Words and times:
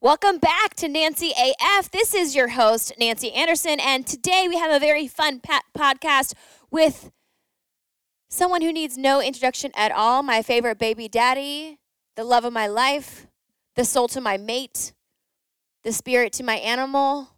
Welcome 0.00 0.38
back 0.38 0.74
to 0.76 0.88
Nancy 0.88 1.32
AF. 1.36 1.90
This 1.90 2.14
is 2.14 2.36
your 2.36 2.48
host, 2.48 2.92
Nancy 2.98 3.32
Anderson, 3.32 3.80
and 3.80 4.06
today 4.06 4.46
we 4.48 4.56
have 4.56 4.70
a 4.70 4.78
very 4.78 5.08
fun 5.08 5.40
pat- 5.40 5.64
podcast 5.76 6.34
with 6.70 7.10
someone 8.28 8.62
who 8.62 8.72
needs 8.72 8.96
no 8.96 9.20
introduction 9.20 9.72
at 9.74 9.90
all 9.90 10.22
my 10.22 10.40
favorite 10.40 10.78
baby 10.78 11.08
daddy, 11.08 11.78
the 12.14 12.22
love 12.22 12.44
of 12.44 12.52
my 12.52 12.68
life, 12.68 13.26
the 13.74 13.84
soul 13.84 14.06
to 14.08 14.20
my 14.20 14.36
mate, 14.36 14.92
the 15.82 15.92
spirit 15.92 16.32
to 16.34 16.44
my 16.44 16.56
animal, 16.56 17.30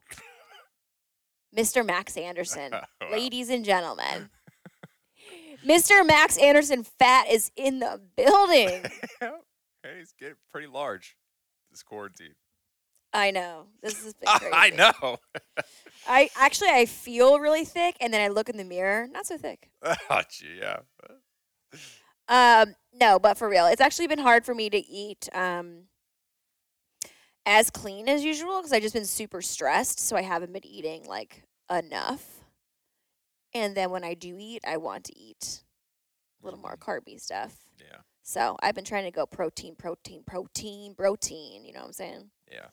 Mr. 1.56 1.84
Max 1.84 2.16
Anderson. 2.18 2.72
Ladies 3.11 3.48
and 3.48 3.64
gentlemen, 3.64 4.29
Mr. 5.66 6.06
Max 6.06 6.36
Anderson 6.36 6.84
Fat 6.84 7.27
is 7.30 7.50
in 7.56 7.79
the 7.79 8.02
building. 8.16 8.82
hey, 9.20 9.30
it's 9.98 10.12
getting 10.12 10.36
pretty 10.52 10.66
large. 10.66 11.16
This 11.70 11.82
quarantine. 11.82 12.34
I 13.12 13.30
know. 13.30 13.66
This 13.82 14.05
is 14.05 14.14
I 14.27 14.70
know. 14.70 15.19
I 16.09 16.30
actually 16.37 16.70
I 16.70 16.87
feel 16.87 17.38
really 17.38 17.64
thick, 17.64 17.96
and 18.00 18.12
then 18.12 18.20
I 18.20 18.28
look 18.28 18.48
in 18.48 18.56
the 18.56 18.64
mirror, 18.64 19.09
not 19.10 19.27
so 19.27 19.36
thick. 19.36 19.70
oh, 19.83 20.23
gee, 20.30 20.60
yeah. 20.60 20.78
Um, 22.28 22.74
no, 22.92 23.19
but 23.19 23.36
for 23.36 23.48
real, 23.48 23.66
it's 23.66 23.80
actually 23.80 24.06
been 24.06 24.20
hard 24.20 24.45
for 24.45 24.55
me 24.55 24.70
to 24.70 24.78
eat 24.78 25.28
um 25.34 25.84
as 27.46 27.70
clean 27.70 28.09
as 28.09 28.23
usual 28.23 28.59
because 28.59 28.73
I've 28.73 28.83
just 28.83 28.95
been 28.95 29.06
super 29.06 29.42
stressed, 29.42 29.98
so 29.98 30.16
I 30.16 30.22
haven't 30.22 30.52
been 30.52 30.66
eating 30.66 31.05
like 31.06 31.42
enough. 31.70 32.45
And 33.52 33.77
then 33.77 33.91
when 33.91 34.05
I 34.05 34.14
do 34.14 34.36
eat, 34.38 34.62
I 34.66 34.77
want 34.77 35.05
to 35.05 35.19
eat 35.19 35.62
a 36.41 36.45
little 36.45 36.61
more 36.61 36.77
carby 36.77 37.20
stuff. 37.20 37.56
Yeah. 37.78 37.98
So 38.22 38.56
I've 38.62 38.77
been 38.77 38.84
trying 38.84 39.05
to 39.05 39.11
go 39.11 39.27
protein, 39.27 39.74
protein, 39.74 40.22
protein, 40.24 40.95
protein. 40.95 41.64
You 41.64 41.72
know 41.72 41.80
what 41.80 41.86
I'm 41.86 41.92
saying? 41.92 42.30
Yeah. 42.50 42.66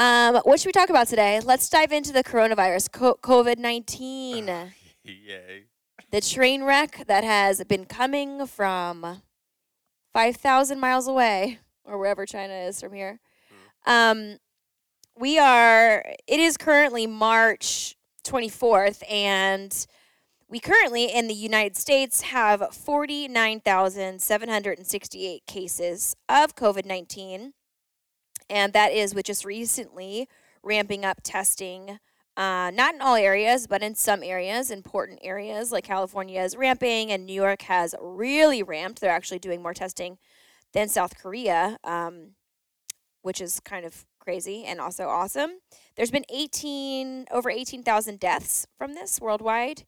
Um, 0.00 0.40
what 0.44 0.58
should 0.58 0.68
we 0.68 0.72
talk 0.72 0.88
about 0.88 1.08
today? 1.08 1.40
Let's 1.44 1.68
dive 1.68 1.92
into 1.92 2.10
the 2.10 2.24
coronavirus, 2.24 2.90
co- 2.90 3.18
COVID 3.22 3.58
19, 3.58 4.46
Yay. 5.04 5.64
the 6.10 6.22
train 6.22 6.64
wreck 6.64 7.04
that 7.06 7.22
has 7.22 7.62
been 7.64 7.84
coming 7.84 8.46
from 8.46 9.20
5,000 10.14 10.80
miles 10.80 11.06
away 11.06 11.58
or 11.84 11.98
wherever 11.98 12.24
China 12.24 12.54
is 12.54 12.80
from 12.80 12.94
here. 12.94 13.20
Um, 13.84 14.38
we 15.18 15.38
are, 15.38 16.02
it 16.26 16.40
is 16.40 16.56
currently 16.56 17.06
March 17.06 17.94
24th, 18.24 19.02
and 19.10 19.86
we 20.48 20.60
currently 20.60 21.12
in 21.12 21.28
the 21.28 21.34
United 21.34 21.76
States 21.76 22.22
have 22.22 22.74
49,768 22.74 25.46
cases 25.46 26.16
of 26.26 26.56
COVID 26.56 26.86
19 26.86 27.52
and 28.50 28.72
that 28.72 28.92
is 28.92 29.14
with 29.14 29.26
just 29.26 29.44
recently 29.44 30.28
ramping 30.62 31.04
up 31.04 31.20
testing. 31.22 31.98
Uh, 32.36 32.70
not 32.72 32.94
in 32.94 33.00
all 33.00 33.16
areas, 33.16 33.66
but 33.66 33.82
in 33.82 33.94
some 33.94 34.22
areas, 34.22 34.70
important 34.70 35.20
areas 35.22 35.72
like 35.72 35.84
California 35.84 36.40
is 36.40 36.56
ramping, 36.56 37.10
and 37.10 37.26
New 37.26 37.34
York 37.34 37.62
has 37.62 37.94
really 38.00 38.62
ramped. 38.62 39.00
They're 39.00 39.10
actually 39.10 39.38
doing 39.38 39.62
more 39.62 39.74
testing 39.74 40.18
than 40.72 40.88
South 40.88 41.18
Korea, 41.18 41.78
um, 41.84 42.30
which 43.22 43.40
is 43.40 43.60
kind 43.60 43.84
of 43.84 44.04
crazy 44.18 44.64
and 44.64 44.80
also 44.80 45.08
awesome. 45.08 45.58
There's 45.96 46.10
been 46.10 46.24
18 46.28 47.26
over 47.30 47.50
18,000 47.50 48.20
deaths 48.20 48.66
from 48.78 48.94
this 48.94 49.20
worldwide. 49.20 49.84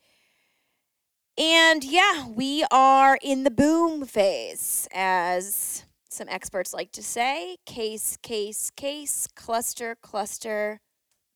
And 1.38 1.82
yeah, 1.84 2.26
we 2.28 2.64
are 2.70 3.18
in 3.22 3.44
the 3.44 3.50
boom 3.50 4.04
phase 4.04 4.88
as 4.92 5.84
some 6.12 6.28
experts 6.28 6.72
like 6.72 6.92
to 6.92 7.02
say 7.02 7.56
case, 7.66 8.16
case, 8.22 8.70
case, 8.70 9.26
cluster, 9.34 9.96
cluster, 10.00 10.80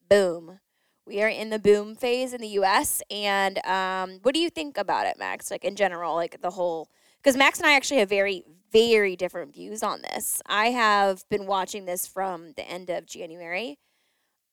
boom. 0.08 0.60
We 1.06 1.22
are 1.22 1.28
in 1.28 1.50
the 1.50 1.58
boom 1.58 1.94
phase 1.94 2.32
in 2.32 2.40
the 2.40 2.48
US. 2.60 3.02
And 3.10 3.64
um, 3.64 4.18
what 4.22 4.34
do 4.34 4.40
you 4.40 4.50
think 4.50 4.76
about 4.76 5.06
it, 5.06 5.18
Max? 5.18 5.50
Like 5.50 5.64
in 5.64 5.76
general, 5.76 6.14
like 6.14 6.40
the 6.40 6.50
whole, 6.50 6.88
because 7.22 7.36
Max 7.36 7.58
and 7.58 7.66
I 7.66 7.74
actually 7.74 8.00
have 8.00 8.08
very, 8.08 8.42
very 8.72 9.16
different 9.16 9.54
views 9.54 9.82
on 9.82 10.02
this. 10.02 10.42
I 10.46 10.66
have 10.66 11.24
been 11.28 11.46
watching 11.46 11.84
this 11.84 12.06
from 12.06 12.52
the 12.56 12.68
end 12.68 12.90
of 12.90 13.06
January. 13.06 13.78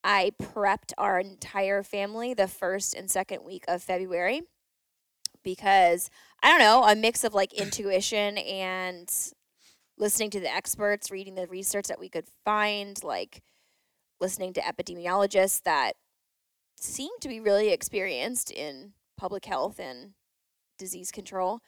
I 0.04 0.32
prepped 0.40 0.92
our 0.98 1.18
entire 1.18 1.82
family 1.82 2.34
the 2.34 2.46
first 2.46 2.94
and 2.94 3.10
second 3.10 3.42
week 3.44 3.64
of 3.66 3.82
February 3.82 4.42
because 5.42 6.10
I 6.42 6.48
don't 6.48 6.58
know, 6.58 6.84
a 6.84 6.94
mix 6.94 7.24
of 7.24 7.34
like 7.34 7.52
intuition 7.52 8.38
and 8.38 9.10
listening 9.96 10.30
to 10.30 10.40
the 10.40 10.52
experts, 10.52 11.10
reading 11.10 11.34
the 11.34 11.46
research 11.46 11.86
that 11.88 12.00
we 12.00 12.08
could 12.08 12.26
find, 12.44 13.02
like 13.02 13.42
listening 14.20 14.52
to 14.54 14.60
epidemiologists 14.60 15.62
that 15.62 15.94
seem 16.76 17.10
to 17.20 17.28
be 17.28 17.40
really 17.40 17.70
experienced 17.70 18.50
in 18.50 18.92
public 19.16 19.44
health 19.44 19.78
and 19.78 20.12
disease 20.78 21.10
control. 21.10 21.60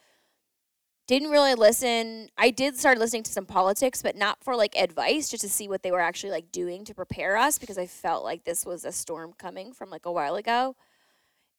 Didn't 1.07 1.31
really 1.31 1.55
listen. 1.55 2.27
I 2.37 2.49
did 2.49 2.77
start 2.77 2.97
listening 2.97 3.23
to 3.23 3.31
some 3.31 3.45
politics, 3.45 4.01
but 4.01 4.17
not 4.17 4.43
for 4.43 4.57
like 4.57 4.75
advice, 4.75 5.29
just 5.29 5.41
to 5.41 5.49
see 5.49 5.69
what 5.69 5.81
they 5.81 5.91
were 5.91 6.01
actually 6.01 6.31
like 6.31 6.51
doing 6.51 6.83
to 6.83 6.93
prepare 6.93 7.37
us 7.37 7.57
because 7.57 7.77
I 7.77 7.87
felt 7.87 8.25
like 8.25 8.43
this 8.43 8.65
was 8.65 8.83
a 8.83 8.91
storm 8.91 9.33
coming 9.37 9.71
from 9.71 9.89
like 9.89 10.05
a 10.05 10.11
while 10.11 10.35
ago. 10.35 10.75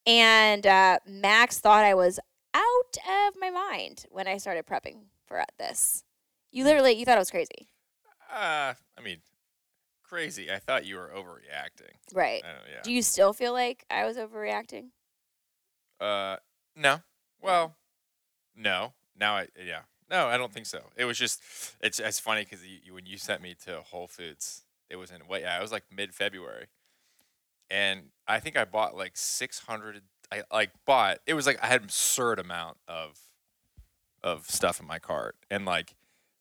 And 0.05 0.67
uh, 0.67 0.99
Max 1.07 1.59
thought 1.59 1.83
I 1.83 1.95
was 1.95 2.19
out 2.53 2.97
of 3.27 3.33
my 3.39 3.49
mind 3.49 4.05
when 4.11 4.27
I 4.27 4.37
started 4.37 4.67
prepping 4.67 5.05
for 5.25 5.43
this. 5.57 6.03
You 6.51 6.63
literally 6.63 6.93
you 6.93 7.05
thought 7.05 7.17
it 7.17 7.19
was 7.19 7.31
crazy. 7.31 7.69
Uh, 8.31 8.73
I 8.97 9.01
mean, 9.03 9.17
crazy. 10.03 10.51
I 10.51 10.57
thought 10.59 10.85
you 10.85 10.95
were 10.95 11.11
overreacting. 11.15 11.93
Right. 12.13 12.41
Yeah. 12.43 12.81
Do 12.83 12.91
you 12.91 13.01
still 13.01 13.33
feel 13.33 13.53
like 13.53 13.85
I 13.89 14.05
was 14.05 14.17
overreacting? 14.17 14.89
Uh, 15.99 16.37
no. 16.75 17.01
Well, 17.41 17.75
no. 18.55 18.93
Now 19.19 19.35
I 19.35 19.47
yeah. 19.63 19.81
No, 20.09 20.27
I 20.27 20.37
don't 20.37 20.51
think 20.51 20.65
so. 20.65 20.81
It 20.95 21.05
was 21.05 21.17
just 21.17 21.41
it's 21.81 21.99
it's 21.99 22.19
funny 22.19 22.43
because 22.43 22.65
you, 22.65 22.77
you, 22.83 22.93
when 22.93 23.05
you 23.05 23.17
sent 23.17 23.41
me 23.41 23.55
to 23.65 23.81
Whole 23.81 24.07
Foods, 24.07 24.63
it 24.89 24.95
was 24.95 25.11
in 25.11 25.21
what 25.27 25.41
yeah, 25.41 25.57
it 25.57 25.61
was 25.61 25.71
like 25.71 25.83
mid 25.91 26.13
February, 26.15 26.67
and 27.69 28.09
I 28.27 28.39
think 28.39 28.57
I 28.57 28.65
bought 28.65 28.97
like 28.97 29.11
six 29.15 29.59
hundred. 29.59 30.01
I 30.31 30.43
like 30.51 30.71
bought 30.85 31.19
it 31.27 31.35
was 31.35 31.45
like 31.45 31.63
I 31.63 31.67
had 31.67 31.81
an 31.81 31.85
absurd 31.85 32.39
amount 32.39 32.77
of 32.87 33.19
of 34.23 34.49
stuff 34.49 34.79
in 34.79 34.87
my 34.87 34.99
cart, 34.99 35.35
and 35.51 35.65
like 35.65 35.95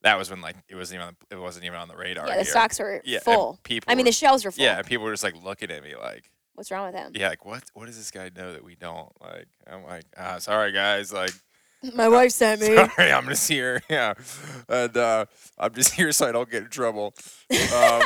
that 0.08 0.18
was 0.18 0.30
when 0.30 0.40
like 0.40 0.56
it 0.68 0.74
wasn't 0.74 1.00
even 1.02 1.16
it 1.30 1.36
wasn't 1.36 1.64
even 1.64 1.78
on 1.78 1.88
the 1.88 1.96
radar. 1.96 2.26
Yeah, 2.26 2.36
the 2.36 2.42
here. 2.42 2.50
stocks 2.50 2.78
were 2.78 3.00
Yeah, 3.04 3.20
full. 3.20 3.58
people 3.62 3.90
I 3.90 3.94
mean, 3.94 4.04
were- 4.04 4.08
the 4.08 4.12
shelves 4.12 4.44
were 4.44 4.50
full. 4.50 4.64
Yeah, 4.64 4.78
and 4.78 4.86
people 4.86 5.04
were 5.04 5.12
just 5.12 5.24
like 5.24 5.36
looking 5.42 5.70
at 5.70 5.82
me 5.82 5.94
like, 5.96 6.30
What's 6.54 6.70
wrong 6.70 6.86
with 6.86 6.94
him? 6.96 7.12
yeah, 7.14 7.28
like 7.28 7.44
what 7.44 7.62
what 7.74 7.86
does 7.86 7.96
this 7.96 8.10
guy 8.10 8.30
know 8.36 8.52
that 8.52 8.64
we 8.64 8.74
don't? 8.74 9.10
Like 9.20 9.46
I'm 9.66 9.84
like, 9.84 10.04
ah, 10.16 10.38
sorry 10.38 10.72
guys, 10.72 11.12
like 11.12 11.32
My 11.94 12.08
wife 12.08 12.32
sent 12.32 12.60
me. 12.62 12.74
sorry, 12.74 13.12
I'm 13.12 13.26
just 13.28 13.48
here, 13.48 13.80
yeah, 13.88 14.14
and 14.68 14.96
uh, 14.96 15.26
I'm 15.58 15.72
just 15.74 15.94
here 15.94 16.10
so 16.10 16.26
I 16.28 16.32
don't 16.32 16.50
get 16.50 16.64
in 16.64 16.70
trouble. 16.70 17.14
Um, 17.76 18.02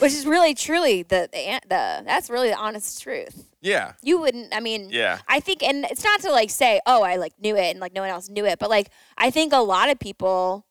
Which 0.00 0.12
is 0.14 0.26
really, 0.26 0.52
truly 0.54 1.04
the, 1.04 1.28
the 1.32 1.60
the 1.68 2.02
that's 2.04 2.28
really 2.28 2.48
the 2.48 2.56
honest 2.56 3.00
truth. 3.00 3.44
yeah, 3.60 3.92
You 4.02 4.18
wouldn't. 4.18 4.52
I 4.52 4.58
mean, 4.58 4.88
yeah, 4.90 5.18
I 5.28 5.38
think, 5.38 5.62
and 5.62 5.84
it's 5.84 6.02
not 6.02 6.20
to 6.22 6.32
like 6.32 6.50
say, 6.50 6.80
oh, 6.84 7.04
I 7.04 7.16
like 7.16 7.34
knew 7.40 7.56
it, 7.56 7.70
and 7.70 7.78
like 7.78 7.92
no 7.94 8.00
one 8.00 8.10
else 8.10 8.28
knew 8.28 8.44
it, 8.46 8.58
but 8.58 8.68
like 8.68 8.88
I 9.16 9.30
think 9.30 9.52
a 9.52 9.58
lot 9.62 9.88
of 9.90 10.00
people 10.00 10.66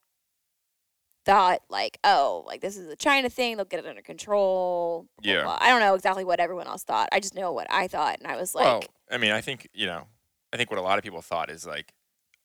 thought 1.26 1.62
like, 1.70 2.00
oh, 2.04 2.44
like 2.48 2.62
this 2.62 2.78
is 2.78 2.88
a 2.88 2.96
China 2.96 3.30
thing, 3.30 3.56
they'll 3.56 3.66
get 3.66 3.80
it 3.80 3.86
under 3.86 4.02
control. 4.02 5.08
blah, 5.22 5.32
Yeah. 5.34 5.44
blah. 5.44 5.58
I 5.62 5.70
don't 5.70 5.80
know 5.80 5.94
exactly 5.96 6.24
what 6.24 6.40
everyone 6.40 6.68
else 6.68 6.84
thought. 6.84 7.10
I 7.12 7.20
just 7.20 7.36
know 7.36 7.52
what 7.52 7.68
I 7.70 7.88
thought, 7.88 8.20
and 8.20 8.28
I 8.28 8.36
was 8.38 8.56
like, 8.56 8.66
well, 8.66 8.84
I 9.12 9.18
mean, 9.18 9.32
I 9.32 9.42
think 9.42 9.68
you 9.74 9.86
know, 9.86 10.08
I 10.54 10.58
think 10.58 10.70
what 10.72 10.80
a 10.80 10.84
lot 10.84 10.98
of 10.98 11.04
people 11.04 11.22
thought 11.22 11.50
is 11.50 11.66
like, 11.66 11.94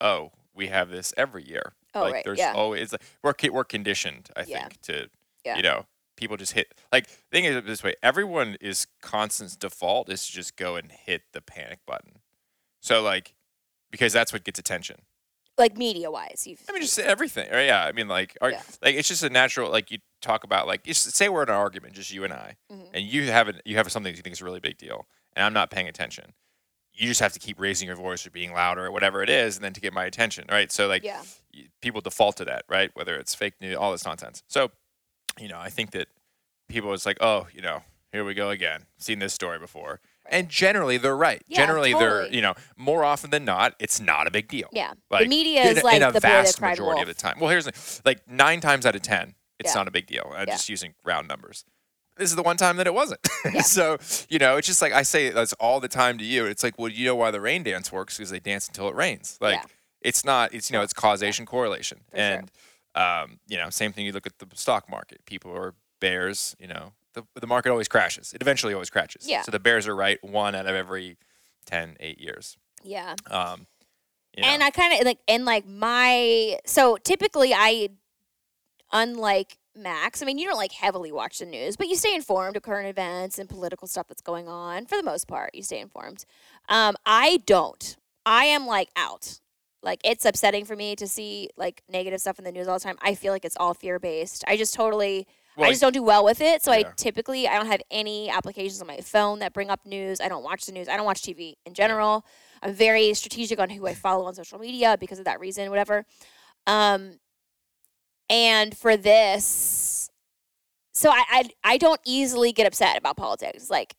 oh, 0.00 0.31
we 0.54 0.69
have 0.69 0.91
this 0.91 1.12
every 1.16 1.44
year. 1.44 1.72
Oh, 1.94 2.03
like 2.03 2.12
right, 2.14 2.25
there's 2.25 2.38
yeah. 2.38 2.53
always 2.54 2.92
like 2.92 3.03
we're 3.22 3.34
we're 3.50 3.64
conditioned, 3.64 4.28
I 4.37 4.44
Yeah. 4.47 4.60
think, 4.69 4.81
to 4.82 5.10
Yeah. 5.44 5.56
you 5.56 5.62
know, 5.62 5.87
people 6.17 6.37
just 6.37 6.52
hit 6.52 6.75
like 6.93 7.06
thing 7.31 7.44
is 7.44 7.62
this 7.64 7.82
way, 7.82 7.94
everyone 8.02 8.56
is 8.61 8.87
constant 9.00 9.58
default 9.58 10.11
is 10.11 10.26
to 10.26 10.32
just 10.32 10.56
go 10.56 10.76
and 10.76 10.90
hit 10.93 11.22
the 11.32 11.40
panic 11.40 11.79
button. 11.87 12.20
So 12.81 13.00
like 13.02 13.34
because 13.90 14.12
that's 14.12 14.32
what 14.32 14.44
gets 14.44 14.58
attention. 14.58 15.02
Like 15.58 15.76
media 15.76 16.11
wise, 16.11 16.47
you've 16.47 16.62
I 16.69 16.73
mean, 16.73 16.82
just 16.82 16.99
everything. 16.99 17.50
Or, 17.53 17.61
yeah, 17.61 17.85
I 17.85 17.93
mean, 17.93 18.08
like, 18.08 18.37
are, 18.41 18.50
Yeah. 18.50 18.62
like 18.82 18.94
it's 18.94 19.08
just 19.08 19.23
a 19.23 19.31
natural. 19.31 19.70
Like 19.70 19.91
you 19.91 19.99
talk 20.20 20.44
about, 20.44 20.67
like, 20.67 20.85
just 20.85 21.14
say 21.14 21.29
we're 21.29 21.43
in 21.43 21.49
an 21.49 21.55
argument, 21.55 21.94
just 21.94 22.12
you 22.12 22.25
and 22.25 22.32
I, 22.32 22.56
Mhm. 22.70 22.91
and 22.94 23.05
you 23.05 23.31
have 23.31 23.49
an, 23.49 23.61
you 23.64 23.76
have 23.76 23.91
something 23.91 24.14
you 24.14 24.23
think 24.23 24.35
is 24.35 24.41
a 24.41 24.44
really 24.44 24.61
big 24.61 24.76
deal, 24.79 25.06
and 25.35 25.44
I'm 25.44 25.53
not 25.53 25.70
paying 25.70 25.88
attention. 25.88 26.35
You 26.93 27.06
just 27.08 27.20
have 27.20 27.32
to 27.35 27.38
keep 27.38 27.61
raising 27.61 27.87
your 27.87 27.97
voice 27.97 28.26
or 28.26 28.31
being 28.31 28.53
louder 28.53 28.87
or 28.87 28.91
whatever 28.91 29.23
it 29.23 29.29
is, 29.31 29.56
and 29.56 29.64
then 29.64 29.73
to 29.75 29.81
get 29.81 29.93
my 29.93 30.05
attention, 30.05 30.47
right? 30.50 30.70
So 30.73 30.87
like, 30.88 31.03
yeah, 31.05 31.23
people 31.82 32.00
default 32.00 32.37
to 32.38 32.44
that, 32.47 32.64
right? 32.69 32.91
Whether 32.94 33.17
it's 33.17 33.35
fake 33.35 33.55
news, 33.61 33.76
all 33.76 33.93
this 33.93 34.05
nonsense. 34.05 34.43
So, 34.49 34.70
you 35.38 35.49
know, 35.49 35.58
I 35.58 35.69
think 35.70 35.91
that 35.93 36.08
people 36.69 36.93
it's 36.94 37.06
like, 37.06 37.19
oh, 37.20 37.49
you 37.53 37.61
know, 37.62 37.82
here 38.12 38.25
we 38.25 38.35
go 38.35 38.49
again. 38.50 38.87
Seen 38.99 39.19
this 39.19 39.35
story 39.35 39.58
before. 39.58 40.00
And 40.31 40.49
generally, 40.49 40.96
they're 40.99 41.17
right. 41.17 41.43
Yeah, 41.46 41.58
generally, 41.58 41.93
they're 41.93 42.26
you 42.28 42.40
know 42.40 42.55
more 42.76 43.05
often 43.05 43.31
than 43.31 43.44
not, 43.44 43.75
it's 43.78 44.00
not 44.00 44.26
a 44.26 44.31
big 44.31 44.49
deal. 44.49 44.69
yeah. 44.73 44.93
Like, 45.11 45.23
the 45.25 45.28
media 45.28 45.62
is 45.64 45.81
a- 45.81 45.84
like 45.84 45.96
in 45.96 46.02
a 46.02 46.12
the 46.12 46.20
vast 46.20 46.61
majority 46.61 46.82
wolf. 46.82 47.00
of 47.02 47.06
the 47.08 47.14
time. 47.14 47.38
Well, 47.40 47.50
here's 47.50 47.64
the, 47.67 48.00
like 48.05 48.26
nine 48.28 48.61
times 48.61 48.87
out 48.87 48.94
of 48.96 49.02
ten, 49.02 49.34
it's 49.58 49.70
Yeah. 49.75 49.81
not 49.81 49.88
a 49.88 49.90
big 49.90 50.06
deal. 50.06 50.31
I'm 50.34 50.46
Yeah. 50.49 50.55
just 50.55 50.69
using 50.69 50.94
round 51.05 51.28
numbers. 51.28 51.64
This 52.17 52.31
is 52.31 52.37
the 52.37 52.43
one 52.43 52.56
time 52.56 52.76
that 52.78 52.87
it 52.87 52.94
wasn't. 52.94 53.20
So, 53.62 53.99
you 54.31 54.38
know, 54.38 54.56
it's 54.56 54.67
just 54.67 54.81
like 54.82 54.93
I 54.93 55.02
say 55.02 55.28
that's 55.31 55.52
all 55.55 55.81
the 55.81 55.88
time 55.88 56.17
to 56.19 56.25
you. 56.25 56.46
It's 56.46 56.62
like, 56.62 56.79
well, 56.79 56.88
you 56.88 57.05
know 57.06 57.14
why 57.14 57.31
the 57.31 57.40
rain 57.40 57.62
dance 57.62 57.93
works 57.93 58.17
because 58.17 58.31
they 58.31 58.40
dance 58.40 58.67
until 58.69 58.88
it 58.88 58.94
rains. 58.94 59.37
Like 59.40 59.61
it's 60.00 60.25
not, 60.25 60.55
it's, 60.55 60.70
you 60.70 60.76
know, 60.76 60.82
it's 60.82 60.93
causation 60.94 61.44
correlation. 61.46 61.99
For 62.11 62.17
sure. 62.17 62.25
and, 62.25 62.50
um, 62.94 63.38
you 63.46 63.56
know, 63.58 63.69
same 63.70 63.93
thing 63.93 64.06
you 64.06 64.12
look 64.12 64.26
at 64.26 64.38
the 64.38 64.46
stock 64.55 64.88
market. 64.90 65.25
People 65.26 65.52
are 65.55 65.75
bears, 66.00 66.56
you 66.58 66.67
know, 66.67 66.93
the, 67.17 67.41
the 67.41 67.47
market 67.47 67.71
always 67.71 67.89
crashes. 67.89 68.33
It 68.33 68.43
eventually 68.43 68.75
always 68.75 68.91
crashes. 68.91 69.27
Yeah. 69.27 69.43
So 69.43 69.51
the 69.51 69.59
bears 69.59 69.89
are 69.89 69.97
right 69.97 70.23
one 70.23 70.55
out 70.55 70.67
of 70.67 70.75
every 70.75 71.17
10, 71.67 71.97
8 71.99 72.21
years. 72.21 72.57
Yeah. 72.85 73.17
Um, 73.31 73.67
you 74.37 74.45
And. 74.45 74.63
I 74.63 74.71
kind 74.71 75.01
of 75.01 75.05
like, 75.05 75.19
and 75.27 75.45
like 75.45 75.67
my, 75.67 76.59
so 76.67 76.99
typically 77.03 77.53
I, 77.55 77.89
unlike 78.93 79.57
Max, 79.75 80.23
I 80.23 80.27
mean, 80.27 80.39
you 80.39 80.47
don't 80.47 80.59
like 80.59 80.73
heavily 80.73 81.11
watch 81.11 81.39
the 81.39 81.47
news, 81.47 81.77
but 81.77 81.89
you 81.89 81.97
stay 81.97 82.15
informed 82.15 82.57
of 82.57 82.63
current 82.63 82.89
events 82.89 83.39
and 83.39 83.49
political 83.49 83.89
stuff 83.89 84.07
that's 84.09 84.23
going 84.23 84.47
on. 84.47 84.87
For 84.87 84.97
the 84.97 85.03
most 85.03 85.27
part, 85.27 85.55
you 85.55 85.63
stay 85.63 85.81
informed. 85.81 86.25
Um, 86.69 86.97
I 87.05 87.41
don't. 87.47 87.97
I 88.25 88.45
am 88.45 88.67
like 88.67 88.91
out. 88.95 89.41
Like 89.83 90.01
it's 90.05 90.25
upsetting 90.25 90.65
for 90.65 90.77
me 90.77 90.97
to 90.97 91.07
see 91.07 91.49
like 91.57 91.83
negative 91.89 92.21
stuff 92.21 92.39
in 92.39 92.45
the 92.45 92.53
news 92.53 92.69
all 92.69 92.79
the 92.79 92.85
time. 92.85 92.99
I 93.01 93.15
feel 93.15 93.33
like 93.33 93.45
it's 93.45 93.57
all 93.59 93.73
fear 93.73 93.99
based. 93.99 94.45
I 94.47 94.57
just 94.57 94.75
totally 94.75 95.27
Well, 95.56 95.69
I 95.69 95.70
just 95.70 95.81
don't 95.81 95.94
do 95.94 96.03
well 96.03 96.25
with 96.25 96.41
it. 96.41 96.62
So 96.62 96.70
I 96.70 96.85
typically 96.97 97.49
I 97.49 97.56
don't 97.56 97.67
have 97.67 97.81
any 97.91 98.29
applications 98.29 98.81
on 98.81 98.87
my 98.87 98.99
phone 98.99 99.38
that 99.38 99.53
bring 99.53 99.70
up 99.70 99.87
news. 99.87 100.20
I 100.20 100.29
don't 100.29 100.44
watch 100.44 100.67
the 100.67 100.73
news. 100.73 100.88
I 100.88 100.97
don't 100.97 101.06
watch 101.06 101.23
TV 101.23 101.55
in 101.64 101.73
general. 101.75 102.26
I'm 102.62 102.75
very 102.75 103.14
strategic 103.14 103.58
on 103.58 103.70
who 103.70 103.87
I 103.87 103.94
follow 103.94 104.26
on 104.26 104.35
social 104.35 104.58
media 104.58 104.97
because 104.99 105.19
of 105.19 105.25
that 105.25 105.41
reason, 105.41 105.70
whatever. 105.70 106.05
Um, 106.67 107.19
and 108.29 108.76
for 108.76 108.97
this, 108.97 110.11
so 110.93 111.11
I, 111.11 111.25
I 111.31 111.50
I 111.64 111.79
don't 111.79 112.00
easily 112.05 112.53
get 112.53 112.67
upset 112.67 112.99
about 112.99 113.17
politics. 113.17 113.70
Like, 113.70 113.94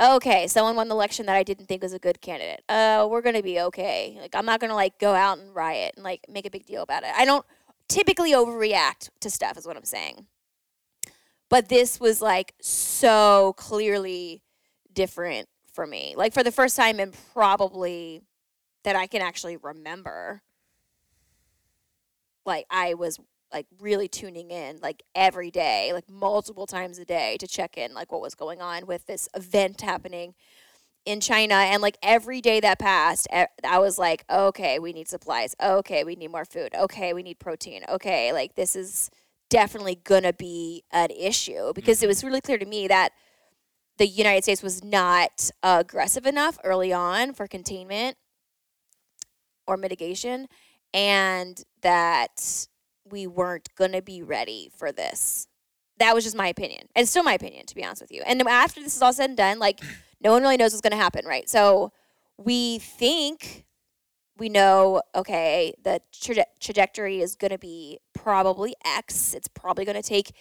okay, 0.00 0.46
someone 0.46 0.76
won 0.76 0.88
the 0.88 0.94
election 0.94 1.26
that 1.26 1.36
I 1.36 1.42
didn't 1.42 1.66
think 1.66 1.82
was 1.82 1.92
a 1.92 1.98
good 1.98 2.20
candidate. 2.20 2.62
Uh, 2.68 3.06
we're 3.10 3.22
gonna 3.22 3.42
be 3.42 3.60
okay. 3.60 4.16
Like, 4.20 4.34
I'm 4.34 4.46
not 4.46 4.60
gonna 4.60 4.74
like 4.74 4.98
go 4.98 5.14
out 5.14 5.38
and 5.38 5.54
riot 5.54 5.94
and 5.96 6.04
like 6.04 6.26
make 6.28 6.46
a 6.46 6.50
big 6.50 6.66
deal 6.66 6.82
about 6.82 7.02
it. 7.02 7.10
I 7.16 7.24
don't 7.24 7.44
typically 7.88 8.32
overreact 8.32 9.10
to 9.20 9.30
stuff, 9.30 9.56
is 9.58 9.66
what 9.66 9.76
I'm 9.76 9.84
saying. 9.84 10.26
But 11.48 11.68
this 11.68 12.00
was 12.00 12.20
like 12.20 12.54
so 12.60 13.54
clearly 13.56 14.42
different 14.92 15.48
for 15.72 15.86
me. 15.86 16.14
Like 16.16 16.34
for 16.34 16.42
the 16.42 16.50
first 16.50 16.76
time 16.76 16.98
and 16.98 17.14
probably 17.32 18.22
that 18.84 18.96
I 18.96 19.06
can 19.06 19.22
actually 19.22 19.56
remember. 19.56 20.42
Like 22.44 22.66
I 22.70 22.94
was 22.94 23.18
like 23.52 23.66
really 23.80 24.08
tuning 24.08 24.50
in 24.50 24.78
like 24.82 25.02
every 25.14 25.50
day, 25.50 25.92
like 25.92 26.08
multiple 26.08 26.66
times 26.66 26.98
a 26.98 27.04
day 27.04 27.36
to 27.38 27.46
check 27.46 27.76
in 27.76 27.94
like 27.94 28.10
what 28.10 28.20
was 28.20 28.34
going 28.34 28.60
on 28.60 28.86
with 28.86 29.06
this 29.06 29.28
event 29.34 29.80
happening 29.80 30.34
in 31.04 31.20
China 31.20 31.54
and 31.54 31.80
like 31.80 31.96
every 32.02 32.40
day 32.40 32.58
that 32.58 32.80
passed 32.80 33.28
I 33.32 33.78
was 33.78 33.96
like 33.96 34.24
okay 34.28 34.80
we 34.80 34.92
need 34.92 35.08
supplies 35.08 35.54
okay 35.62 36.02
we 36.02 36.16
need 36.16 36.32
more 36.32 36.44
food 36.44 36.74
okay 36.74 37.12
we 37.12 37.22
need 37.22 37.38
protein 37.38 37.84
okay 37.88 38.32
like 38.32 38.56
this 38.56 38.74
is 38.74 39.08
definitely 39.50 40.00
gonna 40.04 40.32
be 40.32 40.84
an 40.92 41.10
issue 41.10 41.72
because 41.74 42.02
it 42.02 42.06
was 42.06 42.18
mm-hmm. 42.18 42.28
really 42.28 42.40
clear 42.40 42.58
to 42.58 42.66
me 42.66 42.88
that 42.88 43.12
the 43.98 44.06
United 44.06 44.42
States 44.42 44.62
was 44.62 44.84
not 44.84 45.50
aggressive 45.62 46.26
enough 46.26 46.58
early 46.64 46.92
on 46.92 47.32
for 47.32 47.46
containment 47.46 48.16
or 49.66 49.76
mitigation 49.76 50.48
and 50.92 51.64
that 51.82 52.66
we 53.10 53.26
weren't 53.26 53.68
going 53.76 53.92
to 53.92 54.02
be 54.02 54.22
ready 54.22 54.70
for 54.76 54.92
this. 54.92 55.46
That 55.98 56.14
was 56.14 56.24
just 56.24 56.36
my 56.36 56.48
opinion. 56.48 56.88
And 56.94 57.08
still 57.08 57.22
my 57.22 57.34
opinion, 57.34 57.66
to 57.66 57.74
be 57.74 57.84
honest 57.84 58.02
with 58.02 58.12
you. 58.12 58.22
And 58.26 58.42
after 58.42 58.82
this 58.82 58.96
is 58.96 59.02
all 59.02 59.12
said 59.12 59.30
and 59.30 59.36
done, 59.36 59.58
like, 59.58 59.80
no 60.20 60.32
one 60.32 60.42
really 60.42 60.56
knows 60.56 60.72
what's 60.72 60.82
going 60.82 60.90
to 60.90 60.96
happen, 60.96 61.24
right? 61.24 61.48
So 61.48 61.92
we 62.36 62.78
think 62.78 63.64
we 64.38 64.48
know, 64.48 65.02
okay, 65.14 65.72
the 65.82 66.00
traje- 66.12 66.44
trajectory 66.60 67.20
is 67.20 67.36
going 67.36 67.50
to 67.52 67.58
be 67.58 67.98
probably 68.14 68.74
X. 68.84 69.34
It's 69.34 69.48
probably 69.48 69.84
going 69.84 70.00
to 70.00 70.08
take 70.08 70.32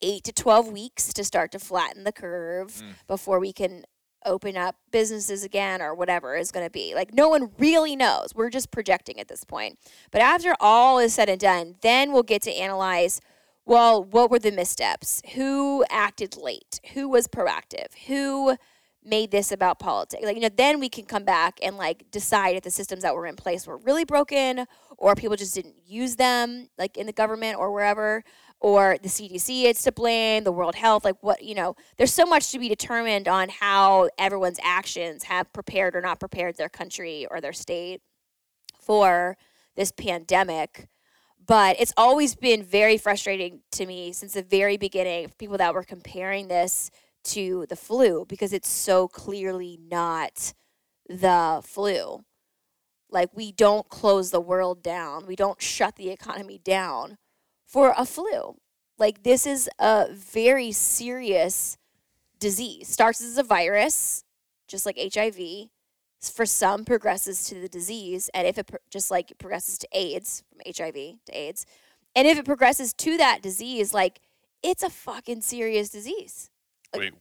eight 0.00 0.24
to 0.24 0.32
12 0.32 0.72
weeks 0.72 1.12
to 1.12 1.22
start 1.24 1.52
to 1.52 1.58
flatten 1.58 2.04
the 2.04 2.12
curve 2.12 2.72
Mm. 2.72 2.94
before 3.06 3.38
we 3.38 3.52
can 3.52 3.84
open 4.24 4.56
up 4.56 4.76
businesses 4.92 5.42
again 5.44 5.82
or 5.82 5.94
whatever 5.94 6.36
is 6.36 6.52
going 6.52 6.64
to 6.64 6.70
be. 6.70 6.94
Like, 6.94 7.12
no 7.12 7.28
one 7.28 7.50
really 7.58 7.96
knows. 7.96 8.34
We're 8.34 8.50
just 8.50 8.70
projecting 8.70 9.18
at 9.18 9.28
this 9.28 9.42
point. 9.44 9.78
But 10.12 10.22
after 10.22 10.54
all 10.60 10.98
is 11.00 11.12
said 11.14 11.28
and 11.28 11.40
done, 11.40 11.74
then 11.82 12.12
we'll 12.12 12.22
get 12.22 12.42
to 12.42 12.52
analyze 12.52 13.20
well, 13.64 14.02
what 14.02 14.28
were 14.28 14.40
the 14.40 14.50
missteps? 14.50 15.22
Who 15.34 15.84
acted 15.88 16.36
late? 16.36 16.80
Who 16.94 17.08
was 17.08 17.28
proactive? 17.28 17.94
Who 18.08 18.56
made 19.04 19.30
this 19.30 19.52
about 19.52 19.78
politics? 19.78 20.24
Like, 20.24 20.36
you 20.36 20.42
know, 20.42 20.50
then 20.54 20.80
we 20.80 20.88
can 20.88 21.04
come 21.04 21.24
back 21.24 21.58
and 21.62 21.76
like 21.76 22.10
decide 22.10 22.56
if 22.56 22.62
the 22.62 22.70
systems 22.70 23.02
that 23.02 23.14
were 23.14 23.26
in 23.26 23.36
place 23.36 23.66
were 23.66 23.78
really 23.78 24.04
broken 24.04 24.66
or 24.98 25.14
people 25.14 25.36
just 25.36 25.54
didn't 25.54 25.74
use 25.84 26.16
them, 26.16 26.68
like 26.78 26.96
in 26.96 27.06
the 27.06 27.12
government 27.12 27.58
or 27.58 27.72
wherever, 27.72 28.22
or 28.60 28.96
the 29.02 29.08
CDC 29.08 29.64
it's 29.64 29.82
to 29.82 29.92
blame, 29.92 30.44
the 30.44 30.52
World 30.52 30.76
Health, 30.76 31.04
like 31.04 31.16
what, 31.20 31.42
you 31.42 31.54
know, 31.54 31.74
there's 31.98 32.12
so 32.12 32.24
much 32.24 32.50
to 32.52 32.58
be 32.58 32.68
determined 32.68 33.26
on 33.26 33.48
how 33.48 34.08
everyone's 34.18 34.60
actions 34.62 35.24
have 35.24 35.52
prepared 35.52 35.96
or 35.96 36.00
not 36.00 36.20
prepared 36.20 36.56
their 36.56 36.68
country 36.68 37.26
or 37.30 37.40
their 37.40 37.52
state 37.52 38.00
for 38.80 39.36
this 39.74 39.90
pandemic. 39.90 40.88
But 41.44 41.76
it's 41.80 41.92
always 41.96 42.36
been 42.36 42.62
very 42.62 42.96
frustrating 42.96 43.62
to 43.72 43.84
me 43.84 44.12
since 44.12 44.34
the 44.34 44.42
very 44.44 44.76
beginning, 44.76 45.32
people 45.38 45.58
that 45.58 45.74
were 45.74 45.82
comparing 45.82 46.46
this 46.46 46.90
to 47.24 47.66
the 47.68 47.76
flu 47.76 48.24
because 48.28 48.52
it's 48.52 48.68
so 48.68 49.08
clearly 49.08 49.78
not 49.90 50.54
the 51.08 51.60
flu. 51.64 52.24
Like, 53.10 53.30
we 53.34 53.52
don't 53.52 53.88
close 53.88 54.30
the 54.30 54.40
world 54.40 54.82
down, 54.82 55.26
we 55.26 55.36
don't 55.36 55.60
shut 55.60 55.96
the 55.96 56.10
economy 56.10 56.58
down 56.58 57.18
for 57.66 57.94
a 57.96 58.06
flu. 58.06 58.56
Like, 58.98 59.22
this 59.22 59.46
is 59.46 59.68
a 59.78 60.08
very 60.12 60.72
serious 60.72 61.76
disease. 62.38 62.88
Starts 62.88 63.22
as 63.22 63.38
a 63.38 63.42
virus, 63.42 64.24
just 64.68 64.86
like 64.86 64.98
HIV. 64.98 65.68
For 66.20 66.46
some, 66.46 66.84
progresses 66.84 67.44
to 67.46 67.56
the 67.56 67.68
disease, 67.68 68.30
and 68.32 68.46
if 68.46 68.56
it 68.56 68.68
pro- 68.68 68.78
just 68.90 69.10
like 69.10 69.32
it 69.32 69.38
progresses 69.38 69.76
to 69.78 69.88
AIDS 69.92 70.44
from 70.48 70.60
HIV 70.64 70.94
to 70.94 71.32
AIDS, 71.32 71.66
and 72.14 72.28
if 72.28 72.38
it 72.38 72.44
progresses 72.44 72.92
to 72.94 73.16
that 73.16 73.42
disease, 73.42 73.92
like 73.92 74.20
it's 74.62 74.84
a 74.84 74.90
fucking 74.90 75.40
serious 75.40 75.88
disease. 75.88 76.51
Wait, 76.96 77.12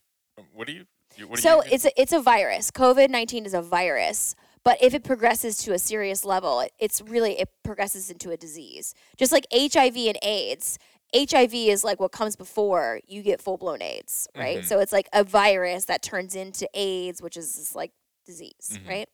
what 0.54 0.68
do 0.68 0.74
you? 0.74 0.86
What 1.28 1.36
do 1.38 1.42
So 1.42 1.64
you, 1.64 1.72
it's 1.74 1.86
a, 1.86 2.02
it's 2.02 2.14
a 2.14 2.22
virus. 2.22 2.72
COVID 2.72 3.10
nineteen 3.10 3.46
is 3.46 3.54
a 3.54 3.62
virus, 3.62 4.36
but 4.64 4.78
if 4.82 4.94
it 4.94 5.04
progresses 5.04 5.58
to 5.64 5.74
a 5.74 5.80
serious 5.80 6.24
level, 6.26 6.66
it's 6.80 7.02
really 7.02 7.40
it 7.40 7.50
progresses 7.64 8.10
into 8.10 8.32
a 8.32 8.38
disease. 8.38 8.94
Just 9.18 9.32
like 9.32 9.46
HIV 9.54 9.98
and 9.98 10.18
AIDS, 10.24 10.80
HIV 11.16 11.54
is 11.54 11.84
like 11.84 12.00
what 12.00 12.12
comes 12.12 12.36
before 12.38 13.02
you 13.08 13.22
get 13.22 13.42
full 13.42 13.58
blown 13.58 13.82
AIDS, 13.82 14.28
right? 14.38 14.60
Mhm. 14.60 14.66
So 14.66 14.80
it's 14.80 14.94
like 14.94 15.10
a 15.14 15.24
virus 15.24 15.86
that 15.86 16.02
turns 16.02 16.36
into 16.36 16.68
AIDS, 16.74 17.22
which 17.22 17.36
is 17.36 17.54
this 17.56 17.76
like 17.76 17.92
disease, 18.26 18.54
Mhm. 18.80 18.88
right? 18.88 19.10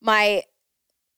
My 0.00 0.42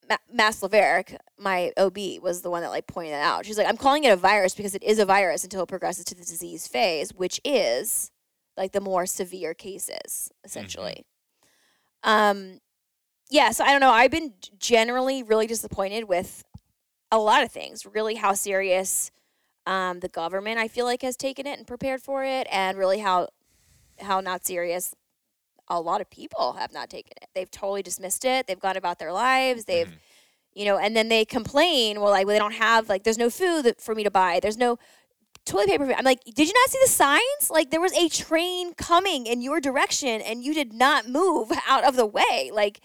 Ma- 0.09 0.17
Mass 0.33 0.63
Laverick, 0.63 1.17
my 1.39 1.73
OB, 1.77 1.97
was 2.23 2.43
the 2.43 2.51
one 2.51 2.63
that 2.63 2.71
like 2.71 2.87
pointed 2.87 3.13
that 3.13 3.25
out. 3.25 3.47
She's 3.47 3.59
like, 3.59 3.69
I'm 3.69 3.77
calling 3.77 4.05
it 4.05 4.13
a 4.13 4.17
virus 4.17 4.55
because 4.55 4.75
it 4.75 4.83
is 4.83 4.99
a 4.99 5.05
virus 5.05 5.45
until 5.45 5.63
it 5.63 5.69
progresses 5.69 6.05
to 6.07 6.15
the 6.15 6.23
disease 6.23 6.67
phase, 6.67 7.13
which 7.15 7.41
is 7.45 8.11
like 8.57 8.73
the 8.73 8.81
more 8.81 9.07
severe 9.07 9.55
cases, 9.55 10.31
essentially. 10.45 11.05
Um, 12.03 12.61
yeah, 13.31 13.51
so 13.51 13.65
I 13.65 13.71
don't 13.71 13.81
know. 13.81 13.91
I've 13.91 14.11
been 14.11 14.35
generally 14.59 15.23
really 15.23 15.47
disappointed 15.47 16.05
with 16.05 16.45
a 17.11 17.19
lot 17.19 17.43
of 17.43 17.51
things. 17.51 17.87
Really, 17.87 18.17
how 18.17 18.35
serious 18.35 19.11
um, 19.67 20.01
the 20.01 20.09
government 20.09 20.59
I 20.59 20.69
feel 20.69 20.85
like 20.85 21.03
has 21.03 21.17
taken 21.17 21.47
it 21.47 21.59
and 21.59 21.67
prepared 21.67 22.03
for 22.03 22.25
it, 22.25 22.47
and 22.51 22.77
really 22.77 22.99
how 22.99 23.29
how 24.01 24.21
not 24.21 24.45
serious 24.45 24.95
a 25.69 25.81
lot 25.81 26.01
of 26.01 26.11
people 26.11 26.53
have 26.55 26.73
not 26.73 26.91
taken 26.91 27.13
it. 27.23 27.29
They've 27.35 27.51
totally 27.51 27.83
dismissed 27.83 28.25
it. 28.25 28.47
They've 28.47 28.61
gone 28.61 28.77
about 28.77 28.99
their 28.99 29.13
lives. 29.13 29.65
They've 29.65 29.89
Mhm. 29.89 29.99
you 30.57 30.65
know, 30.67 30.79
and 30.79 30.95
then 30.97 31.09
they 31.09 31.25
complain. 31.25 32.01
Well, 32.01 32.11
like 32.11 32.27
well, 32.27 32.35
they 32.35 32.39
don't 32.39 32.53
have 32.55 32.89
like 32.89 33.03
there's 33.05 33.19
no 33.19 33.29
food 33.31 33.63
that- 33.65 33.81
for 33.81 33.95
me 33.95 34.05
to 34.05 34.11
buy. 34.11 34.39
There's 34.41 34.57
no 34.57 34.79
toilet 35.45 35.67
paper. 35.69 35.93
I'm 35.93 36.05
like, 36.05 36.23
did 36.25 36.47
you 36.49 36.55
not 36.55 36.71
see 36.71 36.79
the 36.83 36.89
signs? 36.91 37.51
Like 37.51 37.71
there 37.71 37.81
was 37.81 37.93
a 37.95 38.09
train 38.09 38.73
coming 38.75 39.27
in 39.27 39.43
your 39.43 39.61
direction, 39.61 40.21
and 40.23 40.45
you 40.45 40.55
did 40.55 40.73
not 40.73 41.09
move 41.09 41.51
out 41.69 41.85
of 41.85 41.97
the 41.97 42.07
way. 42.07 42.51
Like 42.53 42.81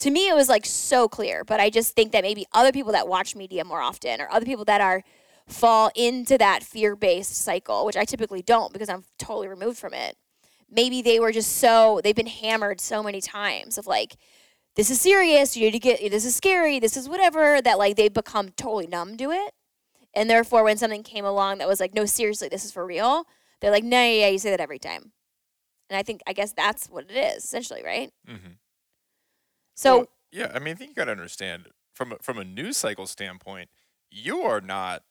to 0.00 0.10
me, 0.10 0.28
it 0.28 0.34
was 0.34 0.48
like 0.48 0.66
so 0.66 1.08
clear. 1.08 1.44
But 1.44 1.60
I 1.60 1.70
just 1.70 1.94
think 1.94 2.10
that 2.12 2.22
maybe 2.24 2.46
other 2.52 2.72
people 2.72 2.92
that 2.92 3.06
watch 3.06 3.36
media 3.36 3.64
more 3.64 3.80
often, 3.80 4.20
or 4.20 4.28
other 4.32 4.44
people 4.46 4.64
that 4.64 4.80
are 4.80 5.02
fall 5.46 5.90
into 5.94 6.36
that 6.38 6.62
fear 6.62 6.96
based 6.96 7.36
cycle, 7.36 7.86
which 7.86 7.96
I 7.96 8.04
typically 8.04 8.42
don't 8.42 8.72
because 8.72 8.88
I'm 8.88 9.04
totally 9.18 9.46
removed 9.46 9.78
from 9.78 9.94
it. 9.94 10.16
Maybe 10.70 11.02
they 11.02 11.20
were 11.20 11.32
just 11.32 11.56
so 11.58 12.00
they've 12.02 12.14
been 12.14 12.26
hammered 12.26 12.80
so 12.80 13.02
many 13.02 13.20
times 13.20 13.78
of 13.78 13.86
like 13.86 14.16
this 14.76 14.90
is 14.90 15.00
serious. 15.00 15.56
You 15.56 15.66
need 15.66 15.72
to 15.72 15.78
get 15.78 16.10
this 16.10 16.24
is 16.24 16.34
scary. 16.34 16.78
This 16.80 16.96
is 16.96 17.08
whatever 17.08 17.62
that 17.62 17.78
like 17.78 17.96
they've 17.96 18.12
become 18.12 18.50
totally 18.50 18.86
numb 18.86 19.16
to 19.18 19.30
it, 19.30 19.54
And 20.14 20.28
therefore, 20.30 20.64
when 20.64 20.76
something 20.76 21.02
came 21.02 21.24
along 21.24 21.58
that 21.58 21.68
was 21.68 21.80
like, 21.80 21.94
no, 21.94 22.04
seriously, 22.06 22.48
this 22.48 22.64
is 22.64 22.72
for 22.72 22.86
real, 22.86 23.24
they're 23.60 23.70
like, 23.70 23.84
no, 23.84 23.98
yeah, 23.98 24.20
yeah, 24.20 24.28
you 24.28 24.38
say 24.38 24.50
that 24.50 24.60
every 24.60 24.78
time. 24.78 25.12
And 25.90 25.96
I 25.96 26.02
think, 26.02 26.22
I 26.26 26.32
guess 26.32 26.52
that's 26.52 26.88
what 26.88 27.10
it 27.10 27.16
is, 27.16 27.44
essentially, 27.44 27.82
right? 27.84 28.10
Mm-hmm. 28.28 28.52
So, 29.74 29.96
Well, 29.98 30.08
yeah, 30.32 30.50
I 30.54 30.58
mean, 30.58 30.74
I 30.74 30.74
think 30.74 30.90
you 30.90 30.94
got 30.94 31.04
to 31.06 31.12
understand 31.12 31.66
from 31.92 32.12
a, 32.12 32.16
from 32.22 32.38
a 32.38 32.44
news 32.44 32.76
cycle 32.76 33.06
standpoint, 33.06 33.70
you 34.10 34.40
are 34.42 34.60
not 34.60 35.02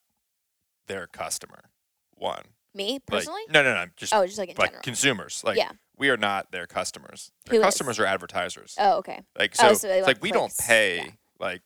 their 0.87 1.07
customer. 1.07 1.69
One, 2.15 2.43
me 2.75 2.93
Like- 2.93 3.05
personally? 3.07 3.41
no, 3.49 3.61
no, 3.63 3.73
no, 3.73 3.85
just 3.95 4.13
oh, 4.13 4.25
just 4.25 4.37
like 4.37 4.49
in 4.49 4.55
like 4.57 4.69
general. 4.71 4.83
consumers. 4.83 5.43
Like 5.43 5.57
Yeah. 5.57 5.71
we 5.97 6.09
are 6.09 6.17
not 6.17 6.51
their 6.51 6.67
customers. 6.67 7.31
Their 7.45 7.59
Who 7.59 7.61
is? 7.61 7.65
customers 7.65 7.99
are 7.99 8.05
advertisers. 8.05 8.75
oh, 8.79 8.97
okay. 8.99 9.21
Like 9.37 9.55
Oh, 9.59 9.69
so, 9.69 9.87
so 9.87 9.87
it's 9.89 10.07
like 10.07 10.21
we 10.21 10.31
don't 10.31 10.55
pay 10.57 10.97
Yeah. 10.97 11.11
like 11.39 11.61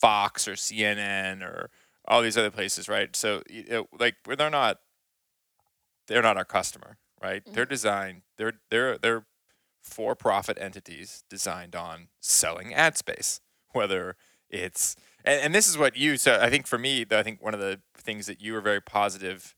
Fox 0.00 0.48
or 0.48 0.52
CNN 0.54 1.42
or 1.42 1.70
all 2.06 2.22
these 2.22 2.36
other 2.36 2.50
places, 2.50 2.88
right? 2.88 3.14
So 3.14 3.42
know, 3.48 3.88
like 3.98 4.16
they're 4.24 4.50
not 4.50 4.80
they're 6.08 6.22
not 6.22 6.36
our 6.36 6.44
customer, 6.44 6.98
right? 7.22 7.42
They're 7.46 7.66
Mhm. 7.66 7.70
designed 7.70 8.22
they're 8.36 8.54
they're 8.70 8.98
they're 8.98 9.26
for-profit 9.82 10.58
entities 10.60 11.24
designed 11.28 11.74
on 11.74 12.08
selling 12.20 12.72
ad 12.74 12.96
space, 12.96 13.40
whether 13.70 14.16
it's 14.48 14.94
and, 15.24 15.40
and 15.40 15.54
this 15.54 15.68
is 15.68 15.78
what 15.78 15.96
you 15.96 16.16
so 16.16 16.38
I 16.40 16.50
think 16.50 16.66
for 16.66 16.78
me, 16.78 17.04
though, 17.04 17.18
I 17.18 17.22
think 17.22 17.40
one 17.40 17.54
of 17.54 17.60
the 17.60 17.80
things 17.96 18.26
that 18.26 18.40
you 18.40 18.52
were 18.52 18.60
very 18.60 18.80
positive 18.80 19.54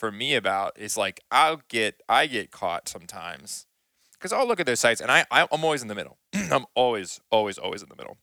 for 0.00 0.10
me 0.10 0.34
about 0.34 0.78
is 0.78 0.96
like 0.96 1.20
I'll 1.30 1.60
get 1.68 2.00
I 2.08 2.26
get 2.26 2.50
caught 2.50 2.88
sometimes 2.88 3.66
because 4.14 4.32
I'll 4.32 4.48
look 4.48 4.58
at 4.58 4.64
those 4.64 4.80
sites 4.80 5.02
and 5.02 5.10
I 5.10 5.26
I'm 5.30 5.46
always 5.50 5.82
in 5.82 5.88
the 5.88 5.94
middle. 5.94 6.16
I'm 6.50 6.64
always 6.74 7.20
always 7.30 7.58
always 7.58 7.82
in 7.82 7.90
the 7.90 7.96
middle 7.96 8.16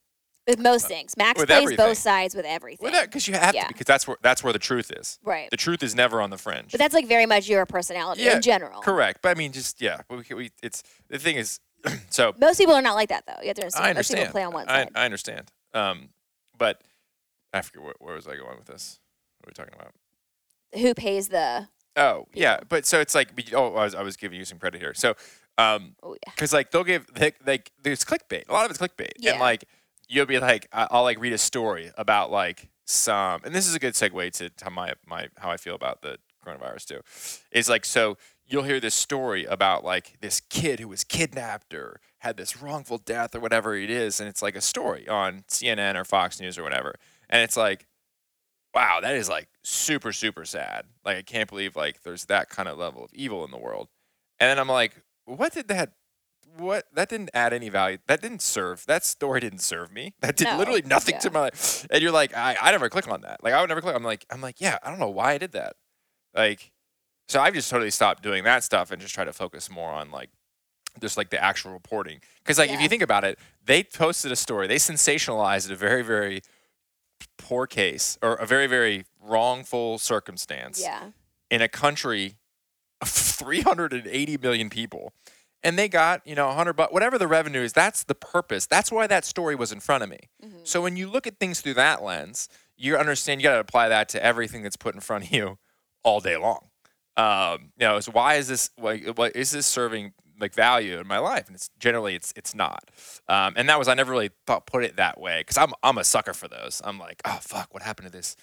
With 0.48 0.58
most 0.60 0.88
things. 0.88 1.16
Max 1.16 1.40
Uh, 1.40 1.46
plays 1.46 1.58
everything. 1.62 1.86
both 1.86 2.00
sides 2.00 2.34
with 2.34 2.46
everything. 2.46 2.84
with 2.84 2.94
that 2.94 3.06
because 3.06 3.28
you 3.28 3.36
have 3.36 3.54
Yeah. 3.54 3.68
to 3.68 3.68
because 3.68 3.86
that's 3.86 4.08
where 4.08 4.18
that's 4.24 4.44
where 4.44 4.54
the 4.54 4.60
truth 4.60 4.90
is. 4.92 5.20
right. 5.24 5.52
The 5.52 5.58
truth 5.58 5.84
is 5.84 5.94
never 5.94 6.20
on 6.20 6.32
the 6.32 6.38
fringe. 6.40 6.72
But 6.72 6.80
that's 6.80 6.96
like 6.96 7.06
very 7.08 7.28
much 7.28 7.48
your 7.48 7.68
personality 7.68 8.24
Yeah, 8.24 8.38
in 8.38 8.42
general. 8.42 8.82
Correct, 8.82 9.20
but 9.22 9.30
I 9.30 9.36
mean, 9.36 9.52
just 9.52 9.80
yeah, 9.80 10.02
we, 10.10 10.24
we 10.36 10.52
it's 10.64 10.82
the 11.10 11.20
thing 11.20 11.36
is, 11.36 11.60
so 12.10 12.34
Most 12.40 12.58
people 12.58 12.74
are 12.74 12.82
not 12.82 12.96
like 12.96 13.10
that, 13.10 13.24
though. 13.28 13.40
You 13.44 13.50
have 13.50 13.56
to 13.58 13.62
understand. 13.62 13.86
I 13.86 13.90
Most 13.90 13.98
understand. 13.98 14.20
people 14.20 14.32
play 14.32 14.44
on 14.44 14.54
one 14.54 14.68
I, 14.68 14.84
side. 14.84 14.90
I 14.96 15.06
understand. 15.06 15.52
Um, 15.76 16.10
but 16.58 16.82
I 17.54 17.62
forget 17.62 17.84
where, 17.84 17.94
where 18.00 18.16
was 18.16 18.28
I 18.28 18.36
going 18.36 18.58
with 18.58 18.66
this? 18.66 19.00
What 19.40 19.48
are 19.48 19.52
we 19.52 19.54
talking 19.66 19.80
about? 19.80 19.94
Who 20.76 20.94
pays 20.94 21.30
the? 21.30 21.70
Oh 21.96 22.28
yeah, 22.34 22.60
but 22.68 22.86
so 22.86 23.00
it's 23.00 23.16
like 23.16 23.30
oh 23.54 23.76
I 23.76 23.84
was 23.86 23.96
I 23.96 24.02
was 24.04 24.18
giving 24.18 24.38
you 24.38 24.46
some 24.46 24.60
credit 24.60 24.80
here. 24.82 24.94
So 24.94 25.16
um, 25.58 25.96
Oh 26.04 26.14
yeah. 26.14 26.32
because 26.36 26.54
like 26.54 26.72
they'll 26.72 26.84
give 26.84 27.08
they, 27.16 27.34
like 27.46 27.72
there's 27.82 28.04
clickbait. 28.06 28.48
A 28.50 28.54
lot 28.54 28.66
of 28.66 28.72
it's 28.72 28.80
clickbait, 28.80 29.14
Yeah. 29.18 29.32
and 29.32 29.40
like 29.40 29.64
you'll 30.08 30.26
be 30.28 30.40
like 30.40 30.68
I'll 30.72 31.04
like 31.04 31.20
read 31.20 31.34
a 31.34 31.38
story 31.38 31.92
about 31.98 32.30
like 32.32 32.70
some, 32.86 33.42
and 33.44 33.54
this 33.56 33.68
is 33.68 33.74
a 33.76 33.80
good 33.80 33.94
segue 33.96 34.32
to, 34.34 34.50
to 34.50 34.70
my 34.70 34.94
my 35.06 35.30
how 35.38 35.50
I 35.50 35.58
feel 35.58 35.76
about 35.76 36.02
the 36.04 36.20
coronavirus 36.46 36.86
too. 36.86 37.02
Is 37.52 37.68
like 37.68 37.84
so 37.86 38.18
you'll 38.46 38.64
hear 38.64 38.80
this 38.80 38.96
story 38.96 39.46
about 39.46 39.84
like 39.84 40.18
this 40.22 40.40
kid 40.40 40.80
who 40.80 40.88
was 40.88 41.04
kidnapped 41.04 41.74
or 41.74 42.00
had 42.20 42.38
this 42.38 42.62
wrongful 42.62 43.00
death 43.00 43.34
or 43.36 43.40
whatever 43.40 43.76
it 43.76 43.90
is, 43.90 44.20
and 44.20 44.30
it's 44.30 44.42
like 44.44 44.56
a 44.56 44.62
story 44.62 45.08
on 45.08 45.44
CNN 45.50 45.96
or 45.96 46.06
Fox 46.06 46.40
News 46.40 46.58
or 46.60 46.64
whatever, 46.64 46.96
and 47.30 47.42
it's 47.42 47.58
like. 47.58 47.88
Wow, 48.78 49.00
that 49.02 49.16
is 49.16 49.28
like 49.28 49.48
super, 49.64 50.14
super 50.14 50.46
sad. 50.46 50.86
Like 51.04 51.18
I 51.18 51.24
can't 51.24 51.50
believe 51.50 51.76
like 51.76 52.04
there's 52.04 52.26
that 52.26 52.50
kind 52.50 52.70
of 52.70 52.78
level 52.78 53.04
of 53.04 53.12
evil 53.12 53.44
in 53.44 53.50
the 53.50 53.58
world. 53.58 53.88
And 54.40 54.52
then 54.52 54.60
I'm 54.60 54.68
like, 54.68 54.94
what 55.26 55.52
did 55.52 55.68
that 55.70 55.94
what 56.58 56.86
that 56.94 57.10
didn't 57.10 57.32
add 57.34 57.54
any 57.54 57.70
value 57.70 57.98
that 58.06 58.22
didn't 58.22 58.42
serve 58.42 58.86
that 58.86 59.04
story 59.04 59.40
didn't 59.40 59.62
serve 59.62 59.92
me 59.92 60.14
that 60.22 60.36
did 60.38 60.46
No, 60.46 60.58
literally 60.58 60.84
nothing 60.84 61.16
yeah. 61.16 61.20
to 61.20 61.32
my 61.32 61.40
life 61.42 61.88
and 61.92 62.02
you're 62.02 62.12
like 62.12 62.36
I, 62.36 62.56
I 62.60 62.72
never 62.72 62.90
click 62.90 63.08
on 63.12 63.22
that 63.22 63.44
like 63.44 63.54
i 63.54 63.60
would 63.60 63.70
never 63.70 63.82
click 63.82 63.96
i'm 63.96 64.04
like 64.04 64.26
i'm 64.32 64.42
like 64.42 64.60
yeah 64.60 64.80
i 64.82 64.90
don't 64.90 64.98
know 64.98 65.10
why 65.10 65.34
i 65.34 65.38
did 65.38 65.52
that 65.52 65.76
like 66.34 66.72
so 67.28 67.40
i've 67.42 67.54
just 67.54 67.70
totally 67.70 67.92
stopped 67.92 68.24
doing 68.24 68.44
that 68.46 68.64
stuff 68.64 68.90
and 68.92 69.00
just 69.00 69.14
try 69.14 69.24
to 69.24 69.34
focus 69.34 69.70
more 69.70 69.92
on 69.92 70.10
like 70.10 70.30
just 71.00 71.16
like 71.16 71.30
the 71.30 71.44
actual 71.44 71.74
reporting 71.74 72.22
because 72.40 72.58
like 72.58 72.72
if 72.72 72.82
you 72.82 72.90
think 72.90 73.04
about 73.04 73.24
it 73.24 73.38
they 73.64 73.84
posted 73.84 74.32
a 74.32 74.36
story 74.36 74.66
they 74.66 74.78
sensationalized 74.78 75.66
it 75.66 75.74
a 75.74 75.76
very 75.76 76.02
very 76.02 76.42
poor 77.38 77.66
case 77.68 78.18
or 78.22 78.36
a 78.36 78.46
very 78.46 78.68
very 78.68 79.06
wrongful 79.22 79.98
circumstance 79.98 80.82
Yeah. 80.82 81.12
in 81.50 81.62
a 81.62 81.68
country 81.68 82.36
of 83.02 83.10
380 83.58 84.38
million 84.38 84.70
people 84.70 85.14
and 85.64 85.78
they 85.78 85.88
got 85.88 86.26
you 86.26 86.36
know 86.36 86.48
100 86.48 86.74
bucks 86.74 86.92
whatever 86.94 87.18
the 87.18 87.28
revenue 87.28 87.62
is 87.62 87.74
that's 87.74 88.04
the 88.04 88.16
purpose 88.16 88.66
that's 88.66 88.92
why 88.92 89.08
that 89.08 89.24
story 89.26 89.56
was 89.56 89.72
in 89.72 89.80
front 89.80 90.04
of 90.04 90.10
me 90.10 90.20
Mhm. 90.44 90.68
so 90.68 90.82
when 90.82 90.98
you 90.98 91.10
look 91.10 91.26
at 91.28 91.40
things 91.40 91.62
through 91.62 91.76
that 91.76 92.04
lens 92.04 92.50
you 92.76 92.98
understand 92.98 93.42
you 93.42 93.44
got 93.44 93.54
to 93.56 93.60
apply 93.60 93.88
that 93.90 94.10
to 94.10 94.24
everything 94.24 94.62
that's 94.64 94.78
put 94.78 94.94
in 94.96 95.02
front 95.02 95.26
of 95.26 95.32
you 95.32 95.58
all 96.04 96.20
day 96.20 96.38
long 96.38 96.68
um, 97.18 97.72
you 97.80 97.88
know 97.88 98.00
so 98.00 98.12
why 98.12 98.36
is 98.36 98.48
this 98.48 98.70
like 98.80 99.06
what 99.18 99.36
is 99.36 99.52
this 99.52 99.66
serving 99.66 100.14
like 100.40 100.54
value 100.54 101.00
in 101.00 101.08
my 101.08 101.18
life 101.20 101.48
and 101.48 101.56
it's 101.56 101.70
generally 101.80 102.16
it's 102.16 102.34
it's 102.36 102.54
not. 102.56 102.90
Um, 103.28 103.54
and 103.56 103.68
that 103.70 103.80
was 103.80 103.88
i 103.88 103.94
never 103.94 104.12
really 104.12 104.32
thought 104.46 104.66
put 104.68 104.84
it 104.84 104.96
that 104.98 105.20
way 105.20 105.40
because 105.42 105.58
i'm 105.58 105.74
i'm 105.84 105.98
a 105.98 106.04
sucker 106.04 106.34
for 106.34 106.48
those. 106.48 106.82
I'm 106.84 107.00
like 107.00 107.22
oh 107.26 107.40
fuck 107.42 107.74
what 107.74 107.84
happened 107.84 108.08
to 108.08 108.12
this 108.12 108.36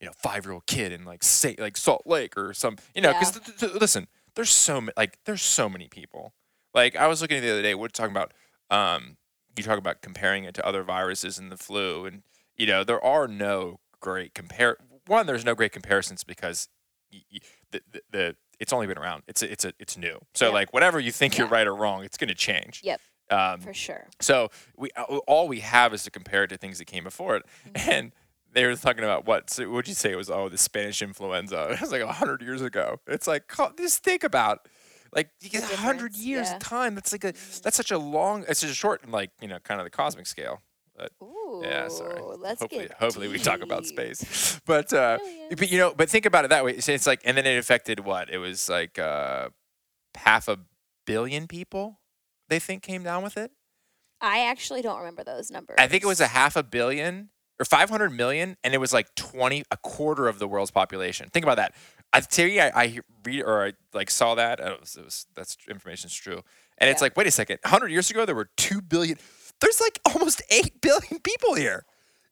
you 0.00 0.06
know 0.06 0.12
five 0.16 0.44
year 0.44 0.52
old 0.54 0.66
kid 0.66 0.92
in 0.92 1.04
like 1.04 1.22
say 1.22 1.54
like 1.58 1.76
Salt 1.76 2.02
Lake 2.06 2.36
or 2.36 2.52
some 2.54 2.76
you 2.94 3.02
know 3.02 3.12
because 3.12 3.32
th- 3.38 3.58
th- 3.58 3.74
listen 3.80 4.08
there's 4.34 4.50
so 4.50 4.80
many 4.80 4.92
like 4.96 5.18
there's 5.26 5.42
so 5.42 5.68
many 5.68 5.88
people. 5.88 6.32
Like 6.74 6.96
I 6.96 7.06
was 7.06 7.20
looking 7.20 7.36
at 7.38 7.40
the 7.42 7.50
other 7.52 7.62
day 7.62 7.74
we're 7.74 7.88
talking 7.88 8.12
about 8.12 8.32
um 8.70 9.16
you 9.56 9.62
talk 9.62 9.78
about 9.78 10.00
comparing 10.02 10.44
it 10.44 10.54
to 10.54 10.66
other 10.66 10.82
viruses 10.82 11.38
and 11.38 11.52
the 11.52 11.56
flu 11.56 12.06
and 12.06 12.22
you 12.56 12.66
know 12.66 12.82
there 12.84 13.04
are 13.04 13.28
no 13.28 13.80
great 14.00 14.34
compare 14.34 14.76
one 15.06 15.26
there's 15.26 15.44
no 15.44 15.54
great 15.54 15.72
comparisons 15.72 16.24
because 16.24 16.68
y- 17.12 17.20
y- 17.32 17.38
the, 17.70 17.82
the, 17.92 18.02
the 18.10 18.36
it's 18.62 18.72
only 18.72 18.86
been 18.86 18.96
around 18.98 19.22
it's 19.28 19.42
a, 19.42 19.52
it's 19.52 19.64
a, 19.66 19.72
it's 19.78 19.96
new 19.98 20.16
so 20.34 20.46
Yeah. 20.46 20.52
like 20.60 20.72
whatever 20.72 20.98
you 21.00 21.12
think 21.12 21.36
you're 21.36 21.48
right 21.58 21.66
or 21.66 21.74
wrong 21.74 22.04
it's 22.04 22.16
going 22.16 22.28
to 22.28 22.34
change 22.34 22.80
Yep. 22.82 23.00
um, 23.30 23.60
For 23.60 23.74
sure. 23.74 24.08
so 24.20 24.48
we 24.76 24.88
uh, 24.96 25.02
all 25.32 25.48
we 25.48 25.60
have 25.60 25.92
is 25.92 26.02
to 26.04 26.10
compare 26.10 26.44
it 26.44 26.48
to 26.48 26.56
things 26.56 26.78
that 26.78 26.86
came 26.86 27.04
before 27.04 27.36
it, 27.36 27.42
Mm-hmm. 27.66 27.90
and 27.90 28.12
they 28.54 28.66
were 28.66 28.76
talking 28.76 29.02
about 29.02 29.24
what? 29.26 29.48
So 29.48 29.64
what'd 29.70 29.88
you 29.88 29.94
say 29.94 30.12
it 30.12 30.16
was? 30.16 30.28
Oh, 30.28 30.50
the 30.50 30.58
Spanish 30.58 31.00
influenza. 31.00 31.68
It 31.72 31.80
was 31.80 31.90
like 31.90 32.02
hundred 32.02 32.42
years 32.42 32.60
ago. 32.60 33.00
It's 33.06 33.26
like 33.26 33.44
just 33.78 34.04
think 34.04 34.22
about, 34.24 34.68
like 35.16 35.30
you 35.40 35.48
get 35.48 35.62
hundred 35.62 36.14
years 36.14 36.48
yeah. 36.50 36.56
of 36.56 36.62
time. 36.62 36.94
That's 36.94 37.12
like 37.12 37.24
a 37.24 37.32
that's 37.62 37.76
such 37.78 37.90
a 37.90 37.96
long. 37.96 38.44
It's 38.46 38.60
just 38.60 38.72
a 38.72 38.76
short, 38.76 39.08
like 39.10 39.30
you 39.40 39.48
know, 39.48 39.58
kind 39.60 39.80
of 39.80 39.86
the 39.86 39.90
cosmic 39.90 40.26
scale. 40.26 40.60
Ooh. 41.22 41.60
Yeah, 41.64 41.88
sorry. 41.88 42.20
Hopefully, 42.20 42.88
hopefully 42.98 43.28
we 43.28 43.38
talk 43.38 43.62
about 43.62 43.86
space. 43.86 44.60
But 44.66 44.92
uh, 44.92 45.18
but 45.50 45.70
you 45.72 45.78
know, 45.78 45.92
but 45.96 46.08
think 46.08 46.24
about 46.24 46.44
it 46.44 46.48
that 46.48 46.64
way. 46.64 46.78
So 46.80 46.92
it's 46.92 47.06
like, 47.06 47.20
and 47.24 47.36
then 47.36 47.46
it 47.46 47.56
affected 47.58 48.00
what? 48.00 48.30
It 48.30 48.38
was 48.38 48.68
like 48.68 48.98
uh, 48.98 49.48
half 50.14 50.46
a 50.48 50.58
billion 51.04 51.48
people. 51.48 51.98
They 52.48 52.58
think 52.58 52.82
came 52.82 53.02
down 53.02 53.22
with 53.22 53.36
it. 53.36 53.50
I 54.20 54.46
actually 54.46 54.82
don't 54.82 54.98
remember 54.98 55.24
those 55.24 55.50
numbers. 55.50 55.76
I 55.78 55.88
think 55.88 56.04
it 56.04 56.06
was 56.06 56.20
a 56.20 56.28
half 56.28 56.54
a 56.54 56.62
billion 56.62 57.30
or 57.58 57.64
500 57.64 58.10
million, 58.10 58.56
and 58.62 58.72
it 58.72 58.78
was 58.78 58.92
like 58.92 59.14
20, 59.16 59.64
a 59.70 59.76
quarter 59.78 60.28
of 60.28 60.38
the 60.38 60.46
world's 60.46 60.70
population. 60.70 61.28
Think 61.32 61.44
about 61.44 61.56
that. 61.56 61.74
I 62.12 62.20
tell 62.20 62.46
you, 62.46 62.60
I, 62.60 62.72
I 62.74 62.98
read 63.24 63.42
or 63.42 63.66
I 63.66 63.72
like 63.92 64.10
saw 64.10 64.34
that. 64.36 64.60
It 64.60 64.80
was, 64.80 64.96
it 64.96 65.04
was 65.04 65.26
that's 65.34 65.56
information's 65.68 66.14
true, 66.14 66.42
and 66.78 66.88
it's 66.90 67.00
like, 67.02 67.16
wait 67.16 67.26
a 67.26 67.30
second. 67.30 67.58
100 67.62 67.88
years 67.90 68.10
ago, 68.10 68.24
there 68.24 68.34
were 68.34 68.50
two 68.56 68.80
billion. 68.80 69.18
There's 69.62 69.80
like 69.80 69.98
almost 70.12 70.42
eight 70.50 70.80
billion 70.82 71.20
people 71.22 71.54
here. 71.54 71.86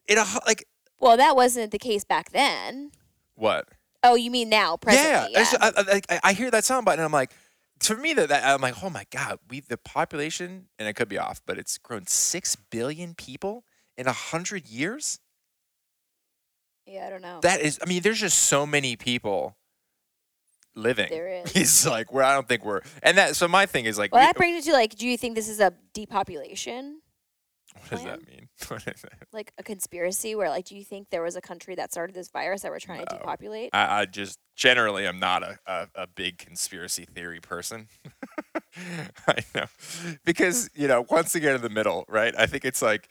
In 0.09 0.19
a 0.19 0.25
like 0.47 0.67
Well, 0.99 1.17
that 1.17 1.35
wasn't 1.37 1.71
the 1.73 1.79
case 1.79 2.05
back 2.05 2.31
then. 2.33 2.91
what? 3.37 3.67
Oh, 4.03 4.15
you 4.17 4.31
mean 4.31 4.49
now, 4.49 4.77
presently? 4.77 5.33
yeah, 5.33 5.45
Yeah. 5.53 5.59
I, 5.61 5.69
I, 5.69 5.73
I, 5.77 6.01
I- 6.17 6.21
I 6.25 6.33
hear 6.33 6.51
that 6.51 6.65
sound 6.65 6.85
bite, 6.87 6.95
and 6.95 7.03
I'm 7.03 7.13
like, 7.13 7.33
to 7.81 7.95
me 7.97 8.13
that, 8.15 8.29
that 8.31 8.45
I'm 8.45 8.61
like, 8.63 8.83
oh 8.83 8.91
my 8.91 9.05
god, 9.11 9.39
we 9.49 9.61
the 9.61 9.77
population, 9.79 10.67
and 10.79 10.89
it 10.89 10.95
could 10.95 11.09
be 11.09 11.19
off, 11.19 11.41
but 11.47 11.59
it's 11.59 11.79
grown 11.79 12.07
six 12.07 12.57
billion 12.57 13.15
people 13.15 13.65
in 13.99 14.07
a 14.07 14.13
hundred 14.13 14.69
years. 14.69 15.19
Yeah, 16.87 17.07
I 17.07 17.11
don't 17.11 17.23
know. 17.23 17.41
That 17.43 17.61
is, 17.61 17.79
I 17.83 17.87
mean, 17.89 18.03
there's 18.03 18.21
just 18.21 18.39
so 18.39 18.67
many 18.67 18.97
people 18.97 19.57
living. 20.75 21.09
There 21.11 21.29
is. 21.29 21.53
It's 21.55 21.87
like 21.87 22.13
where 22.13 22.25
I 22.25 22.35
don't 22.35 22.49
think 22.49 22.65
we're, 22.65 22.81
and 23.03 23.17
that. 23.19 23.37
So 23.37 23.47
my 23.49 23.67
thing 23.67 23.85
is 23.85 23.99
like, 23.99 24.13
well, 24.13 24.23
we- 24.23 24.27
that 24.27 24.37
brings 24.37 24.67
it 24.67 24.71
to 24.71 24.73
like, 24.75 24.97
do 24.97 25.07
you 25.07 25.17
think 25.17 25.35
this 25.35 25.49
is 25.49 25.61
a 25.61 25.73
depopulation, 25.93 27.00
what 27.75 27.91
does 27.91 28.01
plan? 28.03 28.19
that 28.21 28.29
mean? 28.29 28.49
What 28.69 28.87
is 28.87 29.03
that? 29.03 29.13
like 29.33 29.53
a 29.59 29.63
conspiracy, 29.63 30.35
where 30.35 30.49
like, 30.49 30.65
do 30.65 30.77
you 30.77 30.85
think 30.85 31.09
there 31.11 31.23
was 31.23 31.37
a 31.37 31.41
country 31.41 31.75
that 31.77 31.91
started 31.93 32.15
this 32.15 32.29
virus 32.29 32.63
that 32.63 32.71
we're 32.71 32.79
trying 32.81 33.05
to 33.07 33.15
No. 33.15 33.19
depopulate? 33.19 33.71
I, 33.73 34.01
I 34.03 34.05
just 34.07 34.39
generally 34.57 35.07
am 35.07 35.19
not 35.19 35.43
a, 35.43 35.59
a, 35.67 35.89
a 35.95 36.07
big 36.07 36.39
conspiracy 36.39 37.05
theory 37.05 37.41
person. 37.41 37.89
I 39.29 39.39
know 39.55 39.65
because 40.25 40.71
you 40.75 40.87
know 40.89 41.05
once 41.11 41.35
again 41.35 41.57
in 41.57 41.63
the 41.63 41.71
middle, 41.71 42.05
right? 42.09 42.35
I 42.39 42.47
think 42.47 42.65
it's 42.65 42.83
like 42.83 43.09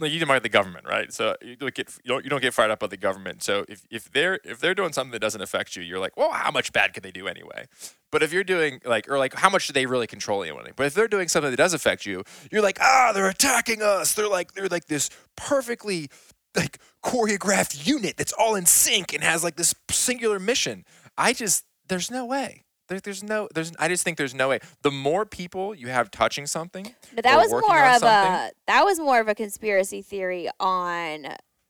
like 0.00 0.12
you 0.12 0.18
didn't 0.18 0.28
mind 0.28 0.42
the 0.42 0.48
government, 0.48 0.86
right? 0.86 1.12
So 1.12 1.36
you 1.42 1.56
don't 1.56 1.74
get 1.74 1.88
you 2.04 2.08
don't 2.08 2.24
you 2.24 2.30
don't 2.30 2.40
get 2.40 2.54
fired 2.54 2.70
up 2.70 2.80
by 2.80 2.86
the 2.86 2.96
government. 2.96 3.42
So 3.42 3.64
if, 3.68 3.86
if 3.90 4.10
they're 4.10 4.40
if 4.44 4.58
they're 4.60 4.74
doing 4.74 4.92
something 4.92 5.12
that 5.12 5.20
doesn't 5.20 5.40
affect 5.40 5.76
you, 5.76 5.82
you're 5.82 5.98
like, 5.98 6.16
well, 6.16 6.32
how 6.32 6.50
much 6.50 6.72
bad 6.72 6.94
could 6.94 7.02
they 7.02 7.10
do 7.10 7.28
anyway? 7.28 7.66
But 8.10 8.22
if 8.22 8.32
you're 8.32 8.44
doing 8.44 8.80
like 8.84 9.08
or 9.08 9.18
like 9.18 9.34
how 9.34 9.50
much 9.50 9.66
do 9.66 9.72
they 9.72 9.86
really 9.86 10.06
control 10.06 10.44
you? 10.44 10.58
But 10.76 10.86
if 10.86 10.94
they're 10.94 11.08
doing 11.08 11.28
something 11.28 11.50
that 11.50 11.56
does 11.56 11.74
affect 11.74 12.06
you, 12.06 12.24
you're 12.50 12.62
like, 12.62 12.78
ah, 12.80 13.12
they're 13.14 13.28
attacking 13.28 13.82
us. 13.82 14.14
They're 14.14 14.28
like 14.28 14.52
they're 14.52 14.68
like 14.68 14.86
this 14.86 15.10
perfectly 15.36 16.08
like 16.56 16.78
choreographed 17.04 17.86
unit 17.86 18.16
that's 18.16 18.32
all 18.32 18.54
in 18.54 18.66
sync 18.66 19.12
and 19.12 19.22
has 19.22 19.44
like 19.44 19.56
this 19.56 19.74
singular 19.90 20.38
mission. 20.38 20.84
I 21.16 21.32
just 21.32 21.64
there's 21.88 22.10
no 22.10 22.24
way. 22.24 22.64
There, 22.90 22.98
there's 22.98 23.22
no 23.22 23.48
there's 23.54 23.72
I 23.78 23.86
just 23.86 24.02
think 24.02 24.18
there's 24.18 24.34
no 24.34 24.48
way. 24.48 24.58
The 24.82 24.90
more 24.90 25.24
people 25.24 25.76
you 25.76 25.86
have 25.88 26.10
touching 26.10 26.44
something, 26.46 26.92
But 27.14 27.22
that 27.22 27.38
was 27.38 27.50
more 27.52 27.86
of 27.86 28.02
a 28.02 28.50
that 28.66 28.84
was 28.84 28.98
more 28.98 29.20
of 29.20 29.28
a 29.28 29.34
conspiracy 29.34 30.02
theory 30.02 30.50
on 30.58 31.28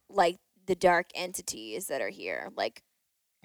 like 0.08 0.38
the 0.66 0.74
dark 0.74 1.10
entities 1.14 1.88
that 1.88 2.00
are 2.00 2.08
here, 2.08 2.48
like 2.56 2.82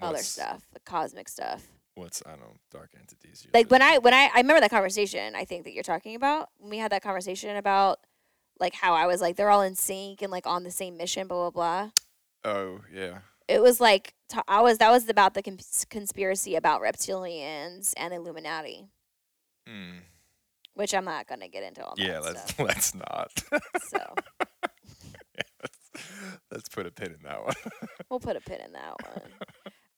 other 0.00 0.18
stuff, 0.18 0.66
the 0.72 0.80
cosmic 0.80 1.28
stuff. 1.28 1.66
What's 1.96 2.22
I 2.24 2.30
don't 2.30 2.40
know, 2.40 2.54
dark 2.70 2.92
entities. 2.98 3.46
Like 3.52 3.70
when 3.70 3.82
I 3.82 3.98
when 3.98 4.14
I 4.14 4.30
I 4.34 4.38
remember 4.38 4.60
that 4.60 4.70
conversation. 4.70 5.34
I 5.36 5.44
think 5.44 5.64
that 5.64 5.74
you're 5.74 5.82
talking 5.82 6.16
about 6.16 6.48
when 6.56 6.70
we 6.70 6.78
had 6.78 6.92
that 6.92 7.02
conversation 7.02 7.56
about 7.56 7.98
like 8.58 8.74
how 8.74 8.94
I 8.94 9.06
was 9.06 9.20
like 9.20 9.36
they're 9.36 9.50
all 9.50 9.60
in 9.60 9.74
sync 9.74 10.22
and 10.22 10.32
like 10.32 10.46
on 10.46 10.64
the 10.64 10.70
same 10.70 10.96
mission, 10.96 11.26
blah 11.26 11.50
blah 11.50 11.90
blah. 12.42 12.50
Oh 12.50 12.80
yeah. 12.90 13.18
It 13.48 13.62
was 13.62 13.80
like 13.80 14.14
I 14.48 14.60
was 14.60 14.78
that 14.78 14.90
was 14.90 15.08
about 15.08 15.34
the 15.34 15.42
cons- 15.42 15.86
conspiracy 15.88 16.56
about 16.56 16.82
reptilians 16.82 17.92
and 17.96 18.12
Illuminati, 18.12 18.88
Hmm. 19.68 19.98
which 20.74 20.94
I'm 20.94 21.04
not 21.04 21.26
gonna 21.28 21.48
get 21.48 21.62
into 21.62 21.84
all 21.84 21.94
that 21.96 22.04
Yeah, 22.04 22.18
let's 22.20 22.42
stuff. 22.42 22.58
let's 22.66 22.94
not. 22.94 23.30
So 23.90 24.14
let's, 25.62 26.38
let's 26.50 26.68
put 26.68 26.86
a 26.86 26.90
pin 26.90 27.12
in 27.12 27.22
that 27.24 27.44
one. 27.44 27.54
we'll 28.10 28.20
put 28.20 28.36
a 28.36 28.40
pin 28.40 28.60
in 28.60 28.72
that 28.72 28.94
one. 29.04 29.22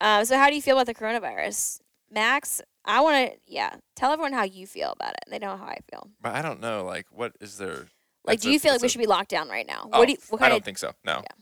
Um, 0.01 0.25
so 0.25 0.37
how 0.37 0.49
do 0.49 0.55
you 0.55 0.63
feel 0.63 0.77
about 0.79 0.87
the 0.87 0.95
coronavirus, 0.95 1.81
Max? 2.11 2.61
I 2.85 3.01
want 3.01 3.33
to 3.33 3.39
yeah 3.47 3.77
tell 3.97 4.13
everyone 4.13 4.33
how 4.33 4.45
you 4.45 4.67
feel 4.67 4.93
about 4.93 5.13
it. 5.15 5.25
They 5.29 5.39
know 5.39 5.57
how 5.57 5.65
I 5.67 5.79
feel. 5.91 6.11
but 6.21 6.35
I 6.35 6.43
don't 6.43 6.61
know. 6.61 6.85
Like, 6.85 7.07
what 7.11 7.33
is 7.41 7.59
there? 7.59 7.87
Like, 8.25 8.41
do 8.41 8.51
a- 8.51 8.53
you 8.53 8.61
feel 8.61 8.73
like 8.73 8.83
we 8.83 8.87
a- 8.87 8.91
should 8.91 9.01
be 9.01 9.07
locked 9.07 9.31
down 9.31 9.49
right 9.49 9.67
now? 9.67 9.89
Oh, 9.93 9.99
what 10.01 10.07
do 10.07 10.13
you, 10.13 10.19
what 10.29 10.43
I 10.43 10.49
don't 10.51 10.59
of 10.59 10.65
think 10.65 10.79
so. 10.79 10.93
No. 11.05 11.23
Yeah. 11.23 11.35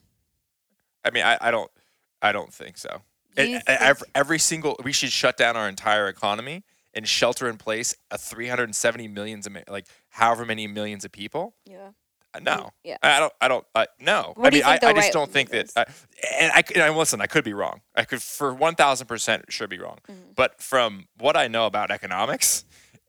I 1.05 1.11
mean, 1.11 1.25
I, 1.25 1.39
I 1.41 1.51
don't. 1.51 1.71
I 2.23 2.33
don't 2.33 2.53
think 2.53 2.79
so. 2.79 3.03
do 3.35 3.43
And 3.43 3.51
you 3.53 3.61
ev- 3.67 3.99
think- 3.99 4.11
every 4.15 4.39
single 4.39 4.77
we 4.83 4.93
should 4.93 5.13
shut 5.13 5.37
down 5.37 5.57
our 5.57 5.69
entire 5.69 6.09
economy 6.09 6.65
and 6.95 7.07
shelter 7.07 7.49
in 7.49 7.57
place 7.59 7.95
a 8.11 8.17
370 8.19 9.09
millions 9.09 9.47
of 9.47 9.57
like 9.69 9.87
however 10.11 10.45
many 10.47 10.67
millions 10.67 11.05
of 11.05 11.13
people. 11.13 11.55
yeah. 11.65 11.91
Uh, 12.35 12.41
No, 12.41 12.71
yeah. 12.85 12.97
I 13.03 13.19
don't. 13.19 13.33
I 13.41 13.49
don't. 13.49 13.67
Uh, 13.75 13.87
no. 13.99 14.33
What 14.37 14.53
I 14.53 14.57
mean, 14.57 14.65
I, 14.65 14.73
I 14.75 14.79
just 14.79 14.95
right 14.97 15.13
don't 15.13 15.31
think 15.33 15.51
that. 15.51 15.71
I, 15.77 15.85
and 16.39 16.53
I, 16.53 16.63
and 16.87 16.97
listen. 16.97 17.21
I 17.23 17.27
could 17.27 17.45
be 17.45 17.55
wrong. 17.55 17.81
I 17.95 18.05
could 18.05 18.21
for 18.21 18.53
one 18.53 18.75
thousand 18.75 19.07
percent 19.07 19.45
sure 19.49 19.67
be 19.69 19.79
wrong. 19.79 19.99
Mhm. 20.11 20.35
But 20.35 20.61
from 20.61 21.09
what 21.19 21.35
I 21.37 21.49
know 21.49 21.65
about 21.67 21.91
economics 21.91 22.65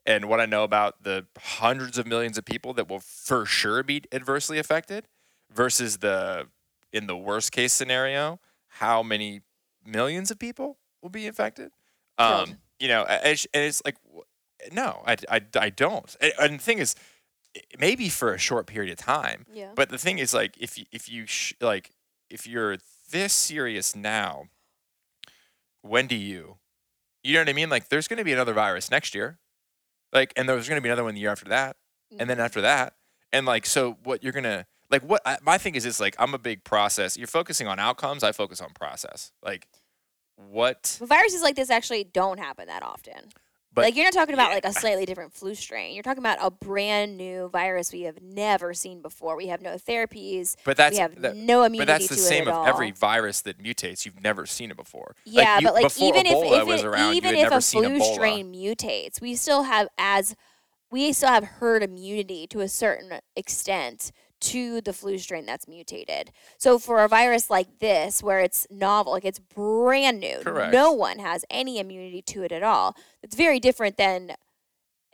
and 0.06 0.26
what 0.30 0.40
I 0.40 0.46
know 0.46 0.64
about 0.64 1.02
the 1.02 1.26
hundreds 1.38 1.98
of 1.98 2.06
millions 2.06 2.38
of 2.38 2.46
people 2.46 2.72
that 2.74 2.88
will 2.88 3.00
for 3.00 3.44
sure 3.44 3.82
be 3.82 4.02
adversely 4.12 4.58
affected, 4.58 5.08
versus 5.52 5.98
the 5.98 6.46
in 6.92 7.06
the 7.06 7.16
worst 7.16 7.52
case 7.52 7.74
scenario, 7.74 8.40
how 8.78 9.02
many 9.02 9.40
millions 9.84 10.30
of 10.30 10.38
people 10.38 10.78
will 11.02 11.10
be 11.10 11.26
infected. 11.26 11.70
Um, 12.18 12.58
you 12.80 12.88
know, 12.88 13.04
and 13.04 13.38
it's, 13.54 13.82
like, 13.84 13.96
no, 14.72 15.02
I, 15.06 15.16
I, 15.28 15.40
I 15.58 15.70
don't. 15.70 16.14
And- 16.38 16.54
the 16.58 16.62
thing 16.62 16.78
is, 16.78 16.94
maybe 17.78 18.08
for 18.08 18.32
a 18.34 18.38
short 18.38 18.66
period 18.66 18.92
of 18.92 18.98
time. 18.98 19.46
Yeah. 19.52 19.70
But 19.74 19.88
the 19.88 19.98
thing 19.98 20.18
is, 20.18 20.32
like, 20.34 20.56
if 20.58 20.78
you, 20.78 20.84
if 20.92 21.08
you 21.08 21.26
sh- 21.26 21.54
like, 21.60 21.90
if 22.30 22.46
you're 22.46 22.76
this 23.10 23.32
serious 23.32 23.96
now, 23.96 24.44
when 25.82 26.06
do 26.06 26.14
you? 26.16 26.56
You 27.24 27.34
know 27.34 27.40
what 27.40 27.48
I 27.48 27.52
mean? 27.52 27.70
Like, 27.70 27.88
there's 27.88 28.06
going 28.08 28.18
to 28.18 28.24
be 28.24 28.32
another 28.32 28.52
virus 28.52 28.90
next 28.90 29.14
year, 29.14 29.38
like, 30.12 30.32
and 30.36 30.48
there's 30.48 30.68
going 30.68 30.76
to 30.78 30.82
be 30.82 30.88
another 30.88 31.04
one 31.04 31.14
the 31.14 31.20
year 31.20 31.30
after 31.30 31.48
that, 31.48 31.76
and 32.18 32.28
then 32.30 32.38
Mhm. 32.38 32.44
after 32.44 32.60
that, 32.60 32.94
and 33.32 33.44
like, 33.46 33.66
so 33.66 33.92
what 34.04 34.22
you're 34.22 34.32
gonna 34.32 34.66
like? 34.90 35.02
What 35.02 35.22
I, 35.24 35.38
my 35.42 35.58
thing 35.58 35.74
is 35.74 35.86
it's 35.86 36.00
like, 36.00 36.16
I'm 36.18 36.34
a 36.34 36.38
big 36.38 36.64
process. 36.64 37.16
You're 37.16 37.26
focusing 37.26 37.66
on 37.66 37.78
outcomes. 37.78 38.22
I 38.22 38.32
focus 38.32 38.60
on 38.60 38.70
process. 38.70 39.32
Like, 39.42 39.66
what? 40.36 40.98
Viruses 41.02 41.42
like 41.42 41.56
this 41.56 41.70
actually 41.70 42.04
don't 42.04 42.38
happen 42.38 42.66
that 42.68 42.82
often. 42.82 43.30
But 43.78 43.84
like 43.84 43.96
you're 43.96 44.06
not 44.06 44.12
talking 44.14 44.34
about 44.34 44.50
like 44.52 44.64
a 44.64 44.72
slightly 44.72 45.04
different 45.04 45.32
flu 45.32 45.54
strain. 45.54 45.94
You're 45.94 46.02
talking 46.02 46.22
about 46.22 46.38
a 46.40 46.50
brand 46.50 47.16
new 47.16 47.48
virus 47.48 47.92
we 47.92 48.02
have 48.02 48.20
never 48.20 48.74
seen 48.74 49.02
before. 49.02 49.36
We 49.36 49.48
have 49.48 49.60
no 49.60 49.74
therapies. 49.76 50.56
but 50.64 50.76
that's 50.76 50.94
we 50.94 51.00
have 51.00 51.20
that, 51.20 51.36
no 51.36 51.62
immunity 51.62 51.78
But 51.86 51.86
that's 51.86 52.08
the 52.08 52.16
to 52.16 52.20
same 52.20 52.42
it 52.42 52.48
at 52.48 52.54
of 52.54 52.54
all. 52.54 52.66
every 52.66 52.90
virus 52.90 53.42
that 53.42 53.62
mutates. 53.62 54.04
You've 54.04 54.20
never 54.22 54.46
seen 54.46 54.70
it 54.70 54.76
before. 54.76 55.14
Yeah, 55.24 55.58
you, 55.58 55.66
but 55.66 55.74
like 55.74 56.00
even 56.00 56.24
Ebola 56.24 56.62
if, 56.62 56.68
if 56.68 56.80
it, 56.80 56.86
around, 56.86 57.14
even 57.14 57.34
if 57.34 57.52
a 57.52 57.60
flu 57.60 57.82
Ebola. 57.82 58.14
strain 58.14 58.52
mutates, 58.52 59.20
we 59.20 59.36
still 59.36 59.64
have 59.64 59.88
as 59.98 60.34
we 60.90 61.12
still 61.12 61.28
have 61.28 61.44
herd 61.44 61.82
immunity 61.82 62.46
to 62.48 62.60
a 62.60 62.68
certain 62.68 63.20
extent 63.36 64.10
to 64.40 64.80
the 64.80 64.92
flu 64.92 65.18
strain 65.18 65.46
that's 65.46 65.68
mutated. 65.68 66.30
So 66.58 66.78
for 66.78 67.02
a 67.02 67.08
virus 67.08 67.50
like 67.50 67.78
this, 67.78 68.22
where 68.22 68.40
it's 68.40 68.66
novel, 68.70 69.12
like 69.12 69.24
it's 69.24 69.38
brand 69.38 70.20
new, 70.20 70.40
Correct. 70.42 70.72
no 70.72 70.92
one 70.92 71.18
has 71.18 71.44
any 71.50 71.78
immunity 71.78 72.22
to 72.22 72.42
it 72.42 72.52
at 72.52 72.62
all. 72.62 72.96
It's 73.22 73.34
very 73.36 73.60
different 73.60 73.96
than 73.96 74.32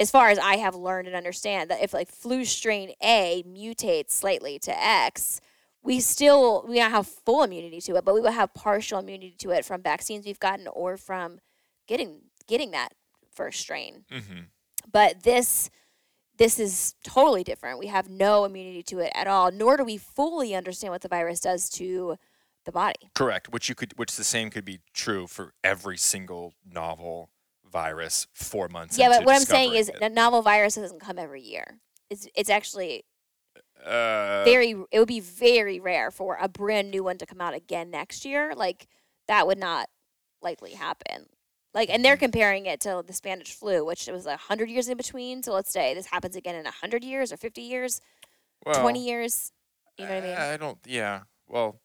as 0.00 0.10
far 0.10 0.28
as 0.28 0.38
I 0.38 0.56
have 0.56 0.74
learned 0.74 1.06
and 1.06 1.16
understand 1.16 1.70
that 1.70 1.82
if 1.82 1.92
like 1.94 2.10
flu 2.10 2.44
strain 2.44 2.92
A 3.02 3.44
mutates 3.46 4.10
slightly 4.10 4.58
to 4.60 4.84
X, 4.84 5.40
we 5.82 6.00
still 6.00 6.64
we 6.68 6.76
don't 6.76 6.90
have 6.90 7.06
full 7.06 7.42
immunity 7.42 7.80
to 7.82 7.96
it, 7.96 8.04
but 8.04 8.14
we 8.14 8.20
will 8.20 8.32
have 8.32 8.54
partial 8.54 8.98
immunity 8.98 9.34
to 9.38 9.50
it 9.50 9.64
from 9.64 9.82
vaccines 9.82 10.26
we've 10.26 10.40
gotten 10.40 10.66
or 10.68 10.96
from 10.96 11.38
getting 11.86 12.22
getting 12.46 12.72
that 12.72 12.90
first 13.34 13.60
strain. 13.60 14.04
hmm 14.10 14.40
But 14.90 15.22
this 15.22 15.70
this 16.36 16.58
is 16.58 16.94
totally 17.04 17.44
different. 17.44 17.78
We 17.78 17.86
have 17.86 18.08
no 18.08 18.44
immunity 18.44 18.82
to 18.84 18.98
it 19.00 19.12
at 19.14 19.26
all, 19.26 19.52
nor 19.52 19.76
do 19.76 19.84
we 19.84 19.96
fully 19.96 20.54
understand 20.54 20.92
what 20.92 21.02
the 21.02 21.08
virus 21.08 21.40
does 21.40 21.68
to 21.70 22.16
the 22.64 22.72
body. 22.72 23.10
Correct. 23.14 23.50
Which 23.50 23.68
you 23.68 23.74
could, 23.74 23.92
which 23.96 24.16
the 24.16 24.24
same 24.24 24.50
could 24.50 24.64
be 24.64 24.80
true 24.92 25.26
for 25.26 25.52
every 25.62 25.96
single 25.96 26.54
novel 26.68 27.30
virus 27.70 28.26
four 28.32 28.68
months. 28.68 28.96
yeah, 28.96 29.08
but 29.08 29.24
what 29.24 29.34
I'm 29.34 29.42
saying 29.42 29.74
is 29.74 29.86
discovering 29.86 30.12
a 30.12 30.14
novel 30.14 30.42
virus 30.42 30.76
doesn't 30.76 31.00
come 31.00 31.18
every 31.18 31.42
year. 31.42 31.80
It's 32.10 32.28
it's 32.34 32.50
actually 32.50 33.04
uh, 33.84 34.44
very 34.44 34.74
it 34.90 34.98
would 34.98 35.08
be 35.08 35.20
very 35.20 35.80
rare 35.80 36.10
for 36.10 36.38
a 36.40 36.48
brand 36.48 36.90
new 36.90 37.04
one 37.04 37.18
to 37.18 37.26
come 37.26 37.40
out 37.40 37.54
again 37.54 37.90
next 37.90 38.24
year 38.24 38.54
like 38.54 38.86
that 39.28 39.46
would 39.46 39.58
not 39.58 39.88
likely 40.40 40.72
happen 40.72 41.26
like 41.74 41.90
and 41.90 42.04
they're 42.04 42.16
comparing 42.16 42.66
it 42.66 42.80
to 42.80 43.02
the 43.06 43.12
spanish 43.12 43.52
flu 43.52 43.84
which 43.84 44.06
was 44.06 44.26
a 44.26 44.30
100 44.30 44.70
years 44.70 44.88
in 44.88 44.96
between 44.96 45.42
so 45.42 45.52
let's 45.52 45.70
say 45.70 45.94
this 45.94 46.06
happens 46.06 46.36
again 46.36 46.54
in 46.54 46.62
a 46.62 46.74
100 46.80 47.04
years 47.04 47.32
or 47.32 47.36
50 47.36 47.60
years 47.60 48.00
well, 48.64 48.80
20 48.80 49.04
years 49.04 49.52
you 49.98 50.04
know 50.04 50.14
what 50.14 50.24
i 50.24 50.26
mean 50.26 50.36
I 50.36 50.56
don't. 50.56 50.78
Yeah. 50.86 51.20
Well, 51.48 51.80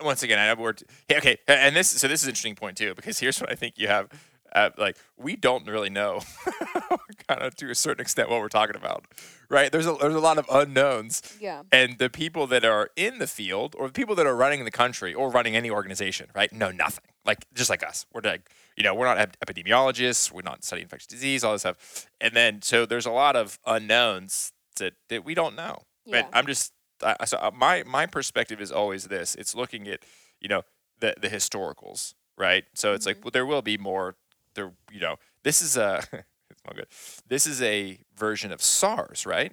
once 0.00 0.22
again, 0.22 0.38
I 0.38 0.44
have 0.44 0.58
word. 0.58 0.82
Yeah, 1.08 1.18
okay, 1.18 1.38
and 1.46 1.74
this. 1.74 1.88
So 1.88 2.08
this 2.08 2.20
is 2.20 2.26
an 2.26 2.30
interesting 2.30 2.54
point 2.54 2.76
too, 2.76 2.94
because 2.94 3.18
here's 3.18 3.40
what 3.40 3.50
I 3.50 3.54
think 3.54 3.78
you 3.78 3.88
have. 3.88 4.08
Uh, 4.54 4.70
like 4.78 4.96
we 5.16 5.36
don't 5.36 5.66
really 5.66 5.90
know, 5.90 6.20
kind 7.28 7.42
of 7.42 7.54
to 7.56 7.70
a 7.70 7.74
certain 7.74 8.00
extent, 8.00 8.30
what 8.30 8.40
we're 8.40 8.48
talking 8.48 8.76
about, 8.76 9.04
right? 9.48 9.70
There's 9.70 9.86
a 9.86 9.94
there's 10.00 10.14
a 10.14 10.20
lot 10.20 10.38
of 10.38 10.46
unknowns, 10.50 11.22
yeah 11.40 11.62
and 11.72 11.98
the 11.98 12.08
people 12.08 12.46
that 12.48 12.64
are 12.64 12.90
in 12.96 13.18
the 13.18 13.26
field, 13.26 13.74
or 13.78 13.86
the 13.88 13.92
people 13.92 14.14
that 14.14 14.26
are 14.26 14.36
running 14.36 14.64
the 14.64 14.70
country, 14.70 15.12
or 15.14 15.30
running 15.30 15.54
any 15.56 15.70
organization, 15.70 16.28
right, 16.34 16.52
know 16.52 16.70
nothing. 16.70 17.04
Like 17.24 17.46
just 17.54 17.68
like 17.70 17.82
us, 17.82 18.06
we're 18.12 18.22
like, 18.22 18.48
you 18.76 18.82
know, 18.82 18.94
we're 18.94 19.04
not 19.06 19.18
ep- 19.18 19.36
epidemiologists, 19.40 20.32
we're 20.32 20.42
not 20.42 20.64
studying 20.64 20.84
infectious 20.86 21.06
disease, 21.08 21.44
all 21.44 21.52
this 21.52 21.62
stuff, 21.62 22.06
and 22.20 22.34
then 22.34 22.62
so 22.62 22.86
there's 22.86 23.06
a 23.06 23.10
lot 23.10 23.36
of 23.36 23.58
unknowns 23.66 24.52
that 24.78 24.94
that 25.08 25.24
we 25.24 25.34
don't 25.34 25.54
know. 25.56 25.82
yeah 26.06 26.22
But 26.22 26.30
I'm 26.32 26.46
just 26.46 26.72
I, 27.02 27.16
I- 27.20 27.24
so 27.26 27.36
uh, 27.38 27.50
my 27.54 27.82
my 27.86 28.06
perspective 28.06 28.60
is 28.60 28.72
always 28.72 29.04
this: 29.08 29.34
it's 29.34 29.54
looking 29.54 29.86
at 29.88 30.00
you 30.40 30.48
know 30.48 30.62
the 31.00 31.14
the 31.20 31.28
historicals, 31.28 32.14
right? 32.38 32.64
So 32.74 32.94
it's 32.94 33.06
Mm-hmm. 33.06 33.18
like 33.18 33.24
well, 33.24 33.30
there 33.32 33.46
will 33.46 33.62
be 33.62 33.76
more. 33.76 34.16
There, 34.58 34.72
you 34.90 35.00
know, 35.00 35.16
this 35.44 35.62
is 35.62 35.76
a 35.76 36.02
it's 36.50 36.64
not 36.66 36.74
good. 36.74 36.88
This 37.28 37.46
is 37.46 37.62
a 37.62 37.98
version 38.16 38.50
of 38.52 38.60
SARS, 38.60 39.24
right? 39.24 39.52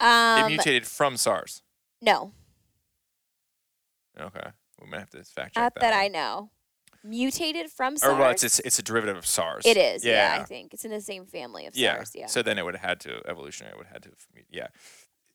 it 0.00 0.04
um 0.04 0.48
mutated 0.48 0.86
from 0.86 1.16
SARS. 1.16 1.62
no 2.00 2.32
Okay, 4.20 4.50
we 4.80 4.90
might 4.90 4.98
have 4.98 5.10
to 5.10 5.22
fact 5.22 5.54
check 5.54 5.62
not 5.62 5.74
that 5.76 5.94
i 5.94 6.08
know 6.08 6.50
mutated 7.04 7.70
from 7.70 7.96
SARS. 7.96 8.12
Or 8.12 8.18
well, 8.18 8.30
it's, 8.30 8.42
it's 8.42 8.58
it's 8.60 8.78
a 8.78 8.82
derivative 8.82 9.16
of 9.16 9.26
SARS. 9.26 9.64
it 9.64 9.76
is 9.76 10.04
yeah. 10.04 10.38
I 10.40 10.44
think 10.44 10.74
it's 10.74 10.84
in 10.84 10.90
the 10.90 11.00
same 11.00 11.26
family 11.26 11.66
of 11.66 11.76
yeah. 11.76 11.94
SARS 11.94 12.12
yeah 12.14 12.26
So 12.26 12.42
then 12.42 12.58
it 12.58 12.64
would 12.64 12.74
have 12.74 12.88
had 12.88 13.00
to 13.00 13.22
evolutionary 13.28 13.76
would 13.76 13.86
have 13.86 13.94
had 13.94 14.02
to 14.04 14.10
yeah. 14.50 14.66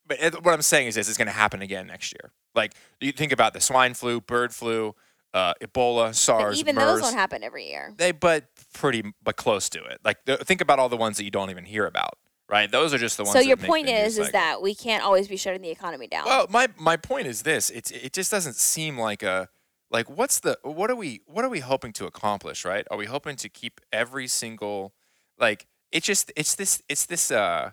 But 0.05 0.19
what 0.43 0.53
I'm 0.53 0.61
saying 0.61 0.87
is 0.87 0.95
this 0.95 1.09
is 1.09 1.17
going 1.17 1.27
to 1.27 1.33
happen 1.33 1.61
again 1.61 1.87
next 1.87 2.13
year. 2.13 2.31
Like 2.55 2.73
you 3.01 3.11
think 3.11 3.31
about 3.31 3.53
the 3.53 3.59
swine 3.61 3.93
flu, 3.93 4.21
bird 4.21 4.53
flu, 4.53 4.95
uh, 5.37 5.53
Ebola, 5.61 6.07
but 6.07 6.15
SARS, 6.15 6.59
even 6.59 6.75
MERS. 6.75 6.85
those 6.85 7.01
don't 7.01 7.17
happen 7.17 7.43
every 7.43 7.69
year 7.69 7.93
They 7.97 8.11
but 8.11 8.45
pretty 8.73 9.03
but 9.23 9.35
close 9.35 9.69
to 9.69 9.83
it. 9.83 9.99
Like 10.03 10.17
think 10.25 10.61
about 10.61 10.79
all 10.79 10.89
the 10.89 10.97
ones 10.97 11.17
that 11.17 11.23
you 11.23 11.31
don't 11.31 11.49
even 11.49 11.65
hear 11.65 11.85
about. 11.85 12.17
Right? 12.49 12.71
Those 12.71 12.93
are 12.93 12.97
just 12.97 13.17
the 13.17 13.23
ones. 13.23 13.33
so 13.33 13.39
your 13.39 13.57
point 13.57 13.89
is 13.89 14.17
is 14.17 14.27
cycle. 14.27 14.31
that 14.31 14.61
we 14.61 14.73
can't 14.73 15.03
always 15.03 15.27
be 15.27 15.35
shutting 15.35 15.61
the 15.61 15.69
economy 15.69 16.07
down 16.07 16.25
Well, 16.25 16.47
my 16.49 16.69
my 16.77 16.95
point 16.97 17.27
is 17.27 17.43
this: 17.43 17.69
it's 17.69 17.91
it 17.91 18.13
just 18.13 18.31
doesn't 18.31 18.55
seem 18.55 18.97
like 18.97 19.21
a 19.21 19.49
like 19.91 20.09
what's 20.09 20.39
the 20.39 20.57
what 20.63 20.89
are 20.89 20.95
we 20.95 21.21
what 21.25 21.43
are 21.43 21.49
we 21.49 21.59
hoping 21.59 21.93
to 21.93 22.05
accomplish? 22.05 22.63
Right? 22.63 22.87
Are 22.89 22.97
we 22.97 23.05
hoping 23.05 23.35
to 23.37 23.49
keep 23.49 23.81
every 23.91 24.27
single 24.27 24.93
like 25.37 25.67
it 25.91 26.03
just 26.03 26.31
it's 26.35 26.55
this 26.55 26.81
it's 26.87 27.05
this 27.05 27.31
uh 27.31 27.71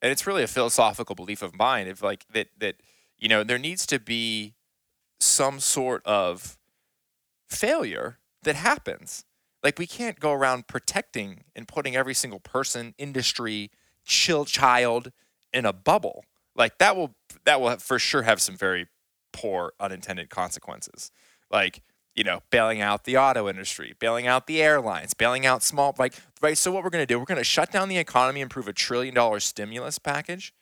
and 0.00 0.10
it's 0.10 0.26
really 0.26 0.42
a 0.42 0.48
philosophical 0.48 1.14
belief 1.14 1.42
of 1.42 1.54
mine 1.54 1.86
of 1.86 2.02
like 2.02 2.24
that 2.32 2.48
that 2.58 2.76
you 3.18 3.28
know, 3.28 3.44
there 3.44 3.58
needs 3.58 3.86
to 3.86 3.98
be 3.98 4.54
some 5.20 5.60
sort 5.60 6.04
of 6.04 6.58
failure 7.54 8.18
that 8.42 8.56
happens. 8.56 9.24
Like 9.62 9.78
we 9.78 9.86
can't 9.86 10.20
go 10.20 10.32
around 10.32 10.66
protecting 10.66 11.44
and 11.56 11.66
putting 11.66 11.96
every 11.96 12.14
single 12.14 12.40
person, 12.40 12.94
industry, 12.98 13.70
chill 14.04 14.44
child 14.44 15.10
in 15.52 15.64
a 15.64 15.72
bubble. 15.72 16.24
Like 16.54 16.78
that 16.78 16.96
will 16.96 17.14
that 17.44 17.60
will 17.60 17.76
for 17.78 17.98
sure 17.98 18.22
have 18.22 18.40
some 18.40 18.56
very 18.56 18.86
poor 19.32 19.72
unintended 19.80 20.28
consequences. 20.30 21.10
Like 21.50 21.82
you 22.14 22.22
know, 22.22 22.40
bailing 22.50 22.80
out 22.80 23.04
the 23.04 23.16
auto 23.16 23.48
industry, 23.48 23.94
bailing 23.98 24.26
out 24.26 24.46
the 24.46 24.62
airlines, 24.62 25.14
bailing 25.14 25.46
out 25.46 25.62
small 25.62 25.94
like 25.98 26.14
right. 26.40 26.56
So 26.56 26.70
what 26.70 26.84
we're 26.84 26.90
gonna 26.90 27.06
do? 27.06 27.18
We're 27.18 27.24
gonna 27.24 27.42
shut 27.42 27.72
down 27.72 27.88
the 27.88 27.98
economy 27.98 28.40
and 28.40 28.50
prove 28.50 28.68
a 28.68 28.72
trillion 28.72 29.14
dollar 29.14 29.40
stimulus 29.40 29.98
package. 29.98 30.52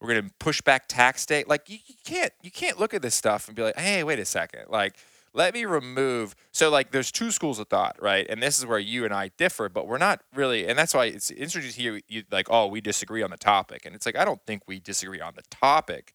We're 0.00 0.08
gonna 0.08 0.30
push 0.38 0.60
back 0.60 0.88
tax 0.88 1.24
day. 1.24 1.44
Like 1.46 1.70
you, 1.70 1.78
you 1.86 1.94
can't 2.04 2.32
you 2.42 2.50
can't 2.50 2.78
look 2.78 2.92
at 2.92 3.02
this 3.02 3.14
stuff 3.14 3.46
and 3.48 3.56
be 3.56 3.62
like, 3.62 3.78
hey, 3.78 4.04
wait 4.04 4.18
a 4.18 4.24
second. 4.24 4.64
Like 4.68 4.96
let 5.32 5.54
me 5.54 5.64
remove 5.64 6.34
so 6.52 6.70
like 6.70 6.90
there's 6.90 7.12
two 7.12 7.30
schools 7.30 7.58
of 7.58 7.68
thought 7.68 7.96
right? 8.00 8.26
And 8.28 8.42
this 8.42 8.58
is 8.58 8.66
where 8.66 8.78
you 8.78 9.04
and 9.04 9.14
i 9.14 9.30
differ 9.36 9.68
but 9.68 9.86
we're 9.86 9.98
not 9.98 10.20
really 10.34 10.66
and 10.66 10.78
that's 10.78 10.92
why 10.94 11.06
it's 11.06 11.30
interesting 11.30 11.72
to 11.72 11.80
hear 11.80 12.00
you 12.08 12.24
like 12.30 12.48
oh 12.50 12.66
we 12.66 12.80
disagree 12.80 13.22
on 13.22 13.30
the 13.30 13.36
topic. 13.36 13.86
And 13.86 13.94
it's 13.94 14.06
like 14.06 14.16
i 14.16 14.24
don't 14.24 14.40
think 14.46 14.62
we 14.66 14.80
disagree 14.80 15.20
on 15.20 15.34
the 15.36 15.42
topic. 15.50 16.14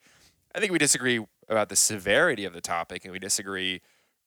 I 0.54 0.60
think 0.60 0.71
we 0.71 0.78
disagree 0.80 1.25
about 1.49 1.69
the 1.69 1.75
severity 1.75 2.45
of 2.45 2.54
the 2.54 2.62
topic 2.62 3.04
and 3.04 3.12
we 3.12 3.19
disagree 3.19 3.82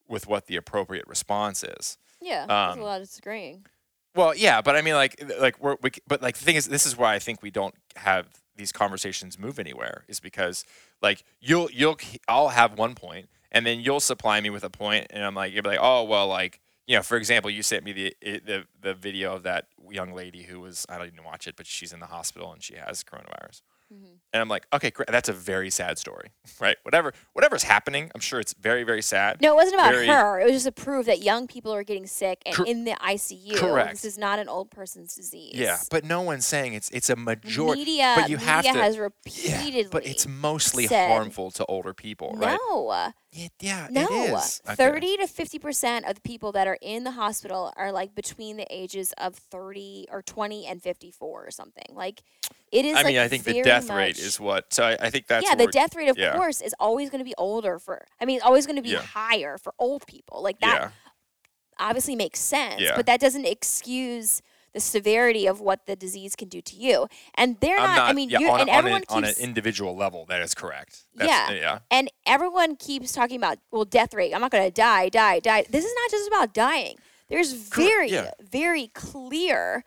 with 0.09 0.27
what 0.27 0.47
the 0.47 0.57
appropriate 0.57 1.07
response 1.07 1.63
is. 1.65 1.99
Yeah, 2.21 2.47
there's 2.47 2.77
Um, 2.77 2.81
a 2.81 2.85
lot 2.85 3.01
of 3.01 3.07
disagreeing. 3.07 3.67
well, 4.15 4.35
yeah, 4.35 4.61
but 4.63 4.75
I 4.77 4.83
mean, 4.83 4.95
like, 4.95 5.23
like 5.39 5.63
we're, 5.63 5.77
we, 5.83 5.91
but 6.07 6.21
like 6.23 6.37
the 6.37 6.45
thing 6.45 6.57
is, 6.57 6.67
this 6.67 6.85
is 6.87 6.97
why 6.97 7.15
I 7.15 7.19
think 7.19 7.43
we 7.43 7.51
don't 7.51 7.75
have 7.97 8.27
these 8.57 8.73
conversations 8.73 9.39
move 9.39 9.59
anywhere, 9.59 10.05
is 10.09 10.19
because 10.19 10.65
like 11.01 11.23
you'll 11.41 11.71
you'll 11.73 11.97
I'll 12.27 12.49
have 12.49 12.77
one 12.79 12.95
point, 12.95 13.29
and 13.53 13.67
then 13.67 13.81
you'll 13.81 14.01
supply 14.01 14.41
me 14.41 14.51
with 14.51 14.65
a 14.65 14.71
point, 14.71 15.07
and 15.11 15.25
I'm 15.25 15.35
like, 15.35 15.53
you'll 15.53 15.63
be 15.63 15.71
like, 15.71 15.79
oh 15.83 16.05
well, 16.05 16.29
like 16.29 16.61
you 16.87 16.97
know, 16.97 17.03
for 17.03 17.17
example, 17.19 17.51
you 17.51 17.63
sent 17.63 17.85
me 17.85 17.93
the 17.93 18.15
the 18.23 18.65
the 18.81 18.95
video 18.95 19.35
of 19.35 19.43
that 19.45 19.67
young 19.91 20.13
lady 20.15 20.43
who 20.45 20.61
was 20.61 20.87
I 20.89 20.99
don't 20.99 21.09
even 21.09 21.25
watch 21.25 21.47
it, 21.47 21.55
but 21.57 21.67
she's 21.67 21.93
in 21.93 22.01
the 22.01 22.07
hospital 22.07 22.53
and 22.53 22.63
she 22.63 22.75
has 22.77 23.03
coronavirus. 23.05 23.63
Mhm. 23.93 24.19
And 24.35 24.43
I'm 24.43 24.49
like, 24.51 24.67
okay, 24.71 24.91
great. 24.91 25.09
That's 25.09 25.31
a 25.31 25.33
very 25.33 25.71
sad 25.71 25.97
story, 25.97 26.29
right? 26.61 26.77
Whatever, 26.83 27.15
whatever's 27.33 27.63
happening, 27.63 28.11
I'm 28.15 28.21
sure 28.21 28.39
it's 28.39 28.53
very, 28.53 28.83
very 28.85 29.01
sad. 29.01 29.41
No, 29.41 29.53
it 29.53 29.57
wasn't 29.57 29.77
about 29.77 29.93
very- 29.95 30.07
her. 30.09 30.39
It 30.41 30.45
was 30.45 30.53
just 30.53 30.67
to 30.67 30.73
prove 30.73 31.07
that 31.07 31.23
young 31.23 31.47
people 31.47 31.73
are 31.73 31.83
getting 31.85 32.07
sick 32.07 32.43
and 32.45 32.55
Cor- 32.55 32.67
in 32.67 32.85
the 32.85 32.91
ICU. 33.01 33.57
Correct. 33.57 33.93
This 33.93 34.05
is 34.05 34.19
not 34.19 34.39
an 34.41 34.47
old 34.51 34.71
person's 34.71 35.15
disease. 35.15 35.55
Yeah, 35.55 35.79
but 35.91 36.05
no 36.05 36.21
one's 36.21 36.45
saying 36.47 36.75
it's 36.75 36.91
it's 36.91 37.09
a 37.09 37.17
majority. 37.17 37.81
media, 37.81 38.13
but 38.15 38.29
you 38.29 38.37
media 38.37 38.53
have 38.53 38.65
to- 38.67 38.73
has 38.73 38.97
Yeah, 38.97 39.03
repeatedly. 39.05 39.89
but 39.91 40.05
it's 40.07 40.27
mostly 40.27 40.87
said- 40.87 41.09
harmful 41.11 41.51
to 41.53 41.65
older 41.65 41.95
people, 41.95 42.35
right? 42.37 42.59
no, 42.69 43.11
Yeah, 43.31 43.49
yeah 43.61 43.89
no. 43.91 44.07
it 44.11 44.33
is. 44.33 44.63
Okay. 44.67 44.75
Thirty 44.75 45.17
to 45.19 45.27
fifty 45.27 45.59
percent 45.59 46.07
of 46.07 46.15
the 46.15 46.21
people 46.23 46.53
that 46.53 46.67
are 46.67 46.79
in 46.81 47.05
the 47.05 47.11
hospital 47.11 47.73
are 47.77 47.93
like 47.93 48.15
between 48.15 48.57
the 48.57 48.67
ages 48.71 49.13
of 49.19 49.35
thirty 49.35 50.07
or 50.11 50.23
twenty 50.23 50.67
and 50.67 50.83
fifty-four 50.83 51.47
or 51.47 51.51
something. 51.51 51.85
Like 51.91 52.23
it 52.73 52.85
is. 52.85 52.97
I 52.97 53.03
mean, 53.03 53.17
like, 53.17 53.25
I 53.25 53.29
think 53.29 53.45
the 53.45 53.53
very 53.53 53.65
death 53.65 53.91
rate 53.91 54.19
is 54.19 54.41
what. 54.41 54.73
So 54.73 54.85
I, 54.85 54.97
I 55.01 55.11
think 55.11 55.27
that's 55.27 55.47
yeah, 55.47 55.55
the 55.55 55.67
death 55.67 55.95
rate, 55.95 56.09
of 56.09 56.17
yeah. 56.17 56.37
course, 56.37 56.61
is 56.63 56.75
always 56.81 57.11
going 57.11 57.21
to 57.21 57.25
be 57.25 57.35
older 57.37 57.79
for. 57.79 58.07
I 58.21 58.25
mean, 58.25 58.41
always 58.43 58.67
going 58.67 58.77
to 58.77 58.83
be 58.83 58.91
Yeah. 58.91 59.03
higher 59.03 59.59
for 59.59 59.75
old 59.79 60.07
people. 60.07 60.43
Like 60.43 60.61
that 60.61 60.81
Yeah, 60.81 60.91
obviously 61.79 62.17
makes 62.17 62.41
sense, 62.41 62.81
Yeah. 62.81 62.97
but 62.97 63.07
that 63.07 63.21
doesn't 63.21 63.45
excuse 63.45 64.41
the 64.73 64.81
severity 64.81 65.47
of 65.47 65.61
what 65.61 65.87
the 65.87 65.97
disease 65.97 66.37
can 66.37 66.49
do 66.49 66.61
to 66.61 66.77
you. 66.77 67.07
And 67.35 67.59
they're 67.61 67.79
not, 67.79 67.97
not. 67.97 68.11
I 68.11 68.13
mean, 68.13 68.31
yeah, 68.31 68.39
you're, 68.41 68.51
on, 68.51 68.61
and 68.61 68.69
a- 68.69 68.73
on, 68.73 68.79
everyone 68.79 69.03
an, 69.09 69.17
on 69.17 69.25
an 69.25 69.35
individual 69.41 69.97
level, 69.97 70.27
that 70.27 70.41
is 70.41 70.55
correct. 70.55 71.05
That's, 71.15 71.29
Yeah. 71.29 71.51
yeah, 71.53 71.79
and 71.91 72.11
everyone 72.27 72.77
keeps 72.77 73.13
talking 73.13 73.37
about 73.37 73.59
well, 73.71 73.85
death 73.85 74.15
rate. 74.15 74.35
I'm 74.35 74.41
not 74.41 74.51
going 74.51 74.65
to 74.65 74.71
die, 74.71 75.09
die, 75.09 75.41
die. 75.41 75.65
This 75.69 75.85
is 75.85 75.93
not 75.95 76.11
just 76.11 76.29
about 76.29 76.55
dying. 76.55 76.97
There's 77.29 77.53
very, 77.53 78.11
yeah. 78.11 78.31
very 78.41 78.89
clear 78.89 79.85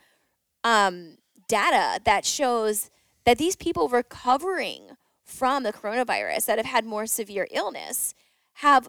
um, 0.64 1.18
data 1.48 2.00
that 2.04 2.24
shows 2.24 2.90
that 3.24 3.38
these 3.38 3.56
people 3.56 3.88
recovering 3.88 4.96
from 5.24 5.62
the 5.62 5.72
coronavirus 5.72 6.46
that 6.46 6.58
have 6.58 6.66
had 6.66 6.84
more 6.84 7.06
severe 7.06 7.48
illness 7.50 8.14
have 8.54 8.88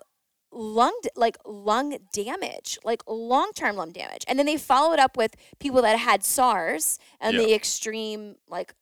lung 0.55 0.93
like 1.15 1.37
lung 1.45 1.97
damage, 2.11 2.77
like 2.83 3.01
long-term 3.07 3.75
lung 3.75 3.91
damage. 3.91 4.23
And 4.27 4.37
then 4.37 4.45
they 4.45 4.57
followed 4.57 4.99
up 4.99 5.17
with 5.17 5.35
people 5.59 5.81
that 5.81 5.97
had 5.97 6.23
SARS 6.23 6.99
and 7.19 7.35
Yeah. 7.35 7.43
the 7.43 7.53
extreme 7.55 8.35
like 8.47 8.75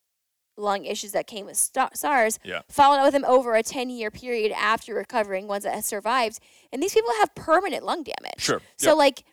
lung 0.57 0.83
issues 0.85 1.13
that 1.13 1.27
came 1.27 1.45
with 1.45 1.57
SARS. 1.93 2.39
Yeah. 2.43 2.61
Followed 2.69 2.97
up 2.97 3.05
with 3.05 3.13
them 3.13 3.25
over 3.25 3.55
a 3.55 3.63
10-year 3.63 4.11
period 4.11 4.51
after 4.51 4.93
recovering, 4.93 5.47
ones 5.47 5.63
that 5.63 5.83
survived. 5.85 6.39
And 6.73 6.83
these 6.83 6.93
people 6.93 7.11
have 7.19 7.33
permanent 7.35 7.85
lung 7.85 8.03
damage. 8.03 8.39
Sure. 8.39 8.61
So 8.77 8.89
Yep. 8.89 8.97
like 8.97 9.23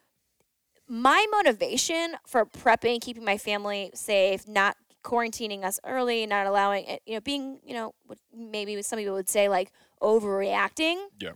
my 0.89 1.27
motivation 1.33 2.15
for 2.27 2.47
prepping, 2.47 3.01
keeping 3.01 3.25
my 3.25 3.37
family 3.37 3.91
safe, 3.95 4.47
not 4.49 4.77
quarantining 5.05 5.65
us 5.65 5.79
early, 5.85 6.25
not 6.25 6.47
allowing 6.47 6.85
it, 6.87 7.03
you 7.05 7.15
know, 7.15 7.21
being, 7.21 7.61
you 7.65 7.75
know, 7.75 7.95
maybe 8.33 8.81
some 8.83 8.99
people 8.99 9.15
would 9.15 9.29
say 9.29 9.49
like 9.49 9.71
overreacting 10.01 10.97
Yeah. 11.21 11.33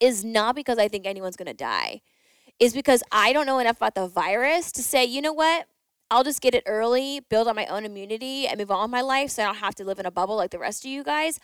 Is 0.00 0.24
not 0.24 0.54
because 0.54 0.78
I 0.78 0.88
think 0.88 1.06
anyone's 1.06 1.36
going 1.36 1.46
to 1.46 1.54
die. 1.54 2.02
Is 2.58 2.72
because 2.72 3.02
I 3.12 3.32
don't 3.32 3.46
know 3.46 3.58
enough 3.58 3.76
about 3.76 3.94
the 3.94 4.08
virus 4.08 4.72
to 4.72 4.82
say, 4.82 5.04
you 5.04 5.20
know 5.20 5.32
what? 5.32 5.66
I'll 6.10 6.24
just 6.24 6.40
get 6.40 6.54
it 6.54 6.62
early, 6.66 7.20
build 7.28 7.48
on 7.48 7.56
my 7.56 7.66
own 7.66 7.84
immunity, 7.84 8.46
and 8.46 8.58
move 8.58 8.70
on 8.70 8.82
with 8.82 8.90
my 8.90 9.00
life 9.00 9.30
so 9.30 9.42
I 9.42 9.46
don't 9.46 9.56
have 9.56 9.74
to 9.76 9.84
live 9.84 9.98
in 9.98 10.06
a 10.06 10.10
bubble 10.10 10.36
like 10.36 10.50
the 10.50 10.58
rest 10.58 10.84
of 10.84 10.90
you 10.90 11.02
guys. 11.02 11.40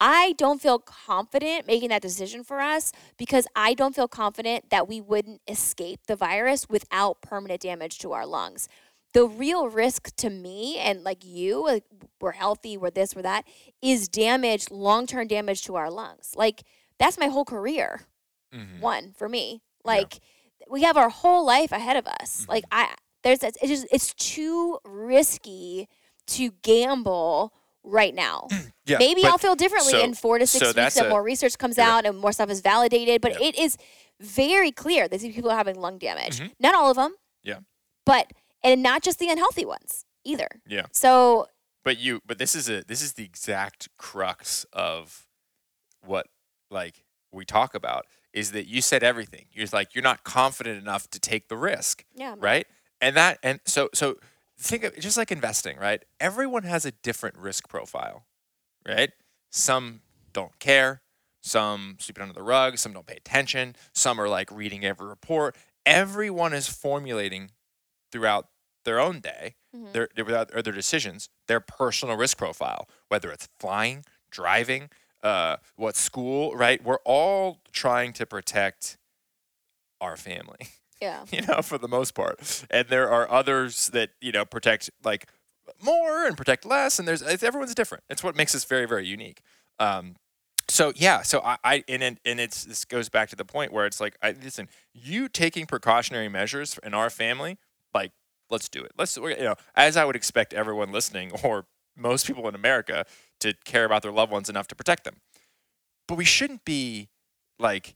I 0.00 0.34
don't 0.38 0.62
feel 0.62 0.78
confident 0.78 1.66
making 1.66 1.90
that 1.90 2.00
decision 2.00 2.42
for 2.42 2.60
us 2.60 2.90
because 3.18 3.46
I 3.54 3.74
don't 3.74 3.94
feel 3.94 4.08
confident 4.08 4.70
that 4.70 4.88
we 4.88 5.00
wouldn't 5.00 5.42
escape 5.46 6.00
the 6.06 6.16
virus 6.16 6.68
without 6.68 7.20
permanent 7.20 7.60
damage 7.60 7.98
to 7.98 8.12
our 8.12 8.26
lungs. 8.26 8.66
The 9.12 9.26
real 9.26 9.68
risk 9.68 10.14
to 10.16 10.30
me 10.30 10.78
and 10.78 11.04
like 11.04 11.24
you, 11.24 11.64
like 11.64 11.84
we're 12.20 12.32
healthy, 12.32 12.78
we're 12.78 12.90
this, 12.90 13.14
we're 13.14 13.22
that, 13.22 13.44
is 13.82 14.08
damage, 14.08 14.70
long 14.70 15.06
term 15.06 15.26
damage 15.26 15.62
to 15.64 15.74
our 15.76 15.90
lungs. 15.90 16.32
Like 16.34 16.62
that's 17.00 17.18
my 17.18 17.26
whole 17.26 17.44
career. 17.44 18.02
Mhm. 18.54 18.78
One 18.80 19.12
for 19.16 19.28
me. 19.28 19.62
Like 19.84 20.20
we 20.70 20.82
have 20.84 20.96
our 20.96 21.08
whole 21.08 21.44
life 21.44 21.72
ahead 21.72 21.96
of 21.96 22.06
us. 22.06 22.42
Mm-hmm. 22.42 22.50
Like 22.52 22.64
I 22.70 22.94
there's 23.24 23.42
it's 23.42 23.58
just 23.60 23.86
it's 23.90 24.14
too 24.14 24.78
risky 24.84 25.88
to 26.28 26.50
gamble 26.62 27.52
right 27.82 28.14
now. 28.14 28.46
Yeah, 28.86 28.98
Maybe 28.98 29.22
I'll 29.24 29.38
feel 29.38 29.54
differently 29.54 29.92
so- 29.92 30.00
in 30.02 30.14
four 30.14 30.38
to 30.40 30.46
six 30.48 30.72
so 30.72 30.82
weeks 30.82 30.96
and 30.96 31.08
more 31.08 31.22
research 31.22 31.56
comes 31.58 31.76
you're 31.76 31.86
out 31.86 32.06
and 32.06 32.18
more 32.18 32.32
stuff 32.32 32.50
is 32.50 32.60
validated. 32.60 33.20
But 33.20 33.32
Yep. 33.34 33.40
it 33.40 33.56
is 33.56 33.76
very 34.18 34.72
clear 34.72 35.06
that 35.06 35.20
these 35.20 35.32
people 35.32 35.48
are 35.48 35.56
having 35.56 35.76
lung 35.80 35.96
damage. 35.98 36.40
Mhm. 36.40 36.54
Not 36.58 36.74
all 36.74 36.90
of 36.90 36.96
them. 36.96 37.14
Yeah. 37.44 37.60
But 38.04 38.32
and 38.64 38.82
not 38.82 39.02
just 39.04 39.20
the 39.20 39.28
unhealthy 39.28 39.64
ones 39.64 40.04
either. 40.24 40.48
Yeah. 40.66 40.86
So 40.92 41.46
But 41.84 41.98
you, 41.98 42.20
but 42.26 42.38
this 42.38 42.56
is 42.56 42.68
a 42.68 42.82
this 42.82 43.00
is 43.00 43.12
the 43.12 43.22
exact 43.24 43.88
crux 43.96 44.64
of 44.72 45.28
what 46.04 46.26
like 46.70 47.04
we 47.32 47.44
talk 47.44 47.74
about 47.74 48.06
is 48.32 48.52
that 48.52 48.66
you 48.66 48.80
said 48.80 49.02
everything. 49.02 49.46
You're 49.52 49.66
like 49.72 49.94
you're 49.94 50.02
not 50.04 50.24
confident 50.24 50.78
enough 50.80 51.08
to 51.10 51.20
take 51.20 51.48
the 51.48 51.56
risk. 51.56 52.04
yeah. 52.14 52.34
right? 52.38 52.66
And 53.00 53.16
that 53.16 53.38
and 53.42 53.60
so 53.66 53.88
so 53.94 54.16
think 54.58 54.84
of 54.84 54.98
just 54.98 55.16
like 55.16 55.32
investing, 55.32 55.76
right? 55.78 56.04
Everyone 56.20 56.62
has 56.64 56.84
a 56.84 56.90
different 56.92 57.36
risk 57.36 57.68
profile, 57.68 58.26
right? 58.86 59.10
Some 59.50 60.02
don't 60.32 60.58
care, 60.58 61.02
some 61.40 61.96
sweep 61.98 62.18
it 62.18 62.22
under 62.22 62.34
the 62.34 62.42
rug, 62.42 62.78
some 62.78 62.92
don't 62.92 63.06
pay 63.06 63.16
attention, 63.16 63.74
some 63.94 64.20
are 64.20 64.28
like 64.28 64.50
reading 64.52 64.84
every 64.84 65.08
report. 65.08 65.56
Everyone 65.86 66.52
is 66.52 66.68
formulating 66.68 67.50
throughout 68.12 68.48
their 68.84 69.00
own 69.00 69.20
day, 69.20 69.54
Mhm. 69.74 69.92
their 69.92 70.08
their, 70.14 70.44
their 70.44 70.72
decisions, 70.72 71.28
their 71.46 71.60
personal 71.60 72.16
risk 72.16 72.36
profile, 72.38 72.88
whether 73.08 73.30
it's 73.32 73.48
flying, 73.58 74.04
driving, 74.30 74.90
uh, 75.22 75.56
what 75.76 75.96
school, 75.96 76.54
right? 76.54 76.82
We're 76.82 76.98
all 77.04 77.60
trying 77.72 78.12
to 78.14 78.26
protect 78.26 78.98
our 80.00 80.16
family 80.16 80.68
Yeah. 81.00 81.24
you 81.32 81.40
know, 81.42 81.62
for 81.62 81.78
the 81.78 81.88
most 81.88 82.14
part. 82.14 82.66
And 82.70 82.88
there 82.88 83.10
are 83.10 83.30
others 83.30 83.88
that, 83.88 84.10
you 84.20 84.32
know, 84.32 84.44
protect 84.44 84.90
like 85.02 85.28
more 85.82 86.26
and 86.26 86.36
protect 86.36 86.66
less. 86.66 86.98
And 86.98 87.08
there's, 87.08 87.22
it's, 87.22 87.42
everyone's 87.42 87.74
different. 87.74 88.04
It's 88.10 88.22
what 88.22 88.36
makes 88.36 88.54
us 88.54 88.64
very, 88.64 88.86
very 88.86 89.06
unique. 89.06 89.40
Um, 89.78 90.16
so 90.68 90.92
yeah, 90.94 91.22
so 91.22 91.40
I, 91.40 91.56
I 91.64 91.84
and 91.88 92.02
it, 92.02 92.18
and 92.24 92.38
it's 92.38 92.64
this 92.64 92.84
goes 92.84 93.08
back 93.08 93.28
to 93.30 93.36
the 93.36 93.44
point 93.44 93.72
where 93.72 93.86
it's 93.86 94.00
like, 94.00 94.16
I 94.22 94.32
listen, 94.32 94.68
you 94.94 95.28
taking 95.28 95.66
precautionary 95.66 96.28
measures 96.28 96.78
in 96.84 96.94
our 96.94 97.10
family, 97.10 97.58
like 97.92 98.12
let's 98.50 98.68
do 98.68 98.80
it. 98.82 98.92
Let's 98.96 99.16
you 99.16 99.36
know, 99.36 99.56
as 99.74 99.96
I 99.96 100.04
would 100.04 100.16
expect 100.16 100.54
everyone 100.54 100.92
listening 100.92 101.32
or 101.42 101.64
most 101.96 102.26
people 102.26 102.46
in 102.48 102.54
America 102.54 103.04
to 103.40 103.54
care 103.64 103.84
about 103.84 104.02
their 104.02 104.12
loved 104.12 104.32
ones 104.32 104.48
enough 104.48 104.68
to 104.68 104.74
protect 104.74 105.04
them. 105.04 105.16
But 106.08 106.16
we 106.16 106.24
shouldn't 106.24 106.64
be 106.64 107.08
like 107.58 107.94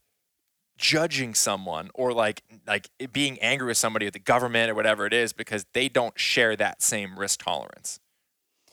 judging 0.77 1.35
someone 1.35 1.91
or 1.95 2.13
like 2.13 2.43
like 2.67 2.91
being 3.13 3.39
angry 3.39 3.69
with 3.69 3.77
somebody 3.77 4.07
at 4.07 4.13
the 4.13 4.19
government 4.19 4.71
or 4.71 4.75
whatever 4.75 5.07
it 5.07 5.13
is 5.13 5.33
because 5.33 5.65
they 5.73 5.89
don't 5.89 6.19
share 6.19 6.57
that 6.57 6.83
same 6.83 7.17
risk 7.17 7.45
tolerance 7.45 8.01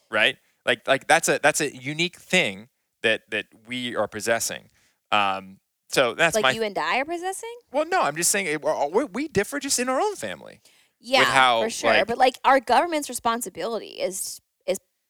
right 0.09 0.37
like 0.65 0.87
like 0.87 1.07
that's 1.07 1.29
a 1.29 1.39
that's 1.43 1.61
a 1.61 1.75
unique 1.75 2.17
thing 2.17 2.69
that 3.03 3.21
that 3.29 3.45
we 3.67 3.95
are 3.95 4.07
possessing. 4.07 4.69
Um, 5.11 5.57
so 5.89 6.13
that's 6.13 6.35
like 6.35 6.43
my 6.43 6.51
you 6.51 6.63
and 6.63 6.77
I 6.77 6.99
are 6.99 7.05
possessing. 7.05 7.53
well. 7.71 7.85
No, 7.85 8.01
I'm 8.01 8.15
just 8.15 8.31
saying 8.31 8.47
it, 8.47 8.63
we 8.93 9.03
we 9.05 9.27
differ 9.27 9.59
just 9.59 9.79
in 9.79 9.89
our 9.89 9.99
own 9.99 10.15
family. 10.15 10.61
Yeah, 10.99 11.23
how, 11.23 11.63
for 11.63 11.69
sure. 11.69 11.89
like- 11.89 12.07
but 12.07 12.17
like 12.17 12.37
our 12.45 12.59
government's 12.59 13.09
responsibility 13.09 13.87
is 13.99 14.39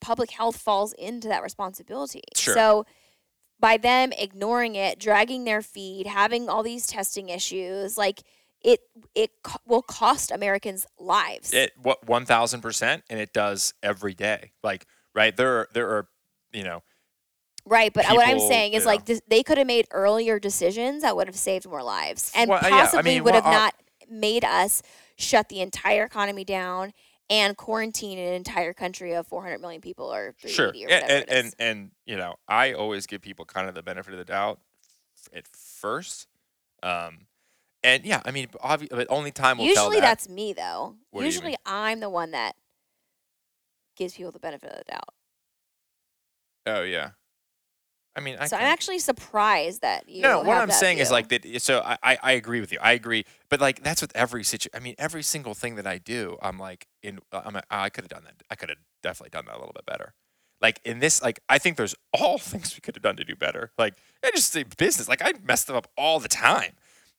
public 0.01 0.31
health 0.31 0.57
falls 0.57 0.93
into 0.93 1.27
that 1.29 1.43
responsibility. 1.43 2.21
Sure. 2.35 2.53
So 2.53 2.85
by 3.59 3.77
them 3.77 4.11
ignoring 4.17 4.75
it, 4.75 4.99
dragging 4.99 5.45
their 5.45 5.61
feet, 5.61 6.07
having 6.07 6.49
all 6.49 6.63
these 6.63 6.87
testing 6.87 7.29
issues, 7.29 7.97
like 7.97 8.23
it 8.63 8.81
it 9.15 9.31
co- 9.43 9.59
will 9.65 9.83
cost 9.83 10.31
Americans 10.31 10.85
lives. 10.99 11.53
It 11.53 11.71
what 11.81 12.05
one 12.07 12.25
thousand 12.25 12.61
percent, 12.61 13.03
and 13.09 13.19
it 13.19 13.33
does 13.33 13.73
every 13.81 14.13
day. 14.13 14.51
Like 14.63 14.85
right 15.15 15.35
there, 15.37 15.59
are, 15.59 15.67
there 15.73 15.89
are 15.89 16.07
you 16.51 16.63
know 16.63 16.83
right, 17.65 17.93
but 17.93 18.05
what 18.07 18.27
I'm 18.27 18.39
saying 18.39 18.73
is 18.73 18.85
like 18.85 19.05
this, 19.05 19.21
they 19.27 19.43
could 19.43 19.57
have 19.57 19.67
made 19.67 19.87
earlier 19.91 20.39
decisions 20.39 21.03
that 21.03 21.15
would 21.15 21.27
have 21.27 21.35
saved 21.35 21.67
more 21.67 21.83
lives 21.83 22.31
and 22.35 22.49
Well, 22.49 22.59
uh, 22.63 22.67
yeah, 22.67 22.75
I 22.75 22.81
possibly 22.81 23.15
mean, 23.15 23.23
would 23.23 23.33
well, 23.33 23.43
have 23.43 23.53
uh, 23.53 23.57
not 23.57 23.75
made 24.09 24.43
us 24.43 24.81
shut 25.17 25.49
the 25.49 25.61
entire 25.61 26.03
economy 26.03 26.43
down 26.43 26.93
and 27.31 27.55
quarantine 27.55 28.19
an 28.19 28.33
entire 28.33 28.73
country 28.73 29.13
of 29.13 29.25
400 29.25 29.61
million 29.61 29.79
people 29.81 30.13
or 30.13 30.35
380 30.41 30.53
sure, 30.53 30.67
or 30.67 30.89
yeah, 30.89 31.05
and, 31.07 31.29
and 31.29 31.55
and 31.57 31.91
you 32.05 32.17
know 32.17 32.35
I 32.47 32.73
always 32.73 33.07
give 33.07 33.21
people 33.21 33.45
kind 33.45 33.67
of 33.69 33.73
the 33.73 33.81
benefit 33.81 34.13
of 34.13 34.19
the 34.19 34.25
doubt 34.25 34.59
at 35.33 35.47
first. 35.47 36.27
Um, 36.83 37.27
and 37.83 38.03
yeah, 38.05 38.21
I 38.25 38.31
mean, 38.31 38.47
obvi- 38.63 38.89
but 38.89 39.07
only 39.09 39.31
time 39.31 39.57
will 39.57 39.65
tell 39.73 39.85
Usually 39.85 40.01
that. 40.01 40.07
that's 40.07 40.29
me 40.29 40.53
though. 40.53 40.95
What 41.11 41.23
Usually? 41.25 41.55
I'm 41.65 42.01
the 42.01 42.09
one 42.09 42.31
that 42.31 42.55
gives 43.95 44.13
people 44.13 44.31
the 44.31 44.39
benefit 44.39 44.71
of 44.71 44.77
the 44.79 44.91
doubt. 44.91 45.09
oh 46.67 46.81
yeah, 46.83 47.11
I 48.15 48.19
mean, 48.19 48.37
I 48.39 48.47
so 48.47 48.57
I'm 48.57 48.63
actually 48.63 48.99
surprised 48.99 49.81
that 49.81 50.09
you. 50.09 50.21
No, 50.21 50.41
what 50.41 50.57
I'm 50.57 50.71
saying 50.71 50.97
is 50.97 51.11
like 51.11 51.29
that. 51.29 51.61
So 51.61 51.79
I, 51.79 51.97
I, 52.03 52.17
I 52.21 52.31
agree 52.33 52.59
with 52.59 52.71
you. 52.71 52.79
I 52.81 52.91
agree, 52.91 53.25
but 53.49 53.61
like 53.61 53.83
that's 53.83 54.01
with 54.01 54.11
every 54.15 54.43
situation. 54.43 54.71
I 54.75 54.79
mean, 54.83 54.95
every 54.97 55.23
single 55.23 55.53
thing 55.53 55.75
that 55.75 55.87
I 55.87 55.97
do, 55.97 56.37
I'm 56.41 56.59
like, 56.59 56.87
in, 57.01 57.19
uh, 57.31 57.41
I'm, 57.45 57.55
a, 57.55 57.63
I 57.69 57.89
could 57.89 58.03
have 58.03 58.09
done 58.09 58.23
that. 58.25 58.33
I 58.49 58.55
could 58.55 58.69
have 58.69 58.79
definitely 59.01 59.29
done 59.29 59.45
that 59.45 59.55
a 59.55 59.59
little 59.59 59.73
bit 59.73 59.85
better. 59.85 60.13
Like 60.61 60.81
in 60.83 60.99
this, 60.99 61.21
like 61.21 61.39
I 61.47 61.57
think 61.57 61.77
there's 61.77 61.95
all 62.13 62.37
things 62.37 62.75
we 62.75 62.81
could 62.81 62.95
have 62.95 63.03
done 63.03 63.15
to 63.15 63.23
do 63.23 63.35
better. 63.35 63.71
Like 63.77 63.95
I 64.23 64.31
just 64.35 64.51
say 64.51 64.63
business. 64.63 65.07
Like 65.07 65.21
I 65.23 65.33
messed 65.43 65.67
them 65.67 65.75
up 65.77 65.87
all 65.97 66.19
the 66.19 66.27
time, 66.27 66.73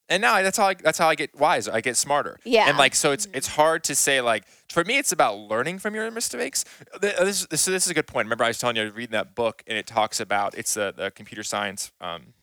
and 0.08 0.20
now 0.20 0.34
I, 0.34 0.42
that's 0.42 0.56
how 0.58 0.68
I, 0.68 0.74
that's 0.74 0.98
how 0.98 1.08
I 1.08 1.14
get 1.14 1.34
wiser. 1.38 1.72
I 1.72 1.80
get 1.80 1.96
smarter. 1.96 2.38
Yeah. 2.44 2.68
And 2.68 2.76
like 2.78 2.94
so, 2.94 3.12
it's 3.12 3.26
it's 3.32 3.48
hard 3.48 3.84
to 3.84 3.94
say 3.94 4.20
like 4.20 4.44
for 4.68 4.84
me, 4.84 4.98
it's 4.98 5.12
about 5.12 5.38
learning 5.38 5.78
from 5.78 5.94
your 5.94 6.10
mistakes. 6.10 6.64
Uh, 6.94 6.98
This, 6.98 7.46
this, 7.46 7.60
so 7.60 7.70
this 7.70 7.84
is 7.84 7.90
a 7.90 7.94
good 7.94 8.06
point. 8.06 8.26
Remember, 8.26 8.44
I 8.44 8.48
was 8.48 8.58
telling 8.58 8.76
you 8.76 8.82
I 8.82 8.84
was 8.86 8.94
reading 8.94 9.12
that 9.12 9.34
book, 9.34 9.62
and 9.66 9.76
it 9.78 9.86
talks 9.86 10.20
about 10.20 10.56
it's 10.56 10.74
the 10.74 10.92
the 10.96 11.10
computer 11.10 11.42
science. 11.42 11.92
Um, 12.00 12.34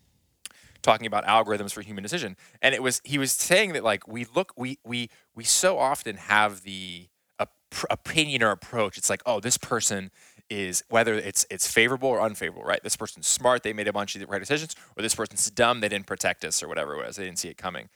talking 0.82 1.06
about 1.06 1.26
algorithms 1.26 1.74
for 1.74 1.82
human 1.82 2.02
decision 2.02 2.38
and 2.62 2.74
it 2.74 2.82
was 2.82 3.02
he 3.04 3.18
was 3.18 3.34
saying 3.34 3.74
that 3.74 3.84
like 3.84 4.08
we 4.08 4.26
look 4.34 4.54
we 4.56 4.80
we 4.86 5.10
we 5.36 5.44
so 5.44 5.78
often 5.78 6.16
have 6.16 6.62
the 6.64 7.10
op- 7.38 7.52
opinion 7.90 8.42
or 8.42 8.52
approach 8.52 8.98
it's 8.98 9.10
like 9.10 9.22
oh 9.26 9.42
this 9.42 9.58
person 9.58 10.10
is 10.50 10.84
whether 10.90 11.14
it's 11.14 11.46
it's 11.50 11.72
favorable 11.72 12.10
or 12.10 12.22
unfavorable 12.22 12.64
right? 12.64 12.82
This 12.84 12.96
person's 12.96 13.28
smart 13.28 13.64
they 13.64 13.74
made 13.74 13.88
a 13.88 13.94
bunch 13.94 14.16
of 14.16 14.22
the 14.22 14.28
right 14.28 14.40
decisions 14.40 14.76
or 14.98 15.02
this 15.04 15.16
person's 15.16 15.50
dumb 15.52 15.80
they 15.82 15.90
didn't 15.90 16.08
protect 16.08 16.44
us 16.46 16.62
or 16.64 16.68
whatever 16.68 16.94
it 16.96 17.06
was 17.06 17.16
they 17.18 17.26
didn't 17.26 17.40
see 17.40 17.50
it 17.50 17.58
coming. 17.58 17.90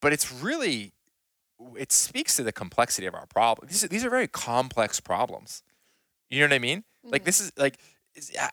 But 0.00 0.12
it's 0.12 0.32
really 0.32 0.92
it 1.76 1.92
speaks 1.92 2.36
to 2.36 2.42
the 2.42 2.52
complexity 2.52 3.06
of 3.06 3.14
our 3.14 3.26
problem. 3.26 3.68
These 3.68 3.84
are, 3.84 3.88
these 3.88 4.04
are 4.04 4.10
very 4.10 4.28
complex 4.28 4.98
problems. 5.00 5.62
You 6.30 6.40
know 6.40 6.46
what 6.46 6.54
i 6.54 6.58
mean? 6.58 6.84
Like 7.04 7.22
Mhm. 7.22 7.24
this 7.26 7.40
is 7.40 7.52
like 7.56 7.78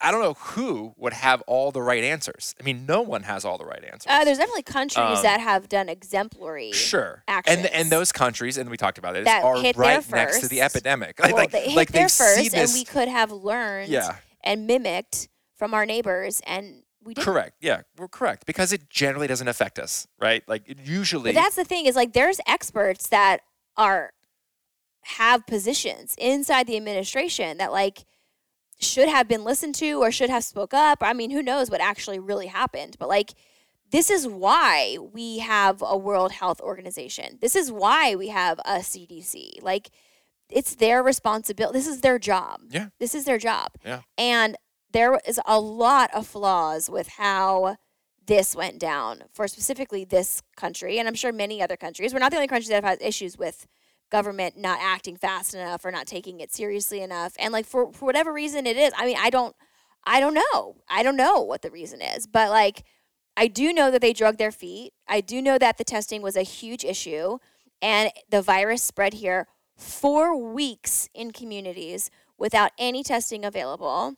I- 0.02 0.12
don't 0.12 0.22
know 0.22 0.34
who 0.36 0.94
would 0.98 1.14
have 1.14 1.42
all 1.48 1.72
the 1.72 1.82
right 1.82 2.04
answers. 2.04 2.56
I 2.60 2.64
mean, 2.64 2.86
no 2.86 3.02
one 3.02 3.24
has 3.24 3.44
all 3.44 3.58
the 3.58 3.66
right 3.66 3.84
answers. 3.84 4.06
uh, 4.08 4.24
there's 4.24 4.38
definitely 4.38 4.64
countries 4.64 4.98
Um, 5.18 5.24
that 5.24 5.40
have 5.42 5.68
done 5.68 5.90
exemplary. 5.90 6.72
Sure. 6.72 7.24
And 7.28 7.38
actions. 7.48 7.68
and 7.74 7.90
those 7.92 8.12
countries, 8.12 8.58
and 8.58 8.70
we 8.70 8.78
talked 8.78 8.98
about 8.98 9.16
it, 9.16 9.26
That 9.26 9.44
are 9.44 9.58
hit 9.58 9.76
there 9.76 9.98
right 9.98 10.12
next 10.12 10.40
to 10.42 10.48
the 10.48 10.62
epidemic. 10.62 11.20
Well, 11.24 11.32
like, 11.34 11.52
they 11.52 11.66
hit 11.70 11.76
like 11.76 11.92
there 11.92 12.08
first, 12.10 12.54
and 12.56 12.72
we 12.74 12.84
could 12.86 13.08
have 13.08 13.32
learned 13.32 13.90
yeah, 13.90 14.18
and 14.44 14.68
mimicked 14.68 15.28
from 15.56 15.74
our 15.74 15.86
neighbors, 15.86 16.42
and 16.46 16.84
we 17.04 17.14
didn't. 17.16 17.26
correct. 17.26 17.56
Yeah, 17.60 17.82
we're 17.98 18.08
correct 18.08 18.46
because 18.46 18.72
it 18.72 18.90
generally 18.90 19.28
doesn't 19.28 19.48
affect 19.48 19.80
us, 19.80 20.08
right? 20.20 20.44
Like 20.48 20.64
usually. 20.86 21.34
But 21.34 21.42
that's 21.42 21.56
the 21.56 21.66
thing 21.66 21.86
is 21.88 21.96
like 21.96 22.14
there's 22.14 22.40
experts 22.48 23.08
that 23.10 23.42
are 23.76 24.12
have 25.04 25.48
positions 25.48 26.16
inside 26.18 26.68
the 26.68 26.76
administration 26.76 27.58
that 27.58 27.72
like 27.72 28.04
should 28.80 29.10
have 29.10 29.28
been 29.28 29.44
listened 29.44 29.76
to 29.76 30.04
or 30.04 30.12
should 30.12 30.30
have 30.30 30.44
spoke 30.44 30.74
up. 30.74 31.00
I 31.02 31.14
mean, 31.14 31.32
who 31.32 31.42
knows 31.42 31.70
what 31.70 31.82
actually 31.82 32.20
really 32.20 32.48
happened? 32.48 32.96
But 33.00 33.10
like 33.10 33.34
this 33.92 34.10
is 34.10 34.28
why 34.28 34.98
we 35.14 35.40
have 35.40 35.82
a 35.82 35.98
World 35.98 36.34
Health 36.34 36.60
Organization. 36.60 37.38
This 37.40 37.56
is 37.56 37.72
why 37.72 38.16
we 38.16 38.28
have 38.28 38.60
a 38.60 38.80
CDC. 38.80 39.62
Like 39.62 39.90
it's 40.50 40.76
their 40.76 41.02
responsibility. 41.02 41.78
This 41.80 41.88
is 41.88 42.02
their 42.02 42.20
job. 42.20 42.62
Yeah. 42.70 42.90
This 43.00 43.16
is 43.16 43.26
their 43.26 43.38
job. 43.38 43.72
Yeah. 43.86 44.02
And 44.18 44.58
there 44.92 45.20
is 45.28 45.40
a 45.46 45.60
lot 45.60 46.10
of 46.14 46.28
flaws 46.28 46.90
with 46.90 47.08
how 47.10 47.78
this 48.26 48.56
went 48.56 48.80
down 48.80 49.24
for 49.32 49.48
specifically 49.48 50.04
this 50.04 50.42
country, 50.56 51.00
and 51.00 51.08
I'm 51.08 51.16
sure 51.16 51.32
many 51.32 51.62
other 51.62 51.78
countries. 51.78 52.14
We're 52.14 52.20
not 52.20 52.32
the 52.32 52.38
only 52.38 52.48
country 52.48 52.68
that 52.70 52.76
have 52.76 52.84
had 52.84 53.02
issues 53.02 53.38
with 53.38 53.68
government 54.10 54.58
not 54.58 54.80
acting 54.82 55.18
fast 55.18 55.54
enough 55.54 55.84
or 55.84 55.92
not 55.92 56.08
taking 56.08 56.40
it 56.40 56.52
seriously 56.52 57.02
enough. 57.02 57.34
And 57.40 57.52
like 57.52 57.66
for, 57.66 57.92
for 57.92 58.06
whatever 58.06 58.32
reason 58.32 58.66
it 58.66 58.78
is, 58.78 58.94
I 58.98 59.06
mean, 59.06 59.18
I 59.20 59.30
don't, 59.30 59.56
I 60.06 60.20
don't 60.20 60.34
know. 60.34 60.78
I 60.90 61.04
don't 61.04 61.18
know 61.18 61.42
what 61.42 61.62
the 61.62 61.72
reason 61.72 62.02
is, 62.02 62.28
but 62.28 62.50
like, 62.50 62.84
I 63.36 63.48
do 63.48 63.72
know 63.72 63.92
that 63.92 64.02
they 64.02 64.14
drug 64.14 64.38
their 64.38 64.52
feet. 64.52 64.94
I 65.08 65.22
do 65.22 65.42
know 65.42 65.60
that 65.60 65.78
the 65.78 65.84
testing 65.84 66.22
was 66.24 66.36
a 66.36 66.42
huge 66.42 66.84
issue, 66.84 67.38
and 67.82 68.10
the 68.30 68.42
virus 68.42 68.82
spread 68.82 69.16
here 69.16 69.48
four 69.76 70.36
weeks 70.36 71.08
in 71.14 71.32
communities 71.32 72.10
without 72.38 72.72
any 72.80 73.04
testing 73.04 73.46
available. 73.46 74.16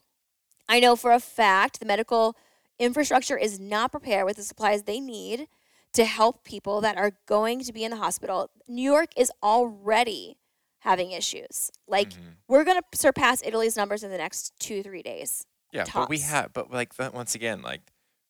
I 0.68 0.80
know 0.80 0.96
for 0.96 1.12
a 1.12 1.20
fact 1.20 1.80
the 1.80 1.86
medical 1.86 2.34
infrastructure 2.78 3.36
is 3.36 3.60
not 3.60 3.90
prepared 3.90 4.24
with 4.24 4.36
the 4.36 4.42
supplies 4.42 4.84
they 4.84 5.00
need 5.00 5.48
to 5.94 6.04
help 6.04 6.44
people 6.44 6.80
that 6.80 6.96
are 6.96 7.12
going 7.26 7.60
to 7.64 7.72
be 7.72 7.84
in 7.84 7.90
the 7.90 7.96
hospital. 7.96 8.50
New 8.68 8.82
York 8.82 9.10
is 9.16 9.30
already 9.42 10.36
having 10.80 11.10
issues. 11.10 11.70
Like, 11.86 12.10
Mhm. 12.10 12.36
we're 12.48 12.64
going 12.64 12.80
to 12.80 12.98
surpass 12.98 13.42
Italy's 13.44 13.76
numbers 13.76 14.02
in 14.02 14.10
the 14.10 14.18
next 14.18 14.52
two, 14.58 14.82
three 14.82 15.02
days. 15.02 15.46
yeah, 15.72 15.84
but 15.94 16.08
we 16.08 16.18
have, 16.18 16.52
but 16.52 16.70
like 16.72 16.92
once 17.12 17.34
again, 17.36 17.62
like 17.62 17.80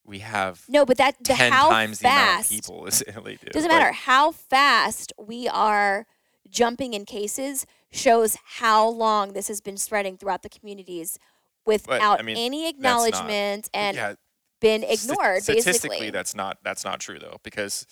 we 0.05 0.19
have 0.19 0.63
No, 0.69 0.85
but 0.85 0.97
that 0.99 1.17
the 1.23 1.33
ten 1.35 1.51
how 1.53 1.71
times 1.71 2.01
the 2.01 2.09
amount 2.09 2.41
of 2.43 2.49
people 2.51 2.87
as 2.87 3.03
Italy 3.07 3.39
do. 3.43 3.47
doesn't 3.51 3.71
Like, 3.71 3.79
matter 3.81 3.93
how 3.93 4.31
fast 4.33 5.13
we 5.19 5.49
are 5.49 6.07
jumping 6.51 6.93
in 6.95 7.05
cases 7.07 7.65
shows 7.93 8.37
how 8.59 8.87
long 8.89 9.33
this 9.33 9.49
has 9.49 9.61
been 9.61 9.77
spreading 9.79 10.17
throughout 10.19 10.43
the 10.43 10.49
communities 10.51 11.19
without 11.65 12.25
mean, 12.25 12.37
any 12.37 12.65
that's 12.65 12.79
not- 12.79 13.09
acknowledgement 13.09 13.71
and 13.73 13.97
yeah, 13.97 14.15
been 14.61 14.85
ignored 14.85 15.43
statistically, 15.43 15.89
basically. 15.89 16.11
that's 16.11 16.35
not 16.35 16.59
that's 16.63 16.85
not 16.85 17.01
true 17.01 17.19
though, 17.19 17.39
because 17.43 17.87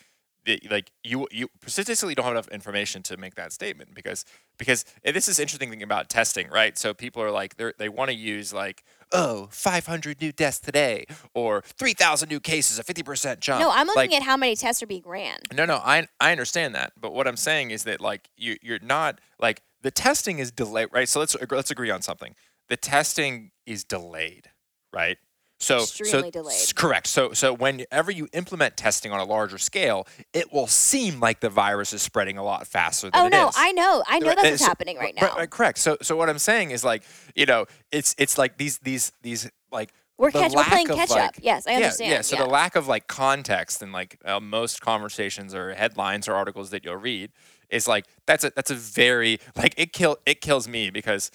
the, 0.48 0.61
like 0.70 0.90
you 1.04 1.28
you 1.31 1.48
statistically 1.66 2.14
don't 2.14 2.24
have 2.24 2.33
enough 2.35 2.48
information 2.48 3.02
to 3.02 3.16
make 3.16 3.35
that 3.35 3.52
statement 3.52 3.94
because 3.94 4.24
because 4.59 4.85
this 5.04 5.28
is 5.28 5.38
interesting 5.38 5.70
thing 5.70 5.83
about 5.83 6.09
testing, 6.09 6.48
right? 6.48 6.76
So 6.78 6.94
people 6.94 7.22
are 7.22 7.31
like 7.31 7.57
they 7.57 7.72
they 7.78 7.88
want 7.88 8.11
to 8.11 8.16
use 8.16 8.52
like 8.52 8.83
oh 9.12 9.48
500 9.50 10.20
new 10.20 10.33
deaths 10.33 10.59
today 10.59 11.04
or 11.35 11.62
3,000 11.62 12.28
new 12.28 12.40
cases, 12.40 12.78
a 12.78 12.85
50% 12.85 13.40
jump. 13.40 13.61
no, 13.61 13.70
I'm 13.70 13.87
looking 13.87 14.11
like, 14.11 14.14
at 14.14 14.22
how 14.22 14.37
many 14.37 14.57
tests 14.57 14.83
are 14.83 14.87
being 14.87 15.02
ran. 15.04 15.38
No, 15.52 15.64
no, 15.66 15.76
I 15.76 16.09
I 16.18 16.33
understand 16.33 16.74
that, 16.74 16.92
but 16.98 17.12
what 17.12 17.28
I'm 17.28 17.37
saying 17.37 17.70
is 17.70 17.85
that 17.85 18.00
like 18.00 18.31
you 18.37 18.57
you're 18.62 18.81
not 18.81 19.20
like 19.38 19.62
the 19.83 19.90
testing 19.90 20.38
is 20.38 20.50
delayed, 20.50 20.88
right? 20.92 21.09
So 21.09 21.20
let's 21.20 21.37
let's 21.50 21.70
agree 21.70 21.90
on 21.90 22.00
something. 22.00 22.35
The 22.68 22.76
testing 22.76 23.50
is 23.66 23.85
delayed, 23.85 24.50
right? 24.92 25.18
So 25.61 25.79
Extremely 25.79 26.11
so 26.11 26.31
delayed. 26.31 26.75
correct. 26.77 27.07
So 27.09 27.33
so 27.33 27.53
whenever 27.53 28.12
you 28.12 28.29
implement 28.33 28.77
testing 28.77 29.11
on 29.11 29.18
a 29.18 29.25
larger 29.25 29.59
scale, 29.59 30.07
it 30.33 30.53
will 30.53 30.68
seem 30.68 31.18
like 31.18 31.40
the 31.40 31.51
virus 31.51 31.92
is 31.92 32.01
spreading 32.01 32.38
a 32.38 32.44
lot 32.44 32.66
faster 32.66 33.11
than 33.11 33.21
Oh 33.21 33.27
it 33.27 33.31
no, 33.31 33.49
is. 33.49 33.55
I 33.59 33.73
know. 33.73 34.05
I 34.07 34.18
know 34.21 34.29
Right, 34.29 34.38
that's 34.40 34.61
so- 34.61 34.66
happening 34.66 34.97
right 34.99 35.14
now. 35.21 35.35
right, 35.37 35.51
correct. 35.51 35.79
So 35.79 35.97
so 36.01 36.14
what 36.16 36.29
I'm 36.29 36.38
saying 36.38 36.71
is 36.71 36.85
like 36.85 37.03
you 37.35 37.44
know 37.47 37.66
it's 37.90 38.14
it's 38.18 38.38
like 38.38 38.57
these 38.57 38.79
these 38.79 39.11
these 39.23 39.51
like 39.73 39.92
We're 40.16 40.31
catch, 40.31 40.53
we're 40.55 40.62
playing 40.62 40.87
catch 40.87 41.11
like- 41.11 41.23
up. 41.25 41.35
Yes, 41.42 41.66
I 41.66 41.75
understand. 41.75 42.09
yeah, 42.11 42.16
yeah. 42.18 42.23
So 42.23 42.37
the 42.37 42.47
lack 42.47 42.77
of 42.77 42.87
like 42.87 43.09
context 43.09 43.83
and 43.83 43.92
like 43.92 44.16
uh, 44.25 44.38
most 44.38 44.81
conversations 44.81 45.55
or 45.57 45.75
headlines 45.75 46.29
or 46.29 46.35
articles 46.35 46.71
that 46.71 46.85
you'll 46.85 46.97
read 46.97 47.33
is 47.68 47.88
like 47.88 48.05
that's 48.27 48.44
a 48.44 48.53
that's 48.55 48.71
a 48.71 48.75
very 48.77 49.40
like 49.57 49.75
it 49.77 49.92
kill 49.92 50.18
it 50.25 50.40
kills 50.40 50.68
me 50.68 50.90
because 50.90 51.33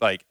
like 0.00 0.24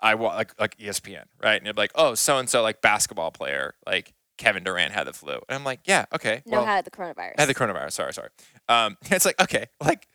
I 0.00 0.14
wa 0.14 0.34
like 0.34 0.58
like 0.60 0.76
ESPN 0.78 1.24
right 1.42 1.56
and 1.56 1.64
you're 1.66 1.74
like 1.74 1.92
oh 1.94 2.14
so 2.14 2.38
and 2.38 2.48
so 2.48 2.62
like 2.62 2.80
basketball 2.80 3.30
player 3.30 3.74
like 3.86 4.14
Kevin 4.36 4.62
Durant 4.64 4.92
had 4.92 5.06
the 5.06 5.12
flu 5.12 5.34
and 5.34 5.56
I'm 5.56 5.64
like 5.64 5.80
yeah 5.84 6.06
okay 6.14 6.42
no 6.46 6.58
well 6.58 6.66
had 6.66 6.84
the 6.84 6.90
coronavirus. 6.90 7.38
had 7.38 7.48
the 7.48 7.54
coronavirus 7.54 7.92
sorry 7.92 8.12
sorry 8.12 8.28
um 8.68 8.96
it's 9.10 9.24
like 9.24 9.40
okay 9.40 9.66
like 9.80 10.06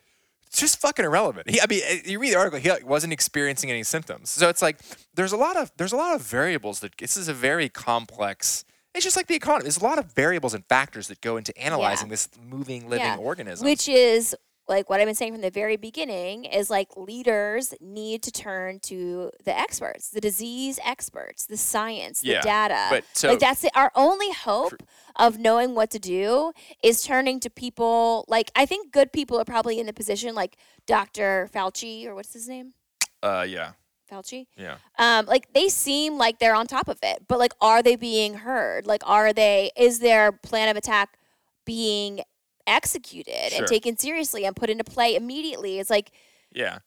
it's 0.54 0.60
just 0.60 0.80
fucking 0.80 1.04
irrelevant. 1.04 1.50
He, 1.50 1.60
I 1.60 1.66
mean, 1.68 1.82
eh, 1.84 2.02
you 2.06 2.20
read 2.20 2.32
the 2.34 2.38
article, 2.38 2.60
he 2.60 2.70
like, 2.70 2.86
wasn't 2.88 3.12
experiencing 3.12 3.72
any 3.72 3.82
symptoms. 3.82 4.30
So 4.30 4.50
it's 4.50 4.62
like 4.62 4.80
there's 5.16 5.32
a 5.32 5.38
lot 5.38 5.58
of 5.58 5.72
there's 5.78 5.94
a 5.94 5.98
lot 5.98 6.14
of 6.14 6.22
variables 6.22 6.80
that 6.82 6.96
this 7.00 7.18
is 7.18 7.28
a 7.28 7.34
very 7.34 7.70
complex. 7.70 8.64
It's 8.94 9.04
just 9.04 9.18
like 9.18 9.26
the 9.26 9.34
economy. 9.34 9.64
There's 9.64 9.78
a 9.78 9.84
lot 9.84 9.98
of 9.98 10.14
variables 10.14 10.54
and 10.54 10.64
factors 10.68 11.08
that 11.08 11.22
go 11.22 11.38
into 11.38 11.58
analyzing 11.58 12.10
this 12.10 12.30
moving, 12.40 12.88
living 12.88 13.04
Yeah. 13.08 13.18
organism. 13.18 13.66
Which 13.66 13.90
is 13.90 14.36
like 14.68 14.90
what 14.90 15.00
I've 15.02 15.06
been 15.08 15.16
saying 15.16 15.34
from 15.34 15.42
the 15.42 15.50
very 15.52 15.76
beginning 15.76 16.46
is 16.46 16.70
like 16.70 16.96
leaders 16.96 17.74
need 17.82 18.24
to 18.24 18.32
turn 18.32 18.80
to 18.82 19.32
the 19.44 19.58
experts, 19.58 20.10
the 20.10 20.22
disease 20.22 20.80
experts, 20.86 21.46
the 21.46 21.58
science, 21.58 22.22
the 22.22 22.30
Yeah, 22.30 22.42
data. 22.42 22.88
but 22.90 23.04
so- 23.14 23.30
like 23.30 23.40
that's 23.40 23.64
it. 23.64 23.72
our 23.76 23.92
only 23.96 24.32
hope 24.32 24.82
of 25.18 25.38
knowing 25.38 25.76
what 25.76 25.90
to 25.92 26.00
do 26.00 26.54
is 26.82 27.04
turning 27.04 27.40
to 27.42 27.50
people 27.50 28.26
like 28.28 28.52
I 28.56 28.66
think 28.66 28.92
good 28.92 29.12
people 29.12 29.38
are 29.40 29.46
probably 29.46 29.80
in 29.80 29.86
the 29.86 29.94
position 29.94 30.34
like 30.34 30.56
Dr. 30.88 31.50
Fauci 31.54 32.06
or 32.06 32.16
what's 32.16 32.34
his 32.34 32.48
name? 32.48 32.74
uh, 33.22 33.46
yeah, 33.48 33.72
Fauci. 34.12 34.48
yeah. 34.58 34.78
um, 34.98 35.26
like 35.28 35.54
they 35.54 35.70
seem 35.70 36.18
like 36.18 36.40
they're 36.40 36.56
on 36.56 36.68
top 36.68 36.88
of 36.88 37.00
it, 37.04 37.24
but 37.28 37.40
like, 37.40 37.54
are 37.62 37.82
they 37.84 37.96
being 37.96 38.34
heard? 38.36 38.86
Like, 38.86 39.02
are 39.06 39.32
they? 39.34 39.72
Is 39.78 40.00
their 40.00 40.32
plan 40.32 40.68
of 40.70 40.76
attack 40.78 41.18
being 41.66 42.22
executed 42.68 43.52
Sure. 43.52 43.60
and 43.60 43.68
taken 43.68 43.98
seriously 43.98 44.46
and 44.46 44.56
put 44.56 44.70
into 44.70 44.84
play 44.84 45.16
immediately? 45.16 45.80
It's 45.80 45.90
like, 45.90 46.12
Yeah, 46.52 46.80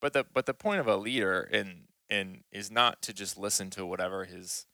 but 0.00 0.12
the 0.12 0.24
but 0.32 0.46
the 0.46 0.54
point 0.54 0.80
of 0.80 0.86
a 0.86 0.96
leader 0.96 1.48
in 1.50 1.88
in 2.10 2.44
is 2.52 2.70
not 2.70 3.00
to 3.02 3.12
just 3.12 3.38
listen 3.38 3.70
to 3.70 3.86
whatever 3.86 4.24
his 4.24 4.66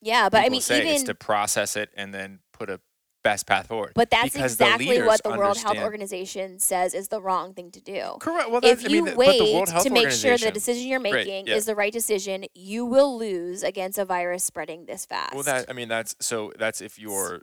yeah, 0.00 0.28
but 0.28 0.44
I 0.44 0.48
mean, 0.48 0.60
say. 0.60 0.78
it's 0.78 1.02
even 1.02 1.06
to 1.06 1.14
process 1.14 1.76
it 1.76 1.90
and 1.96 2.12
then 2.14 2.40
put 2.52 2.70
a 2.70 2.80
best 3.24 3.46
path 3.46 3.66
forward. 3.66 3.90
but 3.96 4.08
that's 4.08 4.34
because 4.34 4.52
exactly 4.52 4.86
leaders 4.86 5.06
what 5.08 5.22
the 5.24 5.30
World 5.30 5.58
Health 5.58 5.78
Organization 5.78 6.60
says 6.60 6.94
is 6.94 7.08
the 7.08 7.20
wrong 7.20 7.54
thing 7.54 7.72
to 7.72 7.80
do. 7.80 8.16
Correct. 8.20 8.50
Well, 8.50 8.60
if 8.62 8.82
that's, 8.82 8.84
I 8.84 8.88
you 8.88 9.04
mean, 9.04 9.16
wait 9.16 9.38
the 9.66 9.80
to 9.82 9.90
make 9.90 10.10
sure 10.12 10.38
the 10.38 10.52
decision 10.52 10.86
you're 10.86 11.00
making 11.00 11.48
yeah. 11.48 11.56
is 11.56 11.64
the 11.64 11.74
right 11.74 11.92
decision, 11.92 12.44
you 12.54 12.84
will 12.84 13.18
lose 13.18 13.64
against 13.64 13.98
a 13.98 14.04
virus 14.04 14.44
spreading 14.44 14.86
this 14.86 15.06
fast. 15.06 15.34
Well, 15.34 15.42
that 15.42 15.66
I 15.68 15.72
mean, 15.72 15.88
that's 15.88 16.14
so 16.20 16.52
that's 16.56 16.80
if 16.80 17.00
you're, 17.00 17.42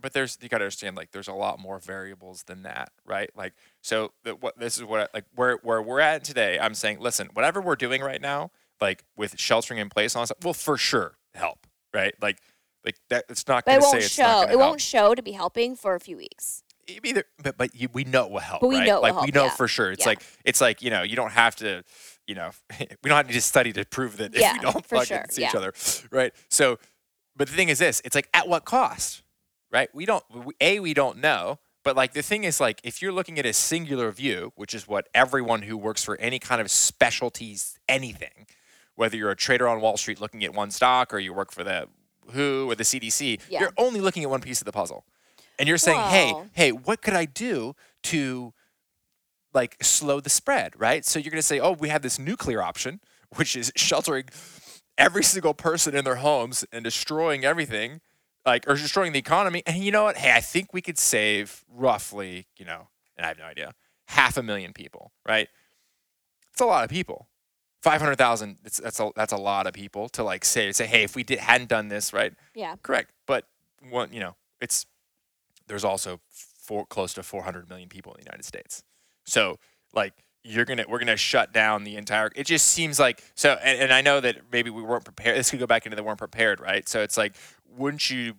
but 0.00 0.12
there's 0.12 0.38
you 0.40 0.48
gotta 0.48 0.64
understand 0.64 0.96
like 0.96 1.10
there's 1.12 1.28
a 1.28 1.32
lot 1.32 1.58
more 1.58 1.78
variables 1.78 2.42
than 2.44 2.62
that, 2.62 2.90
right? 3.06 3.30
Like 3.36 3.54
so 3.82 4.12
the, 4.24 4.34
what 4.34 4.58
this 4.58 4.76
is 4.78 4.84
what 4.84 5.10
like 5.14 5.24
where 5.34 5.56
where 5.62 5.80
we're 5.82 6.00
at 6.00 6.24
today. 6.24 6.58
I'm 6.58 6.74
saying, 6.74 7.00
listen, 7.00 7.28
whatever 7.34 7.60
we're 7.60 7.76
doing 7.76 8.02
right 8.02 8.20
now, 8.20 8.50
like 8.80 9.04
with 9.16 9.38
sheltering 9.38 9.78
in 9.80 9.88
place 9.88 10.14
and 10.14 10.18
all 10.20 10.22
that 10.22 10.28
stuff, 10.28 10.44
will 10.44 10.54
for 10.54 10.76
sure 10.76 11.16
help, 11.34 11.66
right? 11.94 12.14
Like 12.20 12.38
like 12.84 12.96
that. 13.10 13.24
It's 13.28 13.46
not 13.46 13.64
it 13.66 13.74
to 13.76 13.82
say 13.82 13.88
won't 13.88 13.96
it's 14.04 14.08
show. 14.08 14.22
not 14.22 14.32
It 14.42 14.46
going 14.46 14.52
to 14.52 14.58
help. 14.58 14.70
won't 14.70 14.80
show 14.80 15.14
to 15.14 15.22
be 15.22 15.32
helping 15.32 15.76
for 15.76 15.94
a 15.94 16.00
few 16.00 16.16
weeks. 16.16 16.62
Either, 17.04 17.24
but 17.42 17.56
but 17.56 17.74
you, 17.74 17.88
we 17.92 18.02
know 18.04 18.24
it 18.26 18.32
will 18.32 18.40
help. 18.40 18.62
But 18.62 18.68
we 18.68 18.76
right? 18.78 18.86
know 18.86 18.96
it 18.96 18.96
will 18.96 19.02
like 19.02 19.14
we 19.14 19.18
help, 19.26 19.34
know 19.34 19.44
yeah. 19.44 19.50
for 19.50 19.68
sure. 19.68 19.92
It's 19.92 20.00
Yeah. 20.00 20.08
like 20.08 20.22
it's 20.44 20.60
like 20.60 20.82
you 20.82 20.90
know 20.90 21.02
you 21.02 21.14
don't 21.14 21.30
have 21.30 21.54
to, 21.56 21.84
you 22.26 22.34
know, 22.34 22.50
we 22.80 22.86
don't 23.08 23.16
have 23.16 23.28
to 23.28 23.40
study 23.40 23.72
to 23.74 23.84
prove 23.84 24.16
that 24.16 24.34
if 24.34 24.40
Yeah, 24.40 24.54
we 24.54 24.58
don't 24.58 24.84
for 24.84 24.96
fucking 24.96 25.06
sure, 25.06 25.24
see 25.30 25.44
each 25.44 25.54
other, 25.54 25.72
right? 26.10 26.32
So, 26.48 26.78
but 27.36 27.46
the 27.48 27.54
thing 27.54 27.68
is 27.68 27.78
this: 27.78 28.02
it's 28.04 28.16
like 28.16 28.28
at 28.34 28.48
what 28.48 28.64
cost, 28.64 29.22
right? 29.70 29.88
We 29.94 30.06
don't. 30.06 30.24
A, 30.60 30.80
we 30.80 30.94
don't 30.94 31.18
know. 31.18 31.58
But 31.82 31.96
like 31.96 32.12
the 32.12 32.22
thing 32.22 32.44
is 32.44 32.60
like 32.60 32.80
if 32.84 33.00
you're 33.00 33.12
looking 33.12 33.38
at 33.38 33.46
a 33.46 33.52
singular 33.52 34.10
view, 34.10 34.52
which 34.56 34.74
is 34.74 34.86
what 34.86 35.08
everyone 35.14 35.62
who 35.62 35.76
works 35.78 36.04
for 36.04 36.16
any 36.20 36.38
kind 36.38 36.60
of 36.60 36.70
specialties 36.70 37.78
anything, 37.88 38.46
whether 38.96 39.16
you're 39.16 39.30
a 39.30 39.36
trader 39.36 39.66
on 39.66 39.80
Wall 39.80 39.96
Street 39.96 40.20
looking 40.20 40.44
at 40.44 40.52
one 40.52 40.70
stock 40.70 41.14
or 41.14 41.18
you 41.18 41.32
work 41.32 41.50
for 41.52 41.64
the 41.64 41.88
WHO 42.32 42.70
or 42.70 42.74
the 42.74 42.84
CDC, 42.84 43.40
Yeah. 43.48 43.60
you're 43.60 43.72
only 43.78 44.00
looking 44.00 44.22
at 44.22 44.30
one 44.30 44.40
piece 44.42 44.60
of 44.60 44.66
the 44.66 44.72
puzzle. 44.72 45.04
And 45.58 45.68
you're 45.68 45.78
saying, 45.78 46.00
"Hey, 46.10 46.34
hey, 46.52 46.72
what 46.72 47.00
could 47.02 47.14
I 47.14 47.24
do 47.24 47.74
to 48.04 48.52
like 49.52 49.76
slow 49.82 50.20
the 50.20 50.30
spread, 50.30 50.74
right? 50.78 51.04
So 51.04 51.18
you're 51.18 51.30
going 51.30 51.38
to 51.40 51.46
say, 51.46 51.60
"Oh, 51.60 51.72
we 51.72 51.88
have 51.88 52.02
this 52.02 52.18
nuclear 52.18 52.62
option, 52.62 53.00
which 53.36 53.56
is 53.56 53.72
sheltering 53.76 54.24
every 54.98 55.24
single 55.24 55.54
person 55.54 55.94
in 55.94 56.04
their 56.04 56.16
homes 56.16 56.64
and 56.72 56.84
destroying 56.84 57.44
everything, 57.44 58.00
like 58.46 58.68
or 58.68 58.74
destroying 58.74 59.12
the 59.12 59.18
economy." 59.18 59.62
And 59.66 59.82
you 59.82 59.92
know 59.92 60.04
what? 60.04 60.16
Hey, 60.16 60.32
I 60.32 60.40
think 60.40 60.72
we 60.72 60.82
could 60.82 60.98
save 60.98 61.64
roughly, 61.68 62.46
you 62.56 62.64
know, 62.64 62.88
and 63.16 63.24
I 63.24 63.28
have 63.28 63.38
no 63.38 63.44
idea, 63.44 63.74
half 64.06 64.36
a 64.36 64.42
million 64.42 64.72
people, 64.72 65.12
right? 65.26 65.48
It's 66.52 66.60
a 66.60 66.66
lot 66.66 66.84
of 66.84 66.90
people. 66.90 67.28
500,000 67.82 68.58
that's 68.62 69.00
a 69.00 69.10
that's 69.16 69.32
a 69.32 69.38
lot 69.38 69.66
of 69.66 69.72
people 69.72 70.08
to 70.10 70.22
like 70.22 70.44
say 70.44 70.70
say, 70.72 70.86
"Hey, 70.86 71.02
if 71.02 71.16
we 71.16 71.22
did 71.22 71.38
hadn't 71.38 71.70
done 71.70 71.88
this, 71.88 72.12
right? 72.12 72.34
Yeah. 72.54 72.76
Correct. 72.82 73.10
But 73.26 73.46
one, 73.88 74.12
you 74.12 74.20
know, 74.20 74.36
it's 74.60 74.84
there's 75.66 75.84
also 75.84 76.20
four, 76.28 76.84
close 76.86 77.14
to 77.14 77.22
400 77.22 77.68
million 77.68 77.88
people 77.88 78.12
in 78.12 78.18
the 78.20 78.24
United 78.24 78.44
States. 78.44 78.82
So 79.24 79.58
like 79.94 80.12
you're 80.42 80.64
gonna 80.64 80.84
we're 80.88 80.98
gonna 80.98 81.16
shut 81.16 81.52
down 81.52 81.84
the 81.84 81.96
entire. 81.96 82.30
It 82.34 82.46
just 82.46 82.66
seems 82.68 82.98
like 82.98 83.22
so. 83.34 83.58
And, 83.62 83.80
and 83.80 83.92
I 83.92 84.00
know 84.02 84.20
that 84.20 84.36
maybe 84.52 84.70
we 84.70 84.82
weren't 84.82 85.04
prepared. 85.04 85.38
This 85.38 85.50
could 85.50 85.60
go 85.60 85.66
back 85.66 85.86
into 85.86 85.96
the 85.96 86.02
weren't 86.02 86.18
prepared, 86.18 86.60
right? 86.60 86.88
So 86.88 87.00
it's 87.02 87.16
like, 87.16 87.34
wouldn't 87.76 88.10
you? 88.10 88.34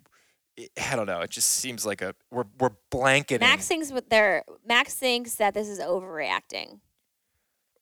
Eh, 0.58 0.66
I 0.90 0.96
don't 0.96 1.06
know. 1.06 1.20
It 1.20 1.30
just 1.30 1.50
seems 1.50 1.84
like 1.86 2.02
a 2.02 2.14
we're 2.30 2.44
we're 2.58 2.70
blanketing. 2.90 3.46
Max 3.46 3.66
thinks 3.66 3.90
what 3.90 4.10
they're 4.10 4.44
Max 4.66 4.94
thinks 4.94 5.36
that 5.36 5.54
this 5.54 5.68
is 5.68 5.78
overreacting. 5.78 6.80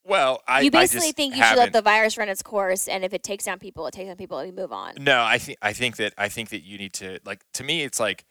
well, 0.04 0.42
I 0.46 0.60
you 0.60 0.66
I 0.68 0.70
basically 0.70 1.08
just 1.08 1.16
think 1.16 1.36
you 1.36 1.44
should 1.44 1.58
let 1.58 1.72
the 1.72 1.82
virus 1.82 2.16
run 2.16 2.28
its 2.28 2.42
course, 2.42 2.88
and 2.88 3.04
if 3.04 3.12
it 3.12 3.22
takes 3.22 3.44
down 3.44 3.58
people, 3.58 3.86
it 3.86 3.92
takes 3.92 4.08
down 4.08 4.16
people, 4.16 4.38
and 4.38 4.54
we 4.54 4.62
move 4.62 4.72
on. 4.72 4.94
No, 4.98 5.22
I 5.22 5.38
think 5.38 5.58
I 5.62 5.72
think 5.72 5.96
that 5.96 6.14
I 6.16 6.28
think 6.28 6.50
that 6.50 6.62
you 6.62 6.78
need 6.78 6.92
to 6.94 7.18
like 7.24 7.44
to 7.54 7.64
me 7.64 7.82
it's 7.82 8.00
like 8.00 8.24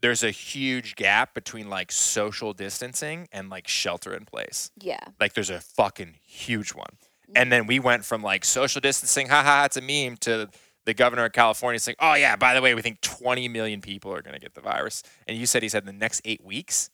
there's 0.00 0.22
a 0.22 0.30
huge 0.30 0.94
gap 0.96 1.34
between 1.34 1.68
like 1.68 1.90
social 1.90 2.52
distancing 2.52 3.28
and 3.32 3.48
like 3.48 3.66
shelter 3.66 4.14
in 4.14 4.24
place. 4.24 4.70
Yeah. 4.78 5.00
Like 5.20 5.34
there's 5.34 5.50
a 5.50 5.60
fucking 5.60 6.16
huge 6.22 6.74
one. 6.74 6.98
Mm. 7.30 7.32
And 7.34 7.52
then 7.52 7.66
we 7.66 7.78
went 7.78 8.04
from 8.04 8.22
like 8.22 8.44
social 8.44 8.80
distancing, 8.80 9.28
haha, 9.28 9.64
it's 9.64 9.76
a 9.76 9.80
meme, 9.80 10.16
to 10.18 10.48
the 10.86 10.94
governor 10.94 11.26
of 11.26 11.32
California 11.32 11.76
is 11.76 11.82
saying, 11.82 11.96
"Oh 12.00 12.14
yeah, 12.14 12.36
by 12.36 12.54
the 12.54 12.62
way, 12.62 12.74
we 12.74 12.80
think 12.80 13.00
20 13.02 13.48
million 13.48 13.80
people 13.80 14.12
are 14.14 14.22
going 14.22 14.34
to 14.34 14.40
get 14.40 14.54
the 14.54 14.60
virus." 14.62 15.02
And 15.26 15.36
you 15.36 15.44
said 15.46 15.62
he 15.62 15.68
said 15.68 15.82
in 15.82 15.86
the 15.86 15.92
next 15.92 16.22
8 16.24 16.42
weeks. 16.42 16.90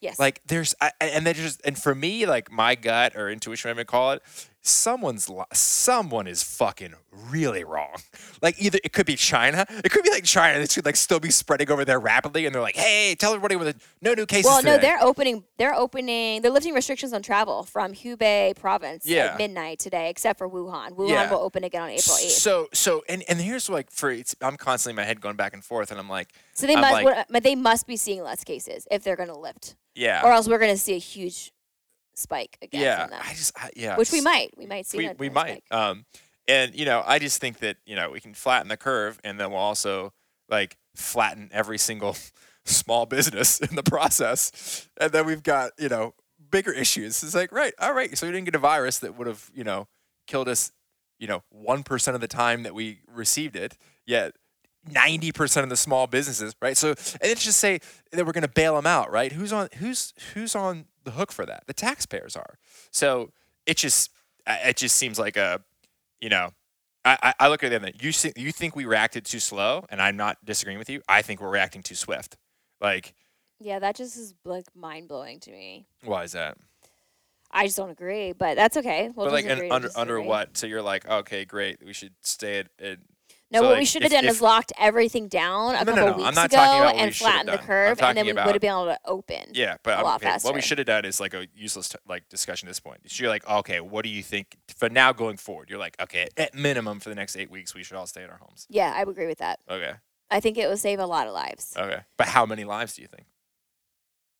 Yes. 0.00 0.18
Like 0.18 0.42
there's 0.46 0.74
I, 0.80 0.90
and 1.00 1.26
there's 1.26 1.38
just 1.38 1.62
and 1.64 1.78
for 1.78 1.94
me 1.94 2.26
like 2.26 2.50
my 2.52 2.74
gut 2.74 3.16
or 3.16 3.30
intuition 3.30 3.68
whatever 3.68 3.80
you 3.80 3.86
call 3.86 4.12
it, 4.12 4.22
someone's 4.66 5.28
someone 5.52 6.26
is 6.26 6.42
fucking 6.42 6.94
really 7.30 7.64
wrong. 7.64 7.94
Like 8.42 8.60
either 8.62 8.78
it 8.84 8.92
could 8.92 9.06
be 9.06 9.16
China, 9.16 9.64
it 9.84 9.90
could 9.90 10.02
be 10.04 10.10
like 10.10 10.24
China 10.24 10.58
that 10.58 10.70
should 10.70 10.84
like 10.84 10.96
still 10.96 11.20
be 11.20 11.30
spreading 11.30 11.70
over 11.70 11.84
there 11.84 11.98
rapidly, 12.00 12.46
and 12.46 12.54
they're 12.54 12.62
like, 12.62 12.76
hey, 12.76 13.14
tell 13.18 13.32
everybody 13.32 13.56
with 13.56 13.80
no 14.02 14.14
new 14.14 14.26
cases. 14.26 14.46
well, 14.46 14.62
no, 14.62 14.72
today." 14.76 14.86
they're 14.88 15.02
opening. 15.02 15.44
They're 15.58 15.74
opening. 15.74 16.42
They're 16.42 16.50
lifting 16.50 16.74
restrictions 16.74 17.12
on 17.12 17.22
travel 17.22 17.62
from 17.62 17.92
Hubei 17.94 18.54
province 18.56 19.06
Yeah. 19.06 19.26
at 19.32 19.38
midnight 19.38 19.78
today, 19.78 20.10
except 20.10 20.38
for 20.38 20.48
Wuhan. 20.48 20.90
Wuhan 20.90 21.08
Yeah. 21.10 21.30
will 21.30 21.38
open 21.40 21.64
again 21.64 21.82
on 21.82 21.90
April 21.90 22.16
eighth. 22.16 22.32
So 22.32 22.68
so 22.72 23.02
and 23.08 23.22
and 23.28 23.40
here's 23.40 23.68
like 23.68 23.90
for 23.90 24.10
it's 24.10 24.34
I'm 24.42 24.56
constantly 24.56 24.92
in 24.92 24.96
my 24.96 25.08
head 25.08 25.20
going 25.20 25.36
back 25.36 25.54
and 25.54 25.64
forth, 25.64 25.90
and 25.90 25.98
I'm 25.98 26.08
like, 26.08 26.28
So 26.54 26.66
they 26.66 26.74
I'm 26.74 26.80
must. 26.80 26.92
like- 26.92 27.04
what- 27.04 27.26
but 27.30 27.42
they 27.42 27.54
must 27.54 27.86
be 27.86 27.96
seeing 27.96 28.22
less 28.22 28.44
cases 28.44 28.86
if 28.90 29.02
they're 29.02 29.16
going 29.16 29.28
to 29.30 29.38
lift, 29.38 29.76
yeah, 29.94 30.22
or 30.24 30.32
else 30.32 30.46
we're 30.48 30.58
going 30.58 30.74
to 30.74 30.80
see 30.80 30.94
a 30.94 30.98
huge 30.98 31.52
spike 32.16 32.58
again 32.62 32.80
yeah. 32.80 33.08
I 33.22 33.34
just 33.34 33.52
I, 33.56 33.70
yeah, 33.76 33.96
which 33.96 34.10
we 34.10 34.20
might. 34.20 34.54
We 34.56 34.66
might 34.66 34.86
see. 34.86 34.98
we, 34.98 35.10
we 35.18 35.28
might. 35.28 35.62
spike. 35.68 35.80
Um, 35.80 36.04
and 36.48 36.74
you 36.74 36.84
know, 36.84 37.02
I 37.06 37.18
just 37.18 37.40
think 37.40 37.58
that 37.58 37.76
you 37.86 37.96
know 37.96 38.10
we 38.10 38.20
can 38.20 38.34
flatten 38.34 38.68
the 38.68 38.76
curve, 38.76 39.20
and 39.24 39.38
then 39.38 39.50
we'll 39.50 39.60
also 39.60 40.12
like 40.48 40.76
flatten 40.94 41.50
every 41.52 41.78
single 41.78 42.16
small 42.64 43.06
business 43.06 43.60
in 43.60 43.76
the 43.76 43.82
process, 43.82 44.88
and 45.00 45.12
then 45.12 45.26
we've 45.26 45.42
got 45.42 45.72
you 45.78 45.88
know 45.88 46.14
bigger 46.50 46.72
issues. 46.72 47.22
It's 47.22 47.34
like 47.34 47.52
right, 47.52 47.74
all 47.80 47.92
right, 47.92 48.16
so 48.16 48.26
we 48.26 48.32
didn't 48.32 48.46
get 48.46 48.54
a 48.54 48.60
virus 48.60 48.98
that 49.00 49.16
would 49.16 49.26
have 49.26 49.50
you 49.54 49.64
know 49.64 49.88
killed 50.26 50.48
us, 50.48 50.72
you 51.18 51.26
know, 51.26 51.42
one 51.50 51.82
percent 51.82 52.14
of 52.14 52.20
the 52.20 52.28
time 52.28 52.62
that 52.62 52.74
we 52.74 53.00
received 53.12 53.56
it, 53.56 53.76
yet. 54.06 54.34
90% 54.88 55.64
of 55.64 55.68
the 55.68 55.76
small 55.76 56.06
businesses, 56.06 56.54
right? 56.62 56.76
So, 56.76 56.90
and 56.90 57.22
let's 57.24 57.44
just 57.44 57.58
say 57.58 57.80
that 58.12 58.24
we're 58.24 58.30
going 58.30 58.42
to 58.42 58.48
bail 58.48 58.76
them 58.76 58.86
out, 58.86 59.10
right? 59.10 59.32
Who's 59.32 59.52
on 59.52 59.68
who's 59.78 60.14
who's 60.32 60.54
on 60.54 60.84
the 61.06 61.12
hook 61.12 61.32
for 61.32 61.46
that? 61.46 61.64
The 61.66 61.72
taxpayers 61.74 62.36
are. 62.36 62.58
So, 62.90 63.30
it 63.64 63.78
just 63.78 64.10
it 64.46 64.76
just 64.76 64.94
seems 64.96 65.18
like 65.18 65.36
a 65.38 65.60
you 66.20 66.28
know 66.28 66.50
I, 67.04 67.34
I- 67.40 67.48
look 67.48 67.62
at 67.64 67.72
it 67.72 67.82
and 67.82 67.92
you 68.02 68.12
see, 68.12 68.32
you 68.36 68.52
think 68.52 68.76
we 68.76 68.84
reacted 68.84 69.24
too 69.24 69.40
slow 69.40 69.84
and 69.90 70.00
i'm 70.00 70.16
not 70.16 70.36
disagreeing 70.44 70.78
with 70.78 70.88
you 70.88 71.02
i 71.08 71.20
think 71.22 71.40
we're 71.40 71.50
reacting 71.50 71.82
too 71.82 71.94
swift 71.96 72.36
like 72.80 73.14
Yeah, 73.58 73.78
that 73.80 73.96
just 73.96 74.16
is 74.16 74.34
like 74.44 74.64
mind 74.74 75.08
blowing 75.08 75.40
to 75.40 75.50
me. 75.50 75.86
why 76.04 76.22
is 76.24 76.32
that 76.32 76.58
I 77.50 77.66
just 77.66 77.76
don't 77.76 77.90
agree, 77.90 78.32
but 78.32 78.56
that's 78.56 78.76
okay. 78.76 79.08
We'll 79.14 79.26
but 79.26 79.32
like 79.32 79.44
disagree 79.46 79.68
and 79.68 79.74
under 79.74 79.90
under 79.96 80.20
what 80.20 80.56
so 80.56 80.66
you're 80.66 80.82
like 80.82 81.08
okay 81.08 81.44
great 81.44 81.84
we 81.84 81.92
should 81.92 82.12
stay 82.22 82.58
at, 82.60 82.68
at 82.80 82.98
No, 83.50 83.60
So, 83.60 83.68
what 83.68 83.78
we 83.78 83.84
should 83.84 84.02
have 84.02 84.10
done 84.10 84.24
if- 84.24 84.30
is 84.32 84.42
locked 84.42 84.72
everything 84.76 85.28
down 85.28 85.76
a 85.76 85.84
No, 85.84 85.92
no, 85.94 85.94
couple 85.94 86.04
no, 86.04 86.12
I'm 86.12 86.16
weeks 86.26 86.34
not 86.36 86.46
ago 86.46 86.56
talking 86.56 86.80
about 86.82 86.94
what 86.96 87.04
and 87.04 87.14
flattened 87.16 87.48
the 87.48 87.58
curve, 87.58 88.02
and 88.02 88.16
then 88.18 88.26
we 88.26 88.32
would 88.32 88.42
have 88.42 88.60
been 88.60 88.70
able 88.70 88.86
to 88.86 88.98
open. 89.04 89.50
yeah 89.54 89.76
but 89.84 90.00
a 90.00 90.02
lot 90.02 90.22
okay, 90.24 90.36
what 90.42 90.52
we 90.54 90.60
should 90.60 90.78
have 90.78 90.86
done 90.88 91.04
is 91.04 91.20
like 91.20 91.32
a 91.32 91.46
useless 91.54 91.88
t- 91.90 91.98
like 92.08 92.28
discussion 92.28 92.66
at 92.66 92.70
this 92.70 92.80
point 92.80 93.00
so 93.06 93.22
you're 93.22 93.30
like 93.30 93.48
okay 93.48 93.80
what 93.80 94.02
do 94.02 94.08
you 94.10 94.22
think 94.22 94.56
for 94.76 94.88
now 94.88 95.12
going 95.12 95.36
forward 95.36 95.70
you're 95.70 95.78
like 95.78 95.94
okay 96.00 96.26
at 96.36 96.54
minimum 96.54 96.98
for 96.98 97.08
the 97.08 97.14
next 97.14 97.36
eight 97.36 97.48
weeks 97.50 97.72
we 97.72 97.84
should 97.84 97.96
all 97.96 98.06
stay 98.06 98.24
in 98.24 98.30
our 98.30 98.38
homes 98.38 98.66
Yeah, 98.68 98.92
I 98.96 99.04
would 99.04 99.12
agree 99.12 99.28
with 99.28 99.38
that. 99.38 99.60
okay 99.70 99.92
I 100.28 100.40
think 100.40 100.58
it 100.58 100.68
would 100.68 100.80
save 100.80 100.98
a 100.98 101.06
lot 101.06 101.28
of 101.28 101.32
lives, 101.32 101.72
okay 101.78 102.00
but 102.16 102.26
how 102.26 102.46
many 102.46 102.64
lives 102.64 102.94
do 102.96 103.02
you 103.02 103.08
think 103.08 103.26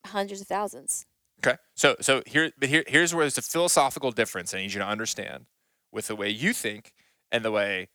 hundreds 0.05 0.41
of 0.41 0.47
thousands. 0.47 1.05
Okay. 1.45 1.57
So 1.75 1.95
so 2.01 2.23
here 2.25 2.51
but 2.57 2.67
here 2.69 2.83
here's 2.87 3.13
where 3.13 3.23
there's 3.23 3.37
a 3.37 3.41
philosophical 3.41 4.11
difference 4.11 4.53
I 4.53 4.57
need 4.59 4.73
you 4.73 4.79
to 4.79 4.85
understand 4.87 5.45
with 5.91 6.07
the 6.07 6.15
way 6.15 6.29
you 6.29 6.51
think 6.53 6.93
and 7.31 7.45
the 7.45 7.51
way 7.51 7.89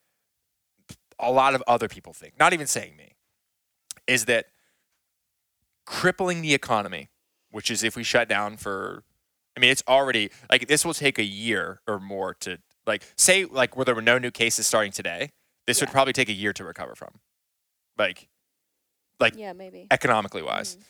a 1.22 1.30
lot 1.30 1.54
of 1.54 1.62
other 1.66 1.88
people 1.88 2.12
think. 2.12 2.38
Not 2.38 2.52
even 2.52 2.66
saying 2.66 2.96
me. 2.96 3.12
Is 4.06 4.24
that 4.26 4.46
crippling 5.86 6.42
the 6.42 6.54
economy, 6.54 7.08
which 7.50 7.70
is 7.70 7.82
if 7.82 7.96
we 7.96 8.02
shut 8.02 8.28
down 8.28 8.56
for 8.56 9.04
I 9.56 9.60
mean 9.60 9.70
it's 9.70 9.82
already 9.88 10.30
like 10.50 10.66
this 10.68 10.84
will 10.84 10.94
take 10.94 11.18
a 11.18 11.24
year 11.24 11.80
or 11.86 12.00
more 12.00 12.34
to 12.40 12.58
like 12.86 13.02
say 13.16 13.44
like 13.44 13.76
where 13.76 13.84
there 13.84 13.94
were 13.94 14.02
no 14.02 14.18
new 14.18 14.30
cases 14.30 14.66
starting 14.66 14.92
today, 14.92 15.30
this 15.66 15.80
would 15.80 15.90
probably 15.90 16.12
take 16.12 16.28
a 16.28 16.32
year 16.32 16.52
to 16.54 16.64
recover 16.64 16.94
from. 16.94 17.20
Like 17.98 18.28
Like, 19.20 19.34
yeah, 19.36 19.52
maybe. 19.52 19.86
economically 19.90 20.42
wise. 20.42 20.76
Mhm. 20.76 20.82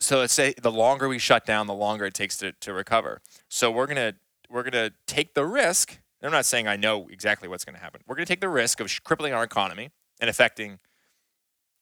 So 0.00 0.18
let's 0.18 0.32
say 0.34 0.52
the 0.60 0.72
longer 0.72 1.08
we 1.08 1.18
shut 1.18 1.46
down, 1.46 1.66
the 1.68 1.74
longer 1.74 2.04
it 2.06 2.14
takes 2.14 2.36
to, 2.38 2.52
to 2.52 2.72
recover. 2.72 3.22
So 3.48 3.70
we're 3.70 3.86
gonna 3.86 4.14
we're 4.50 4.64
gonna 4.64 4.90
take 5.06 5.34
the 5.34 5.46
risk. 5.46 5.98
And 6.22 6.26
I'm 6.28 6.32
not 6.32 6.46
saying 6.46 6.68
I 6.68 6.76
know 6.76 7.08
exactly 7.10 7.48
what's 7.48 7.64
gonna 7.64 7.78
happen. 7.78 8.00
We're 8.06 8.14
gonna 8.14 8.26
take 8.26 8.40
the 8.40 8.48
risk 8.48 8.80
of 8.80 8.88
crippling 9.04 9.34
our 9.34 9.42
economy 9.44 9.90
and 10.20 10.30
affecting 10.30 10.78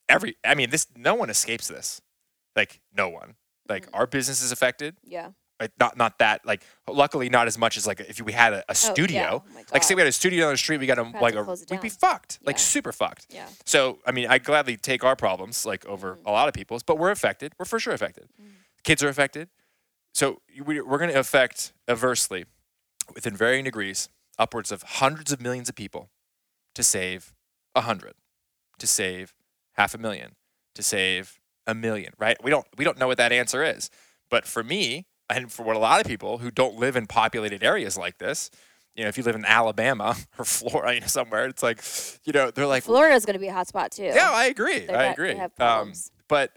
every. 0.08 0.36
I 0.44 0.54
mean, 0.54 0.70
this 0.70 0.86
no 0.96 1.14
one 1.14 1.30
escapes 1.30 1.68
this. 1.68 2.00
Like 2.56 2.80
no 2.96 3.08
one. 3.08 3.36
Like 3.68 3.86
Mhm. 3.86 3.90
our 3.94 4.06
business 4.06 4.42
is 4.42 4.50
affected. 4.52 4.96
Yeah. 5.04 5.30
Like 5.60 5.72
not 5.78 5.96
not 5.96 6.18
that. 6.18 6.44
Like 6.46 6.62
luckily 6.88 7.28
not 7.28 7.46
as 7.46 7.58
much 7.58 7.76
as 7.76 7.86
like 7.86 8.00
if 8.00 8.20
we 8.20 8.32
had 8.32 8.52
a, 8.54 8.56
a 8.56 8.60
Oh, 8.60 8.64
yeah. 8.68 8.72
studio. 8.74 9.44
Oh 9.46 9.54
my 9.54 9.64
Like 9.72 9.82
say 9.84 9.94
we 9.94 10.00
had 10.00 10.08
a 10.08 10.12
studio 10.12 10.46
on 10.46 10.52
the 10.54 10.58
street, 10.58 10.78
we 10.78 10.86
got 10.86 10.98
a 10.98 11.04
Perhaps 11.04 11.22
like 11.22 11.34
a 11.34 11.42
we'd 11.70 11.80
be 11.82 11.88
fucked. 11.90 12.38
Like 12.42 12.58
super 12.58 12.92
fucked. 12.92 13.26
Yeah. 13.28 13.46
So, 13.66 13.98
I 14.06 14.12
mean, 14.12 14.26
I 14.28 14.38
gladly 14.38 14.76
take 14.78 15.04
our 15.04 15.14
problems 15.16 15.66
like 15.66 15.84
over 15.86 16.16
Mhm. 16.16 16.26
a 16.26 16.30
lot 16.32 16.48
of 16.48 16.54
people's, 16.54 16.82
but 16.82 16.96
we're 16.98 17.10
affected. 17.10 17.52
We're 17.58 17.66
for 17.66 17.78
sure 17.78 17.92
affected. 17.92 18.28
Mhm. 18.40 18.52
Kids 18.84 19.02
are 19.02 19.08
affected. 19.08 19.50
So, 20.14 20.40
we- 20.64 20.80
we're 20.80 20.98
going 20.98 21.10
to 21.12 21.18
affect 21.20 21.72
adversely 21.86 22.46
within 23.14 23.36
varying 23.36 23.64
degrees 23.64 24.08
upwards 24.40 24.72
of 24.72 24.82
hundreds 24.82 25.30
of 25.32 25.40
millions 25.40 25.68
of 25.68 25.74
people 25.76 26.10
to 26.74 26.82
save 26.82 27.32
a 27.74 27.82
hundred, 27.82 28.14
to 28.78 28.86
save 28.86 29.34
half 29.74 29.94
a 29.94 29.98
million, 29.98 30.34
to 30.74 30.82
save 30.82 31.38
a 31.66 31.74
million, 31.74 32.12
right? 32.18 32.36
We 32.42 32.50
don't 32.50 32.66
we 32.76 32.84
don't 32.84 32.98
know 32.98 33.06
what 33.06 33.18
that 33.18 33.30
answer 33.32 33.62
is. 33.62 33.90
But 34.30 34.46
for 34.46 34.62
me, 34.64 35.06
and 35.28 35.52
for 35.52 35.62
what 35.64 35.76
a 35.76 35.78
lot 35.78 36.00
of 36.00 36.06
people 36.06 36.38
who 36.38 36.50
don't 36.50 36.76
live 36.76 36.96
in 36.96 37.06
populated 37.06 37.62
areas 37.62 37.96
like 37.98 38.18
this, 38.18 38.50
you 38.96 39.02
know, 39.02 39.08
if 39.08 39.16
you 39.18 39.22
live 39.24 39.34
in 39.36 39.44
Alabama 39.44 40.16
or 40.38 40.44
Florida, 40.44 40.94
you 40.94 41.00
know, 41.00 41.06
somewhere, 41.06 41.46
it's 41.46 41.62
like, 41.62 41.82
you 42.24 42.32
know, 42.32 42.50
they're 42.50 42.66
like, 42.66 42.82
Florida's 42.84 43.24
going 43.24 43.34
to 43.34 43.40
be 43.40 43.48
a 43.48 43.52
hot 43.52 43.68
spot 43.68 43.92
too. 43.92 44.04
yeah, 44.04 44.30
I 44.32 44.46
agree. 44.46 44.80
They're 44.80 44.96
I 44.96 45.06
not- 45.06 45.12
agree. 45.12 45.40
Um, 45.58 45.92
but 46.28 46.52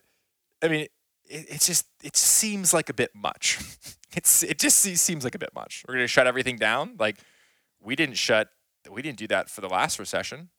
I 0.64 0.68
mean, 0.68 0.82
it, 1.30 1.46
it's 1.50 1.66
just 1.68 1.88
it 2.04 2.16
seems 2.16 2.74
like 2.74 2.90
a 2.90 2.94
bit 2.94 3.12
much. 3.14 3.60
It's 4.16 4.44
it 4.44 4.60
just 4.60 4.78
seems 4.78 5.24
like 5.24 5.34
a 5.34 5.40
bit 5.40 5.50
much. 5.56 5.84
We're 5.88 5.96
gonna 5.96 6.06
shut 6.06 6.28
everything 6.28 6.58
down. 6.58 6.98
Like 7.00 7.18
we 7.84 7.96
didn't 7.96 8.16
shut. 8.18 8.50
We 8.90 9.02
didn't 9.02 9.18
do 9.18 9.28
that 9.28 9.50
for 9.50 9.62
the 9.62 9.70
last 9.70 10.00
recession. 10.00 10.50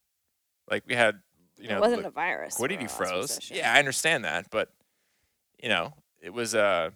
Like 0.71 0.85
we 0.87 0.95
had, 0.95 1.21
you 1.59 1.69
know, 1.69 1.77
it 1.79 1.81
wasn't 1.81 2.03
li- 2.03 2.07
a 2.09 2.11
virus. 2.11 2.55
liquidity 2.55 2.87
froze. 2.89 3.37
recession. 3.37 3.57
Yeah, 3.59 3.73
I 3.75 3.79
understand 3.79 4.25
that, 4.25 4.47
but 4.51 4.71
you 5.63 5.69
know, 5.69 5.93
it 6.23 6.33
was 6.33 6.55
uh, 6.55 6.91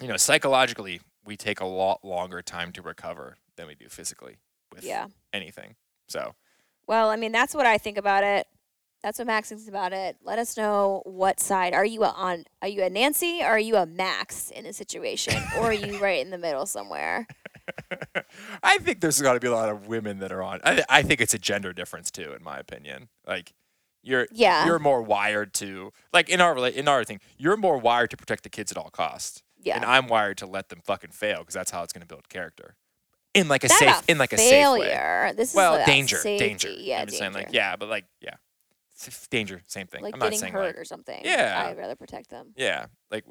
you 0.00 0.08
know, 0.08 0.16
psychologically, 0.16 1.00
we 1.24 1.36
take 1.36 1.60
a 1.60 1.66
lot 1.66 2.04
longer 2.04 2.42
time 2.42 2.72
to 2.72 2.82
recover 2.82 3.36
than 3.56 3.66
we 3.66 3.74
do 3.74 3.88
physically 3.88 4.36
with 4.72 4.84
Yeah. 4.84 5.06
anything. 5.32 5.74
So 6.08 6.34
Well, 6.86 7.10
I 7.10 7.16
mean, 7.16 7.32
that's 7.32 7.54
what 7.54 7.66
I 7.66 7.78
think 7.78 7.98
about 7.98 8.24
it. 8.24 8.46
That's 9.02 9.18
what 9.18 9.28
Max 9.28 9.48
thinks 9.50 9.68
about 9.68 9.92
it. 9.92 10.16
Let 10.24 10.40
us 10.40 10.56
know 10.56 11.02
what 11.04 11.38
side 11.38 11.72
are 11.72 11.84
you 11.84 12.02
on? 12.04 12.44
Are 12.62 12.68
you 12.68 12.82
a 12.82 12.90
Nancy 12.90 13.40
or 13.42 13.46
are 13.50 13.58
you 13.60 13.76
a 13.76 13.86
Max 13.86 14.50
in 14.50 14.66
a 14.66 14.72
situation, 14.72 15.40
or 15.58 15.66
are 15.66 15.72
you 15.72 15.98
right 15.98 16.20
in 16.20 16.30
the 16.30 16.38
middle 16.38 16.66
somewhere? 16.66 17.26
I 18.62 18.78
think 18.78 19.00
there's 19.00 19.20
got 19.20 19.34
to 19.34 19.40
be 19.40 19.46
a 19.48 19.52
lot 19.52 19.68
of 19.68 19.86
women 19.88 20.18
that 20.20 20.32
are 20.32 20.42
on. 20.42 20.60
I, 20.64 20.84
I 20.88 21.02
think 21.02 21.20
it's 21.20 21.34
a 21.34 21.38
gender 21.38 21.72
difference 21.72 22.10
too, 22.10 22.32
in 22.32 22.42
my 22.42 22.58
opinion. 22.58 23.08
Like 23.26 23.52
you're 24.02 24.26
Yeah. 24.32 24.66
you're 24.66 24.78
more 24.78 25.02
wired 25.02 25.54
to 25.54 25.92
like 26.12 26.28
in 26.28 26.40
our 26.40 26.56
in 26.68 26.88
our 26.88 27.04
thing, 27.04 27.20
you're 27.36 27.56
more 27.56 27.78
wired 27.78 28.10
to 28.10 28.16
protect 28.16 28.42
the 28.44 28.48
kids 28.50 28.70
at 28.72 28.78
all 28.78 28.90
costs, 28.90 29.42
Yeah. 29.62 29.76
and 29.76 29.84
I'm 29.84 30.06
wired 30.08 30.38
to 30.38 30.46
let 30.46 30.68
them 30.68 30.80
fucking 30.84 31.10
fail 31.10 31.38
because 31.40 31.54
that's 31.54 31.70
how 31.70 31.82
it's 31.82 31.92
going 31.92 32.02
to 32.02 32.06
build 32.08 32.28
character. 32.28 32.76
In 33.34 33.46
like 33.48 33.62
a 33.64 33.68
Not 33.68 33.78
safe 33.78 34.02
in 34.08 34.18
like 34.18 34.32
a 34.32 34.38
safe 34.38 34.50
way. 34.50 34.60
failure. 34.80 35.32
This 35.36 35.50
is 35.50 35.54
Well, 35.56 35.84
danger, 35.86 36.16
safety. 36.16 36.48
danger. 36.48 36.70
Yeah, 36.70 37.00
I'm 37.00 37.06
just 37.06 37.18
saying 37.18 37.32
like 37.34 37.46
danger. 37.46 37.56
yeah, 37.56 37.76
but 37.76 37.88
like 37.88 38.06
yeah, 38.20 38.34
danger, 39.30 39.62
same 39.66 39.86
thing. 39.86 40.02
like 40.02 40.14
I'm 40.14 40.18
not 40.18 40.26
getting 40.26 40.38
saying 40.40 40.52
hurt 40.52 40.66
like 40.66 40.78
or 40.78 40.84
something. 40.84 41.20
Yeah. 41.24 41.64
I'd 41.68 41.76
rather 41.78 41.94
protect 41.96 42.30
them. 42.30 42.52
yeah, 42.56 42.86
like 43.10 43.24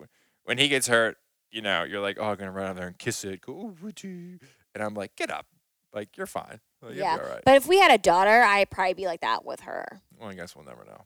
when 0.43 0.57
he 0.57 0.67
gets 0.69 0.87
hurt, 0.87 1.17
you 1.51 1.61
know, 1.61 1.83
you're 1.83 2.01
like, 2.01 2.17
oh, 2.19 2.25
I'm 2.29 2.37
gonna 2.37 2.51
run 2.51 2.67
out 2.67 2.75
there 2.75 2.87
and 2.87 2.97
kiss 2.97 3.23
it. 3.23 3.41
Go, 3.41 3.53
oh, 3.53 3.75
would 3.81 4.03
you? 4.03 4.39
And 4.75 4.83
I'm 4.83 4.93
like, 4.93 5.15
get 5.15 5.31
up, 5.31 5.45
like 5.93 6.17
you're 6.17 6.27
fine. 6.27 6.59
Like, 6.81 6.95
Yeah, 6.95 7.11
you'll 7.13 7.19
be 7.19 7.25
all 7.25 7.31
right. 7.33 7.41
But 7.45 7.55
if 7.55 7.67
we 7.67 7.79
had 7.79 7.91
a 7.91 7.97
daughter, 7.97 8.41
I'd 8.43 8.69
probably 8.69 8.93
be 8.93 9.05
like 9.05 9.21
that 9.21 9.43
with 9.45 9.61
her. 9.61 10.01
Well, 10.19 10.29
I 10.29 10.33
guess 10.35 10.55
we'll 10.55 10.65
never 10.65 10.85
know. 10.85 11.05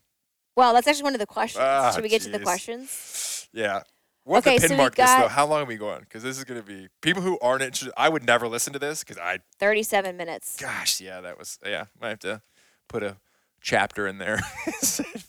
Well, 0.57 0.73
that's 0.73 0.87
actually 0.87 1.03
one 1.03 1.13
of 1.13 1.19
the 1.19 1.25
questions. 1.27 1.63
Ah, 1.65 1.91
Should 1.93 2.03
we 2.03 2.09
get 2.09 2.21
to 2.23 2.29
the 2.29 2.39
jeez. 2.39 2.43
questions? 2.43 3.47
Yeah. 3.53 3.81
What's 4.23 4.45
Okay, 4.47 4.57
the 4.57 4.61
so 4.61 4.67
pin 4.69 4.77
we 4.77 4.83
mark 4.83 4.95
this 4.95 5.09
though? 5.09 5.17
got- 5.23 5.31
How 5.31 5.45
long 5.45 5.63
are 5.63 5.65
we 5.65 5.75
going? 5.77 6.01
Because 6.01 6.23
this 6.23 6.37
is 6.37 6.43
gonna 6.45 6.61
be 6.61 6.87
people 7.01 7.21
who 7.21 7.37
aren't 7.41 7.63
interested. 7.63 7.91
I 7.97 8.07
would 8.07 8.23
never 8.25 8.47
listen 8.47 8.71
to 8.73 8.79
this 8.79 9.03
because 9.03 9.17
I, 9.17 9.39
37 9.59 10.15
minutes. 10.15 10.57
gosh, 10.57 11.01
yeah, 11.01 11.19
that 11.21 11.37
was 11.39 11.57
yeah. 11.65 11.85
I 12.01 12.09
have 12.09 12.19
to 12.19 12.41
put 12.87 13.01
a 13.03 13.17
chapter 13.61 14.07
in 14.07 14.17
there. 14.17 14.37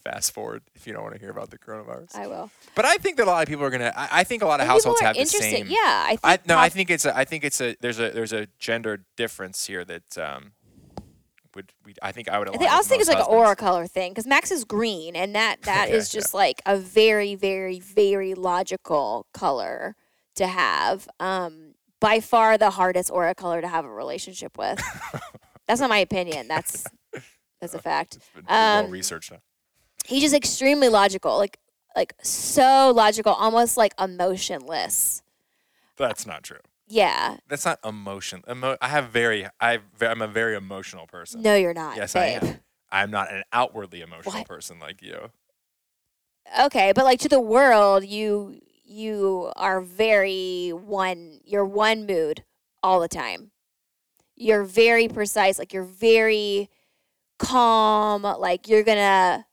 Fast 0.04 0.32
forward 0.32 0.62
if 0.74 0.86
you 0.86 0.92
don't 0.92 1.02
want 1.02 1.14
to 1.14 1.20
hear 1.20 1.30
about 1.30 1.50
the 1.50 1.58
coronavirus. 1.58 2.16
I 2.16 2.26
will. 2.26 2.50
but 2.74 2.84
I 2.84 2.96
think 2.96 3.18
that 3.18 3.26
a 3.26 3.30
lot 3.30 3.42
of 3.42 3.48
people 3.48 3.64
are 3.64 3.70
gonna. 3.70 3.92
I, 3.94 4.08
I 4.20 4.24
think 4.24 4.42
a 4.42 4.46
lot 4.46 4.60
of 4.60 4.62
And 4.62 4.70
households 4.70 5.00
have 5.00 5.16
the 5.16 5.24
same. 5.26 5.66
Yeah, 5.68 5.78
I 5.78 6.16
think. 6.16 6.20
I 6.24 6.38
no, 6.46 6.58
I 6.58 6.68
think 6.68 6.90
it's 6.90 7.04
a. 7.04 7.16
I 7.16 7.24
think 7.24 7.44
it's 7.44 7.60
a. 7.60 7.76
There's 7.80 8.00
a. 8.00 8.10
There's 8.10 8.32
a 8.32 8.48
gender 8.58 9.04
difference 9.16 9.66
here 9.66 9.84
that 9.84 10.18
um 10.18 10.52
would 11.54 11.72
we. 11.84 11.94
I 12.02 12.12
think 12.12 12.28
I 12.28 12.38
would. 12.38 12.48
I, 12.48 12.50
align 12.50 12.58
think, 12.60 12.70
I 12.72 12.74
also 12.74 12.88
think 12.88 13.00
it's 13.00 13.10
like 13.10 13.18
an 13.18 13.26
aura 13.26 13.56
color 13.56 13.86
thing 13.86 14.12
because 14.12 14.26
Max 14.26 14.50
is 14.50 14.64
green, 14.64 15.14
and 15.14 15.34
that 15.34 15.62
that 15.62 15.90
is 15.90 16.08
Okay, 16.08 16.16
yeah. 16.16 16.20
just 16.20 16.34
like 16.34 16.62
a 16.66 16.76
very, 16.76 17.34
very, 17.34 17.78
very 17.78 18.34
logical 18.34 19.26
color 19.32 19.96
to 20.36 20.46
have. 20.46 21.08
Um, 21.20 21.74
by 22.00 22.18
far 22.18 22.58
the 22.58 22.70
hardest 22.70 23.12
aura 23.12 23.32
color 23.32 23.60
to 23.60 23.68
have 23.68 23.84
a 23.84 23.90
relationship 23.90 24.58
with. 24.58 24.82
that's 25.68 25.80
not 25.80 25.88
my 25.88 25.98
opinion. 25.98 26.48
That's 26.48 26.84
that's 27.62 27.74
a 27.74 27.78
fact. 27.78 28.18
Well 28.46 28.84
Um, 28.84 28.90
researched 28.90 29.30
now. 29.32 29.38
He's 30.04 30.20
just 30.22 30.34
extremely 30.34 30.88
logical, 30.90 31.38
like 31.38 31.58
like 31.96 32.14
so 32.22 32.92
logical, 32.94 33.32
almost 33.32 33.76
like 33.76 33.94
emotionless. 33.98 35.22
That's 35.96 36.26
not 36.26 36.42
true. 36.42 36.58
Yeah. 36.88 37.36
That's 37.48 37.64
not 37.64 37.78
emotion. 37.84 38.42
Emo- 38.50 38.76
I 38.82 38.88
have 38.88 39.08
very. 39.10 39.46
I. 39.60 39.78
I'm 40.00 40.20
a 40.20 40.28
very 40.28 40.56
emotional 40.56 41.06
person. 41.06 41.40
No, 41.42 41.54
you're 41.54 41.72
not. 41.74 41.96
Yes, 41.96 42.16
I 42.16 42.26
am. 42.26 42.56
I'm 42.90 43.10
not 43.10 43.32
an 43.32 43.44
outwardly 43.52 44.00
emotional 44.02 44.40
What? 44.40 44.46
person 44.48 44.78
like 44.78 45.00
you. 45.00 45.30
Okay, 46.60 46.92
but 46.94 47.04
like 47.04 47.20
to 47.20 47.28
the 47.28 47.40
world, 47.40 48.04
you 48.04 48.60
you 48.84 49.52
are 49.56 49.80
very 49.80 50.70
one. 50.70 51.40
You're 51.44 51.64
one 51.64 52.04
mood 52.06 52.44
all 52.82 53.00
the 53.00 53.08
time. 53.08 53.52
You're 54.34 54.64
very 54.64 55.08
precise. 55.08 55.58
Like 55.58 55.72
you're 55.72 55.84
very 55.84 56.68
calm. 57.42 58.22
Like 58.22 58.68
you're 58.68 58.82
gonna. 58.82 59.46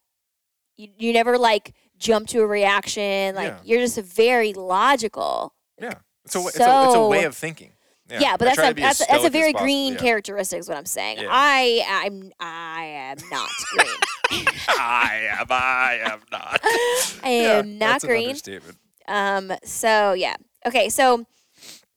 You, 0.78 0.88
you 0.98 1.14
never 1.14 1.38
like 1.38 1.74
jump 1.98 2.28
to 2.30 2.40
a 2.42 2.48
reaction. 2.48 3.36
Like 3.36 3.50
Yeah. 3.50 3.60
you're 3.64 3.80
just 3.82 3.98
a 3.98 4.02
very 4.02 4.54
logical. 4.54 5.54
Yeah. 5.82 5.94
It's 6.26 6.36
a, 6.36 6.40
wa- 6.42 6.48
it's, 6.48 6.60
a, 6.60 6.84
it's 6.86 6.96
a 6.96 7.08
way 7.08 7.24
of 7.26 7.36
thinking. 7.36 7.72
Yeah, 8.10 8.38
but 8.38 8.48
I 8.48 8.52
that's 8.52 8.56
try 8.58 8.66
to 8.68 8.72
a, 8.72 8.74
be 8.76 8.82
as 8.84 8.98
that's, 8.98 9.00
that's 9.00 9.10
a 9.12 9.14
stoic 9.14 9.26
as 9.26 9.32
very 9.32 9.54
possible, 9.54 9.66
green 9.66 9.94
yeah. 9.94 10.00
characteristic. 10.00 10.60
Is 10.60 10.68
what 10.70 10.78
I'm 10.78 10.86
saying. 10.86 11.20
Yeah. 11.20 11.28
I 11.30 11.84
I'm 11.88 12.32
I 12.40 12.84
am 12.86 13.18
not 13.30 13.50
green. 13.72 14.46
I 14.70 15.28
am. 15.40 15.46
I 15.50 16.00
am 16.04 16.20
not. 16.32 16.60
I 16.64 17.20
Yeah, 17.26 17.60
am 17.60 17.78
not 17.78 17.88
that's 17.88 18.04
an 18.06 18.10
green. 18.10 18.28
understatement. 18.30 18.78
Um. 19.08 19.52
So 19.64 20.14
yeah. 20.14 20.36
Okay. 20.66 20.90
So 20.90 21.26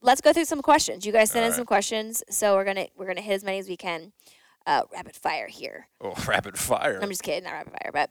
let's 0.03 0.21
go 0.21 0.33
through 0.35 0.45
some 0.45 0.61
questions. 0.61 1.07
You 1.07 1.13
guys 1.13 1.31
sent 1.31 1.45
in 1.45 1.45
Alright. 1.45 1.57
some 1.57 1.67
questions, 1.67 2.23
so 2.29 2.57
we're 2.57 2.65
gonna 2.65 2.89
we're 2.97 3.07
gonna 3.07 3.21
hit 3.23 3.33
as 3.35 3.45
many 3.45 3.59
as 3.59 3.69
we 3.69 3.77
can. 3.79 4.13
Uh, 4.67 4.83
rapid 4.93 5.17
fire 5.17 5.49
here. 5.49 5.89
Oh, 6.01 6.15
rapid 6.29 6.59
fire. 6.59 6.99
I'm 7.03 7.09
just 7.09 7.23
kidding, 7.23 7.45
not 7.45 7.53
rapid 7.53 7.73
fire, 7.73 7.91
but 7.93 8.11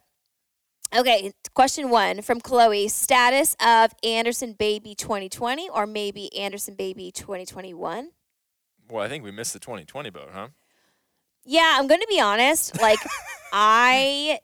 okay. 0.98 1.32
Question 1.54 1.90
one 1.90 2.22
from 2.22 2.40
Chloe: 2.40 2.88
Status 2.88 3.56
of 3.64 3.92
Anderson 4.04 4.52
Baby 4.54 4.94
2020, 4.94 5.68
or 5.70 5.86
maybe 5.86 6.34
Anderson 6.36 6.74
Baby 6.74 7.10
2021? 7.12 8.10
well, 8.90 9.02
I 9.04 9.08
think 9.08 9.24
we 9.24 9.30
missed 9.30 9.54
the 9.54 9.58
2020 9.58 10.10
boat, 10.10 10.28
huh? 10.34 10.48
Yeah, 11.44 11.76
I'm 11.78 11.86
gonna 11.86 12.06
be 12.08 12.20
honest. 12.20 12.80
Like, 12.80 12.98
I 13.52 14.38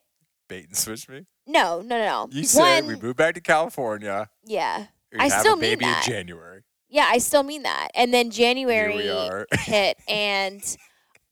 Bait 0.49 0.67
and 0.69 0.77
switch 0.77 1.09
me. 1.09 1.27
no 1.47 1.81
no 1.83 1.99
no 1.99 2.05
no. 2.05 2.29
You 2.31 2.45
said 2.45 2.87
we 2.87 2.97
moved 2.97 3.19
back 3.19 3.35
to 3.35 3.41
California. 3.43 4.31
yeah 4.45 4.87
We 5.13 5.19
I 5.19 5.25
have 5.29 5.41
still 5.41 5.53
a 5.55 5.57
mean 5.57 5.71
baby 5.73 5.85
that. 5.85 6.07
in 6.07 6.13
January. 6.13 6.63
yeah 6.89 7.07
I 7.11 7.19
still 7.19 7.43
mean 7.43 7.63
that. 7.65 7.89
And 7.95 8.13
then 8.15 8.31
January 8.31 9.11
are. 9.11 9.47
hit 9.59 9.99
and 10.09 10.63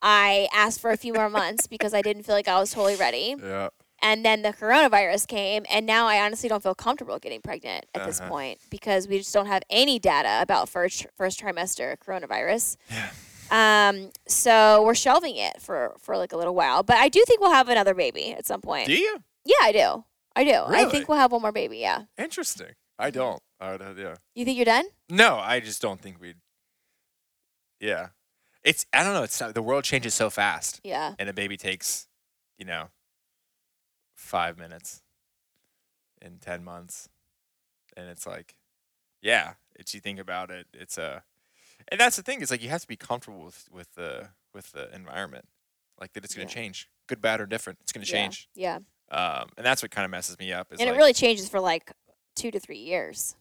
I 0.03 0.49
asked 0.53 0.81
for 0.81 0.91
a 0.91 0.97
few 0.97 1.13
more 1.13 1.29
months 1.31 1.67
because 1.67 1.95
I 1.95 2.03
didn't 2.03 2.25
feel 2.25 2.35
like 2.35 2.49
I 2.49 2.59
was 2.61 2.71
totally 2.73 2.97
ready. 2.97 3.35
yeah. 3.43 3.69
And 4.03 4.25
then 4.27 4.43
the 4.43 4.53
coronavirus 4.53 5.27
came, 5.27 5.65
and 5.71 5.87
now 5.87 6.07
I 6.07 6.21
honestly 6.23 6.51
don't 6.51 6.63
feel 6.63 6.75
comfortable 6.75 7.19
getting 7.19 7.41
pregnant 7.41 7.87
at 7.95 8.05
this 8.05 8.21
Uh-huh. 8.21 8.29
point 8.29 8.61
because 8.69 9.09
we 9.09 9.17
just 9.19 9.33
don't 9.33 9.47
have 9.47 9.63
any 9.71 9.99
data 9.99 10.39
about 10.43 10.69
first 10.69 11.07
first 11.17 11.41
trimester 11.41 11.97
coronavirus. 11.97 12.77
Yeah. 12.91 13.11
Um, 13.51 14.11
so 14.29 14.83
we're 14.85 14.95
shelving 14.95 15.37
it 15.37 15.63
for 15.63 15.97
for 15.99 16.19
like 16.19 16.33
a 16.33 16.37
little 16.37 16.55
while, 16.55 16.83
but 16.83 16.99
I 16.99 17.09
do 17.09 17.25
think 17.27 17.41
we'll 17.41 17.53
have 17.53 17.71
another 17.71 17.95
baby 17.95 18.33
at 18.35 18.45
some 18.47 18.61
point. 18.61 18.87
Do 18.87 18.95
you? 18.95 19.19
Yeah, 19.47 19.55
I 19.63 19.73
do. 19.73 20.05
I 20.37 20.45
do. 20.45 20.63
I 20.67 20.85
think 20.91 21.09
we'll 21.09 21.19
have 21.19 21.33
one 21.33 21.41
more 21.41 21.53
baby. 21.53 21.79
Yeah. 21.79 22.03
Interesting. 22.19 22.75
I 22.99 23.11
don't. 23.11 23.41
I 23.61 23.73
would, 23.73 23.81
uh, 23.83 23.95
yeah. 23.97 24.15
You 24.35 24.45
think 24.45 24.57
you're 24.59 24.67
done? 24.67 24.85
No, 25.09 25.37
I 25.37 25.61
just 25.61 25.81
don't 25.81 26.01
think 26.03 26.21
we'd. 26.21 26.37
Yeah, 27.81 28.09
it's. 28.67 28.85
I 28.93 29.03
don't 29.03 29.15
know. 29.15 29.23
It's 29.23 29.41
not, 29.41 29.55
the 29.55 29.63
world 29.63 29.85
changes 29.85 30.13
so 30.13 30.29
fast, 30.29 30.81
Yeah. 30.85 31.15
and 31.19 31.29
a 31.29 31.33
baby 31.33 31.57
takes, 31.57 32.07
you 32.59 32.67
know, 32.67 32.89
five 34.15 34.59
minutes 34.59 35.03
in 36.21 36.39
ten 36.39 36.65
months, 36.65 37.09
and 37.97 38.09
it's 38.09 38.27
like, 38.27 38.57
yeah. 39.23 39.55
It's 39.79 39.93
you 39.93 40.01
think 40.01 40.19
about 40.19 40.51
it. 40.51 40.67
It's 40.73 40.97
a, 40.97 41.23
and 41.89 42.01
that's 42.01 42.17
the 42.17 42.23
thing. 42.23 42.41
Is 42.41 42.51
like 42.51 42.63
you 42.63 42.71
have 42.71 42.81
to 42.81 42.89
be 42.89 42.97
comfortable 42.97 43.45
with 43.45 43.69
with 43.71 43.95
the 43.95 44.29
with 44.55 44.73
the 44.73 44.95
environment, 44.95 45.47
like 46.01 46.15
that 46.15 46.25
it's 46.25 46.35
going 46.35 46.47
Yeah. 46.49 46.55
to 46.55 46.55
change, 46.55 46.89
good, 47.09 47.21
bad, 47.21 47.43
or 47.43 47.47
different. 47.47 47.79
It's 47.83 47.93
going 47.93 48.05
to 48.05 48.11
Yeah. 48.11 48.23
change. 48.23 48.49
Yeah. 48.55 48.79
Um, 49.11 49.51
and 49.59 49.65
that's 49.67 49.83
what 49.83 49.91
kind 49.91 50.05
of 50.07 50.11
messes 50.11 50.39
me 50.39 50.53
up. 50.53 50.73
Is 50.73 50.81
And 50.81 50.89
like, 50.89 50.95
it 50.95 50.99
really 50.99 51.13
changes 51.13 51.47
for 51.49 51.61
like 51.61 51.93
two 52.35 52.51
to 52.51 52.59
three 52.59 52.79
years. 52.79 53.37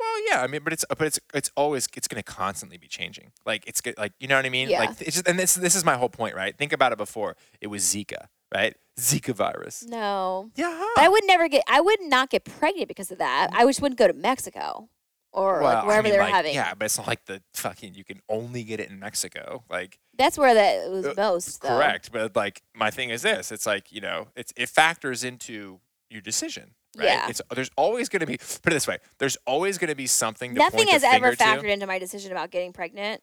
Well, 0.00 0.26
yeah, 0.30 0.42
I 0.42 0.46
mean, 0.46 0.62
but 0.64 0.72
it's 0.72 0.84
but 0.88 1.02
it's 1.06 1.20
it's 1.34 1.50
always 1.56 1.86
it's 1.94 2.08
going 2.08 2.22
to 2.22 2.32
constantly 2.32 2.78
be 2.78 2.88
changing. 2.88 3.32
Like 3.44 3.64
it's 3.66 3.82
like 3.98 4.12
you 4.18 4.28
know 4.28 4.36
what 4.36 4.46
I 4.46 4.48
mean? 4.48 4.70
Yeah. 4.70 4.80
Like 4.80 4.90
it's 5.00 5.16
just, 5.16 5.28
and 5.28 5.38
this 5.38 5.54
this 5.54 5.74
is 5.74 5.84
my 5.84 5.96
whole 5.96 6.08
point, 6.08 6.34
right? 6.34 6.56
Think 6.56 6.72
about 6.72 6.92
it 6.92 6.98
before. 6.98 7.36
It 7.60 7.66
was 7.66 7.82
Zika, 7.82 8.28
right? 8.54 8.74
Zika 8.98 9.34
virus. 9.34 9.84
No. 9.86 10.50
Yeah. 10.56 10.84
But 10.96 11.04
I 11.04 11.08
would 11.08 11.24
never 11.26 11.48
get. 11.48 11.64
I 11.68 11.80
would 11.80 12.00
not 12.00 12.30
get 12.30 12.44
pregnant 12.44 12.88
because 12.88 13.10
of 13.10 13.18
that. 13.18 13.48
I 13.52 13.64
just 13.66 13.82
wouldn't 13.82 13.98
go 13.98 14.06
to 14.06 14.14
Mexico 14.14 14.88
or 15.32 15.60
well, 15.60 15.74
like 15.74 15.86
wherever 15.86 16.00
I 16.00 16.02
mean, 16.02 16.12
they 16.12 16.18
were 16.18 16.24
like, 16.24 16.34
having. 16.34 16.54
Yeah, 16.54 16.74
but 16.74 16.86
it's 16.86 16.98
not 16.98 17.06
like 17.06 17.24
the 17.26 17.42
fucking 17.54 17.94
you 17.94 18.04
can 18.04 18.20
only 18.28 18.64
get 18.64 18.80
it 18.80 18.90
in 18.90 18.98
Mexico. 18.98 19.64
Like 19.70 19.98
That's 20.16 20.36
where 20.38 20.54
that 20.54 20.90
was 20.90 21.06
Uh, 21.06 21.14
most. 21.16 21.62
Though. 21.62 21.68
correct, 21.68 22.10
but 22.12 22.34
like 22.34 22.62
my 22.74 22.90
thing 22.90 23.10
is 23.10 23.22
this: 23.22 23.52
it's 23.52 23.66
like 23.66 23.92
you 23.92 24.00
know, 24.00 24.28
it's 24.34 24.52
it 24.56 24.68
factors 24.68 25.24
into 25.24 25.80
your 26.10 26.20
decision. 26.20 26.74
Right? 26.96 27.06
Yeah. 27.06 27.28
It's 27.28 27.40
there's 27.54 27.70
always 27.76 28.08
going 28.08 28.20
to 28.20 28.26
be 28.26 28.36
put 28.36 28.72
it 28.72 28.74
this 28.74 28.86
way: 28.88 28.98
there's 29.18 29.36
always 29.46 29.78
going 29.78 29.90
to 29.90 29.96
be 29.96 30.06
something. 30.06 30.54
To 30.54 30.58
Nothing 30.58 30.88
has 30.88 31.04
ever 31.04 31.34
finger 31.34 31.36
to. 31.36 31.44
factored 31.44 31.72
into 31.72 31.86
my 31.86 31.98
decision 31.98 32.32
about 32.32 32.50
getting 32.50 32.72
pregnant, 32.72 33.22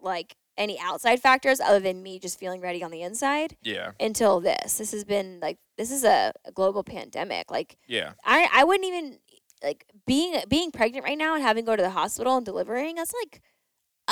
like 0.00 0.36
any 0.56 0.78
outside 0.80 1.20
factors 1.20 1.60
other 1.60 1.80
than 1.80 2.02
me 2.02 2.18
just 2.18 2.38
feeling 2.38 2.60
ready 2.60 2.82
on 2.82 2.90
the 2.90 3.02
inside 3.02 3.56
Yeah, 3.62 3.92
until 4.00 4.40
this. 4.40 4.78
This 4.78 4.92
has 4.92 5.04
been 5.04 5.40
like 5.40 5.58
this 5.76 5.90
is 5.90 6.04
a, 6.04 6.32
a 6.44 6.52
global 6.52 6.82
pandemic. 6.84 7.50
Like 7.50 7.76
yeah, 7.86 8.12
I 8.24 8.48
I 8.52 8.64
wouldn't 8.64 8.86
even 8.86 9.18
like 9.62 9.84
being 10.06 10.40
being 10.48 10.70
pregnant 10.70 11.04
right 11.04 11.18
now 11.18 11.34
and 11.34 11.42
having 11.42 11.64
to 11.64 11.70
go 11.70 11.76
to 11.76 11.82
the 11.82 11.90
hospital 11.90 12.36
and 12.36 12.46
delivering. 12.46 12.94
That's 12.94 13.12
like 13.24 13.42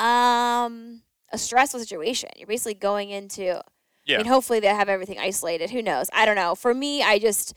um 0.03 1.01
a 1.31 1.37
stressful 1.37 1.79
situation. 1.79 2.29
You're 2.37 2.47
basically 2.47 2.73
going 2.75 3.09
into. 3.09 3.61
Yeah. 4.05 4.15
I 4.15 4.17
mean, 4.19 4.27
hopefully 4.27 4.59
they 4.59 4.67
have 4.67 4.87
everything 4.87 5.17
isolated. 5.17 5.71
Who 5.71 5.81
knows? 5.81 6.09
I 6.13 6.27
don't 6.27 6.35
know. 6.35 6.53
For 6.53 6.75
me, 6.75 7.01
I 7.01 7.17
just 7.17 7.55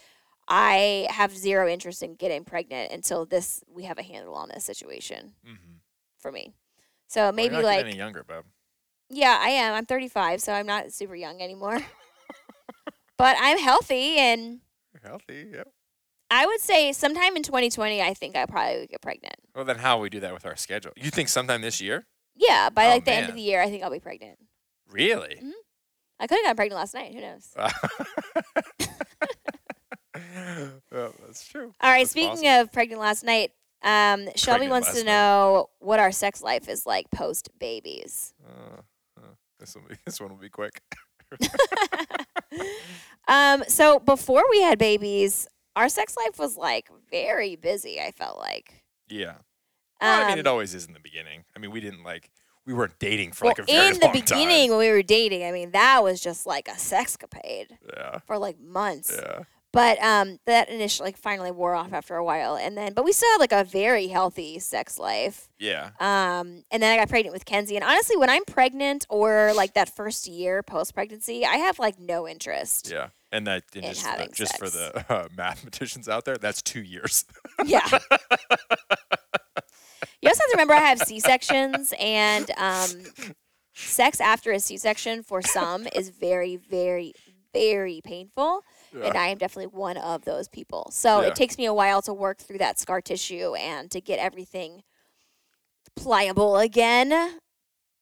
I 0.49 1.07
have 1.11 1.37
zero 1.37 1.69
interest 1.69 2.03
in 2.03 2.15
getting 2.15 2.45
pregnant 2.45 2.91
until 2.91 3.27
this 3.27 3.63
we 3.69 3.85
have 3.85 3.99
a 3.99 4.03
handle 4.03 4.35
on 4.35 4.49
this 4.49 4.65
situation 4.65 5.35
mm-hmm. 5.47 5.77
for 6.19 6.33
me. 6.33 6.55
So 7.07 7.31
maybe 7.33 7.57
well, 7.57 7.65
like 7.65 7.85
any 7.85 7.97
younger, 7.97 8.25
bub. 8.25 8.45
yeah, 9.11 9.39
I 9.41 9.51
am. 9.51 9.75
I'm 9.75 9.87
35, 9.87 10.41
so 10.41 10.53
I'm 10.53 10.67
not 10.67 10.93
super 10.93 11.15
young 11.15 11.41
anymore. 11.43 11.81
but 13.19 13.37
I'm 13.39 13.59
healthy 13.59 14.17
and 14.19 14.61
You're 14.93 15.11
healthy. 15.11 15.51
Yeah. 15.55 15.65
I 16.31 16.47
would 16.47 16.61
say 16.61 16.93
sometime 16.93 17.37
in 17.37 17.43
2020 17.43 18.03
I 18.03 18.15
think 18.15 18.37
I 18.37 18.47
probably 18.47 18.81
would 18.81 18.89
get 18.91 19.03
pregnant. 19.03 19.37
Well, 19.55 19.65
then 19.65 19.79
how 19.79 19.99
we 19.99 20.11
do 20.11 20.21
that 20.21 20.33
with 20.33 20.47
our 20.47 20.57
schedule? 20.57 20.93
You 20.97 21.11
think 21.11 21.29
sometime 21.29 21.63
this 21.63 21.81
year? 21.81 22.07
Yeah, 22.37 22.71
by 22.71 22.87
Oh, 22.87 22.91
like 22.91 23.05
the 23.05 23.13
end 23.13 23.29
of 23.29 23.35
the 23.35 23.43
year 23.43 23.61
I 23.61 23.69
think 23.69 23.83
I'll 23.83 23.91
be 23.91 24.01
pregnant. 24.01 24.39
Really? 24.91 25.41
I 26.21 26.27
could 26.27 26.37
have 26.37 26.45
gotten 26.45 26.57
pregnant 26.57 26.79
last 26.79 26.95
night, 26.95 27.15
who 27.15 27.21
knows. 27.21 27.55
well, 30.93 31.15
that's 31.27 31.47
true. 31.47 31.75
All 31.81 31.91
right, 31.91 32.01
That's 32.01 32.11
speaking 32.11 32.31
possible. 32.31 32.61
of 32.63 32.73
pregnant 32.73 33.01
last 33.01 33.25
night, 33.25 33.53
um, 33.83 34.29
Shelby 34.37 34.67
Pregnant 34.67 34.71
wants 34.71 34.89
to 34.93 35.05
night. 35.05 35.07
know 35.07 35.71
what 35.79 35.99
our 36.01 36.13
sex 36.13 36.43
life 36.43 36.69
is 36.69 36.85
like 36.87 37.11
post 37.11 37.49
babies. 37.59 38.35
Uh, 38.47 38.81
uh, 39.19 39.27
this 39.61 39.75
will 39.75 39.83
be 39.89 39.95
this 40.05 40.21
one 40.21 40.31
will 40.31 40.37
be 40.37 40.49
quick. 40.51 40.83
Um, 43.29 43.63
so 43.69 43.99
before 43.99 44.43
we 44.51 44.63
had 44.63 44.79
babies, 44.79 45.47
our 45.77 45.91
sex 45.91 46.17
life 46.17 46.39
was 46.39 46.57
like 46.57 46.89
very 47.11 47.57
busy. 47.57 48.01
I 48.01 48.11
felt 48.11 48.39
like. 48.39 48.83
Yeah. 49.09 49.35
Well, 50.01 50.23
I 50.23 50.29
mean, 50.29 50.33
Um, 50.35 50.39
it 50.39 50.47
always 50.47 50.75
is 50.75 50.87
in 50.87 50.95
the 50.95 51.01
beginning. 51.01 51.45
I 51.55 51.59
mean, 51.59 51.71
we 51.71 51.81
didn't 51.81 52.05
like 52.05 52.31
we 52.65 52.73
weren't 52.73 52.99
dating 52.99 53.33
for 53.33 53.45
well, 53.45 53.51
like 53.51 53.59
a 53.59 53.63
very 53.65 53.89
in 53.89 54.01
the 54.01 54.09
beginning 54.13 54.71
when 54.71 54.79
we 54.79 54.91
were 54.91 55.03
dating, 55.03 55.45
I 55.45 55.53
mean 55.53 55.73
that 55.73 56.03
was 56.03 56.21
just 56.21 56.47
like 56.47 56.69
a 56.69 56.73
sexcapade 56.73 57.69
time. 57.95 58.23
for 58.27 58.39
like 58.39 58.59
months. 58.61 59.13
Yeah. 59.15 59.41
But 59.71 60.03
um, 60.03 60.39
that 60.47 60.71
initially 60.71 61.09
like 61.09 61.19
finally 61.19 61.51
wore 61.51 61.75
off 61.75 61.93
after 61.93 62.17
a 62.17 62.25
while, 62.25 62.57
and 62.57 62.77
then 62.77 62.95
but 62.95 63.05
we 63.05 63.13
still 63.13 63.31
had 63.33 63.39
like 63.39 63.53
a 63.53 63.65
very 63.65 64.07
healthy 64.07 64.59
sex 64.59 64.99
life. 64.99 65.51
Yeah. 65.59 65.91
Um, 66.01 66.65
and 66.71 66.83
then 66.83 66.93
I 66.93 66.97
got 66.97 67.11
pregnant 67.11 67.35
with 67.35 67.45
Kenzie, 67.45 67.77
and 67.77 67.85
honestly, 67.85 68.17
when 68.17 68.31
I'm 68.31 68.47
pregnant 68.47 69.05
or 69.11 69.53
like 69.55 69.75
that 69.75 69.95
first 69.95 70.27
year 70.27 70.63
post 70.63 70.95
pregnancy, 70.95 71.45
I 71.45 71.57
have 71.57 71.79
like 71.79 71.99
no 71.99 72.27
interest. 72.27 72.91
Yeah. 72.91 73.09
And 73.31 73.47
that 73.47 73.65
and 73.75 73.85
just, 73.85 74.01
for 74.01 74.07
the, 74.07 74.11
having 74.11 74.33
just 74.33 74.59
for 74.59 74.71
the 74.71 75.05
uh, 75.13 75.29
mathematicians 75.37 76.09
out 76.09 76.25
there, 76.25 76.39
that's 76.39 76.63
two 76.63 76.83
years. 76.83 77.27
Yeah. 77.67 77.87
you 77.91 77.99
also 80.29 80.41
have 80.41 80.51
to 80.51 80.53
remember 80.53 80.73
I 80.73 80.81
have 80.81 81.01
C 81.01 81.21
sections, 81.21 81.93
and 82.01 82.51
um, 82.57 82.89
sex 83.75 84.21
after 84.21 84.51
a 84.53 84.61
C 84.61 84.77
section 84.79 85.23
for 85.23 85.43
some 85.43 85.87
is 85.95 86.09
very, 86.09 86.57
very, 86.57 87.13
very 87.53 88.01
painful. 88.03 88.63
And 88.93 89.17
I 89.17 89.29
am 89.29 89.39
definitely 89.39 89.67
one 89.79 89.97
of 89.97 90.25
those 90.25 90.49
people. 90.49 90.89
So 90.93 91.21
Yeah. 91.23 91.29
it 91.29 91.35
takes 91.35 91.59
me 91.59 91.67
a 91.67 91.75
while 91.75 92.01
to 92.03 92.13
work 92.15 92.39
through 92.39 92.59
that 92.59 92.79
scar 92.79 93.01
tissue 93.01 93.55
and 93.55 93.91
to 93.91 94.01
get 94.01 94.19
everything 94.19 94.83
pliable 95.97 96.57
again 96.59 97.39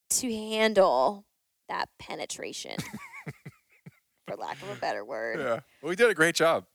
to 0.09 0.31
handle 0.33 1.25
that 1.67 1.89
penetration, 1.99 2.77
for 4.27 4.35
lack 4.35 4.61
of 4.61 4.69
a 4.69 4.75
better 4.75 5.03
word. 5.03 5.39
yeah. 5.39 5.59
Well, 5.81 5.89
we 5.89 5.95
did 5.95 6.09
a 6.09 6.13
great 6.13 6.35
job. 6.35 6.65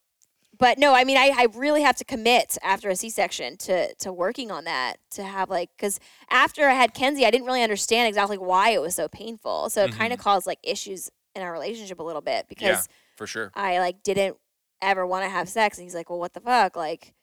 but 0.58 0.78
no, 0.78 0.94
I 0.94 1.04
mean, 1.04 1.16
I, 1.16 1.32
I 1.34 1.46
really 1.54 1.82
have 1.82 1.96
to 1.96 2.04
commit 2.04 2.58
after 2.62 2.90
a 2.90 2.96
C 2.96 3.08
section 3.08 3.56
to 3.58 3.94
to 3.94 4.12
working 4.12 4.50
on 4.50 4.64
that 4.64 4.96
to 5.12 5.22
have 5.22 5.48
like 5.48 5.70
because 5.76 5.98
after 6.30 6.68
I 6.68 6.74
had 6.74 6.92
Kenzie, 6.92 7.24
I 7.24 7.30
didn't 7.30 7.46
really 7.46 7.62
understand 7.62 8.08
exactly 8.08 8.36
why 8.38 8.70
it 8.70 8.80
was 8.82 8.94
so 8.94 9.08
painful. 9.08 9.70
So 9.70 9.84
it 9.84 9.92
kind 9.92 10.12
of 10.12 10.18
caused 10.18 10.46
like 10.46 10.58
issues 10.62 11.10
in 11.34 11.40
our 11.42 11.52
relationship 11.52 11.98
a 12.00 12.02
little 12.02 12.20
bit 12.22 12.46
because 12.48 12.68
Mm-hmm. 12.86 12.92
Yeah. 12.92 12.96
For 13.22 13.26
sure. 13.28 13.52
I 13.54 13.78
like 13.78 14.02
didn't 14.02 14.36
ever 14.80 15.06
want 15.06 15.24
to 15.24 15.28
have 15.30 15.48
sex, 15.48 15.78
and 15.78 15.84
he's 15.84 15.94
like, 15.94 16.10
"Well, 16.10 16.18
what 16.18 16.32
the 16.32 16.40
fuck?" 16.40 16.74
Like, 16.74 17.14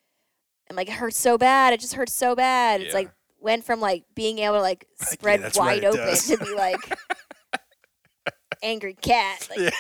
I'm 0.70 0.78
like, 0.78 0.88
"It 0.88 0.94
hurts 0.94 1.18
so 1.18 1.38
bad. 1.38 1.74
It 1.74 1.82
just 1.82 1.94
hurts 1.96 2.14
so 2.16 2.36
bad." 2.36 2.80
It's 2.80 2.94
Yeah. 2.94 3.00
like 3.00 3.12
went 3.42 3.66
from 3.66 3.82
like 3.82 4.06
being 4.16 4.40
able 4.40 4.56
to 4.56 4.62
like 4.62 4.86
spread 5.02 5.42
that's 5.42 5.58
right, 5.58 5.66
wide 5.66 5.84
it 5.84 5.88
open 5.88 6.00
does. 6.06 6.26
to 6.28 6.38
be 6.38 6.56
like 6.56 6.80
angry 8.64 8.94
cat. 8.94 9.46
Like, 9.50 9.60
Yeah. 9.60 9.72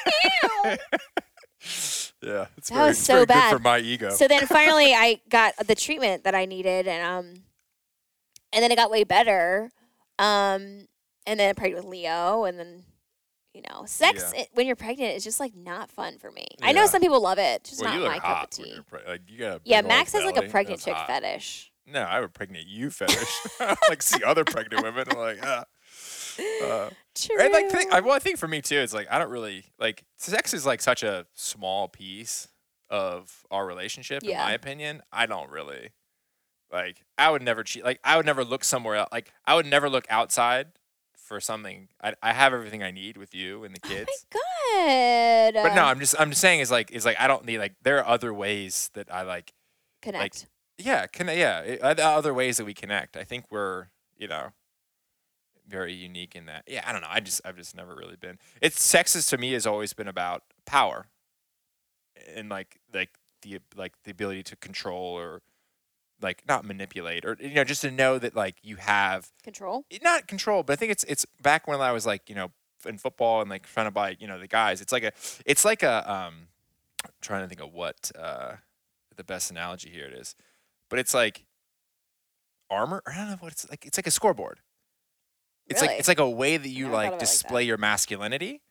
ew. 0.63 0.77
Yeah. 2.21 2.47
It's 2.57 2.67
That 2.69 2.75
very, 2.75 2.87
was 2.89 2.97
it's 2.97 3.05
so 3.05 3.13
very 3.15 3.25
bad. 3.27 3.51
good 3.51 3.57
for 3.57 3.63
my 3.63 3.79
ego. 3.79 4.09
So 4.09 4.27
then 4.27 4.45
finally 4.45 4.93
I 4.93 5.21
got 5.29 5.55
the 5.65 5.75
treatment 5.75 6.25
that 6.25 6.35
I 6.35 6.43
needed 6.45 6.85
and 6.85 7.01
um 7.05 7.43
and 8.51 8.61
then 8.63 8.71
it 8.73 8.75
got 8.75 8.91
way 8.91 9.05
better. 9.05 9.69
Um 10.17 10.87
and 11.25 11.39
then 11.39 11.49
I 11.49 11.53
prayed 11.53 11.75
with 11.75 11.85
Leo 11.85 12.43
and 12.43 12.59
then 12.59 12.83
you 13.53 13.61
know, 13.69 13.83
sex 13.85 14.31
Yeah. 14.33 14.41
it, 14.41 14.49
when 14.53 14.67
you're 14.67 14.75
pregnant 14.75 15.15
is 15.15 15.23
just 15.23 15.39
like 15.39 15.55
not 15.55 15.89
fun 15.89 16.17
for 16.19 16.31
me. 16.31 16.47
I 16.61 16.71
know 16.71 16.85
some 16.85 17.01
people 17.01 17.21
love 17.21 17.39
it, 17.39 17.63
just 17.63 17.81
well, 17.81 17.97
not 17.99 18.07
my 18.07 18.19
cup 18.19 18.43
of 18.43 18.49
tea. 18.49 18.79
pre- 18.87 18.99
like 19.07 19.21
you 19.27 19.39
got 19.39 19.61
Yeah, 19.63 19.81
Max 19.81 20.13
has 20.13 20.23
like 20.23 20.37
a 20.37 20.43
pregnant 20.49 20.79
That's 20.79 20.85
chick 20.85 20.93
hot. 20.93 21.07
fetish. 21.07 21.71
No, 21.87 22.01
I 22.01 22.19
would 22.19 22.33
pregnant 22.33 22.67
you 22.67 22.89
fetish. 22.91 23.39
like 23.89 24.01
see 24.01 24.23
other 24.23 24.43
pregnant 24.45 24.83
women. 24.83 25.05
I'm 25.09 25.17
like, 25.17 25.39
ah. 25.43 25.65
Uh, 26.63 26.89
True. 27.15 27.37
and 27.39 27.51
like, 27.51 27.69
think, 27.69 27.91
I, 27.91 27.99
well, 27.99 28.13
I 28.13 28.19
think 28.19 28.37
for 28.37 28.47
me 28.47 28.61
too, 28.61 28.77
it's 28.77 28.93
like 28.93 29.07
I 29.11 29.17
don't 29.19 29.31
really 29.31 29.65
like 29.79 30.05
sex 30.17 30.53
is 30.53 30.65
like 30.65 30.81
such 30.81 31.03
a 31.03 31.25
small 31.33 31.87
piece 31.89 32.47
of 32.89 33.43
our 33.51 33.65
relationship. 33.65 34.23
In 34.23 34.37
my 34.37 34.53
opinion, 34.53 35.01
I 35.11 35.25
don't 35.25 35.49
really 35.49 35.89
like. 36.71 37.03
I 37.17 37.29
would 37.31 37.41
never 37.41 37.63
cheat. 37.63 37.83
Like 37.83 37.99
I 38.03 38.15
would 38.15 38.25
never 38.25 38.45
look 38.45 38.63
somewhere 38.63 38.95
else. 38.95 39.09
Like 39.11 39.33
I 39.45 39.55
would 39.55 39.65
never 39.65 39.89
look 39.89 40.05
outside 40.09 40.67
for 41.29 41.39
something. 41.39 41.87
I, 42.03 42.15
I 42.21 42.33
have 42.33 42.53
everything 42.53 42.81
I 42.83 42.89
need 42.91 43.15
with 43.15 43.33
you 43.33 43.63
and 43.63 43.73
the 43.73 43.79
kids. 43.79 44.09
oh 44.35 44.41
my 44.75 45.53
god. 45.53 45.63
but 45.63 45.75
no, 45.75 45.83
I'm 45.83 45.99
just 45.99 46.15
I'm 46.19 46.31
just 46.31 46.41
saying 46.41 46.59
is 46.59 46.71
like 46.71 46.91
is 46.91 47.05
like 47.05 47.17
I 47.19 47.27
don't 47.27 47.45
need 47.45 47.59
like 47.59 47.75
there 47.83 47.99
are 47.99 48.07
other 48.07 48.33
ways 48.33 48.89
that 48.95 49.13
I 49.13 49.21
like 49.21 49.53
connect. 50.01 50.47
yeah, 50.77 51.05
can 51.05 51.27
yeah, 51.27 51.59
it, 51.61 51.81
uh, 51.81 51.93
other 51.99 52.33
ways 52.33 52.57
that 52.57 52.65
we 52.65 52.73
connect. 52.73 53.15
I 53.15 53.23
think 53.23 53.45
we're, 53.51 53.87
you 54.17 54.27
know, 54.27 54.47
very 55.67 55.93
unique 55.93 56.35
in 56.35 56.47
that. 56.47 56.63
Yeah, 56.67 56.83
I 56.85 56.91
don't 56.91 57.01
know. 57.01 57.07
I 57.09 57.19
just 57.19 57.41
I've 57.45 57.57
just 57.57 57.77
never 57.77 57.95
really 57.95 58.17
been. 58.17 58.39
It's 58.59 58.79
sexist 58.79 59.29
to 59.29 59.37
me 59.37 59.53
has 59.53 59.67
always 59.67 59.93
been 59.93 60.07
about 60.07 60.43
power. 60.65 61.05
and 62.35 62.49
like 62.49 62.79
like 62.91 63.11
the 63.43 63.59
like 63.75 63.93
the 64.03 64.11
ability 64.11 64.43
to 64.43 64.55
control 64.55 65.17
or 65.17 65.43
like 66.21 66.43
not 66.47 66.65
manipulate 66.65 67.25
or 67.25 67.37
you 67.39 67.53
know 67.53 67.63
just 67.63 67.81
to 67.81 67.91
know 67.91 68.17
that 68.19 68.35
like 68.35 68.55
you 68.61 68.75
have 68.77 69.31
Control. 69.43 69.85
not 70.01 70.27
control, 70.27 70.63
but 70.63 70.73
I 70.73 70.75
think 70.75 70.91
it's 70.91 71.03
it's 71.05 71.25
back 71.41 71.67
when 71.67 71.79
I 71.81 71.91
was 71.91 72.05
like 72.05 72.29
you 72.29 72.35
know 72.35 72.51
in 72.85 72.97
football 72.97 73.41
and 73.41 73.49
like 73.49 73.65
trying 73.67 73.87
to 73.87 73.91
buy 73.91 74.15
you 74.19 74.27
know 74.27 74.39
the 74.39 74.47
guys. 74.47 74.81
It's 74.81 74.91
like 74.91 75.03
a 75.03 75.11
it's 75.45 75.65
like 75.65 75.83
a 75.83 76.09
um 76.11 76.47
I'm 77.05 77.11
trying 77.21 77.43
to 77.43 77.47
think 77.47 77.61
of 77.61 77.73
what 77.73 78.11
uh 78.17 78.53
the 79.15 79.23
best 79.23 79.51
analogy 79.51 79.89
here 79.89 80.05
it 80.05 80.13
is, 80.13 80.35
but 80.89 80.99
it's 80.99 81.13
like 81.13 81.45
armor. 82.69 83.01
I 83.07 83.15
don't 83.15 83.29
know 83.29 83.37
what 83.39 83.51
it's 83.51 83.69
like. 83.69 83.85
It's 83.85 83.97
like 83.97 84.07
a 84.07 84.11
scoreboard. 84.11 84.59
It's 85.67 85.81
Really? 85.81 85.91
like 85.93 85.99
it's 85.99 86.07
like 86.07 86.19
a 86.19 86.29
way 86.29 86.57
that 86.57 86.69
you 86.69 86.87
like 86.89 87.07
it 87.09 87.11
like 87.11 87.19
display 87.19 87.63
your 87.63 87.77
masculinity, 87.77 88.61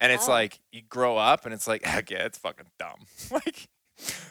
and 0.00 0.12
it's 0.12 0.28
Oh. 0.28 0.32
like 0.32 0.60
you 0.72 0.82
grow 0.82 1.16
up 1.16 1.44
and 1.44 1.54
it's 1.54 1.66
like 1.68 1.82
heck 1.86 2.10
yeah, 2.10 2.24
it's 2.24 2.38
fucking 2.38 2.66
dumb. 2.78 3.00
like 3.30 3.68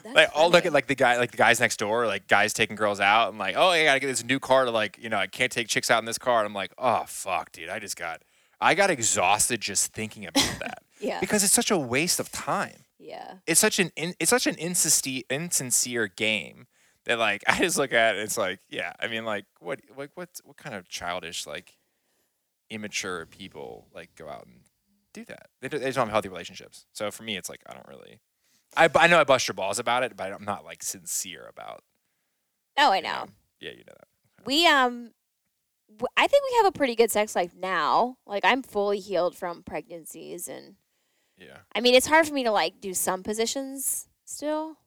That's 0.03 0.15
like 0.15 0.29
I'll 0.35 0.49
look 0.49 0.65
at 0.65 0.73
like 0.73 0.87
the 0.87 0.95
guy 0.95 1.17
like 1.17 1.31
the 1.31 1.37
guys 1.37 1.59
next 1.59 1.77
door, 1.77 2.07
like 2.07 2.27
guys 2.27 2.53
taking 2.53 2.75
girls 2.75 2.99
out. 2.99 3.29
I'm 3.29 3.37
like, 3.37 3.55
oh, 3.57 3.69
I 3.69 3.83
gotta 3.83 3.99
get 3.99 4.07
this 4.07 4.23
new 4.23 4.39
car 4.39 4.65
to 4.65 4.71
like, 4.71 4.97
you 5.01 5.09
know, 5.09 5.17
I 5.17 5.27
can't 5.27 5.51
take 5.51 5.67
chicks 5.67 5.91
out 5.91 5.99
in 5.99 6.05
this 6.05 6.17
car. 6.17 6.39
And 6.39 6.47
I'm 6.47 6.53
like, 6.53 6.73
oh 6.77 7.03
fuck, 7.07 7.51
dude, 7.51 7.69
I 7.69 7.79
just 7.79 7.97
got 7.97 8.21
I 8.61 8.73
got 8.73 8.89
exhausted 8.89 9.61
just 9.61 9.93
thinking 9.93 10.25
about 10.25 10.43
that. 10.59 10.83
Yeah. 10.99 11.19
because 11.19 11.43
it's 11.43 11.53
such 11.53 11.69
a 11.69 11.77
waste 11.77 12.19
of 12.19 12.31
time. 12.31 12.85
Yeah. 12.97 13.35
It's 13.45 13.59
such 13.59 13.77
an 13.77 13.91
in, 13.95 14.15
it's 14.19 14.31
such 14.31 14.47
an 14.47 14.55
insincere 14.55 15.23
insincere 15.29 16.07
game 16.07 16.67
that 17.05 17.19
like 17.19 17.43
I 17.47 17.59
just 17.59 17.77
look 17.77 17.93
at 17.93 18.15
it. 18.15 18.21
It's 18.21 18.37
like, 18.37 18.59
yeah, 18.69 18.93
I 18.99 19.07
mean, 19.07 19.25
like 19.25 19.45
what 19.59 19.81
like 19.95 20.11
what 20.15 20.29
what 20.43 20.57
kind 20.57 20.75
of 20.75 20.87
childish 20.87 21.45
like 21.45 21.77
immature 22.69 23.25
people 23.25 23.87
like 23.93 24.15
go 24.15 24.29
out 24.29 24.45
and 24.45 24.61
do 25.13 25.25
that? 25.25 25.47
They, 25.61 25.67
they 25.67 25.91
don't 25.91 25.95
have 25.95 26.09
healthy 26.09 26.29
relationships. 26.29 26.85
So 26.93 27.11
for 27.11 27.23
me, 27.23 27.37
it's 27.37 27.49
like 27.49 27.61
I 27.67 27.73
don't 27.73 27.87
really. 27.87 28.19
I, 28.77 28.89
I 28.95 29.07
know 29.07 29.19
I 29.19 29.23
bust 29.23 29.47
your 29.47 29.55
balls 29.55 29.79
about 29.79 30.03
it, 30.03 30.15
but 30.15 30.31
I'm 30.31 30.45
not 30.45 30.63
like 30.65 30.83
sincere 30.83 31.45
about. 31.49 31.83
Oh, 32.77 32.91
I 32.91 32.97
you 32.97 33.03
know. 33.03 33.25
Yeah, 33.59 33.71
you 33.71 33.83
know 33.87 33.93
that. 33.97 34.07
We 34.45 34.67
um, 34.67 35.11
w- 35.89 36.07
I 36.15 36.27
think 36.27 36.43
we 36.51 36.57
have 36.57 36.67
a 36.67 36.71
pretty 36.77 36.95
good 36.95 37.11
sex 37.11 37.35
life 37.35 37.53
now. 37.57 38.17
Like 38.25 38.45
I'm 38.45 38.61
fully 38.63 38.99
healed 38.99 39.35
from 39.35 39.63
pregnancies, 39.63 40.47
and 40.47 40.75
Yeah. 41.37 41.57
I 41.75 41.81
mean 41.81 41.95
it's 41.95 42.07
hard 42.07 42.27
for 42.27 42.33
me 42.33 42.43
to 42.43 42.51
like 42.51 42.79
do 42.79 42.93
some 42.93 43.23
positions 43.23 44.07
still. 44.25 44.77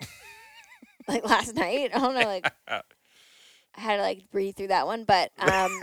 like 1.08 1.24
last 1.24 1.54
night, 1.54 1.90
I 1.94 1.98
don't 1.98 2.14
know, 2.14 2.26
like 2.26 2.50
I 2.68 2.82
had 3.80 3.96
to 3.96 4.02
like 4.02 4.30
breathe 4.30 4.56
through 4.56 4.68
that 4.68 4.86
one, 4.86 5.04
but 5.04 5.30
um, 5.38 5.78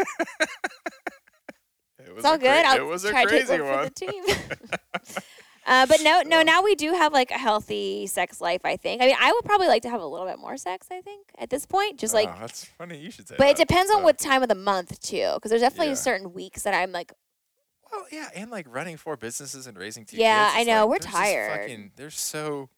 It 1.99 2.09
was 2.09 2.17
it's 2.17 2.25
all 2.25 2.37
cra- 2.37 2.47
good. 2.47 2.65
I'll 2.65 2.77
it 2.77 2.85
was 2.85 3.05
a 3.05 3.11
try 3.11 3.23
to 3.25 3.29
take 3.29 3.45
crazy 3.47 3.61
one, 3.61 3.71
one. 3.71 3.83
for 3.85 3.89
the 3.89 3.95
team. 3.95 4.23
uh, 5.65 5.85
but 5.85 6.01
no, 6.03 6.21
no. 6.25 6.41
Now 6.41 6.61
we 6.61 6.75
do 6.75 6.93
have 6.93 7.13
like 7.13 7.31
a 7.31 7.37
healthy 7.37 8.07
sex 8.07 8.41
life. 8.41 8.61
I 8.63 8.77
think. 8.77 9.01
I 9.01 9.07
mean, 9.07 9.15
I 9.19 9.31
would 9.31 9.45
probably 9.45 9.67
like 9.67 9.81
to 9.83 9.89
have 9.89 10.01
a 10.01 10.05
little 10.05 10.27
bit 10.27 10.39
more 10.39 10.57
sex. 10.57 10.87
I 10.91 11.01
think 11.01 11.27
at 11.37 11.49
this 11.49 11.65
point, 11.65 11.99
just 11.99 12.13
like 12.13 12.29
oh, 12.29 12.37
that's 12.39 12.65
funny. 12.65 12.97
You 12.99 13.11
should 13.11 13.27
say. 13.27 13.35
But 13.37 13.47
it 13.47 13.57
depends 13.57 13.91
on 13.91 14.03
what 14.03 14.17
time 14.17 14.41
of 14.43 14.49
the 14.49 14.55
month 14.55 14.99
too, 15.01 15.31
because 15.35 15.49
there's 15.49 15.61
definitely 15.61 15.87
Yeah. 15.89 15.93
certain 15.95 16.33
weeks 16.33 16.63
that 16.63 16.73
I'm 16.73 16.91
like, 16.91 17.11
Well, 17.91 18.05
yeah, 18.11 18.29
and 18.35 18.49
like 18.51 18.65
running 18.69 18.97
four 18.97 19.15
businesses 19.17 19.67
and 19.67 19.77
raising 19.77 20.05
two 20.05 20.17
Yeah, 20.17 20.47
kids. 20.47 20.57
I 20.59 20.63
know, 20.71 20.87
like, 20.87 20.89
we're 21.01 21.11
tired. 21.11 21.61
Fucking, 21.61 21.91
there's 21.95 22.19
so, 22.19 22.69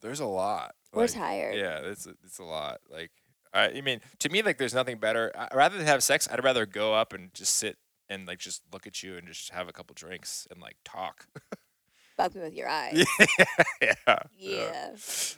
there's 0.00 0.20
a 0.20 0.26
lot. 0.26 0.74
we're 0.92 1.08
tired. 1.08 1.56
Yeah, 1.56 1.78
it's 1.84 2.06
a, 2.06 2.14
it's 2.24 2.38
a 2.38 2.44
lot. 2.44 2.80
Like, 2.90 3.10
I, 3.52 3.68
I 3.70 3.80
mean, 3.80 4.00
to 4.18 4.28
me, 4.28 4.42
like, 4.42 4.58
there's 4.58 4.74
nothing 4.74 4.98
better. 4.98 5.30
I, 5.36 5.48
rather 5.54 5.76
than 5.78 5.86
have 5.86 6.02
sex, 6.02 6.28
I'd 6.30 6.42
rather 6.44 6.66
go 6.66 6.92
up 6.94 7.12
and 7.12 7.32
just 7.34 7.54
sit 7.54 7.78
and 8.10 8.26
like 8.26 8.38
just 8.38 8.60
look 8.72 8.86
at 8.86 9.02
you 9.02 9.16
and 9.16 9.26
just 9.26 9.50
have 9.50 9.66
a 9.68 9.72
couple 9.72 9.94
drinks 9.94 10.46
and 10.50 10.60
like 10.60 10.76
talk. 10.84 11.26
Fuck 12.16 12.34
me 12.34 12.42
with 12.42 12.54
your 12.54 12.68
eyes. 12.70 13.04
yeah. 13.18 13.44
Yeah. 13.80 14.14
yeah. 14.38 14.90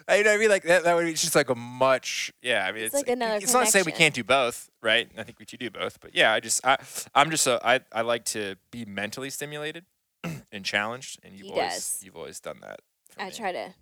I, 0.09 0.23
I 0.29 0.37
mean, 0.37 0.49
like 0.51 0.63
that. 0.65 0.85
That 0.85 0.95
would 0.95 1.07
be 1.07 1.13
just 1.13 1.35
like 1.35 1.49
a 1.49 1.55
much. 1.55 2.33
Yeah, 2.43 2.67
I 2.67 2.73
mean, 2.73 2.85
It's 2.85 2.95
it's, 2.95 3.03
like 3.07 3.09
another 3.09 3.37
It's 3.37 3.53
not 3.53 3.65
to 3.67 3.71
say 3.71 3.83
we 3.83 3.93
can't 3.93 4.15
do 4.15 4.23
both, 4.25 4.69
right? 4.83 5.09
I 5.17 5.23
think 5.23 5.39
we 5.39 5.47
two 5.47 5.57
do 5.57 5.71
both, 5.71 6.01
but 6.01 6.15
yeah, 6.15 6.33
I 6.33 6.41
just, 6.41 6.65
I, 6.67 6.77
I'm 7.15 7.31
just 7.31 7.47
a, 7.47 7.61
I, 7.67 7.81
I 7.93 8.03
like 8.03 8.25
to 8.27 8.57
be 8.71 8.85
mentally 8.85 9.31
stimulated 9.31 9.85
and 10.53 10.65
challenged, 10.65 11.19
and 11.23 11.35
you've 11.35 11.47
He 11.47 11.53
always, 11.53 11.73
does. 11.75 12.01
you've 12.03 12.17
always 12.17 12.41
done 12.41 12.59
that. 12.63 12.81
For 13.11 13.23
I 13.23 13.27
me. 13.27 13.31
try 13.33 13.53
to 13.53 13.75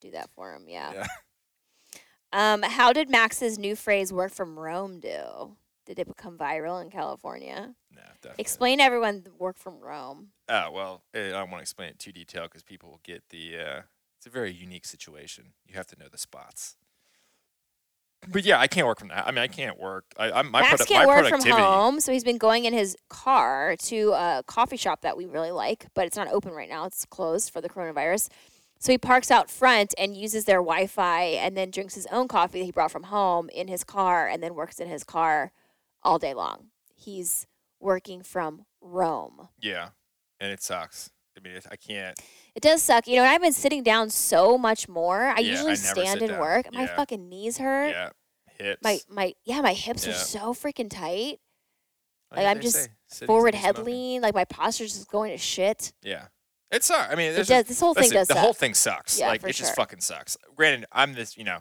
do 0.00 0.10
that 0.10 0.28
for 0.34 0.52
him. 0.54 0.64
Yeah. 0.68 0.92
Yeah. 0.94 1.06
Um, 2.34 2.62
how 2.62 2.92
did 2.92 3.10
Max's 3.10 3.58
new 3.58 3.76
phrase 3.76 4.12
"work 4.12 4.32
from 4.32 4.58
Rome" 4.58 5.00
do? 5.00 5.56
Did 5.94 6.08
it 6.08 6.16
become 6.16 6.38
viral 6.38 6.82
in 6.82 6.90
California? 6.90 7.74
No, 7.94 8.02
definitely. 8.22 8.40
Explain 8.40 8.78
to 8.78 8.84
everyone 8.84 9.22
the 9.22 9.32
work 9.38 9.58
from 9.58 9.78
Rome. 9.78 10.28
Oh 10.48 10.70
well, 10.70 11.02
eh, 11.14 11.28
I 11.28 11.30
don't 11.30 11.50
want 11.50 11.58
to 11.58 11.62
explain 11.62 11.90
it 11.90 11.98
too 11.98 12.12
detailed 12.12 12.50
because 12.50 12.62
people 12.62 12.90
will 12.90 13.00
get 13.02 13.22
the. 13.30 13.58
Uh, 13.58 13.80
it's 14.16 14.26
a 14.26 14.30
very 14.30 14.52
unique 14.52 14.86
situation. 14.86 15.52
You 15.66 15.74
have 15.74 15.86
to 15.88 15.98
know 15.98 16.06
the 16.10 16.18
spots. 16.18 16.76
But 18.28 18.44
yeah, 18.44 18.60
I 18.60 18.68
can't 18.68 18.86
work 18.86 19.00
from 19.00 19.08
that. 19.08 19.26
I 19.26 19.32
mean, 19.32 19.40
I 19.40 19.48
can't 19.48 19.80
work. 19.80 20.04
I, 20.16 20.30
I'm 20.30 20.50
my, 20.50 20.60
Max 20.60 20.82
produ- 20.82 20.86
can't 20.86 21.06
my 21.06 21.14
work 21.14 21.28
from 21.28 21.40
productivity. 21.40 21.62
home, 21.62 22.00
so 22.00 22.12
he's 22.12 22.22
been 22.22 22.38
going 22.38 22.64
in 22.64 22.72
his 22.72 22.96
car 23.08 23.74
to 23.76 24.12
a 24.12 24.44
coffee 24.46 24.76
shop 24.76 25.00
that 25.00 25.16
we 25.16 25.26
really 25.26 25.50
like, 25.50 25.86
but 25.94 26.06
it's 26.06 26.16
not 26.16 26.28
open 26.28 26.52
right 26.52 26.68
now. 26.68 26.84
It's 26.86 27.04
closed 27.04 27.52
for 27.52 27.60
the 27.60 27.68
coronavirus. 27.68 28.28
So 28.78 28.92
he 28.92 28.98
parks 28.98 29.30
out 29.30 29.50
front 29.50 29.94
and 29.98 30.16
uses 30.16 30.44
their 30.44 30.58
Wi-Fi, 30.58 31.22
and 31.22 31.56
then 31.56 31.70
drinks 31.70 31.94
his 31.94 32.06
own 32.06 32.28
coffee 32.28 32.60
that 32.60 32.64
he 32.64 32.72
brought 32.72 32.90
from 32.92 33.04
home 33.04 33.48
in 33.50 33.68
his 33.68 33.84
car, 33.84 34.28
and 34.28 34.42
then 34.42 34.54
works 34.54 34.78
in 34.78 34.88
his 34.88 35.04
car 35.04 35.52
all 36.02 36.18
day 36.18 36.34
long. 36.34 36.68
He's 36.94 37.46
working 37.80 38.22
from 38.22 38.64
Rome. 38.80 39.48
Yeah, 39.60 39.90
and 40.40 40.50
it 40.52 40.62
sucks. 40.62 41.10
I 41.36 41.40
mean, 41.40 41.58
I 41.70 41.76
can't. 41.76 42.18
It 42.54 42.62
does 42.62 42.82
suck, 42.82 43.06
you 43.08 43.16
know. 43.16 43.24
I've 43.24 43.40
been 43.40 43.52
sitting 43.54 43.82
down 43.82 44.10
so 44.10 44.58
much 44.58 44.88
more. 44.88 45.22
I 45.28 45.38
Yeah, 45.38 45.52
usually 45.52 45.72
I 45.72 45.74
stand 45.76 46.20
and 46.20 46.30
down. 46.32 46.40
work. 46.40 46.72
My 46.72 46.82
Yeah. 46.82 46.96
fucking 46.96 47.28
knees 47.28 47.58
hurt. 47.58 47.88
Yeah, 47.90 48.10
hips. 48.58 48.82
My 48.82 49.00
my 49.08 49.34
yeah, 49.44 49.60
my 49.62 49.72
hips 49.72 50.06
are 50.06 50.12
so 50.12 50.52
freaking 50.52 50.90
tight. 50.90 51.40
Oh, 52.30 52.36
like, 52.36 52.46
I'm 52.46 52.60
just 52.60 52.88
say 53.08 53.26
forward 53.26 53.54
head 53.54 53.76
smoking. 53.76 53.92
lean, 53.94 54.22
like 54.22 54.34
my 54.34 54.44
posture's 54.44 54.92
just 54.94 55.08
going 55.08 55.32
to 55.32 55.38
shit. 55.38 55.92
Yeah, 56.02 56.26
it 56.70 56.84
sucks. 56.84 57.10
I 57.12 57.14
mean, 57.14 57.32
It 57.32 57.36
does. 57.46 57.50
a- 57.50 57.62
This 57.62 57.80
whole 57.80 57.94
thing 57.94 58.02
listen, 58.04 58.16
does 58.16 58.28
the 58.28 58.34
suck. 58.34 58.42
whole 58.42 58.52
thing 58.54 58.74
sucks. 58.74 59.18
Yeah, 59.18 59.28
like 59.28 59.42
it 59.44 59.52
just 59.54 59.74
fucking 59.74 60.00
sucks. 60.00 60.36
Granted, 60.54 60.86
I'm 60.92 61.14
this. 61.14 61.36
You 61.38 61.44
know, 61.44 61.60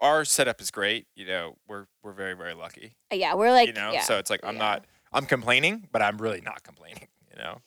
our 0.00 0.24
setup 0.24 0.60
is 0.60 0.70
great. 0.70 1.06
You 1.14 1.26
know, 1.26 1.56
we're 1.68 1.86
we're 2.02 2.12
very 2.12 2.34
very 2.34 2.54
lucky. 2.54 2.94
Uh, 3.12 3.16
yeah, 3.16 3.34
we're 3.34 3.52
like 3.52 3.68
you 3.68 3.72
know, 3.72 3.92
yeah, 3.92 4.02
so 4.02 4.18
it's 4.18 4.30
like 4.30 4.40
I'm 4.42 4.54
yeah. 4.54 4.60
not. 4.60 4.84
I'm 5.12 5.26
complaining, 5.26 5.88
but 5.90 6.02
I'm 6.02 6.18
really 6.18 6.40
not 6.40 6.62
complaining. 6.62 7.08
You 7.32 7.44
know. 7.44 7.60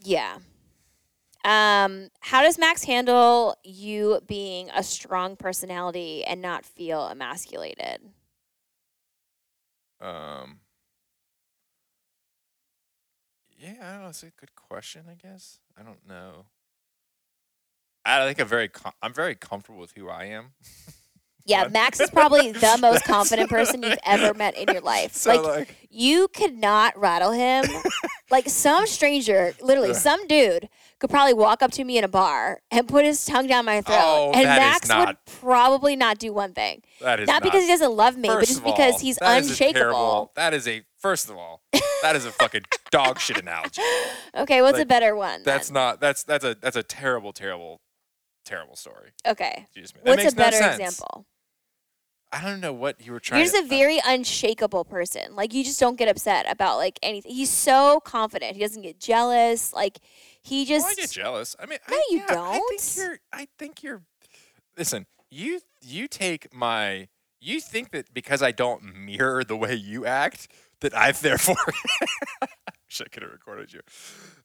yeah. 0.00 0.38
Um, 1.44 2.08
how 2.20 2.40
does 2.40 2.58
Max 2.58 2.84
handle 2.84 3.54
you 3.62 4.20
being 4.26 4.70
a 4.74 4.82
strong 4.82 5.36
personality 5.36 6.24
and 6.24 6.40
not 6.40 6.64
feel 6.64 7.06
emasculated? 7.06 8.00
Um. 10.00 10.60
Yeah, 13.58 13.74
I 13.82 13.92
don't 13.92 14.02
know. 14.04 14.08
It's 14.08 14.22
a 14.22 14.30
good 14.30 14.56
question. 14.56 15.02
I 15.10 15.14
guess 15.14 15.60
I 15.78 15.82
don't 15.82 16.08
know. 16.08 16.46
I 18.06 18.26
think 18.26 18.40
I'm 18.40 18.48
very. 18.48 18.68
Com- 18.68 18.94
I'm 19.02 19.12
very 19.12 19.34
comfortable 19.34 19.78
with 19.78 19.92
who 19.92 20.08
I 20.08 20.24
am. 20.24 20.52
Yeah, 21.48 21.62
What? 21.64 21.72
Max 21.72 21.98
is 22.00 22.10
probably 22.10 22.52
the 22.52 22.78
most 22.80 23.04
confident 23.04 23.48
person 23.50 23.82
you've 23.82 23.98
ever 24.04 24.34
met 24.34 24.56
in 24.56 24.68
your 24.72 24.80
life. 24.94 25.14
So 25.14 25.30
like, 25.42 25.56
like, 25.68 25.88
you 25.90 26.28
could 26.28 26.54
not 26.58 26.96
rattle 26.98 27.32
him. 27.32 27.64
like 28.30 28.48
some 28.48 28.86
stranger, 28.86 29.54
literally 29.62 29.94
some 29.94 30.26
dude, 30.26 30.68
could 30.98 31.08
probably 31.10 31.32
walk 31.34 31.62
up 31.62 31.70
to 31.72 31.84
me 31.84 31.96
in 31.96 32.04
a 32.04 32.08
bar 32.08 32.60
and 32.70 32.86
put 32.86 33.04
his 33.06 33.24
tongue 33.24 33.46
down 33.46 33.64
my 33.64 33.80
throat, 33.80 33.96
Oh, 33.98 34.30
and 34.32 34.42
is 34.42 34.46
Max 34.46 34.88
would 34.94 35.16
probably 35.40 35.96
not 35.96 36.18
do 36.18 36.32
one 36.32 36.52
thing. 36.52 36.82
that 37.00 37.20
is 37.20 37.26
Not, 37.28 37.42
because 37.42 37.62
he 37.62 37.68
doesn't 37.68 37.92
love 37.92 38.16
me, 38.18 38.28
but 38.28 38.40
just 38.44 38.62
all, 38.62 38.70
because 38.70 39.00
he's 39.00 39.16
that 39.16 39.40
is 39.42 39.48
unshakable. 39.50 39.80
terrible- 39.80 40.32
that 40.36 40.52
is 40.54 40.68
a 40.68 40.82
first 40.98 41.30
of 41.30 41.36
all, 41.38 41.62
that 42.02 42.14
is 42.16 42.26
a 42.26 42.32
fucking 42.32 42.64
dog 42.90 43.18
shit 43.20 43.38
analogy. 43.40 43.80
Okay, 44.36 44.60
what's 44.60 44.78
a 44.78 44.84
better 44.84 45.14
one? 45.16 45.42
That's 45.44 45.68
then? 45.68 45.74
not. 45.74 46.00
That's 46.00 46.24
that's 46.24 46.44
a 46.44 46.56
that's 46.60 46.76
a 46.76 46.82
terrible, 46.82 47.32
terrible, 47.32 47.80
terrible 48.44 48.76
story. 48.76 49.12
okay. 49.26 49.66
You 49.74 49.80
just 49.82 49.94
made. 49.94 50.04
That 50.04 50.16
What's 50.18 50.32
a 50.32 50.36
no 50.36 50.42
better 50.44 50.56
sense. 50.58 50.80
example? 50.80 51.26
I 52.30 52.42
don't 52.42 52.60
know 52.60 52.72
what 52.72 53.04
you 53.04 53.12
were 53.12 53.20
trying. 53.20 53.40
You're 53.40 53.50
just 53.50 53.56
to, 53.56 53.64
a 53.64 53.68
very 53.68 53.98
unshakable 54.04 54.84
person. 54.84 55.34
Like 55.34 55.54
you 55.54 55.64
just 55.64 55.80
don't 55.80 55.96
get 55.96 56.08
upset 56.08 56.50
about 56.50 56.76
like 56.76 56.98
anything. 57.02 57.32
He's 57.32 57.50
so 57.50 58.00
confident. 58.00 58.54
He 58.54 58.60
doesn't 58.62 58.82
get 58.82 59.00
jealous. 59.00 59.72
Like 59.72 59.98
he 60.42 60.64
just 60.64 60.84
Well, 60.84 60.92
I 60.92 61.00
get 61.00 61.10
jealous. 61.10 61.56
I 61.58 61.66
mean, 61.66 61.78
No, 61.90 61.96
I, 61.96 62.02
you 62.10 62.18
yeah, 62.18 62.24
I 62.28 62.52
think 62.52 62.70
don't. 62.70 62.96
you're. 62.96 63.18
I 63.32 63.48
think 63.58 63.82
you're. 63.82 64.02
Listen, 64.76 65.06
you 65.30 65.60
you 65.80 66.06
take 66.08 66.52
my. 66.54 67.08
You 67.40 67.60
think 67.60 67.92
that 67.92 68.12
because 68.12 68.42
I 68.42 68.50
don't 68.50 68.82
mirror 68.82 69.44
the 69.44 69.56
way 69.56 69.74
you 69.74 70.04
act, 70.04 70.48
that 70.80 70.94
I've 70.94 71.20
therefore. 71.22 71.56
Wish 71.62 73.00
I 73.00 73.08
could 73.10 73.22
have 73.22 73.32
recorded 73.32 73.72
you. 73.72 73.80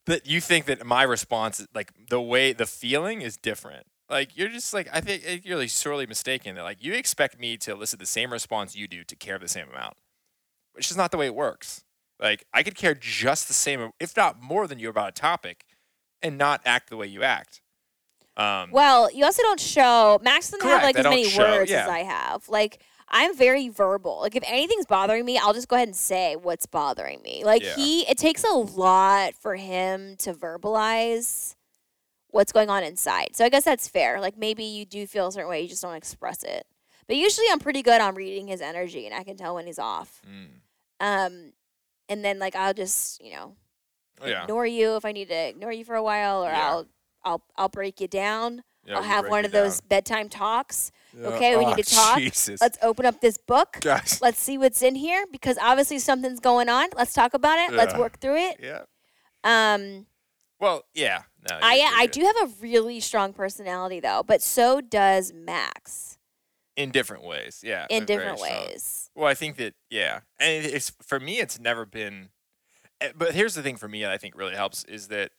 That 0.06 0.28
you 0.28 0.42
think 0.42 0.66
that 0.66 0.86
my 0.86 1.04
response, 1.04 1.60
is 1.60 1.68
like 1.74 1.92
the 2.10 2.22
way 2.22 2.54
the 2.54 2.66
feeling 2.66 3.22
is 3.22 3.36
different. 3.38 3.88
Like 4.14 4.38
you're 4.38 4.50
just 4.50 4.74
like 4.74 4.88
I 4.94 5.02
think 5.02 5.24
you're 5.26 5.56
really 5.58 5.68
sorely 5.68 6.06
mistaken. 6.06 6.56
That 6.56 6.64
like 6.64 6.84
you 6.84 6.94
expect 6.94 7.40
me 7.40 7.58
to 7.58 7.72
elicit 7.72 8.00
the 8.00 8.06
same 8.06 8.32
response 8.32 8.76
you 8.76 8.88
do 8.88 9.04
to 9.04 9.16
care 9.16 9.40
the 9.40 9.48
same 9.48 9.68
amount, 9.70 9.96
which 10.74 10.90
is 10.92 10.96
not 10.96 11.12
the 11.12 11.18
way 11.18 11.26
it 11.26 11.36
works. 11.36 11.84
Like 12.20 12.46
I 12.54 12.62
could 12.64 12.76
care 12.76 12.94
just 12.94 13.48
the 13.48 13.54
same, 13.56 13.90
if 14.00 14.16
not 14.16 14.42
more 14.42 14.68
than 14.68 14.78
you 14.80 14.88
about 14.90 15.10
a 15.10 15.12
topic, 15.14 15.66
and 16.22 16.38
not 16.38 16.62
act 16.64 16.90
the 16.90 16.96
way 16.98 17.08
you 17.08 17.24
act. 17.24 17.62
Um, 18.38 18.70
Well, 18.72 19.12
you 19.12 19.26
also 19.26 19.42
don't 19.42 19.60
show. 19.60 20.20
Max 20.24 20.50
doesn't 20.52 20.68
have 20.68 20.84
like 20.84 20.96
I 20.96 21.00
as 21.02 21.06
many 21.06 21.26
show- 21.26 21.42
words 21.58 21.72
yeah. 21.72 21.84
as 21.84 21.90
I 21.90 22.00
have. 22.04 22.48
Like 22.50 22.82
I'm 23.10 23.36
very 23.36 23.68
verbal. 23.70 24.22
Like 24.22 24.36
if 24.36 24.44
anything's 24.48 24.86
bothering 24.86 25.26
me, 25.26 25.38
I'll 25.40 25.54
just 25.54 25.68
go 25.68 25.76
ahead 25.76 25.88
and 25.88 25.98
say 25.98 26.36
what's 26.36 26.66
bothering 26.68 27.22
me. 27.24 27.44
Like 27.44 27.64
Yeah. 27.64 27.76
he, 27.76 28.02
it 28.10 28.18
takes 28.20 28.44
a 28.44 28.54
lot 28.54 29.34
for 29.40 29.56
him 29.56 30.16
to 30.18 30.34
verbalize 30.34 31.56
what's 32.34 32.52
going 32.52 32.70
on 32.70 32.84
inside. 32.84 33.36
So 33.36 33.46
I 33.46 33.50
guess 33.50 33.64
that's 33.64 33.88
fair. 33.88 34.20
Like 34.20 34.38
maybe 34.38 34.64
you 34.64 34.86
do 34.86 35.08
feel 35.08 35.28
a 35.28 35.32
certain 35.32 35.50
way, 35.50 35.62
you 35.62 35.68
just 35.70 35.82
don't 35.82 35.96
express 35.96 36.44
it. 36.44 36.66
But 37.08 37.16
usually 37.16 37.46
I'm 37.52 37.60
pretty 37.60 37.82
good 37.82 38.02
on 38.02 38.16
reading 38.16 38.48
his 38.48 38.62
energy, 38.62 39.06
and 39.06 39.14
I 39.16 39.24
can 39.24 39.38
tell 39.38 39.56
when 39.56 39.66
he's 39.68 39.80
off. 39.80 40.22
mm, 40.28 40.48
Um, 41.00 41.54
and 42.10 42.24
then 42.26 42.40
like 42.40 42.56
I'll 42.56 42.74
just 42.74 43.24
you 43.24 43.32
know 43.34 43.56
oh, 44.22 44.28
yeah. 44.28 44.44
ignore 44.44 44.66
you 44.66 44.96
if 44.96 45.06
I 45.06 45.12
need 45.12 45.30
to 45.30 45.36
ignore 45.50 45.72
you 45.72 45.86
for 45.86 45.96
a 45.96 46.04
while, 46.04 46.44
or 46.44 46.50
Yeah. 46.50 46.68
I'll 46.70 46.88
I'll 47.24 47.44
I'll 47.56 47.70
break 47.70 48.02
you 48.02 48.08
down. 48.08 48.64
Yeah, 48.86 48.98
I'll 48.98 49.04
have 49.04 49.30
one 49.30 49.46
of 49.46 49.52
those 49.54 49.80
down. 49.80 49.88
bedtime 49.88 50.28
talks. 50.30 50.92
Okay, 51.18 51.56
we 51.56 51.64
need 51.66 51.72
Oh, 51.72 51.76
to 51.76 51.84
talk. 51.84 52.18
Jesus. 52.20 52.60
Let's 52.60 52.78
open 52.82 53.06
up 53.06 53.22
this 53.22 53.38
book. 53.38 53.78
Guys. 53.80 54.20
Let's 54.22 54.42
see 54.42 54.58
what's 54.58 54.82
in 54.82 54.96
here 54.96 55.24
because 55.32 55.58
obviously 55.62 56.00
something's 56.00 56.42
going 56.42 56.68
on. 56.68 56.90
Let's 56.98 57.14
talk 57.14 57.34
about 57.34 57.60
it. 57.60 57.74
Let's 57.74 57.96
work 57.96 58.20
through 58.20 58.36
it. 58.38 58.60
Yeah. 58.62 58.82
Um, 59.46 60.06
Well, 60.60 60.84
yeah. 60.94 61.22
No, 61.50 61.60
I 61.62 61.76
you're- 61.76 61.90
I 61.94 62.06
good. 62.06 62.12
do 62.12 62.22
have 62.26 62.50
a 62.50 62.54
really 62.62 63.00
strong 63.00 63.34
personality 63.34 64.00
though, 64.00 64.24
but 64.26 64.42
so 64.42 64.82
does 64.82 65.34
Max 65.34 66.18
in 66.76 66.90
different 66.92 67.24
ways. 67.24 67.62
Yeah. 67.64 67.86
in 67.90 68.06
different 68.06 68.40
ways. 68.40 69.10
Well, 69.16 69.28
I 69.28 69.34
think 69.34 69.58
that 69.58 69.76
yeah, 69.90 70.22
and 70.40 70.66
it's 70.66 70.92
for 71.02 71.20
me. 71.20 71.40
It's 71.40 71.60
never 71.60 71.86
been. 71.86 72.30
eh, 73.02 73.12
But 73.16 73.34
here's 73.36 73.54
the 73.56 73.62
thing 73.62 73.76
for 73.78 73.88
me 73.88 74.02
that 74.02 74.12
I 74.12 74.18
think 74.18 74.36
really 74.36 74.56
helps 74.56 74.84
is 74.86 75.08
that 75.10 75.32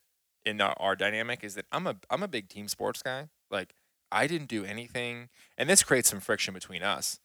in 0.45 0.61
our, 0.61 0.75
our 0.79 0.95
dynamic 0.95 1.43
is 1.43 1.55
that 1.55 1.65
I'm 1.71 1.87
a 1.87 1.95
I'm 2.09 2.23
a 2.23 2.27
big 2.27 2.47
team 2.49 2.67
sports 2.67 3.01
guy. 3.01 3.29
Like 3.51 3.73
I 4.11 4.27
didn't 4.27 4.47
do 4.47 4.63
anything, 4.63 5.29
and 5.57 5.69
this 5.69 5.83
creates 5.83 6.09
some 6.09 6.19
friction 6.19 6.53
between 6.53 6.83
us. 6.83 7.19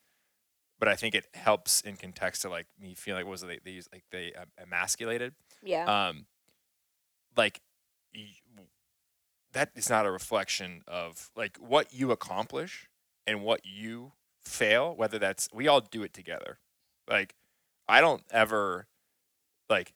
But 0.78 0.88
I 0.88 0.96
think 0.96 1.14
it 1.14 1.26
helps 1.34 1.82
in 1.82 1.96
context 1.98 2.40
to 2.42 2.48
like 2.48 2.66
me 2.80 2.94
feeling 2.94 3.24
like 3.24 3.30
was 3.30 3.42
it, 3.42 3.46
they, 3.48 3.58
they 3.62 3.70
use 3.72 3.88
like 3.92 4.04
they 4.10 4.32
uh, 4.32 4.46
emasculated. 4.58 5.34
Yeah. 5.62 5.84
Um, 6.08 6.24
like 7.36 7.60
that 9.52 9.70
is 9.74 9.90
not 9.90 10.06
a 10.06 10.10
reflection 10.10 10.82
of 10.86 11.30
like 11.36 11.56
what 11.58 11.92
you 11.92 12.10
accomplish 12.10 12.88
and 13.26 13.42
what 13.42 13.60
you 13.64 14.12
fail 14.40 14.94
whether 14.96 15.18
that's 15.18 15.48
we 15.52 15.68
all 15.68 15.80
do 15.80 16.02
it 16.02 16.12
together. 16.12 16.58
Like 17.08 17.34
i 17.88 18.00
don't 18.00 18.22
ever 18.30 18.86
like 19.68 19.92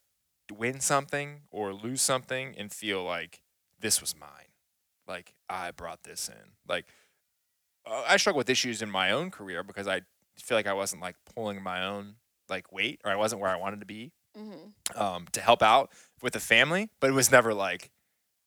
win 0.52 0.80
something 0.80 1.42
or 1.50 1.72
lose 1.72 2.02
something 2.02 2.54
and 2.58 2.72
feel 2.72 3.02
like 3.04 3.40
this 3.78 4.00
was 4.00 4.14
mine. 4.18 4.52
Like 5.06 5.34
i 5.48 5.70
brought 5.70 6.02
this 6.04 6.28
in. 6.28 6.52
Like 6.68 6.86
uh, 7.86 8.04
i 8.06 8.16
struggle 8.16 8.38
with 8.38 8.50
issues 8.50 8.82
in 8.82 8.90
my 8.90 9.10
own 9.10 9.30
career 9.30 9.62
because 9.62 9.86
i 9.86 10.02
feel 10.38 10.56
like 10.56 10.66
i 10.66 10.72
wasn't 10.72 11.00
like 11.00 11.16
pulling 11.34 11.62
my 11.62 11.84
own 11.84 12.14
like 12.48 12.72
weight 12.72 13.00
or 13.04 13.10
i 13.10 13.16
wasn't 13.16 13.40
where 13.40 13.50
i 13.50 13.56
wanted 13.56 13.78
to 13.80 13.86
be 13.86 14.10
hmm 14.36 14.70
um, 14.96 15.26
to 15.32 15.40
help 15.40 15.62
out 15.62 15.90
with 16.22 16.34
the 16.34 16.40
family, 16.40 16.90
but 17.00 17.08
it 17.10 17.14
was 17.14 17.30
never 17.30 17.54
like, 17.54 17.90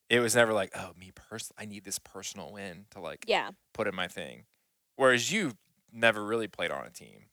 it 0.09 0.19
was 0.19 0.35
never 0.35 0.53
like, 0.53 0.71
oh, 0.75 0.91
me 0.99 1.11
personally, 1.13 1.55
I 1.61 1.65
need 1.65 1.83
this 1.83 1.99
personal 1.99 2.51
win 2.53 2.85
to 2.91 2.99
like 3.01 3.25
Yeah. 3.27 3.51
put 3.73 3.87
in 3.87 3.95
my 3.95 4.07
thing. 4.07 4.45
Whereas 4.95 5.31
you 5.31 5.53
never 5.91 6.23
really 6.23 6.47
played 6.47 6.71
on 6.71 6.85
a 6.85 6.89
team. 6.89 7.25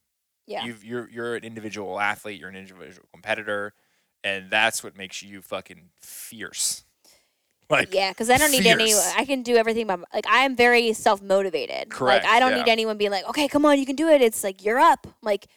Yeah. 0.47 0.63
You've, 0.65 0.83
you're 0.83 1.09
you're 1.09 1.35
an 1.35 1.43
individual 1.43 1.99
athlete. 1.99 2.39
You're 2.39 2.49
an 2.49 2.55
individual 2.55 3.07
competitor, 3.11 3.73
and 4.23 4.51
that's 4.51 4.83
what 4.83 4.95
makes 4.95 5.23
you 5.23 5.41
fucking 5.41 5.89
fierce. 6.01 6.83
Like 7.67 7.95
yeah, 7.95 8.11
because 8.11 8.29
I 8.29 8.37
don't 8.37 8.51
need 8.51 8.67
any. 8.67 8.93
I 8.93 9.25
can 9.25 9.41
do 9.41 9.55
everything 9.55 9.87
by 9.87 9.95
like 10.13 10.27
I 10.27 10.45
am 10.45 10.55
very 10.55 10.93
self 10.93 11.19
motivated. 11.19 11.89
Correct, 11.89 12.23
Like 12.23 12.31
I 12.31 12.39
don't 12.39 12.51
yeah. 12.51 12.57
need 12.63 12.69
anyone 12.69 12.95
being 12.95 13.09
like, 13.09 13.27
okay, 13.27 13.47
come 13.47 13.65
on, 13.65 13.79
you 13.79 13.87
can 13.87 13.95
do 13.95 14.07
it. 14.07 14.21
It's 14.21 14.43
like 14.43 14.63
you're 14.63 14.77
up. 14.77 15.07
Like 15.23 15.47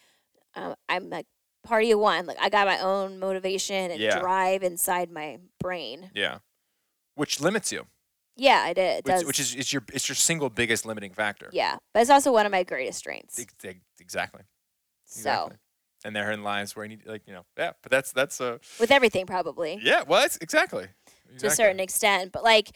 um, 0.55 0.73
I'm 0.89 1.11
like 1.11 1.27
party 1.63 1.91
of 1.91 1.99
one. 1.99 2.25
Like 2.25 2.37
I 2.41 2.49
got 2.49 2.65
my 2.65 2.79
own 2.79 3.19
motivation 3.19 3.91
and 3.91 3.99
Yeah. 3.99 4.17
drive 4.19 4.63
inside 4.63 5.11
my 5.11 5.37
brain. 5.59 6.09
yeah, 6.15 6.39
which 7.19 7.39
limits 7.41 7.71
you. 7.71 7.85
Yeah, 8.35 8.61
I 8.63 8.71
did. 8.73 8.99
It 8.99 9.05
Which, 9.05 9.13
does. 9.15 9.25
which 9.25 9.39
is 9.39 9.55
it's 9.55 9.73
your 9.73 9.83
it's 9.93 10.07
your 10.07 10.15
single 10.15 10.49
biggest 10.49 10.85
limiting 10.85 11.11
factor. 11.13 11.49
yeah, 11.51 11.75
but 11.93 11.99
it's 12.01 12.09
also 12.09 12.31
one 12.31 12.45
of 12.45 12.51
my 12.51 12.63
greatest 12.63 12.99
strengths. 12.99 13.37
Ex- 13.39 13.53
ex- 13.63 13.79
Exactly. 13.99 14.43
So 15.05 15.19
Exactly. 15.19 15.57
And 16.05 16.15
therein 16.15 16.43
lies 16.43 16.75
where 16.75 16.85
you 16.85 16.89
need 16.91 17.05
like 17.05 17.23
you 17.27 17.33
know 17.33 17.43
yeah, 17.57 17.71
but 17.83 17.91
that's 17.91 18.13
that's 18.13 18.39
uh 18.39 18.57
with 18.79 18.91
everything, 18.91 19.25
probably 19.25 19.77
yeah 19.83 20.03
well 20.07 20.23
it's 20.23 20.37
exactly 20.37 20.87
to 21.39 21.47
a 21.47 21.51
certain 21.51 21.79
extent. 21.81 22.31
But 22.31 22.43
like, 22.43 22.69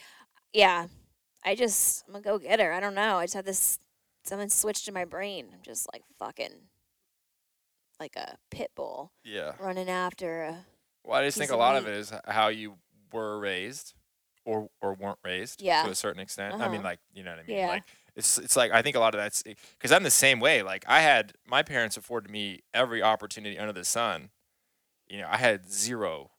yeah, 0.52 0.88
I 1.46 1.56
just 1.56 2.04
I'm 2.10 2.16
a 2.16 2.22
go 2.22 2.38
getter. 2.38 2.74
I 2.74 2.80
don't 2.82 2.96
know. 2.96 3.18
I 3.18 3.24
just 3.24 3.34
have 3.36 3.46
this. 3.46 3.80
Something 4.26 4.50
switched 4.50 4.88
in 4.90 4.94
my 4.94 5.06
brain. 5.06 5.48
I'm 5.54 5.62
just 5.64 5.88
like 5.94 6.04
fucking 6.20 6.54
like 8.00 8.16
a 8.16 8.38
pit 8.52 8.72
bull 8.76 9.12
Yeah. 9.24 9.54
running 9.60 9.90
after 9.90 10.44
a 10.44 10.66
Well, 11.04 11.20
I 11.20 11.26
just 11.26 11.38
think 11.38 11.52
a 11.52 11.58
lot 11.58 11.76
of 11.78 11.88
it 11.88 11.94
is 11.96 12.12
how 12.28 12.48
you 12.50 12.76
were 13.12 13.38
raised, 13.40 13.94
or 14.46 14.70
or 14.82 14.94
weren't 14.94 15.20
raised. 15.24 15.62
Yeah. 15.62 15.84
To 15.84 15.92
a 15.92 15.96
certain 15.96 16.22
extent. 16.22 16.54
I 16.56 16.68
mean, 16.68 16.80
Uh-huh. 16.80 16.84
like 16.90 17.00
you 17.14 17.24
know 17.24 17.32
what 17.32 17.40
I 17.40 17.44
mean. 17.48 17.58
Yeah. 17.58 17.68
Like 17.70 17.84
it's 18.16 18.38
it's 18.38 18.56
like 18.56 18.72
I 18.72 18.82
think 18.82 18.96
a 18.96 19.00
lot 19.00 19.16
of 19.16 19.20
that's 19.22 19.42
because 19.44 19.92
I'm 19.92 20.04
the 20.04 20.12
same 20.12 20.40
way. 20.40 20.62
Like 20.62 20.86
I 20.88 21.02
had 21.02 21.34
my 21.48 21.64
parents 21.64 21.98
afforded 21.98 22.30
me 22.32 22.62
every 22.74 23.02
opportunity 23.02 23.58
under 23.58 23.74
the 23.74 23.86
sun. 23.86 24.30
You 25.08 25.20
know, 25.20 25.28
I 25.30 25.38
had 25.38 25.72
zero, 25.72 26.32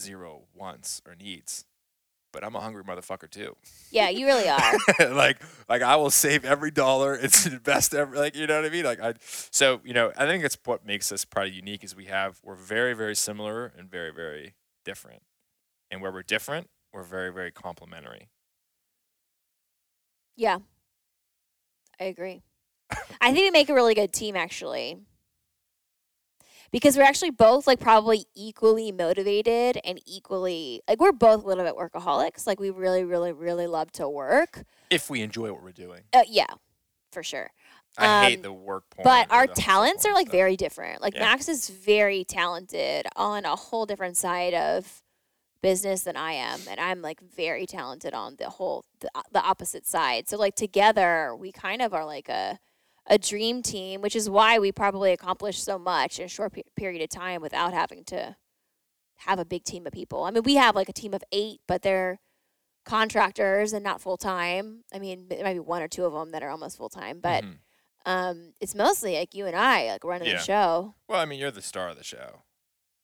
zero 0.00 0.42
wants 0.54 1.00
or 1.06 1.14
needs, 1.14 1.64
but 2.32 2.44
I'm 2.44 2.54
a 2.54 2.60
hungry 2.60 2.84
motherfucker 2.84 3.30
too. 3.30 3.56
Yeah, 3.90 4.08
you 4.08 4.26
really 4.26 4.48
are. 4.48 4.74
like 5.14 5.40
like 5.68 5.82
I 5.82 5.96
will 5.96 6.10
save 6.10 6.44
every 6.44 6.70
dollar. 6.70 7.14
It's 7.14 7.46
invest 7.46 7.94
every 7.94 8.18
like 8.18 8.36
you 8.36 8.46
know 8.46 8.56
what 8.60 8.64
I 8.66 8.70
mean. 8.70 8.84
Like 8.84 9.00
I 9.00 9.14
so 9.20 9.80
you 9.84 9.92
know 9.94 10.12
I 10.16 10.26
think 10.26 10.44
it's 10.44 10.56
what 10.64 10.86
makes 10.86 11.10
us 11.12 11.24
probably 11.24 11.52
unique 11.52 11.84
is 11.84 11.94
we 11.96 12.06
have 12.06 12.38
we're 12.42 12.54
very 12.54 12.94
very 12.94 13.16
similar 13.16 13.72
and 13.76 13.90
very 13.90 14.12
very 14.12 14.54
different, 14.84 15.22
and 15.90 16.00
where 16.00 16.12
we're 16.12 16.22
different 16.22 16.68
we're 16.92 17.02
very 17.02 17.32
very 17.32 17.50
complementary. 17.50 18.28
yeah. 20.36 20.58
I 22.00 22.04
agree. 22.04 22.42
I 23.20 23.32
think 23.32 23.38
we 23.46 23.50
make 23.50 23.68
a 23.68 23.74
really 23.74 23.94
good 23.94 24.12
team 24.12 24.36
actually. 24.36 24.98
Because 26.70 26.96
we're 26.96 27.02
actually 27.02 27.30
both 27.30 27.66
like 27.66 27.80
probably 27.80 28.26
equally 28.36 28.92
motivated 28.92 29.80
and 29.84 29.98
equally 30.06 30.80
like 30.86 31.00
we're 31.00 31.12
both 31.12 31.42
a 31.42 31.46
little 31.46 31.64
bit 31.64 31.74
workaholics. 31.74 32.46
Like 32.46 32.60
we 32.60 32.70
really, 32.70 33.04
really, 33.04 33.32
really 33.32 33.66
love 33.66 33.90
to 33.92 34.08
work. 34.08 34.62
If 34.90 35.08
we 35.10 35.22
enjoy 35.22 35.50
what 35.52 35.62
we're 35.62 35.72
doing, 35.72 36.02
Uh, 36.12 36.22
yeah, 36.28 36.46
for 37.10 37.22
sure. 37.24 37.50
I 37.96 38.26
hate 38.26 38.36
Um, 38.36 38.42
the 38.42 38.52
work 38.52 38.88
point. 38.90 39.04
But 39.04 39.26
our 39.32 39.46
talents 39.48 40.06
are 40.06 40.12
like 40.14 40.30
very 40.30 40.56
different. 40.56 41.00
Like 41.02 41.14
Yeah. 41.14 41.20
Max 41.20 41.48
is 41.48 41.68
very 41.68 42.22
talented 42.22 43.06
on 43.16 43.44
a 43.44 43.56
whole 43.56 43.86
different 43.86 44.16
side 44.16 44.54
of 44.54 45.02
business 45.62 46.02
than 46.02 46.16
I 46.16 46.32
am, 46.32 46.60
and 46.68 46.78
I'm 46.80 47.02
like 47.02 47.20
very 47.20 47.66
talented 47.66 48.14
on 48.14 48.36
the 48.36 48.48
whole 48.50 48.84
the, 49.00 49.10
the 49.32 49.42
opposite 49.42 49.86
side. 49.86 50.28
So 50.28 50.36
like 50.36 50.54
together, 50.54 51.34
we 51.36 51.52
kind 51.52 51.82
of 51.82 51.92
are 51.94 52.04
like 52.06 52.28
a 52.28 52.58
a 53.10 53.18
dream 53.18 53.62
team, 53.62 54.02
which 54.02 54.14
is 54.14 54.28
why 54.28 54.58
we 54.58 54.70
probably 54.70 55.12
accomplished 55.12 55.64
so 55.64 55.78
much 55.78 56.18
in 56.18 56.26
a 56.26 56.28
short 56.28 56.52
pe- 56.52 56.62
period 56.76 57.00
of 57.02 57.08
time 57.08 57.40
without 57.40 57.72
having 57.72 58.04
to 58.04 58.36
have 59.22 59.38
a 59.38 59.44
big 59.46 59.64
team 59.64 59.86
of 59.86 59.92
people. 59.92 60.24
I 60.24 60.30
mean, 60.30 60.42
we 60.42 60.56
have 60.56 60.74
like 60.76 60.88
a 60.90 60.92
team 60.92 61.14
of 61.14 61.24
eight, 61.32 61.60
but 61.66 61.80
they're 61.82 62.20
contractors 62.84 63.72
and 63.72 63.82
not 63.84 64.00
full 64.00 64.16
time. 64.16 64.84
I 64.92 64.98
mean, 64.98 65.26
there 65.28 65.42
might 65.42 65.54
be 65.54 65.58
one 65.60 65.82
or 65.82 65.88
two 65.88 66.04
of 66.04 66.12
them 66.12 66.30
that 66.32 66.42
are 66.42 66.50
almost 66.50 66.76
full 66.76 66.88
time, 66.88 67.20
but 67.20 67.44
Mhm. 67.44 67.58
um, 68.06 68.54
it's 68.60 68.74
mostly 68.74 69.14
like 69.18 69.34
you 69.34 69.46
and 69.46 69.56
I 69.56 69.88
like 69.92 70.04
running 70.04 70.28
Yeah. 70.28 70.36
the 70.38 70.42
show. 70.44 70.94
well, 71.08 71.20
I 71.20 71.24
mean, 71.24 71.38
you're 71.38 71.50
the 71.50 71.62
star 71.62 71.88
of 71.88 71.96
the 71.96 72.04
show, 72.04 72.42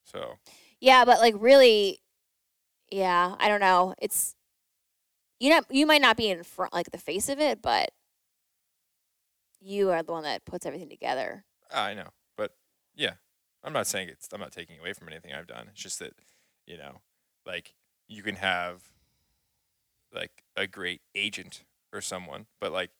so 0.04 0.38
Yeah, 0.80 1.04
but 1.04 1.18
like 1.20 1.34
really, 1.38 2.00
yeah, 2.90 3.34
I 3.38 3.48
don't 3.48 3.60
know. 3.60 3.94
It's 4.00 4.36
you 5.40 5.50
know 5.50 5.62
you 5.70 5.86
might 5.86 6.02
not 6.02 6.16
be 6.16 6.28
in 6.28 6.42
front 6.44 6.72
like 6.72 6.90
the 6.90 6.98
face 6.98 7.28
of 7.28 7.40
it, 7.40 7.60
but 7.62 7.90
you 9.60 9.90
are 9.90 10.02
the 10.02 10.12
one 10.12 10.22
that 10.24 10.44
puts 10.44 10.66
everything 10.66 10.88
together. 10.88 11.44
I 11.72 11.94
know, 11.94 12.08
but 12.36 12.52
yeah, 12.94 13.14
I'm 13.62 13.72
not 13.72 13.86
saying 13.86 14.08
it's. 14.08 14.28
I'm 14.32 14.40
not 14.40 14.52
taking 14.52 14.78
away 14.78 14.92
from 14.92 15.08
anything 15.08 15.32
I've 15.32 15.46
done. 15.46 15.68
It's 15.72 15.82
just 15.82 15.98
that, 16.00 16.12
you 16.66 16.76
know, 16.76 17.00
like 17.46 17.74
you 18.06 18.22
can 18.22 18.36
have 18.36 18.82
like 20.12 20.44
a 20.56 20.66
great 20.66 21.00
agent 21.14 21.64
or 21.92 22.00
someone, 22.00 22.46
but 22.60 22.72
like 22.72 22.90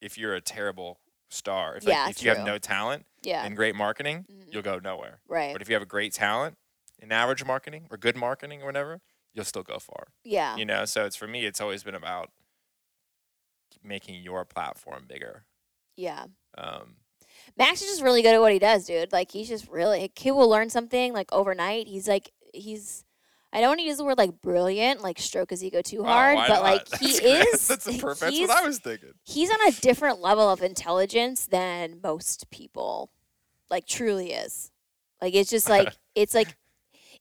if 0.00 0.18
you're 0.18 0.34
a 0.34 0.40
terrible 0.40 1.00
star, 1.28 1.76
if 1.76 1.86
like, 1.86 1.94
Yeah, 1.94 2.08
if 2.08 2.22
you 2.22 2.30
have 2.30 2.44
no 2.44 2.58
talent 2.58 3.06
Yeah, 3.22 3.44
and 3.44 3.54
great 3.56 3.74
marketing, 3.74 4.26
Mhm. 4.30 4.52
you'll 4.52 4.62
go 4.62 4.78
nowhere. 4.78 5.20
right. 5.28 5.52
But 5.52 5.62
if 5.62 5.68
you 5.68 5.74
have 5.74 5.82
a 5.82 5.86
great 5.86 6.12
talent 6.12 6.58
and 7.00 7.12
average 7.12 7.44
marketing 7.44 7.86
or 7.90 7.96
good 7.96 8.16
marketing 8.16 8.62
or 8.62 8.66
whatever, 8.66 9.00
you'll 9.34 9.44
still 9.44 9.62
go 9.62 9.78
far. 9.78 10.08
yeah, 10.24 10.56
You 10.56 10.64
know, 10.64 10.84
so 10.84 11.04
it's 11.06 11.16
for 11.16 11.26
me, 11.28 11.44
it's 11.46 11.60
always 11.60 11.82
been 11.82 11.94
about 11.94 12.30
making 13.82 14.22
your 14.22 14.44
platform 14.44 15.04
bigger. 15.08 15.44
yeah. 15.96 16.24
Um, 16.58 16.96
Max 17.56 17.80
is 17.80 17.88
just 17.88 18.02
really 18.02 18.22
good 18.22 18.34
at 18.34 18.40
what 18.40 18.52
he 18.52 18.58
does, 18.58 18.86
dude. 18.86 19.12
Like 19.12 19.30
he's 19.30 19.48
just 19.48 19.68
really 19.68 20.10
he 20.16 20.30
will 20.32 20.48
learn 20.48 20.68
something 20.68 21.12
like 21.12 21.32
overnight. 21.32 21.86
He's 21.86 22.08
like 22.08 22.32
he's 22.52 23.04
I 23.52 23.60
don't 23.60 23.70
want 23.70 23.80
to 23.80 23.86
use 23.86 23.96
the 23.98 24.04
word 24.04 24.18
like 24.18 24.40
brilliant, 24.42 25.00
like 25.02 25.18
stroke 25.20 25.50
his 25.50 25.62
ego 25.64 25.80
too 25.80 26.00
Oh, 26.00 26.04
hard, 26.04 26.36
but 26.36 26.48
not? 26.48 26.62
like 26.62 26.88
he 27.00 27.12
That's 27.12 27.20
is. 27.20 27.68
That's, 27.68 27.86
a 27.86 27.92
perfect. 27.98 28.32
That's 28.36 28.40
what 28.40 28.50
I 28.50 28.66
was 28.66 28.78
thinking. 28.80 29.12
he's 29.24 29.50
on 29.50 29.58
a 29.68 29.72
different 29.72 30.20
level 30.20 30.50
of 30.50 30.60
intelligence 30.62 31.46
than 31.46 32.00
most 32.02 32.50
people 32.50 33.12
like 33.70 33.86
truly 33.86 34.32
is 34.32 34.72
like 35.22 35.32
it's 35.34 35.50
just 35.50 35.68
like 35.68 35.94
it's 36.16 36.34
like 36.34 36.56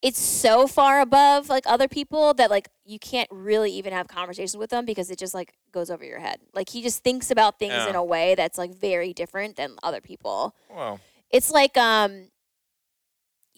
it's 0.01 0.19
so 0.19 0.65
far 0.65 1.01
above 1.01 1.49
like 1.49 1.65
other 1.67 1.87
people 1.89 2.33
that 2.35 2.49
like 2.49 2.69
you 2.85 2.97
can't 2.99 3.27
really 3.31 3.71
even 3.73 3.91
have 3.91 4.07
conversations 4.07 4.55
with 4.55 4.69
them 4.69 4.85
because 4.85 5.09
it 5.09 5.19
just 5.19 5.33
like 5.33 5.53
goes 5.73 5.89
over 5.89 6.05
your 6.05 6.19
head 6.19 6.39
like 6.53 6.69
he 6.69 6.81
just 6.81 7.03
thinks 7.03 7.29
about 7.31 7.59
things 7.59 7.73
Yeah. 7.73 7.89
in 7.89 7.95
a 7.95 8.03
way 8.03 8.33
that's 8.35 8.57
like 8.57 8.73
very 8.73 9.11
different 9.13 9.57
than 9.57 9.75
other 9.83 9.99
people 10.01 10.55
Wow. 10.69 10.99
it's 11.29 11.51
like 11.51 11.75
um 11.77 12.29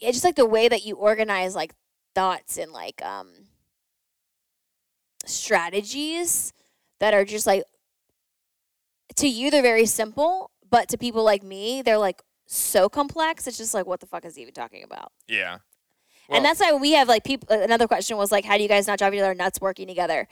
it's 0.02 0.14
just 0.14 0.24
like 0.26 0.36
the 0.36 0.46
way 0.48 0.68
that 0.68 0.84
you 0.84 0.96
organize 0.96 1.56
like 1.56 1.74
thoughts 2.16 2.58
and 2.58 2.72
like 2.72 3.02
um 3.06 3.30
strategies 5.26 6.54
that 7.00 7.14
are 7.14 7.24
just 7.26 7.46
like 7.46 7.64
to 9.16 9.28
you 9.28 9.52
they're 9.52 9.62
very 9.62 9.86
simple 9.86 10.50
but 10.70 10.90
to 10.90 10.98
people 10.98 11.24
like 11.24 11.44
me 11.44 11.82
they're 11.82 11.98
like 11.98 12.22
so 12.48 12.90
complex 12.90 13.46
it's 13.48 13.58
just 13.58 13.74
like 13.74 13.86
what 13.86 14.00
the 14.00 14.08
fuck 14.08 14.26
is 14.26 14.36
he 14.36 14.42
even 14.42 14.54
talking 14.54 14.84
about 14.84 15.12
yeah. 15.28 15.58
And 16.32 16.46
that's 16.46 16.60
why 16.60 16.74
we 16.74 16.94
have 16.94 17.08
like 17.08 17.24
people 17.24 17.48
uh, 17.52 17.60
another 17.62 17.88
question 17.88 18.18
was 18.18 18.32
like 18.32 18.46
how 18.46 18.58
do 18.58 18.64
you 18.64 18.70
guys 18.70 18.88
not 18.88 18.98
drive 18.98 19.14
each 19.14 19.22
other 19.22 19.36
nuts 19.36 19.60
working 19.62 19.88
together? 19.88 20.28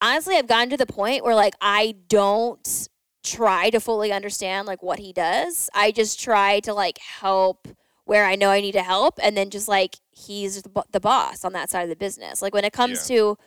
Honestly 0.00 0.36
i've 0.36 0.48
gotten 0.48 0.70
to 0.70 0.76
the 0.76 0.86
point 0.86 1.24
where 1.24 1.34
like 1.34 1.54
i 1.60 1.94
don't 2.08 2.88
try 3.22 3.70
to 3.70 3.78
fully 3.78 4.12
understand 4.12 4.66
like 4.66 4.82
what 4.82 4.98
he 4.98 5.12
does. 5.12 5.70
I 5.74 5.92
just 5.92 6.20
try 6.20 6.60
to 6.60 6.74
like 6.74 6.98
help 6.98 7.68
where 8.04 8.24
i 8.24 8.34
know 8.34 8.50
i 8.50 8.60
need 8.60 8.72
to 8.72 8.82
help 8.82 9.20
and 9.22 9.36
then 9.36 9.48
just 9.48 9.68
like 9.68 9.96
he's 10.10 10.62
the, 10.62 11.00
boss 11.00 11.44
on 11.44 11.52
that 11.52 11.70
side 11.70 11.82
of 11.82 11.88
the 11.88 11.96
business. 11.96 12.42
Like 12.42 12.52
when 12.52 12.64
it 12.64 12.72
comes 12.72 13.06
to 13.06 13.38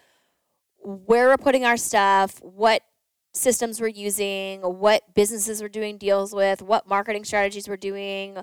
where 0.86 1.28
we're 1.28 1.38
putting 1.38 1.66
our 1.66 1.78
stuff 1.78 2.40
what 2.42 2.82
systems 3.34 3.82
we're 3.82 3.88
using 3.88 4.62
what 4.62 5.04
businesses 5.14 5.62
we're 5.62 5.68
doing 5.68 5.98
deals 5.98 6.34
with 6.34 6.62
what 6.62 6.88
marketing 6.88 7.26
strategies 7.26 7.68
we're 7.68 7.76
doing 7.76 8.38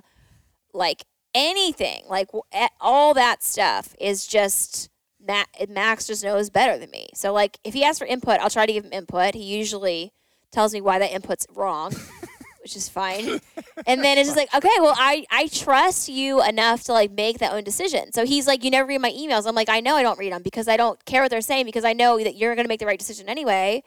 like 0.74 1.04
anything 1.34 2.04
like 2.08 2.28
all 2.80 3.14
that 3.14 3.42
stuff 3.42 3.94
is 4.00 4.26
just 4.26 4.90
max 5.68 6.06
just 6.06 6.24
knows 6.24 6.50
better 6.50 6.78
than 6.78 6.90
me. 6.90 7.08
So 7.14 7.32
like 7.32 7.58
if 7.64 7.74
he 7.74 7.84
asks 7.84 7.98
for 7.98 8.06
input 8.06 8.40
i'll 8.40 8.50
try 8.50 8.66
to 8.66 8.72
give 8.72 8.84
him 8.84 8.92
input. 8.92 9.34
He 9.34 9.44
usually 9.44 10.12
tells 10.50 10.72
me 10.72 10.80
why 10.80 10.98
that 10.98 11.12
input's 11.12 11.46
wrong 11.54 11.94
which 12.62 12.76
is 12.76 12.88
fine. 12.88 13.40
And 13.86 14.04
then 14.04 14.18
it's 14.18 14.28
just 14.28 14.36
like 14.36 14.54
okay 14.54 14.68
well 14.80 14.94
i 14.96 15.24
i 15.30 15.46
trust 15.48 16.08
you 16.08 16.42
enough 16.42 16.84
to 16.84 16.92
like 16.92 17.12
make 17.12 17.38
that 17.38 17.52
own 17.52 17.64
decision. 17.64 18.12
So 18.12 18.26
he's 18.26 18.46
like 18.46 18.64
you 18.64 18.70
never 18.70 18.88
read 18.88 19.00
my 19.00 19.12
emails. 19.12 19.46
I'm 19.46 19.54
like 19.54 19.68
i 19.68 19.80
know 19.80 19.96
i 19.96 20.02
don't 20.02 20.18
read 20.18 20.32
them 20.32 20.42
because 20.42 20.68
i 20.68 20.76
don't 20.76 21.02
care 21.04 21.22
what 21.22 21.30
they're 21.30 21.40
saying 21.40 21.66
because 21.66 21.84
i 21.84 21.92
know 21.92 22.22
that 22.22 22.36
you're 22.36 22.54
going 22.54 22.64
to 22.64 22.68
make 22.68 22.80
the 22.80 22.86
right 22.86 22.98
decision 22.98 23.28
anyway 23.28 23.82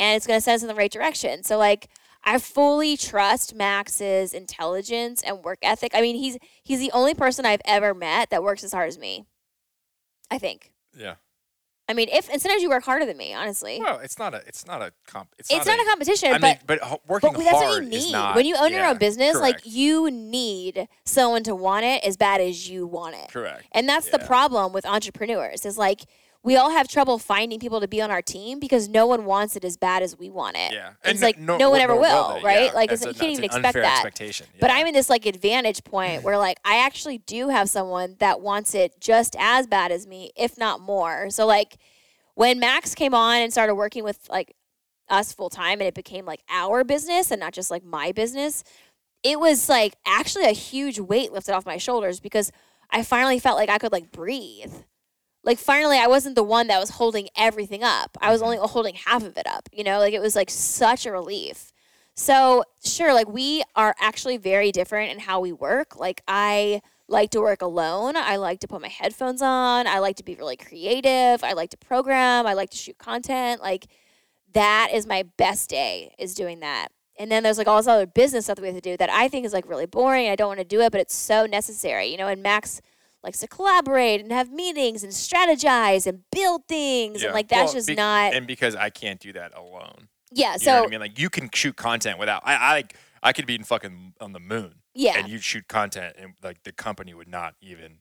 and 0.00 0.16
it's 0.16 0.26
going 0.26 0.38
to 0.38 0.42
send 0.42 0.56
us 0.56 0.62
in 0.62 0.68
the 0.68 0.74
right 0.74 0.90
direction. 0.92 1.42
So 1.42 1.58
like 1.58 1.88
I 2.24 2.38
fully 2.38 2.96
trust 2.96 3.54
Max's 3.54 4.34
intelligence 4.34 5.22
and 5.22 5.42
work 5.42 5.58
ethic. 5.62 5.92
I 5.94 6.00
mean, 6.00 6.16
he's 6.16 6.38
he's 6.62 6.80
the 6.80 6.92
only 6.92 7.14
person 7.14 7.46
I've 7.46 7.62
ever 7.64 7.94
met 7.94 8.30
that 8.30 8.42
works 8.42 8.64
as 8.64 8.72
hard 8.72 8.88
as 8.88 8.98
me. 8.98 9.26
I 10.30 10.38
think. 10.38 10.72
Yeah. 10.96 11.14
I 11.90 11.94
mean, 11.94 12.08
if 12.12 12.28
and 12.28 12.40
sometimes 12.40 12.62
you 12.62 12.68
work 12.68 12.84
harder 12.84 13.06
than 13.06 13.16
me, 13.16 13.32
honestly. 13.32 13.78
Well, 13.80 13.98
it's 14.00 14.18
not 14.18 14.34
a. 14.34 14.42
It's 14.46 14.66
not 14.66 14.82
a 14.82 14.92
comp. 15.06 15.34
It's, 15.38 15.50
it's 15.50 15.64
not, 15.64 15.80
a, 15.80 15.84
competition, 15.86 16.34
I 16.34 16.38
but 16.38 16.42
mean, 16.42 16.58
but 16.66 17.00
working 17.08 17.32
but 17.32 17.44
that's 17.44 17.56
hard 17.56 17.84
what 17.84 17.92
you 17.92 17.98
is 17.98 18.04
need 18.04 18.12
not. 18.12 18.36
when 18.36 18.44
you 18.44 18.56
own 18.58 18.72
your 18.72 18.84
own 18.84 18.98
business. 18.98 19.36
Like 19.36 19.60
you 19.64 20.10
need 20.10 20.86
someone 21.06 21.42
to 21.44 21.54
want 21.54 21.86
it 21.86 22.04
as 22.04 22.18
bad 22.18 22.42
as 22.42 22.68
you 22.68 22.86
want 22.86 23.14
it, 23.14 23.30
correct. 23.32 23.64
and 23.72 23.88
that's 23.88 24.10
the 24.10 24.18
problem 24.18 24.74
with 24.74 24.84
entrepreneurs. 24.84 25.64
Is 25.64 25.78
like 25.78 26.02
we 26.44 26.56
all 26.56 26.70
have 26.70 26.88
trouble 26.88 27.18
finding 27.18 27.58
people 27.58 27.80
to 27.80 27.88
be 27.88 28.00
on 28.00 28.10
our 28.10 28.22
team 28.22 28.60
because 28.60 28.88
no 28.88 29.06
one 29.06 29.24
wants 29.24 29.56
it 29.56 29.64
as 29.64 29.76
bad 29.76 30.02
as 30.02 30.16
we 30.16 30.30
want 30.30 30.56
it. 30.56 30.72
Yeah, 30.72 30.92
it's 31.04 31.20
like 31.20 31.38
no, 31.38 31.56
one 31.70 31.80
ever 31.80 31.94
nor 31.94 32.00
will, 32.00 32.40
right? 32.42 32.66
yeah. 32.66 32.72
Like 32.72 32.90
That's 32.90 33.04
it's, 33.04 33.10
a- 33.10 33.14
you 33.14 33.20
can't 33.20 33.32
even 33.32 33.44
expect 33.44 33.74
that. 33.74 34.04
Expectation. 34.04 34.46
But. 34.60 34.70
I'm 34.70 34.86
in 34.86 34.94
this 34.94 35.10
like 35.10 35.26
advantage 35.26 35.82
point 35.82 36.22
where 36.22 36.38
like 36.38 36.58
I 36.64 36.78
actually 36.78 37.18
do 37.18 37.48
have 37.48 37.68
someone 37.68 38.16
that 38.20 38.40
wants 38.40 38.74
it 38.74 39.00
just 39.00 39.34
as 39.38 39.66
bad 39.66 39.90
as 39.90 40.06
me, 40.06 40.30
if 40.36 40.56
not 40.56 40.80
more. 40.80 41.28
So 41.30 41.46
like 41.46 41.76
when 42.34 42.60
Max 42.60 42.94
came 42.94 43.14
on 43.14 43.38
and 43.38 43.52
started 43.52 43.74
working 43.74 44.04
with 44.04 44.20
like 44.30 44.54
us 45.08 45.32
full 45.32 45.50
time 45.50 45.80
and 45.80 45.88
it 45.88 45.94
became 45.94 46.24
like 46.24 46.42
our 46.48 46.84
business 46.84 47.32
and 47.32 47.40
not 47.40 47.52
just 47.52 47.70
like 47.70 47.82
my 47.82 48.12
business, 48.12 48.62
it 49.24 49.40
was 49.40 49.68
like 49.68 49.96
actually 50.06 50.44
a 50.44 50.52
huge 50.52 51.00
weight 51.00 51.32
lifted 51.32 51.52
off 51.54 51.66
my 51.66 51.78
shoulders 51.78 52.20
because 52.20 52.52
I 52.90 53.02
finally 53.02 53.38
felt 53.38 53.58
like 53.58 53.68
I 53.68 53.78
could 53.78 53.92
like 53.92 54.12
breathe. 54.12 54.72
Like 55.48 55.58
finally 55.58 55.98
I 55.98 56.08
wasn't 56.08 56.34
the 56.34 56.42
one 56.42 56.66
that 56.66 56.78
was 56.78 56.90
holding 56.90 57.30
everything 57.34 57.82
up. 57.82 58.18
I 58.20 58.30
was 58.30 58.42
mm-hmm. 58.42 58.50
only 58.52 58.68
holding 58.68 58.94
half 58.94 59.24
of 59.24 59.38
it 59.38 59.46
up, 59.46 59.66
you 59.72 59.82
know? 59.82 59.98
Like 59.98 60.12
it 60.12 60.20
was 60.20 60.36
like 60.36 60.50
such 60.50 61.06
a 61.06 61.10
relief. 61.10 61.72
So, 62.14 62.64
sure, 62.84 63.14
like 63.14 63.28
we 63.28 63.62
are 63.74 63.94
actually 63.98 64.36
very 64.36 64.72
different 64.72 65.10
in 65.10 65.20
how 65.20 65.40
we 65.40 65.54
work. 65.54 65.96
Like 65.96 66.20
I 66.28 66.82
like 67.08 67.30
to 67.30 67.40
work 67.40 67.62
alone. 67.62 68.14
I 68.14 68.36
like 68.36 68.60
to 68.60 68.68
put 68.68 68.82
my 68.82 68.88
headphones 68.88 69.40
on. 69.40 69.86
I 69.86 70.00
like 70.00 70.16
to 70.16 70.22
be 70.22 70.34
really 70.34 70.58
creative. 70.58 71.42
I 71.42 71.54
like 71.54 71.70
to 71.70 71.78
program. 71.78 72.46
I 72.46 72.52
like 72.52 72.68
to 72.70 72.76
shoot 72.76 72.98
content. 72.98 73.62
Like 73.62 73.86
that 74.52 74.90
is 74.92 75.06
my 75.06 75.22
best 75.38 75.70
day 75.70 76.14
is 76.18 76.34
doing 76.34 76.60
that. 76.60 76.88
And 77.18 77.32
then 77.32 77.42
there's 77.42 77.56
like 77.56 77.68
all 77.68 77.78
this 77.78 77.86
other 77.86 78.06
business 78.06 78.44
stuff 78.44 78.56
that 78.56 78.62
we 78.62 78.68
have 78.68 78.76
to 78.76 78.82
do 78.82 78.98
that 78.98 79.08
I 79.08 79.28
think 79.28 79.46
is 79.46 79.54
like 79.54 79.66
really 79.66 79.86
boring. 79.86 80.28
I 80.28 80.36
don't 80.36 80.48
want 80.48 80.60
to 80.60 80.64
do 80.64 80.82
it, 80.82 80.92
but 80.92 81.00
it's 81.00 81.14
so 81.14 81.46
necessary, 81.46 82.08
you 82.08 82.18
know. 82.18 82.28
And 82.28 82.42
Max 82.42 82.82
likes 83.22 83.38
to 83.40 83.48
collaborate 83.48 84.20
and 84.20 84.30
have 84.32 84.50
meetings 84.50 85.02
and 85.04 85.12
strategize 85.12 86.06
and 86.06 86.22
build 86.32 86.66
things, 86.68 87.20
Yeah. 87.22 87.28
and 87.28 87.34
like 87.34 87.48
that's 87.48 87.68
Well, 87.68 87.74
just 87.74 87.88
be- 87.88 87.94
not. 87.94 88.34
And 88.34 88.46
because 88.46 88.74
I 88.76 88.90
can't 88.90 89.20
do 89.20 89.32
that 89.34 89.56
alone. 89.56 90.08
yeah. 90.32 90.54
You 90.54 90.58
So 90.58 90.72
know 90.72 90.80
what 90.80 90.86
I 90.88 90.90
mean? 90.90 91.00
Like 91.00 91.18
you 91.18 91.30
can 91.30 91.48
shoot 91.54 91.76
content 91.76 92.18
without. 92.18 92.42
I 92.44 92.54
I 92.54 92.72
like 92.72 92.94
I 93.22 93.32
could 93.32 93.46
be 93.46 93.54
in 93.54 93.64
fucking 93.64 94.14
on 94.20 94.32
the 94.32 94.40
moon. 94.40 94.76
yeah, 94.94 95.18
And 95.18 95.28
you'd 95.28 95.42
shoot 95.44 95.68
content, 95.68 96.16
and 96.18 96.34
like 96.42 96.62
the 96.64 96.72
company 96.72 97.14
would 97.14 97.28
not 97.28 97.54
even 97.60 97.98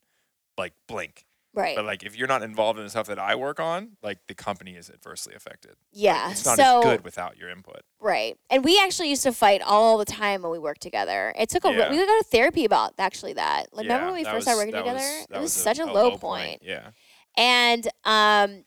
like 0.57 0.74
blink. 0.88 1.26
Right. 1.58 1.76
But 1.76 1.86
like 1.86 2.03
if 2.03 2.16
you're 2.16 2.28
not 2.28 2.43
involved 2.43 2.80
in 2.80 2.86
the 2.86 2.89
stuff 2.89 3.08
that 3.08 3.20
I 3.20 3.36
work 3.36 3.60
on, 3.60 3.97
like 4.01 4.20
the 4.28 4.34
company 4.34 4.76
is 4.76 4.89
adversely 4.89 5.34
affected. 5.36 5.72
Like, 5.72 5.78
yeah. 5.91 6.32
it's 6.32 6.45
not 6.45 6.58
so 6.58 6.80
as 6.80 6.84
good 6.86 7.03
without 7.03 7.38
your 7.38 7.49
input. 7.49 7.82
Right. 7.99 8.38
And 8.49 8.64
we 8.64 8.80
actually 8.82 9.10
used 9.10 9.24
to 9.24 9.32
fight 9.32 9.62
all 9.62 9.97
the 9.97 10.05
time 10.05 10.41
when 10.41 10.51
we 10.51 10.60
worked 10.60 10.82
together. 10.82 11.34
It 11.38 11.49
took 11.49 11.66
a 11.66 11.74
Yeah. 11.74 11.91
we 11.91 11.97
would 11.97 12.08
go 12.08 12.18
to 12.18 12.26
therapy 12.26 12.66
about 12.66 12.93
actually 12.97 13.34
that. 13.34 13.68
Like, 13.74 13.84
remember 13.84 14.08
when 14.08 14.16
we 14.16 14.24
first 14.24 14.43
started 14.43 14.60
working 14.60 14.74
together? 14.74 14.99
was- 14.99 15.28
it 15.30 15.39
was, 15.39 15.55
a- 15.55 15.60
such 15.60 15.80
a, 15.80 15.86
low 15.86 16.18
point. 16.18 16.62
Yeah. 16.64 16.91
And 17.38 17.88
um 18.05 18.64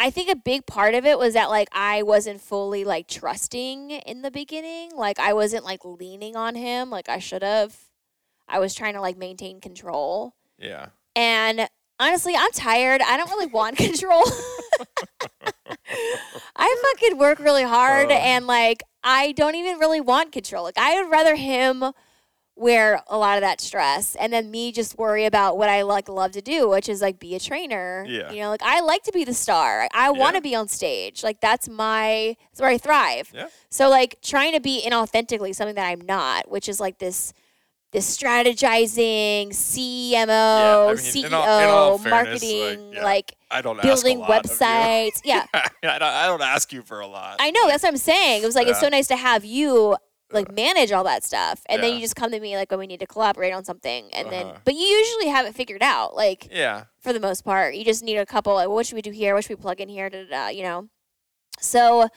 I 0.00 0.10
think 0.10 0.30
a 0.30 0.36
big 0.36 0.64
part 0.66 0.94
of 0.94 1.04
it 1.04 1.18
was 1.18 1.34
that 1.34 1.50
like 1.50 1.68
I 1.72 2.02
wasn't 2.02 2.40
fully 2.40 2.84
like 2.84 3.08
trusting 3.08 3.90
in 3.90 4.22
the 4.22 4.30
beginning. 4.30 4.92
Like 4.94 5.18
I 5.18 5.32
wasn't 5.32 5.64
like 5.64 5.84
leaning 5.84 6.36
on 6.36 6.54
him 6.54 6.90
like 6.90 7.08
I 7.08 7.18
should 7.18 7.42
have. 7.42 7.76
I 8.46 8.60
was 8.60 8.74
trying 8.74 8.94
to 8.94 9.00
like 9.00 9.16
maintain 9.18 9.60
control. 9.60 10.34
Yeah. 10.58 10.86
And 11.16 11.68
honestly, 12.00 12.34
I'm 12.36 12.50
tired. 12.52 13.00
I 13.02 13.16
don't 13.16 13.30
really 13.30 13.46
want 13.46 13.76
control. 13.86 14.22
I 16.56 16.76
fucking 16.94 17.18
work 17.18 17.38
really 17.38 17.62
hard 17.62 18.10
Oh. 18.10 18.14
and 18.14 18.46
like 18.46 18.82
I 19.04 19.32
don't 19.32 19.54
even 19.54 19.78
really 19.78 20.00
want 20.00 20.32
control. 20.32 20.64
Like 20.64 20.78
I 20.78 21.00
would 21.00 21.10
rather 21.10 21.36
him 21.36 21.84
wear 22.56 23.00
a 23.06 23.16
lot 23.16 23.36
of 23.36 23.42
that 23.42 23.60
stress 23.60 24.16
and 24.16 24.32
then 24.32 24.50
me 24.50 24.72
just 24.72 24.98
worry 24.98 25.24
about 25.24 25.56
what 25.56 25.68
I 25.68 25.82
like 25.82 26.08
love 26.08 26.32
to 26.32 26.42
do, 26.42 26.68
which 26.68 26.88
is 26.88 27.00
like 27.00 27.20
be 27.20 27.36
a 27.36 27.40
trainer. 27.40 28.04
Yeah. 28.08 28.32
You 28.32 28.40
know, 28.42 28.48
like 28.50 28.62
I 28.62 28.80
like 28.80 29.04
to 29.04 29.12
be 29.12 29.22
the 29.24 29.34
star. 29.34 29.82
I, 29.94 30.08
I 30.08 30.10
want 30.10 30.34
Yeah. 30.34 30.40
to 30.40 30.42
be 30.42 30.54
on 30.56 30.66
stage. 30.68 31.22
Like 31.22 31.40
that's 31.40 31.68
my 31.68 32.36
that's 32.50 32.60
where 32.60 32.70
I 32.70 32.78
thrive. 32.78 33.30
Yeah. 33.32 33.46
So 33.70 33.88
like 33.88 34.16
trying 34.22 34.52
to 34.54 34.60
be 34.60 34.82
inauthentically 34.84 35.54
something 35.54 35.76
that 35.76 35.86
I'm 35.86 36.00
not, 36.00 36.50
which 36.50 36.68
is 36.68 36.80
like 36.80 36.98
this 36.98 37.32
this 37.90 38.16
strategizing 38.16 39.48
CMO, 39.48 40.88
I 40.90 40.94
mean, 40.94 40.96
CEO, 40.98 41.26
in 41.26 41.34
all- 41.34 41.58
in 41.60 41.68
all 41.68 41.98
fairness, 41.98 42.42
like, 42.42 42.50
marketing, 42.50 42.92
yeah. 42.92 43.02
like 43.04 43.34
I 43.50 43.62
don't 43.62 43.80
building 43.80 44.20
ask 44.20 44.28
a 44.28 44.30
lot 44.32 44.44
of 44.44 44.50
you. 44.50 44.56
websites. 44.56 45.20
Yeah. 45.24 45.46
I 45.54 45.68
don't, 45.98 46.02
I 46.02 46.26
don't 46.26 46.42
ask 46.42 46.72
you 46.72 46.82
for 46.82 47.00
a 47.00 47.06
lot. 47.06 47.36
I 47.40 47.50
know, 47.50 47.66
that's 47.66 47.82
what 47.82 47.88
I'm 47.90 47.96
saying. 47.96 48.42
It 48.42 48.46
was 48.46 48.54
like 48.54 48.66
it's 48.68 48.80
so 48.80 48.88
nice 48.88 49.06
to 49.08 49.16
have 49.16 49.44
you 49.44 49.96
like 50.30 50.54
manage 50.54 50.92
all 50.92 51.04
that 51.04 51.24
stuff. 51.24 51.62
And 51.70 51.82
then 51.82 51.94
you 51.94 52.00
just 52.00 52.14
come 52.14 52.30
to 52.32 52.40
me 52.40 52.56
like 52.56 52.70
when 52.70 52.78
we 52.80 52.86
need 52.86 53.00
to 53.00 53.06
collaborate 53.06 53.54
on 53.54 53.64
something 53.64 54.10
and 54.12 54.30
then 54.30 54.46
Uh-huh. 54.48 54.58
but 54.64 54.74
you 54.74 54.80
usually 54.82 55.28
have 55.28 55.46
it 55.46 55.54
figured 55.54 55.82
out, 55.82 56.14
like 56.14 56.48
Yeah. 56.52 56.84
for 57.00 57.14
the 57.14 57.20
most 57.20 57.42
part. 57.46 57.74
You 57.74 57.84
just 57.86 58.02
need 58.02 58.18
a 58.18 58.26
couple 58.26 58.52
like 58.54 58.68
what 58.68 58.84
should 58.84 58.96
we 58.96 59.02
do 59.02 59.10
here? 59.12 59.34
What 59.34 59.44
should 59.44 59.56
we 59.56 59.62
plug 59.62 59.80
in 59.80 59.88
here? 59.88 60.10
Da, 60.10 60.24
da, 60.24 60.28
da, 60.28 60.48
you 60.48 60.62
know. 60.62 60.88
So 61.58 62.08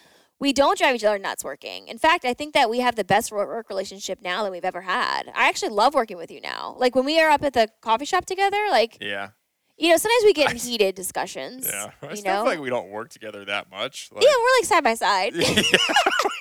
we 0.42 0.52
don't 0.52 0.78
drive 0.78 0.96
each 0.96 1.04
other 1.06 1.18
nuts 1.20 1.44
working. 1.46 1.88
In 1.88 1.98
fact, 1.98 2.26
I 2.26 2.34
think 2.34 2.54
that 2.56 2.70
we 2.70 2.80
have 2.80 2.96
the 2.96 3.04
best 3.06 3.32
work 3.32 3.70
relationship 3.70 4.20
now 4.22 4.44
that 4.44 4.52
we've 4.52 4.66
ever 4.66 4.82
had. 4.82 5.32
I 5.34 5.48
actually 5.48 5.70
love 5.70 5.94
working 5.94 6.18
with 6.18 6.30
you 6.32 6.42
now. 6.42 6.76
Like 6.78 6.96
when 6.96 7.06
we 7.06 7.22
are 7.22 7.30
up 7.30 7.44
at 7.44 7.54
the 7.54 7.70
coffee 7.80 8.06
shop 8.06 8.26
together, 8.26 8.58
like 8.70 8.98
Yeah. 9.00 9.30
you 9.78 9.90
know, 9.92 9.98
sometimes 9.98 10.24
we 10.26 10.34
get 10.34 10.52
in 10.52 10.58
heated 10.58 10.96
discussions. 10.96 11.68
Yeah. 11.72 11.92
I 12.02 12.14
You 12.14 12.24
know? 12.24 12.38
feel 12.38 12.46
like 12.46 12.60
we 12.60 12.70
don't 12.70 12.90
work 12.90 13.10
together 13.10 13.46
that 13.46 13.70
much. 13.72 14.10
Like, 14.12 14.24
yeah, 14.24 14.32
we're 14.38 14.58
like 14.60 14.66
side 14.66 14.84
by 14.84 14.96
side. 14.96 15.34
yeah, 15.36 15.62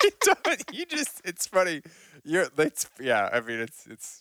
we 0.03 0.11
don't. 0.23 0.63
You 0.73 0.87
just, 0.87 1.21
it's 1.25 1.47
funny. 1.47 1.83
You're, 2.25 2.49
it's, 2.59 2.89
yeah, 3.01 3.29
I 3.33 3.41
mean, 3.41 3.61
it's, 3.61 3.87
it's, 3.87 4.19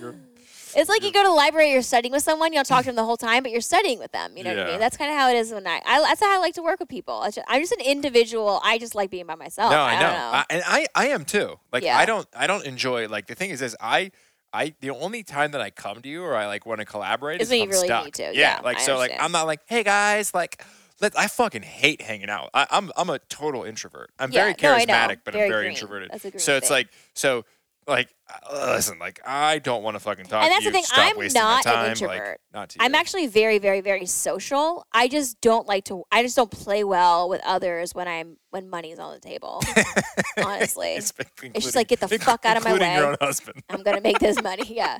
You're, 0.00 0.14
It's 0.76 0.88
like 0.88 1.02
you 1.04 1.12
go 1.12 1.22
to 1.22 1.28
the 1.28 1.34
library, 1.34 1.72
you're 1.72 1.82
studying 1.82 2.12
with 2.12 2.22
someone, 2.22 2.52
you 2.52 2.58
don't 2.58 2.66
talk 2.66 2.80
to 2.80 2.86
them 2.86 2.96
the 2.96 3.04
whole 3.04 3.16
time, 3.16 3.42
but 3.42 3.52
you're 3.52 3.60
studying 3.60 3.98
with 3.98 4.12
them. 4.12 4.36
You 4.36 4.44
know 4.44 4.50
what 4.50 4.58
I 4.58 4.62
Yeah. 4.66 4.70
mean? 4.72 4.80
That's 4.80 4.96
kind 4.96 5.10
of 5.10 5.16
how 5.16 5.28
it 5.30 5.36
is 5.36 5.52
when 5.52 5.66
I, 5.66 5.80
I. 5.84 6.00
That's 6.02 6.20
how 6.20 6.34
I 6.34 6.38
like 6.38 6.54
to 6.54 6.62
work 6.62 6.80
with 6.80 6.88
people. 6.88 7.22
It's 7.24 7.36
just- 7.36 7.46
I'm 7.48 7.60
just 7.62 7.72
an 7.72 7.80
individual. 7.84 8.60
I 8.64 8.78
just 8.78 8.94
like 8.94 9.10
being 9.10 9.26
by 9.26 9.34
myself. 9.34 9.70
no, 9.72 9.80
I 9.80 9.94
know, 9.94 10.00
don't 10.00 10.12
know. 10.12 10.18
I, 10.32 10.44
and 10.50 10.62
I, 10.66 10.86
I 10.94 11.06
am 11.08 11.24
too. 11.24 11.58
Like, 11.72 11.82
Yeah. 11.84 11.98
I 11.98 12.04
don't, 12.06 12.26
I 12.36 12.46
don't 12.46 12.64
enjoy. 12.66 13.08
Like, 13.08 13.26
the 13.26 13.34
thing 13.34 13.50
is, 13.50 13.62
is 13.62 13.76
I, 13.80 14.10
I, 14.52 14.74
the 14.80 14.90
only 14.90 15.22
time 15.22 15.52
that 15.52 15.60
I 15.60 15.70
come 15.70 16.02
to 16.02 16.08
you 16.08 16.22
or 16.22 16.34
I 16.34 16.46
like 16.46 16.66
want 16.66 16.80
to 16.80 16.86
collaborate 16.86 17.40
Is 17.40 17.48
is 17.48 17.50
when 17.52 17.58
if 17.58 17.60
you 17.60 17.64
I'm 17.64 17.70
really 17.70 17.86
stuck. 17.88 18.04
need 18.04 18.14
to. 18.14 18.30
Yeah, 18.34 18.60
like 18.64 18.78
I 18.78 18.82
so, 18.82 18.94
like 18.96 19.10
understand. 19.10 19.22
I'm 19.24 19.32
not 19.32 19.46
like, 19.46 19.60
hey 19.66 19.82
guys, 19.82 20.34
like. 20.34 20.64
Let, 21.02 21.18
I 21.18 21.28
fucking 21.28 21.62
hate 21.62 22.02
hanging 22.02 22.28
out. 22.28 22.50
I, 22.52 22.66
I'm 22.70 22.92
I'm 22.94 23.08
a 23.08 23.18
total 23.30 23.64
introvert. 23.64 24.10
I'm 24.18 24.30
very 24.30 24.54
Yeah, 24.58 24.68
no, 24.68 24.74
I 24.74 24.84
know. 24.84 24.92
charismatic, 24.92 25.20
but 25.24 25.32
Very 25.32 25.46
I'm 25.46 25.50
very 25.50 25.62
green. 25.62 25.70
introverted. 25.70 26.10
That's 26.12 26.24
a 26.26 26.30
green 26.30 26.38
so 26.40 26.56
it's 26.58 26.68
thing. 26.68 26.74
like 26.74 26.88
so 27.14 27.46
like 27.86 28.14
uh, 28.48 28.72
listen, 28.74 28.98
like 28.98 29.20
I 29.26 29.58
don't 29.58 29.82
want 29.82 29.96
to 29.96 30.00
fucking 30.00 30.26
talk 30.26 30.44
And 30.44 30.52
that's 30.52 30.64
the 30.64 30.70
thing, 30.70 30.84
Stop 30.84 30.98
I'm 30.98 31.16
not 31.16 31.66
an 31.66 31.90
introvert. 31.90 32.28
Like, 32.28 32.38
not 32.52 32.68
to 32.70 32.82
I'm 32.82 32.92
you. 32.92 32.98
actually 33.00 33.26
very, 33.26 33.58
very, 33.58 33.80
very 33.80 34.06
social. 34.06 34.86
I 34.92 35.08
just 35.08 35.40
don't 35.40 35.66
like 35.66 35.84
to. 35.86 36.04
I 36.12 36.22
just 36.22 36.36
don't 36.36 36.50
play 36.50 36.84
well 36.84 37.28
with 37.28 37.40
others 37.44 37.94
when 37.94 38.06
I'm 38.06 38.36
when 38.50 38.68
money's 38.70 38.98
on 38.98 39.12
the 39.14 39.20
table. 39.20 39.62
honestly, 40.44 40.94
It's, 40.94 41.12
It's 41.42 41.64
just 41.64 41.76
like, 41.76 41.88
get 41.88 42.00
the 42.00 42.08
fuck 42.20 42.44
out 42.44 42.56
of 42.56 42.64
my 42.64 42.70
including 42.70 42.94
your 42.94 43.06
way. 43.06 43.10
own 43.12 43.16
husband. 43.20 43.62
I'm 43.68 43.82
gonna 43.82 44.00
make 44.00 44.18
this 44.18 44.40
money. 44.42 44.62
Yeah. 44.70 44.98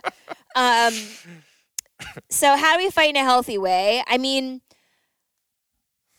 Um. 0.57 0.95
So 2.31 2.57
how 2.57 2.77
do 2.77 2.83
we 2.85 2.91
fight 2.91 3.11
in 3.11 3.17
a 3.17 3.21
healthy 3.25 3.59
way? 3.59 4.03
I 4.09 4.17
mean, 4.19 4.63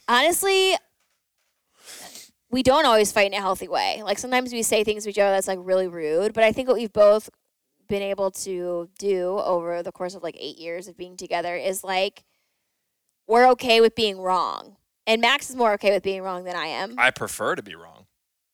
honestly, 0.07 0.75
we 2.51 2.61
don't 2.63 2.85
always 2.85 3.11
fight 3.11 3.27
in 3.27 3.33
a 3.33 3.39
healthy 3.41 3.67
way. 3.67 4.01
Like 4.03 4.19
sometimes 4.19 4.51
we 4.51 4.61
say 4.63 4.83
things 4.83 5.03
to 5.05 5.09
each 5.09 5.17
other 5.19 5.31
that's 5.31 5.47
like 5.47 5.59
really 5.61 5.87
rude. 5.87 6.33
But 6.33 6.43
I 6.43 6.51
think 6.51 6.67
what 6.67 6.77
we've 6.77 6.91
both 6.93 7.29
been 7.87 8.01
able 8.01 8.31
to 8.31 8.89
do 8.99 9.39
over 9.39 9.81
the 9.83 9.91
course 9.91 10.15
of 10.15 10.23
like 10.23 10.35
eight 10.39 10.57
years 10.57 10.87
of 10.87 10.97
being 10.97 11.17
together 11.17 11.55
is 11.55 11.83
like 11.83 12.23
we're 13.27 13.47
okay 13.51 13.79
with 13.81 13.95
being 13.95 14.19
wrong. 14.19 14.75
And 15.07 15.21
Max 15.21 15.49
is 15.49 15.55
more 15.55 15.73
okay 15.73 15.91
with 15.91 16.03
being 16.03 16.21
wrong 16.21 16.43
than 16.43 16.55
I 16.55 16.67
am. 16.67 16.95
I 16.97 17.11
prefer 17.11 17.55
to 17.55 17.63
be 17.63 17.75
wrong. 17.75 18.05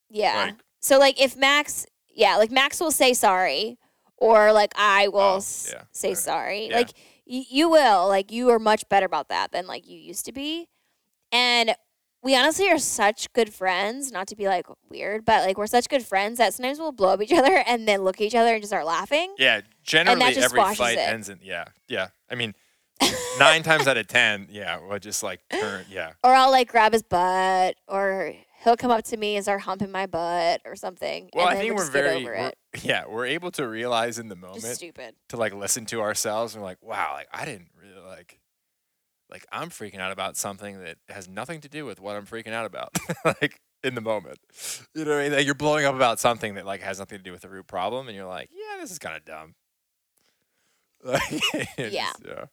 Yeah. 0.10 0.46
Like- 0.48 0.56
so 0.80 1.00
like 1.00 1.20
if 1.22 1.36
Max, 1.36 1.86
yeah, 2.10 2.38
like 2.38 2.52
Max 2.52 2.80
will 2.80 2.92
say 2.92 3.14
sorry, 3.14 3.78
or 4.18 4.52
like 4.54 4.72
I 4.76 5.08
will 5.10 5.20
Oh, 5.20 5.34
yeah. 5.70 5.84
say 5.92 6.10
Okay. 6.10 6.16
sorry. 6.16 6.68
Yeah. 6.70 6.76
Like 6.78 6.90
y- 7.28 7.46
you 7.50 7.68
will, 7.70 8.08
like 8.08 8.32
you 8.32 8.50
are 8.50 8.60
much 8.60 8.88
better 8.90 9.06
about 9.06 9.30
that 9.30 9.52
than 9.52 9.66
like 9.68 9.88
you 9.88 9.98
used 10.00 10.26
to 10.26 10.32
be, 10.32 10.68
and 11.32 11.76
we 12.28 12.36
honestly 12.36 12.70
are 12.70 12.78
such 12.78 13.32
good 13.32 13.54
friends. 13.54 14.12
Not 14.12 14.28
to 14.28 14.36
be 14.36 14.48
like 14.50 14.66
weird, 14.90 15.24
but 15.24 15.46
like 15.48 15.58
we're 15.58 15.66
such 15.66 15.88
good 15.88 16.06
friends 16.06 16.40
that 16.40 16.54
sometimes 16.54 16.78
we'll 16.78 16.92
blow 16.92 17.14
up 17.14 17.22
each 17.22 17.32
other 17.42 17.64
and 17.66 17.88
then 17.88 18.02
look 18.04 18.18
at 18.18 18.22
each 18.22 18.36
other 18.36 18.54
and 18.54 18.62
just 18.62 18.70
start 18.72 18.86
laughing. 18.86 19.34
Yeah, 19.38 19.62
generally 19.82 20.34
just 20.34 20.54
every 20.54 20.76
fight 20.76 20.98
it. 20.98 21.08
ends 21.08 21.30
in 21.30 21.40
yeah, 21.42 21.68
yeah. 21.88 22.10
I 22.30 22.36
mean, 22.36 22.54
nine 23.40 23.64
times 23.64 23.88
out 23.88 23.96
of 23.96 24.08
ten, 24.08 24.48
yeah, 24.52 24.78
we'll 24.86 25.00
just 25.00 25.24
like 25.24 25.40
turn, 25.50 25.86
yeah, 25.90 26.12
Or 26.22 26.34
I'll 26.34 26.52
like 26.52 26.68
grab 26.70 26.92
his 26.92 27.02
butt, 27.04 27.76
or 27.88 28.34
he'll 28.66 28.76
come 28.76 28.92
up 28.92 29.06
to 29.06 29.16
me 29.16 29.38
and 29.38 29.46
start 29.46 29.62
humping 29.62 29.92
my 29.92 30.06
butt 30.06 30.60
or 30.66 30.76
something. 30.76 31.30
Well, 31.34 31.48
and 31.48 31.52
I 31.52 31.56
then 31.56 31.64
think 31.64 31.78
we'll 31.78 31.86
we're 31.88 31.92
very, 31.92 32.16
over 32.18 32.26
we're- 32.26 32.46
it. 32.48 32.58
yeah, 32.84 33.06
we're 33.08 33.28
able 33.28 33.52
to 33.52 33.66
realize 33.66 34.20
in 34.20 34.28
the 34.28 34.36
Just 34.36 34.42
moment 34.46 34.76
stupid. 34.76 35.16
to 35.30 35.38
like 35.38 35.54
listen 35.54 35.86
to 35.86 36.02
ourselves 36.02 36.56
and 36.56 36.62
we're 36.62 36.68
like, 36.72 36.84
wow, 36.84 37.12
like 37.14 37.30
I 37.32 37.46
didn't 37.46 37.70
really 37.82 38.06
like, 38.06 38.38
like 39.30 39.46
I'm 39.52 39.70
freaking 39.70 40.00
out 40.00 40.12
about 40.12 40.38
something 40.38 40.80
that 40.84 40.98
has 41.10 41.28
nothing 41.28 41.62
to 41.62 41.70
do 41.70 41.86
with 41.86 42.00
what 42.00 42.16
I'm 42.16 42.26
freaking 42.26 42.54
out 42.54 42.66
about, 42.66 42.98
like 43.26 43.60
in 43.84 43.96
the 43.96 44.02
moment. 44.02 44.40
You 44.96 45.06
know 45.06 45.12
what 45.12 45.20
I 45.20 45.24
mean? 45.24 45.32
Like 45.34 45.46
you're 45.46 45.56
blowing 45.56 45.86
up 45.86 45.96
about 45.96 46.20
something 46.20 46.56
that 46.56 46.66
like 46.66 46.82
has 46.82 47.00
nothing 47.00 47.18
to 47.18 47.24
do 47.24 47.32
with 47.32 47.42
the 47.42 47.50
root 47.50 47.68
problem, 47.68 48.08
and 48.08 48.16
you're 48.16 48.26
like, 48.28 48.50
yeah, 48.52 48.80
this 48.82 48.92
is 48.92 49.00
kind 49.00 49.16
of 49.16 49.26
dumb. 49.26 49.56
Like, 51.04 51.22
Yeah. 51.78 51.88
just- 52.12 52.24
yeah. 52.26 52.46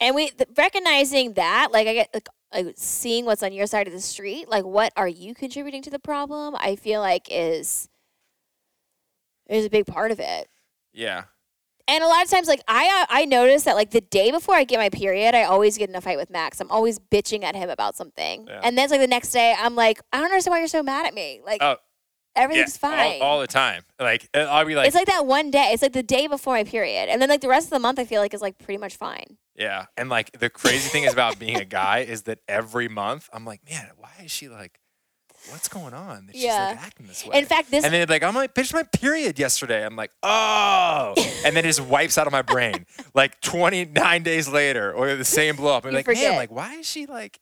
and 0.00 0.14
we 0.14 0.28
th- 0.28 0.50
recognizing 0.56 1.32
that 1.32 1.68
like 1.72 1.88
i 1.88 1.94
get 1.94 2.10
like, 2.12 2.28
like 2.52 2.74
seeing 2.76 3.24
what's 3.24 3.42
on 3.42 3.52
your 3.54 3.66
side 3.66 3.86
of 3.86 3.92
the 3.94 4.00
street 4.02 4.48
like 4.50 4.64
what 4.66 4.92
are 4.96 5.08
you 5.08 5.34
contributing 5.34 5.80
to 5.82 5.88
the 5.90 5.98
problem 5.98 6.54
i 6.58 6.76
feel 6.76 7.00
like 7.00 7.26
is 7.30 7.88
is 9.48 9.64
a 9.64 9.70
big 9.70 9.86
part 9.86 10.10
of 10.10 10.20
it 10.20 10.48
Yeah. 10.92 11.24
And 11.88 12.02
a 12.02 12.06
lot 12.06 12.24
of 12.24 12.30
times 12.30 12.48
like 12.48 12.60
i 12.68 13.06
i 13.08 13.24
notice 13.24 13.64
that 13.64 13.74
like 13.76 13.90
the 13.90 14.00
day 14.00 14.30
before 14.30 14.54
i 14.54 14.64
get 14.64 14.78
my 14.78 14.88
period 14.90 15.34
i 15.34 15.44
always 15.44 15.76
get 15.78 15.88
in 15.88 15.94
a 15.94 16.00
fight 16.00 16.16
with 16.16 16.30
max 16.30 16.60
i'm 16.60 16.70
always 16.70 16.98
bitching 16.98 17.42
at 17.44 17.54
him 17.54 17.68
about 17.70 17.94
something 17.96 18.46
Yeah. 18.48 18.60
and 18.64 18.76
then 18.76 18.84
it's 18.84 18.90
like 18.92 19.00
the 19.00 19.06
next 19.06 19.30
day 19.30 19.54
i'm 19.58 19.74
like 19.76 20.00
i 20.12 20.16
don't 20.18 20.26
understand 20.26 20.52
why 20.52 20.58
you're 20.58 20.68
so 20.68 20.82
mad 20.82 21.06
at 21.06 21.14
me 21.14 21.40
like 21.44 21.62
Oh, 21.62 21.76
everything's 22.34 22.78
yeah, 22.82 22.90
fine 22.90 23.22
all, 23.22 23.28
all 23.28 23.40
the 23.40 23.46
time. 23.46 23.82
Like 23.98 24.28
uh, 24.34 24.40
I'll 24.40 24.64
be 24.66 24.74
like, 24.74 24.86
it's 24.88 24.94
like 24.96 25.06
that 25.06 25.24
one 25.26 25.50
day 25.50 25.70
it's 25.72 25.82
like 25.82 25.94
the 25.94 26.02
day 26.02 26.26
before 26.26 26.54
my 26.54 26.64
period 26.64 27.08
and 27.08 27.20
then 27.22 27.28
like 27.28 27.40
the 27.40 27.48
rest 27.48 27.66
of 27.66 27.70
the 27.70 27.78
month 27.78 27.98
i 27.98 28.04
feel 28.04 28.20
like 28.20 28.34
is 28.34 28.42
like 28.42 28.58
pretty 28.58 28.78
much 28.78 28.96
fine 28.96 29.38
yeah. 29.58 29.86
And 29.96 30.10
like 30.10 30.38
the 30.38 30.50
crazy 30.50 30.86
thing 30.90 31.04
is 31.04 31.14
about 31.14 31.38
being 31.38 31.56
a 31.56 31.64
guy 31.64 32.00
is 32.00 32.24
that 32.24 32.40
every 32.46 32.88
month 32.88 33.30
I'm 33.32 33.46
like, 33.46 33.62
man, 33.66 33.88
why 33.96 34.10
is 34.22 34.30
she 34.30 34.50
like, 34.50 34.78
what's 35.50 35.68
going 35.68 35.94
on? 35.94 36.26
That 36.26 36.34
she's 36.34 36.44
Yeah. 36.44 36.68
like 36.76 36.84
acting 36.86 37.06
this 37.06 37.24
way. 37.26 37.38
in 37.38 37.46
fact 37.46 37.70
this 37.70 37.84
and 37.84 37.92
then 37.92 38.06
like, 38.08 38.22
I'm 38.22 38.34
like, 38.34 38.54
bitch, 38.54 38.72
my 38.72 38.82
period 38.82 39.38
yesterday. 39.38 39.84
I'm 39.84 39.96
like, 39.96 40.10
oh, 40.22 41.14
and 41.44 41.56
then 41.56 41.64
it 41.64 41.68
just 41.68 41.80
wipes 41.80 42.18
out 42.18 42.26
of 42.26 42.32
my 42.32 42.42
brain. 42.42 42.86
Like 43.14 43.40
29 43.40 44.22
days 44.22 44.48
later, 44.48 44.92
or 44.92 45.14
the 45.16 45.24
same 45.24 45.56
blow 45.56 45.76
up. 45.76 45.84
I'm 45.84 45.92
You 45.92 45.96
like, 45.98 46.06
man, 46.08 46.36
like, 46.36 46.50
why 46.50 46.74
is 46.76 46.88
she 46.88 47.06
like, 47.06 47.38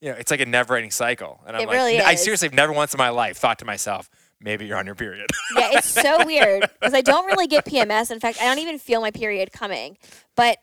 you 0.00 0.10
know, 0.12 0.16
it's 0.16 0.30
like 0.30 0.40
a 0.40 0.46
never-ending 0.46 0.90
cycle. 0.92 1.40
And 1.46 1.56
I'm 1.56 1.62
It 1.62 1.66
like, 1.66 1.74
really 1.76 2.00
I 2.00 2.14
seriously 2.14 2.46
have 2.46 2.54
never 2.54 2.72
once 2.72 2.94
in 2.94 2.98
my 2.98 3.08
life 3.08 3.36
thought 3.36 3.58
to 3.60 3.64
myself, 3.64 4.08
maybe 4.40 4.64
you're 4.66 4.78
on 4.78 4.86
your 4.86 4.94
period. 4.94 5.28
Yeah, 5.56 5.70
it's 5.72 5.88
so 5.88 6.24
weird 6.24 6.68
because 6.78 6.94
I 6.94 7.00
don't 7.00 7.26
really 7.26 7.46
get 7.48 7.64
PMS. 7.64 8.10
In 8.12 8.20
fact, 8.20 8.38
I 8.40 8.44
don't 8.44 8.58
even 8.60 8.78
feel 8.78 9.00
my 9.00 9.10
period 9.10 9.50
coming. 9.52 9.96
But 10.36 10.58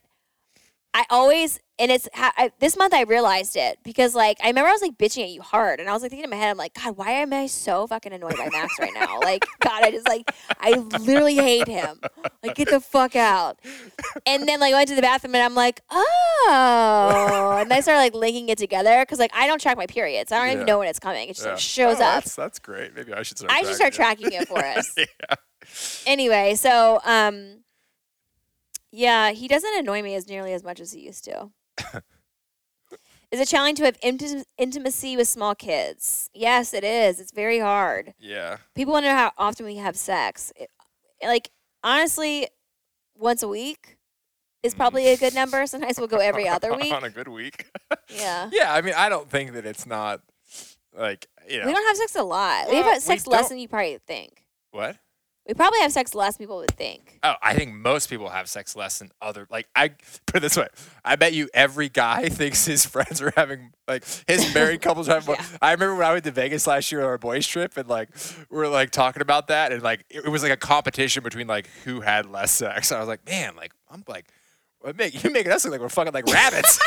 I 0.97 1.03
always, 1.09 1.59
and 1.77 1.91
it's 1.91 2.07
I, 2.15 2.51
this 2.59 2.77
month 2.77 2.93
I 2.93 3.01
realized 3.03 3.57
it 3.57 3.79
because 3.83 4.15
like 4.15 4.37
I 4.41 4.47
remember 4.47 4.69
I 4.69 4.71
was 4.71 4.81
like 4.81 4.97
bitching 4.97 5.23
at 5.23 5.29
you 5.29 5.41
hard, 5.41 5.81
and 5.81 5.89
I 5.89 5.93
was 5.93 6.01
like 6.01 6.09
thinking 6.11 6.23
in 6.23 6.29
my 6.29 6.37
head, 6.37 6.51
I'm 6.51 6.57
like, 6.57 6.73
God, 6.73 6.95
why 6.95 7.11
am 7.11 7.33
I 7.33 7.47
so 7.47 7.85
fucking 7.85 8.13
annoyed 8.13 8.37
by 8.37 8.47
Max 8.49 8.79
right 8.79 8.93
now? 8.93 9.19
Like, 9.19 9.45
God, 9.59 9.83
I 9.83 9.91
just 9.91 10.07
like 10.07 10.31
I 10.61 10.71
literally 10.77 11.35
hate 11.35 11.67
him. 11.67 11.99
Like, 12.41 12.55
get 12.55 12.69
the 12.69 12.79
fuck 12.79 13.17
out. 13.17 13.59
And 14.25 14.47
then 14.47 14.61
like 14.61 14.73
I 14.73 14.77
went 14.77 14.87
to 14.89 14.95
the 14.95 15.01
bathroom 15.01 15.35
and 15.35 15.43
I'm 15.43 15.53
like, 15.53 15.81
oh, 15.91 17.57
and 17.59 17.69
then 17.69 17.77
I 17.77 17.81
started 17.81 17.99
like 17.99 18.15
linking 18.15 18.47
it 18.49 18.57
together 18.57 19.01
because 19.01 19.19
like 19.19 19.31
I 19.33 19.47
don't 19.47 19.59
track 19.61 19.75
my 19.77 19.87
periods. 19.87 20.31
I 20.31 20.37
don't 20.37 20.47
Yeah. 20.47 20.53
even 20.53 20.65
know 20.65 20.79
when 20.79 20.87
it's 20.87 20.99
coming. 20.99 21.27
It 21.29 21.33
just 21.33 21.45
Yeah. 21.45 21.51
like 21.51 21.59
shows 21.59 21.97
Oh, 21.99 22.03
up. 22.05 22.23
That's, 22.23 22.35
that's 22.35 22.59
great. 22.59 22.95
Maybe 22.95 23.13
I 23.13 23.21
should 23.23 23.37
start. 23.37 23.51
I 23.51 23.63
should 23.63 23.75
start 23.75 23.93
tracking 23.93 24.29
tracking 24.29 24.41
it 24.43 24.47
for 24.47 24.63
us. 24.63 24.93
yeah. 24.97 25.35
anyway, 26.05 26.55
so 26.55 27.01
um 27.03 27.63
yeah, 28.95 29.31
he 29.31 29.47
doesn't 29.47 29.77
annoy 29.77 30.01
me 30.01 30.15
as 30.15 30.27
nearly 30.27 30.53
as 30.53 30.63
much 30.63 30.79
as 30.79 30.91
he 30.93 31.01
used 31.01 31.23
to. 31.25 31.49
is 33.31 33.39
it 33.39 33.47
challenging 33.47 33.75
to 33.75 33.85
have 33.85 33.99
inti- 34.01 34.45
intimacy 34.57 35.17
with 35.17 35.27
small 35.27 35.55
kids? 35.55 36.29
Yes, 36.33 36.73
it 36.73 36.83
is. 36.83 37.19
It's 37.19 37.31
very 37.31 37.59
hard. 37.59 38.13
Yeah. 38.19 38.57
People 38.75 38.93
wonder 38.93 39.09
how 39.09 39.31
often 39.37 39.65
we 39.65 39.75
have 39.77 39.95
sex. 39.95 40.53
It- 40.55 40.69
like 41.23 41.49
honestly, 41.83 42.47
once 43.17 43.41
a 43.43 43.47
week 43.47 43.97
is 44.63 44.73
Mm. 44.73 44.77
probably 44.77 45.07
a 45.07 45.17
good 45.17 45.33
number. 45.33 45.65
Sometimes 45.73 45.97
we'll 45.97 46.07
go 46.07 46.17
every 46.17 46.47
other 46.55 46.73
week. 46.75 46.93
on 46.93 47.03
a 47.03 47.09
good 47.09 47.27
week. 47.27 47.67
Yeah. 48.09 48.49
yeah, 48.53 48.73
I 48.73 48.81
mean, 48.81 48.93
I 48.95 49.09
don't 49.09 49.29
think 49.29 49.53
that 49.53 49.65
it's 49.65 49.85
not 49.85 50.21
like 50.97 51.27
you 51.49 51.59
know 51.59 51.65
We 51.67 51.73
don't 51.73 51.85
have 51.87 51.97
sex 51.97 52.15
a 52.15 52.23
lot. 52.23 52.67
we 52.67 52.73
Well, 52.75 52.83
have 52.83 52.95
we 52.95 52.99
sex 53.01 53.27
less 53.27 53.41
don't- 53.41 53.49
than 53.49 53.57
you 53.59 53.67
probably 53.67 53.97
think. 54.05 54.43
what. 54.71 54.97
We 55.47 55.53
probably 55.53 55.79
have 55.81 55.91
sex 55.91 56.15
less 56.15 56.37
than 56.37 56.45
people 56.45 56.57
would 56.57 56.71
think. 56.71 57.19
Oh, 57.21 57.35
I 57.41 57.53
think 57.53 57.73
most 57.73 58.09
people 58.09 58.29
have 58.29 58.49
sex 58.49 58.75
less 58.75 58.97
than 58.99 59.11
other. 59.21 59.45
Like 59.51 59.67
I 59.75 59.89
put 60.25 60.37
it 60.37 60.39
this 60.41 60.57
way, 60.57 60.67
I 61.03 61.15
bet 61.17 61.33
you 61.33 61.49
every 61.53 61.87
guy 61.89 62.29
thinks 62.29 62.65
his 62.65 62.85
friends 62.85 63.21
are 63.21 63.31
having 63.37 63.71
like 63.87 64.03
his 64.27 64.53
married 64.55 64.81
couples 64.81 65.07
are 65.07 65.13
having. 65.15 65.27
more- 65.27 65.35
Yeah. 65.39 65.57
I 65.61 65.71
remember 65.73 65.95
when 65.95 66.05
I 66.05 66.13
went 66.13 66.23
to 66.25 66.31
Vegas 66.31 66.65
last 66.65 66.91
year 66.91 67.01
on 67.01 67.07
our 67.07 67.17
boys 67.19 67.45
trip, 67.47 67.77
and 67.77 67.87
like 67.87 68.09
we 68.49 68.57
were 68.57 68.67
like 68.67 68.89
talking 68.91 69.21
about 69.21 69.47
that, 69.49 69.71
and 69.71 69.83
like 69.83 70.03
it, 70.09 70.25
it 70.25 70.29
was 70.29 70.41
like 70.41 70.51
a 70.51 70.57
competition 70.57 71.21
between 71.23 71.45
like 71.47 71.67
who 71.83 72.01
had 72.01 72.25
less 72.25 72.51
sex. 72.51 72.91
I 72.91 72.99
was 72.99 73.07
like, 73.07 73.25
man, 73.27 73.55
like 73.55 73.73
I'm 73.91 74.03
like. 74.07 74.25
Make 74.95 75.23
you 75.23 75.29
making 75.31 75.51
us 75.51 75.63
look 75.65 75.71
like 75.71 75.81
we're 75.81 75.89
fucking 75.89 76.13
like 76.13 76.25
rabbits? 76.27 76.79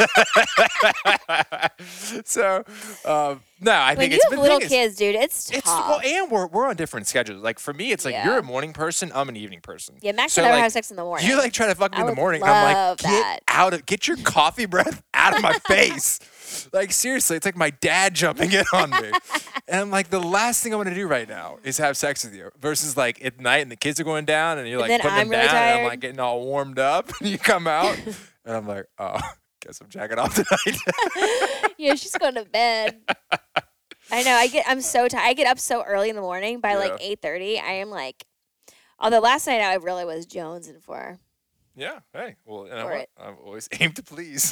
so, 2.25 2.63
um, 3.05 3.41
no, 3.61 3.73
I 3.73 3.89
When 3.91 3.97
think 3.97 4.13
you 4.13 4.17
it's 4.23 4.31
have 4.31 4.39
little 4.39 4.61
kids, 4.61 4.97
dude, 4.97 5.15
it's 5.17 5.47
tough. 5.47 5.59
it's 5.59 5.67
well, 5.67 6.01
and 6.05 6.31
we're 6.31 6.47
we're 6.47 6.67
on 6.69 6.77
different 6.77 7.07
schedules. 7.09 7.43
Like 7.43 7.59
for 7.59 7.75
me, 7.75 7.91
it's 7.93 8.05
like 8.05 8.15
you're 8.25 8.39
a 8.39 8.43
morning 8.43 8.73
person, 8.73 9.11
I'm 9.15 9.29
an 9.29 9.37
evening 9.37 9.61
person. 9.61 9.97
yeah, 10.01 10.13
Max 10.13 10.35
so, 10.35 10.43
never 10.43 10.55
like, 10.55 10.63
have 10.63 10.73
sex 10.73 10.91
in 10.91 10.97
the 10.97 11.03
morning. 11.03 11.27
You 11.27 11.37
like 11.37 11.53
try 11.53 11.67
to 11.67 11.75
fuck 11.75 11.93
me 11.93 11.99
I 11.99 12.03
in 12.03 12.07
the 12.07 12.15
morning. 12.15 12.43
and 12.43 12.51
I'm 12.51 12.75
like, 12.91 12.99
get 12.99 13.09
that. 13.09 13.41
out 13.49 13.75
of 13.75 13.85
get 13.87 14.07
your 14.07 14.17
coffee 14.19 14.67
breath 14.67 15.03
out 15.15 15.35
of 15.37 15.43
my 15.43 15.53
face. 15.69 16.21
Like 16.73 16.93
seriously, 16.93 17.37
it's 17.37 17.47
like 17.47 17.57
my 17.57 17.71
dad 17.71 18.15
jumping 18.15 18.53
in 18.53 18.65
on 18.73 18.91
me. 18.91 19.11
and 19.69 19.81
I'm 19.81 19.91
like, 19.91 20.09
the 20.11 20.21
last 20.21 20.63
thing 20.63 20.73
I 20.73 20.77
want 20.77 20.89
to 20.89 20.95
do 20.95 21.07
right 21.07 21.29
now 21.29 21.59
is 21.65 21.79
have 21.79 21.97
sex 21.97 22.25
with 22.25 22.35
you. 22.35 22.51
Versus 22.61 22.97
like 22.97 23.25
at 23.25 23.41
night 23.41 23.59
and 23.59 23.71
the 23.71 23.77
kids 23.77 23.99
are 24.01 24.05
going 24.05 24.25
down 24.25 24.59
and 24.59 24.69
you're 24.69 24.79
like 24.81 24.89
then 24.89 25.01
putting 25.01 25.17
I'm 25.17 25.29
them 25.29 25.39
really 25.39 25.47
down 25.47 25.57
and 25.57 25.65
I'm 25.65 25.77
tired. 25.79 25.89
like 25.89 26.01
getting 26.01 26.21
all 26.21 26.41
warmed 26.45 26.79
up 26.79 27.11
and 27.21 27.29
you 27.31 27.39
come 27.39 27.67
out 27.67 27.99
and 28.45 28.57
I'm 28.57 28.67
like, 28.67 28.87
oh, 28.99 29.19
guess 29.61 29.81
I'm 29.81 29.89
jacking 29.89 30.19
off 30.19 30.35
tonight. 30.35 30.79
yeah, 31.79 31.95
she's 31.95 32.17
going 32.17 32.35
to 32.35 32.45
bed. 32.45 32.99
I 34.11 34.23
know. 34.23 34.33
I 34.33 34.47
get. 34.49 34.65
I'm 34.67 34.81
so 34.81 35.07
tired. 35.09 35.27
I 35.29 35.35
get 35.35 35.47
up 35.47 35.59
so 35.59 35.83
early 35.83 36.09
in 36.09 36.17
the 36.17 36.23
morning. 36.23 36.61
By 36.61 36.77
like 36.77 36.93
Yeah. 36.93 37.09
eight 37.09 37.21
thirty, 37.23 37.59
I 37.59 37.73
am 37.73 37.91
like. 37.91 38.25
Oh, 39.01 39.05
Although 39.05 39.21
last 39.21 39.47
night 39.47 39.61
I 39.61 39.75
really 39.75 40.05
was 40.05 40.27
jonesing 40.27 40.83
for. 40.83 41.19
Yeah. 41.77 42.01
Hey. 42.13 42.35
Well, 42.45 42.65
you 42.67 42.73
know 42.73 42.87
For 42.87 42.91
what? 42.93 43.01
it. 43.03 43.11
I've 43.17 43.39
always 43.39 43.69
aimed 43.79 43.95
to 43.97 44.03
please. 44.03 44.51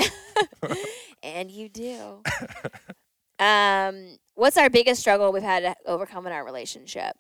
And 1.22 1.50
you 1.50 1.68
do. 1.68 2.22
um, 3.38 4.16
what's 4.34 4.56
our 4.56 4.70
biggest 4.70 5.00
struggle 5.00 5.32
we've 5.32 5.42
had 5.42 5.60
to 5.60 5.74
overcome 5.86 6.26
in 6.26 6.32
our 6.32 6.44
relationship? 6.44 7.16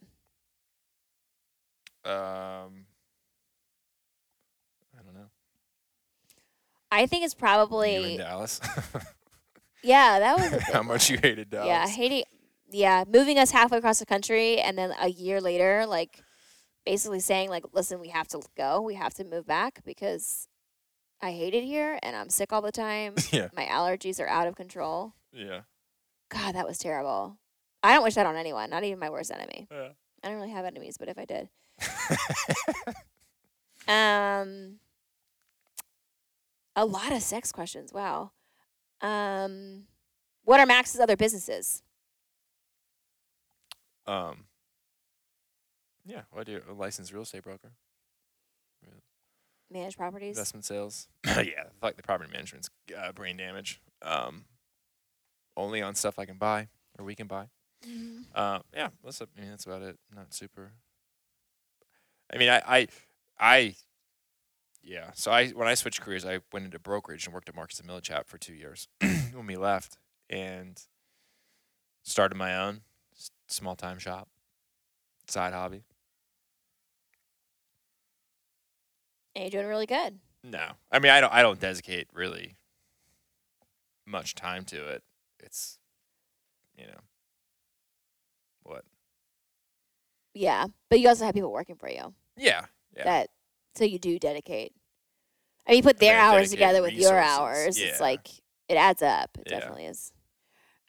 um. 2.04 2.86
I 4.98 5.02
don't 5.04 5.14
know. 5.14 5.28
I 6.90 7.06
think 7.06 7.24
it's 7.24 7.34
You 7.34 7.36
in 7.36 7.40
probably 7.40 8.16
Dallas? 8.16 8.60
yeah. 9.82 10.18
That 10.20 10.38
was 10.38 10.52
a 10.52 10.60
How 10.72 10.82
much 10.82 11.10
you 11.10 11.18
hated 11.20 11.50
Dallas? 11.50 11.66
Yeah, 11.66 11.86
hating. 11.86 12.24
Yeah, 12.70 13.04
moving 13.06 13.38
us 13.38 13.50
halfway 13.50 13.78
across 13.78 13.98
the 14.00 14.06
country, 14.06 14.58
and 14.60 14.76
then 14.76 14.92
a 15.00 15.08
year 15.08 15.40
later, 15.40 15.86
like 15.86 16.22
basically 16.84 17.20
saying, 17.20 17.50
like, 17.50 17.64
listen, 17.72 18.00
we 18.00 18.08
have 18.08 18.28
to 18.28 18.40
go. 18.56 18.80
We 18.80 18.94
have 18.94 19.14
to 19.14 19.24
move 19.24 19.46
back 19.46 19.80
because 19.84 20.48
I 21.20 21.32
hate 21.32 21.54
it 21.54 21.64
here, 21.64 21.98
and 22.02 22.14
I'm 22.14 22.28
sick 22.28 22.52
all 22.52 22.62
the 22.62 22.72
time. 22.72 23.14
Yeah. 23.32 23.48
My 23.54 23.64
allergies 23.64 24.20
are 24.20 24.28
out 24.28 24.46
of 24.46 24.54
control. 24.54 25.14
Yeah. 25.32 25.60
God, 26.28 26.54
that 26.54 26.66
was 26.66 26.78
terrible. 26.78 27.38
I 27.82 27.94
don't 27.94 28.04
wish 28.04 28.14
that 28.14 28.26
on 28.26 28.36
anyone, 28.36 28.70
not 28.70 28.84
even 28.84 28.98
my 28.98 29.10
worst 29.10 29.30
enemy. 29.30 29.66
Yeah. 29.70 29.88
I 30.22 30.28
don't 30.28 30.36
really 30.36 30.50
have 30.50 30.64
enemies, 30.64 30.96
but 30.98 31.08
if 31.08 31.18
I 31.18 31.24
did, 31.24 31.48
um, 33.88 34.76
a 36.74 36.84
lot 36.84 37.12
of 37.12 37.22
sex 37.22 37.52
questions. 37.52 37.92
Wow. 37.92 38.32
Um, 39.00 39.84
what 40.44 40.60
are 40.60 40.66
Max's 40.66 41.00
other 41.00 41.16
businesses? 41.16 41.82
um. 44.06 44.44
Yeah. 46.04 46.22
What 46.30 46.46
do 46.46 46.52
you? 46.52 46.62
A 46.70 46.72
licensed 46.72 47.12
real 47.12 47.22
estate 47.22 47.42
broker. 47.42 47.72
Managed 49.70 49.96
properties. 49.96 50.36
Investment 50.36 50.64
sales. 50.64 51.08
yeah. 51.26 51.64
Like 51.82 51.96
the 51.96 52.02
property 52.02 52.30
management's 52.32 52.70
uh, 52.96 53.12
brain 53.12 53.36
damage. 53.36 53.80
Um. 54.02 54.44
Only 55.58 55.80
on 55.80 55.94
stuff 55.94 56.18
I 56.18 56.26
can 56.26 56.36
buy 56.36 56.68
or 56.98 57.04
we 57.06 57.14
can 57.14 57.26
buy. 57.26 57.48
Mhm. 57.86 58.24
Um, 58.36 58.62
yeah, 58.74 58.88
that's 59.02 59.22
a, 59.22 59.28
I 59.36 59.40
mean 59.40 59.50
that's 59.50 59.64
about 59.64 59.80
it. 59.80 59.98
Not 60.14 60.34
super. 60.34 60.72
I 62.30 62.36
mean, 62.36 62.50
I, 62.50 62.60
I, 62.66 62.88
I, 63.38 63.74
yeah. 64.82 65.12
So 65.14 65.30
I 65.30 65.48
when 65.48 65.66
I 65.66 65.72
switched 65.74 66.02
careers, 66.02 66.26
I 66.26 66.40
went 66.52 66.66
into 66.66 66.78
brokerage 66.78 67.24
and 67.24 67.32
worked 67.34 67.48
at 67.48 67.54
Marcus 67.54 67.80
and 67.80 67.88
Millichap 67.88 68.26
for 68.26 68.36
two 68.36 68.52
years 68.52 68.88
when 69.00 69.46
we 69.46 69.56
left, 69.56 69.96
and 70.28 70.78
started 72.02 72.34
my 72.36 72.54
own 72.54 72.82
small 73.46 73.76
time 73.76 73.98
shop, 73.98 74.28
side 75.26 75.54
hobby. 75.54 75.84
And 79.36 79.52
you're 79.52 79.62
doing 79.62 79.68
really 79.68 79.86
good. 79.86 80.18
No, 80.42 80.64
I 80.90 80.98
mean 80.98 81.12
I 81.12 81.20
don't 81.20 81.32
I 81.32 81.42
don't 81.42 81.60
dedicate 81.60 82.08
really 82.12 82.56
much 84.06 84.34
time 84.34 84.64
to 84.66 84.86
it. 84.88 85.02
It's, 85.40 85.78
you 86.78 86.86
know, 86.86 87.00
what? 88.62 88.84
Yeah, 90.32 90.66
but 90.88 91.00
you 91.00 91.08
also 91.08 91.24
have 91.26 91.34
people 91.34 91.52
working 91.52 91.76
for 91.76 91.88
you. 91.90 92.14
Yeah, 92.36 92.64
yeah. 92.96 93.04
That 93.04 93.30
so 93.74 93.84
you 93.84 93.98
do 93.98 94.18
dedicate. 94.18 94.72
I 95.66 95.70
mean, 95.72 95.76
you 95.78 95.82
put 95.82 95.96
I 95.96 96.00
mean, 96.00 96.10
their 96.12 96.18
hours 96.20 96.50
together 96.50 96.80
with 96.80 96.94
your 96.94 97.18
hours. 97.18 97.78
yeah. 97.78 97.88
It's 97.88 98.00
like 98.00 98.28
it 98.68 98.76
adds 98.76 99.02
up. 99.02 99.36
It 99.38 99.48
Yeah. 99.50 99.58
definitely 99.58 99.84
is. 99.86 100.12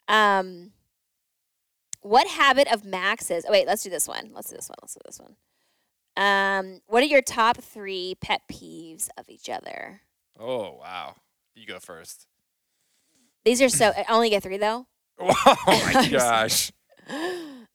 Um, 0.06 0.72
what 2.00 2.28
habit 2.28 2.72
of 2.72 2.84
Max's? 2.84 3.44
Oh 3.46 3.52
wait, 3.52 3.66
let's 3.66 3.82
do 3.82 3.90
this 3.90 4.08
one. 4.08 4.30
Let's 4.32 4.48
do 4.50 4.56
this 4.56 4.68
one. 4.68 4.76
Let's 4.80 4.94
do 4.94 5.00
this 5.04 5.18
one. 5.20 5.36
Um, 6.18 6.80
what 6.88 7.02
are 7.04 7.06
your 7.06 7.22
top 7.22 7.58
three 7.58 8.16
pet 8.20 8.42
peeves 8.50 9.08
of 9.16 9.28
each 9.30 9.48
other? 9.48 10.00
Oh 10.38 10.72
wow, 10.80 11.14
you 11.54 11.64
go 11.64 11.78
first. 11.78 12.26
These 13.44 13.62
are 13.62 13.68
so. 13.68 13.92
I 13.96 14.04
only 14.10 14.28
get 14.28 14.42
three 14.42 14.58
though. 14.58 14.86
Oh 15.20 15.56
my 15.94 16.08
gosh. 16.12 16.72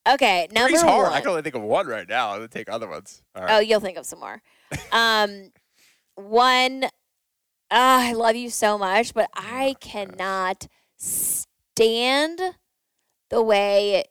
okay, 0.07 0.47
number 0.53 0.69
Three's 0.69 0.81
hard. 0.81 1.03
one. 1.07 1.13
I 1.13 1.21
can 1.21 1.29
only 1.29 1.41
think 1.41 1.55
of 1.55 1.61
one 1.61 1.87
right 1.87 2.07
now. 2.07 2.31
I'm 2.31 2.37
gonna 2.37 2.47
take 2.49 2.69
other 2.69 2.87
ones. 2.87 3.21
All 3.35 3.45
Oh, 3.49 3.59
you'll 3.59 3.79
think 3.79 3.97
of 3.97 4.05
some 4.05 4.19
more. 4.19 4.41
Um, 4.91 5.51
one, 6.15 6.85
ah, 7.71 8.09
I 8.09 8.11
love 8.13 8.35
you 8.35 8.49
so 8.49 8.77
much, 8.77 9.13
but 9.13 9.29
I 9.35 9.75
cannot 9.79 10.67
stand 10.97 12.41
the 13.29 13.41
way 13.41 14.03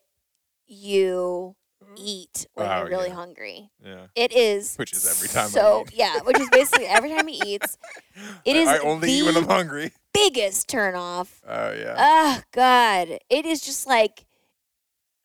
you 0.67 1.55
eat 1.97 2.47
when 2.55 2.69
Oh, 2.71 2.79
you're 2.81 2.89
really 2.89 3.09
yeah. 3.09 3.15
hungry. 3.15 3.71
Yeah. 3.85 4.07
It 4.15 4.33
is 4.33 4.77
Which 4.77 4.93
is 4.93 5.07
every 5.09 5.29
time 5.29 5.47
I 5.47 5.49
So 5.49 5.85
eat. 5.89 5.95
yeah, 5.97 6.19
which 6.23 6.39
is 6.41 6.49
basically 6.51 6.87
every 6.87 7.11
time 7.11 7.27
he 7.29 7.55
eats. 7.55 7.77
It 8.45 8.57
I- 8.57 8.59
is 8.61 8.69
I 8.69 8.79
only 8.79 9.11
eat 9.11 9.23
when 9.25 9.37
I'm 9.37 9.47
hungry. 9.49 9.93
Biggest 10.13 10.69
turn 10.69 10.95
off. 10.95 11.41
Oh 11.47 11.73
yeah. 11.73 11.95
Oh 11.99 12.41
God, 12.53 13.19
it 13.31 13.47
is 13.47 13.61
just 13.63 13.87
like, 13.87 14.25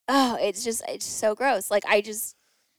oh, 0.07 0.37
it's 0.41 0.63
just 0.63 0.83
it's 0.87 1.05
so 1.05 1.35
gross. 1.35 1.69
Like 1.71 1.83
I 1.87 2.01
just 2.01 2.35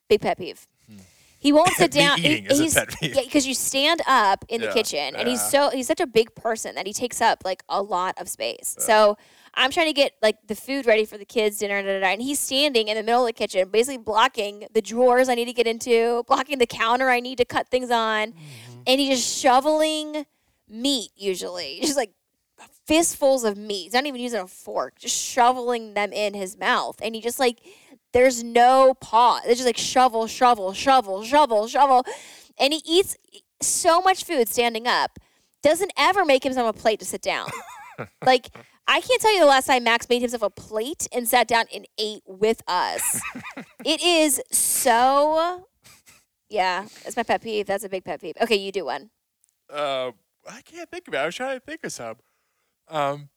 big 0.08 0.20
pet 0.20 0.38
peeve. 0.38 0.66
Hmm. 0.88 0.98
He 1.38 1.52
won't 1.52 1.68
sit 1.76 1.90
down. 1.90 2.18
he- 2.18 2.28
eating 2.28 2.46
is 2.46 2.60
a 2.60 2.62
he's, 2.62 2.74
pet 2.74 2.88
peeve. 3.00 3.14
Yeah, 3.14 3.22
because 3.22 3.46
you 3.46 3.54
stand 3.54 4.02
up 4.06 4.44
in 4.48 4.60
the 4.60 4.68
Yeah, 4.68 4.72
kitchen, 4.72 5.14
and 5.16 5.28
he's 5.28 5.42
so 5.46 5.70
he's 5.70 5.86
such 5.86 6.00
a 6.00 6.06
big 6.06 6.34
person 6.34 6.74
that 6.74 6.86
he 6.86 6.92
takes 6.92 7.20
up 7.20 7.42
like 7.44 7.62
a 7.68 7.82
lot 7.82 8.14
of 8.18 8.28
space. 8.28 8.76
Yeah. 8.78 8.84
So 8.84 9.18
I'm 9.58 9.70
trying 9.70 9.88
to 9.88 9.92
get 9.92 10.12
like 10.22 10.36
the 10.46 10.54
food 10.54 10.86
ready 10.86 11.04
for 11.04 11.18
the 11.18 11.24
kids' 11.24 11.58
dinner, 11.58 11.82
da, 11.82 11.88
da, 11.88 12.00
da, 12.00 12.06
and 12.06 12.22
he's 12.22 12.38
standing 12.38 12.88
in 12.88 12.96
the 12.96 13.02
middle 13.02 13.22
of 13.22 13.26
the 13.26 13.32
kitchen, 13.32 13.68
basically 13.68 13.98
blocking 13.98 14.66
the 14.72 14.80
drawers 14.80 15.28
I 15.28 15.34
need 15.34 15.46
to 15.46 15.52
get 15.52 15.66
into, 15.66 16.22
blocking 16.28 16.58
the 16.58 16.66
counter 16.66 17.10
I 17.10 17.20
need 17.20 17.38
to 17.38 17.44
cut 17.44 17.68
things 17.68 17.90
on, 17.90 18.28
Mm-hmm. 18.32 18.80
and 18.86 19.00
he's 19.00 19.18
just 19.18 19.38
shoveling 19.38 20.24
meat. 20.68 21.10
Usually, 21.16 21.80
just 21.82 21.96
like 21.96 22.12
fistfuls 22.86 23.44
of 23.44 23.56
meat. 23.56 23.84
He's 23.84 23.92
not 23.92 24.06
even 24.06 24.20
using 24.20 24.40
a 24.40 24.46
fork, 24.46 24.98
just 24.98 25.16
shoveling 25.16 25.94
them 25.94 26.12
in 26.12 26.34
his 26.34 26.56
mouth, 26.56 26.98
and 27.02 27.14
he 27.14 27.20
just 27.20 27.38
like 27.38 27.58
there's 28.12 28.42
no 28.42 28.94
pause. 28.94 29.42
It's 29.44 29.56
just 29.58 29.66
like 29.66 29.76
shovel, 29.76 30.26
shovel, 30.26 30.72
shovel, 30.72 31.22
shovel, 31.24 31.68
shovel. 31.68 32.06
And 32.58 32.72
he 32.72 32.80
eats 32.86 33.16
so 33.60 34.00
much 34.00 34.24
food 34.24 34.48
standing 34.48 34.86
up, 34.86 35.18
doesn't 35.62 35.92
ever 35.96 36.24
make 36.24 36.42
himself 36.44 36.64
on 36.64 36.70
a 36.70 36.72
plate 36.72 37.00
to 37.00 37.04
sit 37.04 37.20
down. 37.22 37.48
like, 38.24 38.48
I 38.90 39.02
can't 39.02 39.20
tell 39.20 39.34
you 39.34 39.40
the 39.40 39.46
last 39.46 39.66
time 39.66 39.84
Max 39.84 40.08
made 40.08 40.22
himself 40.22 40.42
a 40.42 40.48
plate 40.48 41.06
and 41.12 41.28
sat 41.28 41.46
down 41.46 41.66
and 41.74 41.86
ate 41.98 42.22
with 42.26 42.62
us. 42.66 43.20
it 43.84 44.02
is 44.02 44.40
so, 44.50 45.68
yeah, 46.48 46.86
that's 47.04 47.14
my 47.14 47.22
pet 47.22 47.42
peeve. 47.42 47.66
That's 47.66 47.84
a 47.84 47.90
big 47.90 48.04
pet 48.04 48.22
peeve. 48.22 48.34
Okay, 48.40 48.56
you 48.56 48.72
do 48.72 48.86
one. 48.86 49.10
Uh, 49.70 50.12
I 50.50 50.62
can't 50.62 50.90
think 50.90 51.06
of 51.06 51.12
it. 51.12 51.18
I 51.18 51.26
was 51.26 51.34
trying 51.34 51.60
to 51.60 51.64
think 51.64 51.84
of 51.84 51.92
some. 51.92 52.16
Um, 52.88 53.28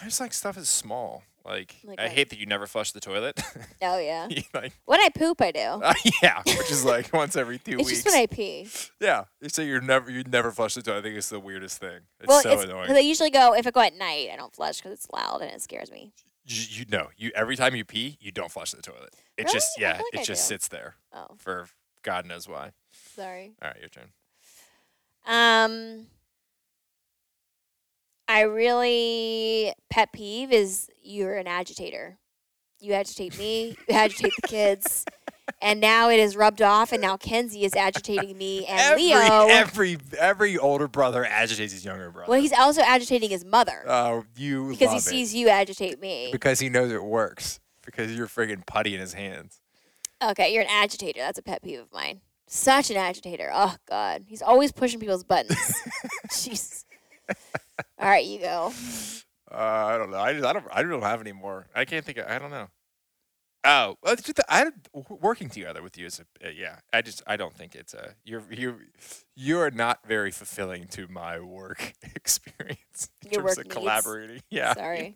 I 0.00 0.04
just 0.04 0.20
like 0.20 0.34
stuff 0.34 0.58
is 0.58 0.68
small. 0.68 1.22
Like, 1.46 1.76
Like 1.84 2.00
I 2.00 2.04
what? 2.04 2.12
hate 2.12 2.30
that 2.30 2.38
you 2.38 2.46
never 2.46 2.66
flush 2.66 2.90
the 2.92 3.00
toilet. 3.00 3.40
Oh, 3.80 3.98
yeah. 4.00 4.26
You, 4.28 4.42
like, 4.52 4.72
When 4.84 5.00
I 5.00 5.08
poop, 5.10 5.40
I 5.40 5.52
do. 5.52 5.60
uh, 5.60 5.94
yeah, 6.22 6.42
which 6.44 6.70
is 6.70 6.84
like 6.84 7.12
once 7.12 7.36
every 7.36 7.58
two 7.64 7.78
it's 7.78 7.88
weeks. 7.88 8.02
just 8.02 8.06
when 8.06 8.16
I 8.22 8.26
pee. 8.26 8.68
yeah, 9.00 9.24
you 9.40 9.48
say 9.48 9.64
you're 9.66 9.80
never 9.80 10.10
you 10.10 10.24
never 10.24 10.50
flush 10.50 10.74
the 10.74 10.82
toilet. 10.82 10.98
I 10.98 11.02
think 11.02 11.16
it's 11.16 11.28
the 11.28 11.38
weirdest 11.40 11.78
thing. 11.78 12.00
It's 12.20 12.28
well, 12.28 12.42
so 12.42 12.52
it's, 12.52 12.64
annoying. 12.64 12.90
I 12.90 12.98
usually 12.98 13.30
go, 13.30 13.54
if 13.54 13.66
I 13.66 13.70
go 13.70 13.80
at 13.80 13.94
night, 13.94 14.28
I 14.32 14.36
don't 14.36 14.54
flush 14.54 14.78
because 14.78 14.92
it's 14.92 15.08
loud 15.12 15.40
and 15.42 15.52
it 15.52 15.62
scares 15.62 15.90
me. 15.92 16.12
you, 16.44 16.80
you 16.80 16.84
know, 16.90 17.08
you 17.16 17.30
every 17.34 17.54
time 17.56 17.76
you 17.76 17.84
pee, 17.84 18.18
you 18.20 18.32
don't 18.32 18.50
flush 18.50 18.72
the 18.72 18.82
toilet. 18.82 19.14
It 19.36 19.44
Really? 19.44 19.52
just 19.54 19.70
I 19.78 19.82
yeah, 19.82 19.92
feel 19.98 20.06
like 20.06 20.14
it 20.14 20.20
I 20.20 20.24
just 20.24 20.48
do. 20.48 20.54
sits 20.54 20.68
there 20.68 20.96
Oh, 21.12 21.26
for 21.38 21.68
God 22.02 22.26
knows 22.26 22.48
why. 22.48 22.72
sorry. 23.14 23.54
All 23.62 23.68
right, 23.68 23.78
your 23.80 23.88
turn. 23.88 24.08
Um, 25.26 26.06
I 28.28 28.42
really 28.42 29.72
pet 29.90 30.12
peeve 30.12 30.52
is 30.52 30.88
you're 31.02 31.36
an 31.36 31.46
agitator. 31.46 32.18
You 32.80 32.92
agitate 32.92 33.38
me. 33.38 33.76
You 33.88 33.94
agitate 33.94 34.32
the 34.42 34.48
kids, 34.48 35.04
and 35.62 35.80
now 35.80 36.10
it 36.10 36.18
is 36.20 36.36
rubbed 36.36 36.60
off. 36.60 36.92
And 36.92 37.00
now 37.00 37.16
Kenzie 37.16 37.64
is 37.64 37.74
agitating 37.74 38.36
me 38.36 38.66
and 38.66 38.78
every 38.78 39.04
Leo. 39.04 39.46
every 39.48 39.98
every 40.18 40.58
older 40.58 40.86
brother 40.88 41.24
agitates 41.24 41.72
his 41.72 41.84
younger 41.84 42.10
brother. 42.10 42.30
well, 42.30 42.40
he's 42.40 42.52
also 42.52 42.82
agitating 42.82 43.30
his 43.30 43.44
mother 43.44 43.82
Oh, 43.86 44.24
you 44.36 44.70
because 44.70 44.90
he 44.90 44.98
it. 44.98 45.02
sees 45.02 45.34
you 45.34 45.48
agitate 45.48 46.00
me. 46.00 46.28
because 46.32 46.58
he 46.60 46.68
knows 46.68 46.90
it 46.92 47.02
works 47.04 47.60
because 47.84 48.14
you're 48.14 48.26
friggin' 48.26 48.66
putty 48.66 48.94
in 48.94 49.00
his 49.00 49.14
hands. 49.14 49.60
Okay, 50.22 50.52
you're 50.52 50.62
an 50.62 50.68
agitator. 50.70 51.20
That's 51.20 51.38
a 51.38 51.42
pet 51.42 51.62
peeve 51.62 51.78
of 51.80 51.92
mine. 51.92 52.20
Such 52.48 52.90
an 52.90 52.96
agitator. 52.96 53.50
Oh 53.54 53.76
God, 53.88 54.24
he's 54.26 54.42
always 54.42 54.70
pushing 54.72 55.00
people's 55.00 55.24
buttons. 55.24 55.56
Jeez. 56.28 56.84
All 57.98 58.08
right, 58.08 58.24
you 58.24 58.40
go. 58.40 58.72
Uh, 59.50 59.56
I 59.56 59.98
don't 59.98 60.10
know. 60.10 60.18
I 60.18 60.32
just 60.32 60.44
I 60.44 60.52
don't 60.52 60.64
I 60.72 60.82
don't 60.82 61.02
have 61.02 61.20
any 61.20 61.32
more. 61.32 61.66
I 61.74 61.84
can't 61.84 62.04
think. 62.04 62.18
Of, 62.18 62.26
I 62.26 62.38
don't 62.38 62.50
know. 62.50 62.68
Oh, 63.68 63.96
well, 64.00 64.14
just 64.14 64.40
I 64.48 64.66
working 65.20 65.48
together 65.48 65.82
with 65.82 65.98
you 65.98 66.06
is 66.06 66.20
a 66.20 66.46
uh, 66.46 66.50
yeah. 66.50 66.76
I 66.92 67.02
just 67.02 67.22
I 67.26 67.36
don't 67.36 67.52
think 67.54 67.74
it's 67.74 67.94
a 67.94 68.14
you're 68.24 68.42
you 68.50 68.76
you 69.34 69.58
are 69.58 69.70
not 69.72 70.06
very 70.06 70.30
fulfilling 70.30 70.86
to 70.88 71.08
my 71.08 71.40
work 71.40 71.94
experience 72.14 73.08
in 73.24 73.32
Your 73.32 73.42
terms 73.42 73.58
of 73.58 73.64
needs? 73.64 73.74
collaborating. 73.76 74.40
Yeah, 74.50 74.74
Sorry. 74.74 75.12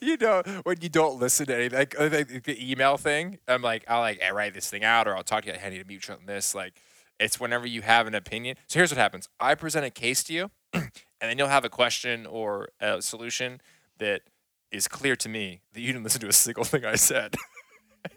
you 0.00 0.16
know 0.16 0.42
when 0.64 0.78
you 0.80 0.88
don't 0.88 1.20
listen 1.20 1.46
to 1.46 1.54
anything 1.54 1.78
like, 1.78 1.94
uh, 1.98 2.08
like 2.12 2.42
the 2.44 2.70
email 2.70 2.96
thing. 2.96 3.38
I'm 3.46 3.62
like 3.62 3.84
I'll 3.88 4.00
like 4.00 4.20
I 4.22 4.30
write 4.32 4.54
this 4.54 4.68
thing 4.68 4.82
out 4.82 5.06
or 5.06 5.16
I'll 5.16 5.22
talk 5.22 5.44
to 5.44 5.50
you. 5.52 5.56
I 5.64 5.68
need 5.68 5.78
to 5.78 5.84
meet 5.84 6.08
you 6.08 6.14
on 6.14 6.26
this. 6.26 6.52
Like 6.54 6.74
It's 7.20 7.38
whenever 7.38 7.66
you 7.66 7.82
have 7.82 8.08
an 8.08 8.14
opinion. 8.16 8.56
So 8.66 8.80
here's 8.80 8.90
what 8.90 8.98
happens: 8.98 9.28
I 9.38 9.54
present 9.54 9.84
a 9.86 9.90
case 9.90 10.24
to 10.24 10.32
you, 10.32 10.50
and 11.20 11.30
then 11.30 11.38
you'll 11.38 11.48
have 11.48 11.64
a 11.64 11.68
question 11.70 12.26
or 12.26 12.68
a 12.80 13.00
solution 13.02 13.60
that 13.98 14.22
is 14.70 14.88
clear 14.88 15.16
to 15.16 15.28
me 15.28 15.60
that 15.72 15.80
you 15.80 15.86
didn't 15.88 16.02
listen 16.04 16.20
to 16.20 16.28
a 16.28 16.32
single 16.32 16.64
thing 16.64 16.84
I 16.84 16.96
said. 16.96 17.36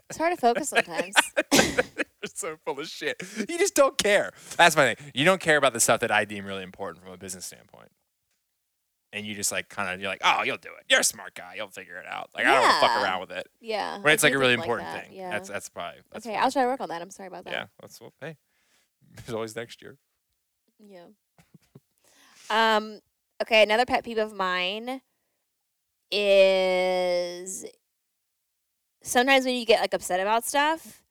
It's 0.10 0.18
hard 0.18 0.34
to 0.36 0.40
focus 0.42 0.70
sometimes. 0.76 1.16
You're 1.54 2.32
so 2.34 2.58
full 2.66 2.80
of 2.80 2.88
shit. 2.88 3.22
You 3.50 3.58
just 3.58 3.76
don't 3.76 3.98
care. 3.98 4.32
That's 4.58 4.76
my 4.76 4.94
thing. 4.96 5.12
You 5.14 5.24
don't 5.26 5.40
care 5.40 5.58
about 5.58 5.74
the 5.74 5.80
stuff 5.80 6.00
that 6.02 6.12
I 6.12 6.26
deem 6.26 6.46
really 6.46 6.64
important 6.64 7.04
from 7.04 7.14
a 7.14 7.18
business 7.18 7.46
standpoint. 7.46 7.90
And 9.14 9.26
you 9.26 9.36
just 9.36 9.52
like 9.54 9.70
kind 9.70 9.90
of 9.94 10.02
you're 10.02 10.10
like, 10.10 10.22
oh, 10.24 10.44
you'll 10.44 10.58
do 10.58 10.70
it. 10.78 10.86
You're 10.90 11.00
a 11.00 11.04
smart 11.04 11.34
guy. 11.36 11.54
You'll 11.56 11.70
figure 11.70 11.96
it 11.98 12.06
out. 12.10 12.30
Like 12.36 12.46
I 12.46 12.52
don't 12.54 12.62
want 12.62 12.74
to 12.74 12.80
fuck 12.82 12.90
Yeah. 12.98 13.04
around 13.04 13.20
with 13.22 13.32
it. 13.32 13.48
yeah. 13.62 13.98
When 14.00 14.08
I 14.08 14.14
it's 14.14 14.24
like 14.24 14.34
do 14.34 14.38
a 14.38 14.42
really 14.42 14.56
think 14.56 14.66
important 14.66 14.90
that, 14.90 15.08
thing. 15.08 15.16
Yeah. 15.16 15.30
That's 15.30 15.48
that's 15.50 15.70
probably 15.70 16.02
that's 16.12 16.26
okay. 16.28 16.36
I'll 16.36 16.52
try 16.52 16.64
to 16.64 16.68
work 16.68 16.82
on 16.82 16.90
that. 16.90 17.02
I'm 17.02 17.10
sorry 17.12 17.28
about 17.28 17.46
that. 17.46 17.54
Yeah, 17.54 17.66
that's 17.82 18.02
well. 18.02 18.14
Hey, 18.20 18.36
there's 19.26 19.34
always 19.34 19.56
next 19.56 19.82
year. 19.82 19.98
Yeah. 20.80 21.06
Um. 22.50 23.00
Okay. 23.42 23.62
Another 23.64 23.86
pet 23.86 24.04
peeve 24.04 24.18
of 24.18 24.34
mine 24.34 25.02
is 26.12 27.66
sometimes 29.04 29.46
when 29.46 29.56
you 29.56 29.66
get 29.66 29.82
like 29.82 29.94
upset 29.94 30.20
about 30.20 30.46
stuff, 30.46 31.02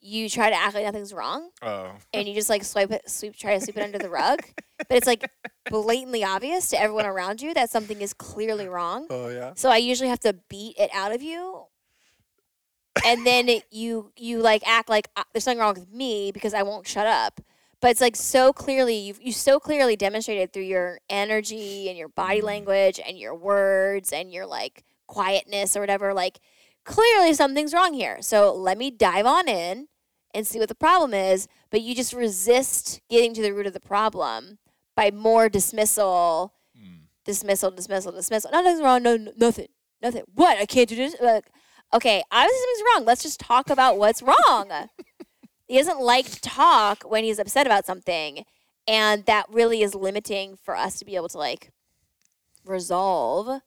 you 0.00 0.28
try 0.28 0.50
to 0.50 0.56
act 0.56 0.74
like 0.74 0.84
nothing's 0.84 1.12
wrong, 1.12 1.50
Oh, 1.62 1.92
and 2.12 2.28
you 2.28 2.34
just 2.34 2.48
like 2.48 2.64
swipe 2.64 2.90
it, 2.90 3.08
sweep, 3.10 3.36
try 3.36 3.54
to 3.58 3.60
sweep 3.64 3.76
it 3.76 3.82
under 3.82 3.98
the 3.98 4.10
rug. 4.10 4.40
But 4.78 4.98
it's 4.98 5.06
like 5.06 5.28
blatantly 5.70 6.22
obvious 6.22 6.68
to 6.68 6.80
everyone 6.80 7.06
around 7.06 7.40
you 7.42 7.54
that 7.54 7.70
something 7.70 8.00
is 8.00 8.12
clearly 8.12 8.68
wrong. 8.68 9.06
oh 9.10 9.28
yeah. 9.28 9.52
So 9.56 9.70
I 9.70 9.78
usually 9.78 10.08
have 10.10 10.20
to 10.20 10.34
beat 10.48 10.76
it 10.78 10.90
out 10.94 11.14
of 11.14 11.22
you. 11.22 11.64
And 13.04 13.26
then 13.26 13.48
it, 13.48 13.64
you 13.70 14.12
you 14.16 14.38
like 14.40 14.62
act 14.66 14.88
like 14.88 15.08
uh, 15.16 15.24
there's 15.32 15.44
something 15.44 15.58
wrong 15.60 15.74
with 15.74 15.92
me 15.92 16.30
because 16.32 16.54
I 16.54 16.62
won't 16.62 16.86
shut 16.86 17.06
up. 17.06 17.40
But 17.82 17.90
it's 17.90 18.00
like 18.00 18.16
so 18.16 18.52
clearly 18.52 18.96
you 18.96 19.14
you 19.20 19.32
so 19.32 19.60
clearly 19.60 19.96
demonstrated 19.96 20.52
through 20.52 20.64
your 20.64 20.98
energy 21.10 21.88
and 21.88 21.96
your 21.98 22.08
body 22.08 22.40
language 22.40 22.98
and 23.06 23.18
your 23.18 23.34
words 23.34 24.12
and 24.12 24.32
your 24.32 24.46
like 24.46 24.82
quietness 25.06 25.76
or 25.76 25.80
whatever 25.80 26.12
like 26.14 26.40
clearly 26.84 27.34
something's 27.34 27.74
wrong 27.74 27.92
here. 27.94 28.18
So 28.22 28.52
let 28.54 28.78
me 28.78 28.90
dive 28.90 29.26
on 29.26 29.48
in 29.48 29.88
and 30.34 30.46
see 30.46 30.58
what 30.58 30.68
the 30.68 30.74
problem 30.74 31.14
is, 31.14 31.48
but 31.70 31.82
you 31.82 31.94
just 31.94 32.12
resist 32.12 33.00
getting 33.10 33.34
to 33.34 33.42
the 33.42 33.52
root 33.52 33.66
of 33.66 33.72
the 33.72 33.80
problem 33.80 34.58
by 34.96 35.10
more 35.10 35.48
dismissal 35.48 36.52
Mm. 36.78 37.06
dismissal, 37.24 37.70
dismissal, 37.70 38.12
dismissal. 38.12 38.50
Nothing's 38.50 38.82
wrong. 38.82 39.02
No, 39.02 39.16
no, 39.16 39.32
nothing, 39.36 39.68
nothing. 40.02 40.24
What? 40.34 40.58
I 40.58 40.66
can't 40.66 40.88
do 40.88 40.94
this. 40.96 41.16
Like, 41.20 41.46
okay, 41.94 42.22
obviously 42.30 42.58
something's 42.58 42.84
wrong. 42.94 43.04
Let's 43.06 43.22
just 43.22 43.40
talk 43.40 43.70
about 43.70 43.96
what's 43.96 44.22
wrong. 44.22 44.70
He 45.66 45.76
doesn't 45.78 46.00
like 46.00 46.26
to 46.30 46.40
talk 46.40 47.02
when 47.04 47.24
he's 47.24 47.38
upset 47.38 47.66
about 47.66 47.84
something, 47.86 48.44
and 48.86 49.24
that 49.26 49.46
really 49.50 49.82
is 49.82 49.94
limiting 49.94 50.56
for 50.62 50.76
us 50.76 50.98
to 50.98 51.04
be 51.04 51.16
able 51.16 51.28
to 51.30 51.38
like 51.38 51.70
resolve 52.64 53.62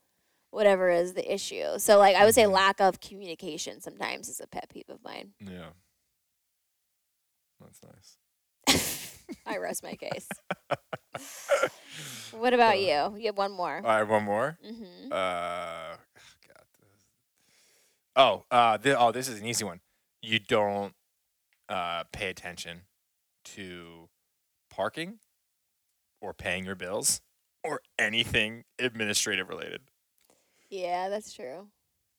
whatever 0.50 0.90
is 0.90 1.14
the 1.14 1.32
issue. 1.32 1.78
So, 1.78 1.98
like, 1.98 2.16
I 2.16 2.24
would 2.24 2.34
say 2.34 2.42
Mhm. 2.44 2.52
lack 2.52 2.80
of 2.80 3.00
communication 3.00 3.80
sometimes 3.80 4.28
is 4.28 4.40
a 4.40 4.46
pet 4.48 4.68
peeve 4.68 4.88
of 4.88 5.02
mine. 5.04 5.32
Yeah. 5.40 5.70
That's 7.60 7.80
nice. 7.84 8.18
I 9.46 9.58
rest 9.58 9.82
my 9.84 9.94
case. 9.94 10.28
what 12.32 12.52
about 12.54 12.74
Uh, 12.76 12.78
you? 12.78 13.16
You 13.20 13.26
have 13.26 13.36
one 13.38 13.52
more. 13.52 13.80
i 13.84 13.98
have 13.98 14.08
one 14.10 14.24
more. 14.24 14.58
Mm-hmm. 14.64 15.12
Uh, 15.12 15.96
God. 16.48 16.64
Oh, 18.16 18.44
uh, 18.50 18.78
thi- 18.78 18.94
oh, 18.94 19.12
this 19.12 19.28
is 19.28 19.40
an 19.40 19.46
easy 19.46 19.64
one. 19.64 19.80
You 20.22 20.38
don't 20.40 20.94
uh, 21.70 22.04
pay 22.12 22.28
attention 22.28 22.82
to 23.44 24.08
parking 24.70 25.18
or 26.20 26.34
paying 26.34 26.64
your 26.66 26.74
bills 26.74 27.22
or 27.64 27.80
anything 27.98 28.64
administrative 28.78 29.48
related. 29.48 29.80
Yeah, 30.68 31.08
that's 31.08 31.32
true. 31.32 31.68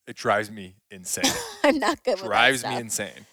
It 0.08 0.16
drives 0.16 0.50
me 0.50 0.78
insane. 0.90 1.32
I'm 1.64 1.78
not 1.80 2.04
good 2.04 2.14
with 2.14 2.22
that 2.24 2.28
drives 2.28 2.66
me 2.66 2.78
insane. 2.78 3.26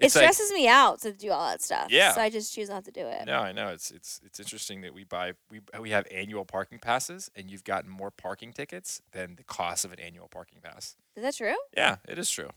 It 0.00 0.06
It's 0.06 0.14
like, 0.14 0.32
stresses 0.32 0.52
me 0.52 0.68
out 0.68 1.00
to 1.02 1.12
do 1.12 1.30
all 1.30 1.48
that 1.48 1.60
stuff. 1.60 1.88
Yeah. 1.90 2.12
So 2.12 2.20
I 2.20 2.30
just 2.30 2.54
choose 2.54 2.68
not 2.68 2.84
to 2.84 2.92
do 2.92 3.06
it. 3.06 3.26
no, 3.26 3.40
I 3.40 3.50
know 3.52 3.68
it's 3.68 3.90
it's 3.90 4.20
it's 4.24 4.38
interesting 4.38 4.80
that 4.82 4.94
we 4.94 5.02
buy 5.04 5.32
we 5.50 5.60
we 5.80 5.90
have 5.90 6.06
annual 6.10 6.44
parking 6.44 6.78
passes 6.78 7.30
and 7.34 7.50
you've 7.50 7.64
gotten 7.64 7.90
more 7.90 8.12
parking 8.12 8.52
tickets 8.52 9.02
than 9.10 9.34
the 9.34 9.42
cost 9.44 9.84
of 9.84 9.92
an 9.92 9.98
annual 9.98 10.28
parking 10.28 10.60
pass. 10.62 10.96
Is 11.16 11.24
that 11.24 11.34
true? 11.34 11.56
Yeah, 11.76 11.96
it 12.08 12.16
is 12.18 12.30
true. 12.30 12.50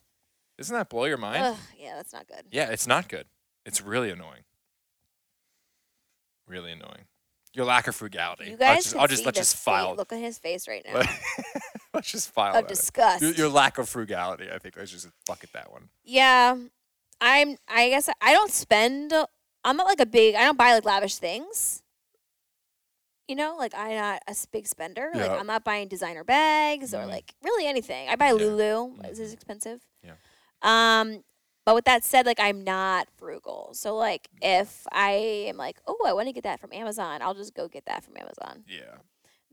Doesn't 0.62 0.76
that 0.76 0.90
blow 0.90 1.06
your 1.06 1.18
mind? 1.18 1.44
Ugh, 1.44 1.58
yeah, 1.80 1.96
that's 1.96 2.14
not 2.14 2.28
good. 2.28 2.46
Yeah, 2.52 2.70
it's 2.70 2.88
not 2.88 3.08
good. 3.10 3.26
It's 3.66 3.82
really 3.82 4.10
annoying. 4.12 4.44
Really 6.48 6.72
annoying. 6.72 7.06
Your 7.54 7.66
lack 7.66 7.88
of 7.88 7.96
frugality. 7.96 8.46
You 8.46 8.52
I'll 8.54 8.58
guys 8.58 8.78
just, 8.78 8.90
should 8.90 9.00
I'll 9.02 9.08
just 9.08 9.22
see 9.22 9.26
let's 9.26 9.38
the 9.38 9.42
just 9.42 9.56
fa- 9.58 9.62
file. 9.64 9.96
Look 9.96 10.14
at 10.14 10.20
his 10.20 10.38
face 10.38 10.68
right 10.68 10.84
now 10.86 11.00
Let- 11.00 11.10
let's 11.94 12.12
just 12.12 12.30
file 12.32 12.56
of 12.56 12.68
disgust. 12.68 13.22
Your, 13.22 13.32
your 13.32 13.50
lack 13.50 13.78
of 13.78 13.90
frugality. 13.90 14.50
I 14.54 14.58
think 14.58 14.76
let's 14.78 14.92
just 14.92 15.10
bucket 15.28 15.52
that 15.54 15.72
one. 15.72 15.90
yeah, 16.04 16.56
I'm. 17.20 17.58
I 17.68 17.90
guess 17.90 18.10
I 18.22 18.34
don't 18.34 18.52
spend. 18.52 19.14
I'm 19.64 19.78
not 19.78 19.86
like 19.86 20.00
a 20.00 20.06
big. 20.06 20.36
I 20.36 20.46
don't 20.46 20.58
buy 20.58 20.74
like 20.74 20.86
lavish 20.86 21.18
things. 21.18 21.84
You 23.28 23.36
know, 23.36 23.56
like 23.58 23.74
I'm 23.76 23.96
not 23.96 24.22
a 24.28 24.32
s- 24.32 24.46
big 24.46 24.66
spender. 24.68 25.10
Like 25.14 25.26
Yeah. 25.32 25.36
I'm 25.36 25.48
not 25.48 25.64
buying 25.64 25.88
designer 25.88 26.24
bags 26.24 26.94
or 26.94 27.00
Mhm. 27.00 27.10
like 27.10 27.34
really 27.44 27.66
anything. 27.68 28.10
I 28.10 28.16
buy 28.16 28.28
Yeah. 28.28 28.34
Lulu. 28.34 28.98
This 29.04 29.20
Mhm. 29.20 29.22
is 29.24 29.34
expensive. 29.34 29.82
Yeah. 30.04 30.14
Um, 30.62 31.24
but 31.66 31.76
with 31.76 31.86
that 31.86 32.04
said, 32.04 32.26
like 32.26 32.40
I'm 32.40 32.64
not 32.64 33.08
frugal. 33.18 33.70
So 33.74 33.96
like 33.96 34.28
if 34.42 34.86
I 34.92 35.12
am 35.48 35.58
like, 35.58 35.78
oh, 35.88 35.98
I 36.06 36.14
want 36.14 36.28
to 36.28 36.34
get 36.34 36.44
that 36.44 36.60
from 36.60 36.74
Amazon, 36.74 37.22
I'll 37.22 37.34
just 37.36 37.54
go 37.54 37.68
get 37.68 37.86
that 37.86 38.04
from 38.04 38.18
Amazon. 38.18 38.64
Yeah. 38.68 38.96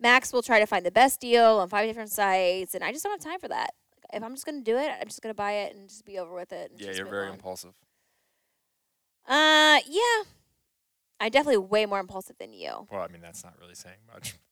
Max 0.00 0.32
will 0.32 0.42
try 0.42 0.60
to 0.60 0.66
find 0.66 0.86
the 0.86 0.90
best 0.90 1.20
deal 1.20 1.58
on 1.58 1.68
five 1.68 1.86
different 1.88 2.10
sites, 2.10 2.74
and 2.74 2.84
I 2.84 2.92
just 2.92 3.02
don't 3.04 3.12
have 3.12 3.20
time 3.32 3.40
for 3.40 3.48
that. 3.48 3.70
If 4.12 4.22
I'm 4.22 4.32
just 4.34 4.46
gonna 4.46 4.60
do 4.62 4.76
it, 4.78 4.90
I'm 5.00 5.08
just 5.08 5.20
gonna 5.22 5.34
buy 5.34 5.52
it 5.52 5.74
and 5.76 5.88
just 5.88 6.04
be 6.04 6.18
over 6.18 6.32
with 6.34 6.52
it. 6.52 6.70
And 6.70 6.80
Yeah, 6.80 6.92
you're 6.92 7.06
very 7.06 7.26
on. 7.28 7.34
impulsive. 7.34 7.74
Uh, 9.26 9.78
yeah, 9.86 10.22
I'm 11.20 11.30
definitely 11.30 11.58
way 11.58 11.84
more 11.84 11.98
impulsive 12.00 12.36
than 12.38 12.52
you. 12.52 12.86
Well, 12.90 13.02
I 13.02 13.08
mean, 13.08 13.20
that's 13.20 13.44
not 13.44 13.54
really 13.60 13.74
saying 13.74 13.98
much. 14.12 14.34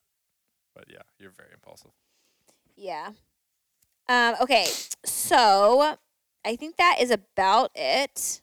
But 0.74 0.91
yeah, 0.91 0.99
you're 1.19 1.31
very 1.31 1.49
impulsive. 1.55 1.93
Yeah. 2.77 3.12
Um. 4.11 4.35
Okay. 4.43 4.66
So 5.07 5.97
I 6.47 6.56
think 6.56 6.77
that 6.77 6.97
is 7.01 7.10
about 7.10 7.73
it. 7.74 8.40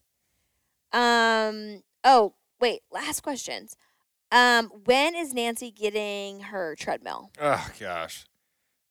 Um. 0.92 1.82
Oh 2.04 2.34
wait. 2.60 2.82
Last 2.92 3.22
questions. 3.22 3.78
Um. 4.32 4.70
When 4.86 5.16
is 5.16 5.34
Nancy 5.34 5.72
getting 5.72 6.42
her 6.42 6.76
treadmill? 6.76 7.32
Oh 7.42 7.68
gosh, 7.80 8.26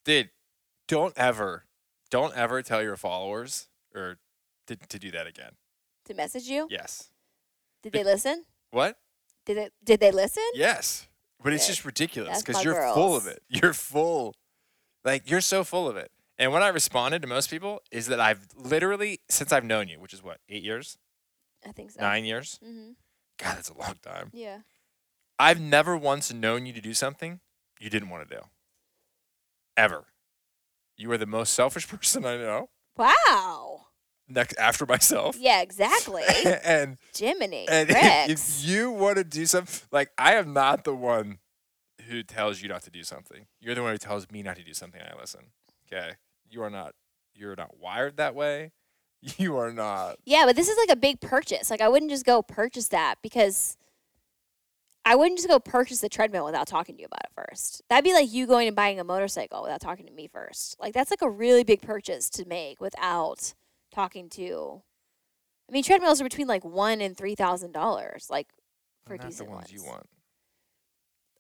dude, 0.05 0.31
don't 0.89 1.13
ever, 1.17 1.67
don't 2.11 2.35
ever 2.35 2.63
tell 2.63 2.83
your 2.83 2.97
followers 2.97 3.69
or 3.95 4.17
to, 4.67 4.77
to 4.77 4.99
do 4.99 5.11
that 5.11 5.27
again. 5.27 5.53
To 6.07 6.15
message 6.15 6.45
you? 6.45 6.67
Yes. 6.71 7.11
Did 7.83 7.93
they 7.93 8.05
listen? 8.05 8.45
What? 8.71 8.97
Did 9.45 9.59
it? 9.59 9.73
Did 9.85 10.01
they 10.01 10.11
listen? 10.11 10.43
Yes. 10.55 11.07
But 11.43 11.53
it's 11.53 11.67
just 11.67 11.85
ridiculous 11.85 12.41
because 12.41 12.65
you're 12.65 12.95
full 12.95 13.17
of 13.17 13.27
it. 13.27 13.43
You're 13.49 13.73
full. 13.73 14.35
Like, 15.05 15.29
you're 15.29 15.41
so 15.41 15.65
full 15.65 15.89
of 15.89 15.97
it. 15.97 16.13
And 16.43 16.51
what 16.53 16.61
I 16.63 16.69
responded 16.69 17.23
to 17.23 17.29
most 17.29 17.51
people 17.51 17.83
is 17.93 18.09
that 18.09 18.19
I've 18.19 18.49
literally, 18.57 19.21
since 19.31 19.53
I've 19.53 19.63
known 19.63 19.87
you, 19.87 20.01
which 20.01 20.13
is 20.13 20.25
what, 20.25 20.39
eight 20.49 20.65
years? 20.65 20.99
I 21.65 21.71
think 21.71 21.93
so. 21.93 22.01
Nine 22.01 22.25
years? 22.25 22.59
Mm-hmm. 22.65 22.91
God, 23.39 23.57
that's 23.59 23.69
a 23.69 23.79
long 23.79 23.95
time. 24.03 24.31
Yeah. 24.33 24.59
I've 25.39 25.61
never 25.61 25.97
once 25.97 26.33
known 26.33 26.67
you 26.67 26.73
to 26.73 26.81
do 26.81 26.95
something 26.95 27.39
you 27.79 27.89
didn't 27.91 28.09
want 28.09 28.29
to 28.29 28.35
do. 28.37 28.43
Ever. 29.77 30.05
You 30.97 31.13
are 31.13 31.17
the 31.19 31.27
most 31.27 31.53
selfish 31.53 31.87
person 31.93 32.25
I 32.25 32.37
know, 32.39 32.71
Wow. 32.97 33.83
next 34.29 34.57
after 34.59 34.85
myself. 34.85 35.37
Yeah. 35.39 35.61
Exactly. 35.63 36.25
and 36.65 36.99
Jiminy. 37.17 37.69
and 37.71 37.89
Rex. 37.93 38.31
if 38.33 38.69
you 38.69 38.91
want 38.91 39.17
to 39.19 39.23
do 39.25 39.47
something, 39.47 39.87
like 39.93 40.11
I 40.19 40.35
am 40.35 40.53
not 40.53 40.83
the 40.83 40.95
one 40.95 41.39
who 42.09 42.25
tells 42.25 42.61
you 42.63 42.69
not 42.69 42.83
to 42.83 42.91
do 42.91 43.05
something. 43.05 43.47
You're 43.61 43.77
the 43.77 43.83
one 43.83 43.93
who 43.93 43.99
tells 43.99 44.29
me 44.33 44.43
not 44.43 44.57
to 44.57 44.65
do 44.65 44.75
something. 44.75 45.01
I 45.01 45.17
listen. 45.17 45.53
Okay, 45.87 46.15
you 46.53 46.63
are 46.63 46.71
not. 46.71 46.95
You're 47.35 47.57
not 47.57 47.79
wired 47.79 48.17
that 48.19 48.35
way. 48.35 48.73
You 49.39 49.57
are 49.57 49.73
not. 49.73 50.17
Yeah, 50.25 50.47
but 50.47 50.57
this 50.57 50.69
is 50.69 50.77
like 50.77 50.91
a 50.91 50.99
big 51.01 51.21
purchase. 51.21 51.71
Like 51.71 51.81
I 51.81 51.89
wouldn't 51.89 52.11
just 52.11 52.27
go 52.27 52.43
purchase 52.43 52.89
that 52.89 53.17
because 53.23 53.77
I 55.05 55.15
wouldn't 55.15 55.39
just 55.39 55.49
go 55.49 55.61
purchase 55.61 56.01
the 56.01 56.09
treadmill 56.09 56.45
without 56.45 56.67
talking 56.67 56.97
to 56.97 57.01
you 57.03 57.07
about 57.07 57.23
it 57.25 57.31
first. 57.49 57.83
That'd 57.89 58.05
be 58.05 58.13
like 58.15 58.33
you 58.33 58.49
going 58.49 58.67
and 58.67 58.75
buying 58.75 58.99
a 58.99 59.05
motorcycle 59.05 59.63
without 59.63 59.81
talking 59.81 60.07
to 60.07 60.13
me 60.13 60.27
first. 60.27 60.77
Like 60.81 60.93
that's 60.93 61.11
like 61.13 61.23
a 61.23 61.31
really 61.31 61.63
big 61.63 61.83
purchase 61.83 62.29
to 62.31 62.45
make 62.47 62.81
without 62.81 63.55
talking 63.95 64.29
to. 64.31 64.83
I 65.69 65.73
mean, 65.73 65.85
treadmills 65.85 66.21
are 66.21 66.25
between 66.25 66.49
like 66.49 66.65
one 66.65 67.01
and 67.01 67.17
three 67.17 67.37
thousand 67.37 67.71
dollars. 67.71 68.27
Like 68.29 68.49
for 69.07 69.15
not 69.15 69.23
the 69.23 69.29
decent 69.29 69.51
ones 69.51 69.73
you 69.73 69.85
want. 69.85 70.07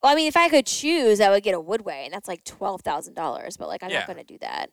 Well, 0.05 0.13
I 0.13 0.15
mean, 0.15 0.29
if 0.29 0.37
I 0.37 0.49
could 0.49 0.67
choose, 0.67 1.21
I 1.21 1.31
would 1.31 1.43
get 1.43 1.55
a 1.57 1.61
Woodway, 1.61 2.05
and 2.05 2.13
that's 2.15 2.29
like 2.29 2.45
twelve 2.45 2.83
thousand 2.83 3.15
dollars. 3.15 3.57
But 3.57 3.67
like, 3.67 3.83
I'm 3.83 3.91
Yeah. 3.91 3.99
not 3.99 4.07
going 4.07 4.19
to 4.19 4.25
do 4.25 4.39
that. 4.39 4.71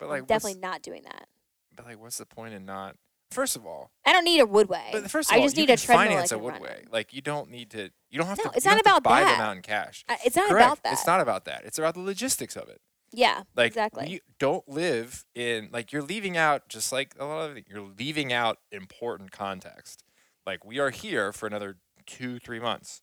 But 0.00 0.06
I'm 0.06 0.10
like, 0.10 0.26
definitely 0.26 0.58
not 0.60 0.82
doing 0.82 1.02
that. 1.04 1.28
but 1.76 1.86
like, 1.86 2.00
what's 2.00 2.18
the 2.18 2.26
point 2.26 2.54
in 2.54 2.64
not? 2.64 2.96
First 3.30 3.54
of 3.54 3.64
all, 3.64 3.92
I 4.04 4.12
don't 4.12 4.24
need 4.24 4.40
a 4.40 4.44
Woodway. 4.46 4.90
but 4.90 5.08
first 5.08 5.30
of 5.30 5.34
I 5.36 5.38
all, 5.38 5.44
just 5.44 5.56
need 5.56 5.70
a 5.70 5.76
treadmill. 5.76 6.08
finance 6.08 6.32
I 6.32 6.36
a 6.36 6.38
can 6.40 6.48
run 6.48 6.60
Woodway. 6.62 6.78
on. 6.78 6.84
Like 6.90 7.12
you 7.14 7.20
don't 7.20 7.48
need 7.48 7.70
to. 7.70 7.90
You 8.10 8.18
don't 8.18 8.26
have 8.26 8.38
No, 8.44 8.50
to. 8.50 8.56
it's 8.56 8.66
not 8.66 8.80
about 8.80 9.04
buy 9.04 9.20
that. 9.20 9.30
them 9.36 9.40
out 9.40 9.56
in 9.56 9.62
cash. 9.62 10.04
Uh, 10.08 10.16
It's 10.24 10.34
not 10.34 10.48
Correct. 10.48 10.66
about 10.66 10.82
that. 10.82 10.92
It's 10.94 11.06
not 11.06 11.20
about 11.20 11.44
that. 11.44 11.62
It's 11.64 11.78
about 11.78 11.94
the 11.94 12.00
logistics 12.00 12.56
of 12.56 12.68
it. 12.68 12.80
Yeah, 13.12 13.42
Like 13.56 13.68
exactly. 13.68 14.04
we 14.06 14.20
don't 14.38 14.68
live 14.68 15.24
in 15.34 15.68
like 15.72 15.92
you're 15.92 16.02
leaving 16.02 16.36
out 16.36 16.68
just 16.68 16.90
like 16.92 17.14
a 17.18 17.24
lot 17.24 17.50
of 17.50 17.56
it, 17.56 17.66
you're 17.68 17.88
leaving 17.98 18.32
out 18.32 18.58
important 18.72 19.30
context. 19.32 20.02
Like 20.46 20.64
we 20.64 20.78
are 20.78 20.90
here 20.90 21.32
for 21.32 21.46
another 21.46 21.76
two, 22.06 22.38
three 22.40 22.60
months. 22.60 23.00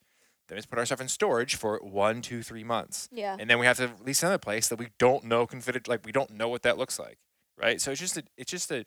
Then 0.47 0.55
we 0.55 0.59
just 0.59 0.69
put 0.69 0.79
our 0.79 0.85
stuff 0.85 1.01
in 1.01 1.07
storage 1.09 1.55
for 1.55 1.77
one, 1.79 2.21
two, 2.21 2.41
three 2.41 2.63
months. 2.63 3.09
yeah. 3.11 3.35
And 3.39 3.49
then 3.49 3.59
we 3.59 3.65
have 3.65 3.77
to 3.77 3.91
lease 4.03 4.23
another 4.23 4.37
place 4.37 4.67
that 4.69 4.79
we 4.79 4.87
don't 4.97 5.25
know 5.25 5.45
confident 5.45 5.87
like 5.87 6.05
we 6.05 6.11
don't 6.11 6.31
know 6.31 6.47
what 6.47 6.61
that 6.63 6.77
looks 6.77 6.97
like. 6.99 7.17
Right? 7.57 7.81
So 7.81 7.91
it's 7.91 7.99
just 7.99 8.17
a 8.17 8.23
it's 8.37 8.51
just 8.51 8.71
a 8.71 8.85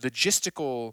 logistical 0.00 0.92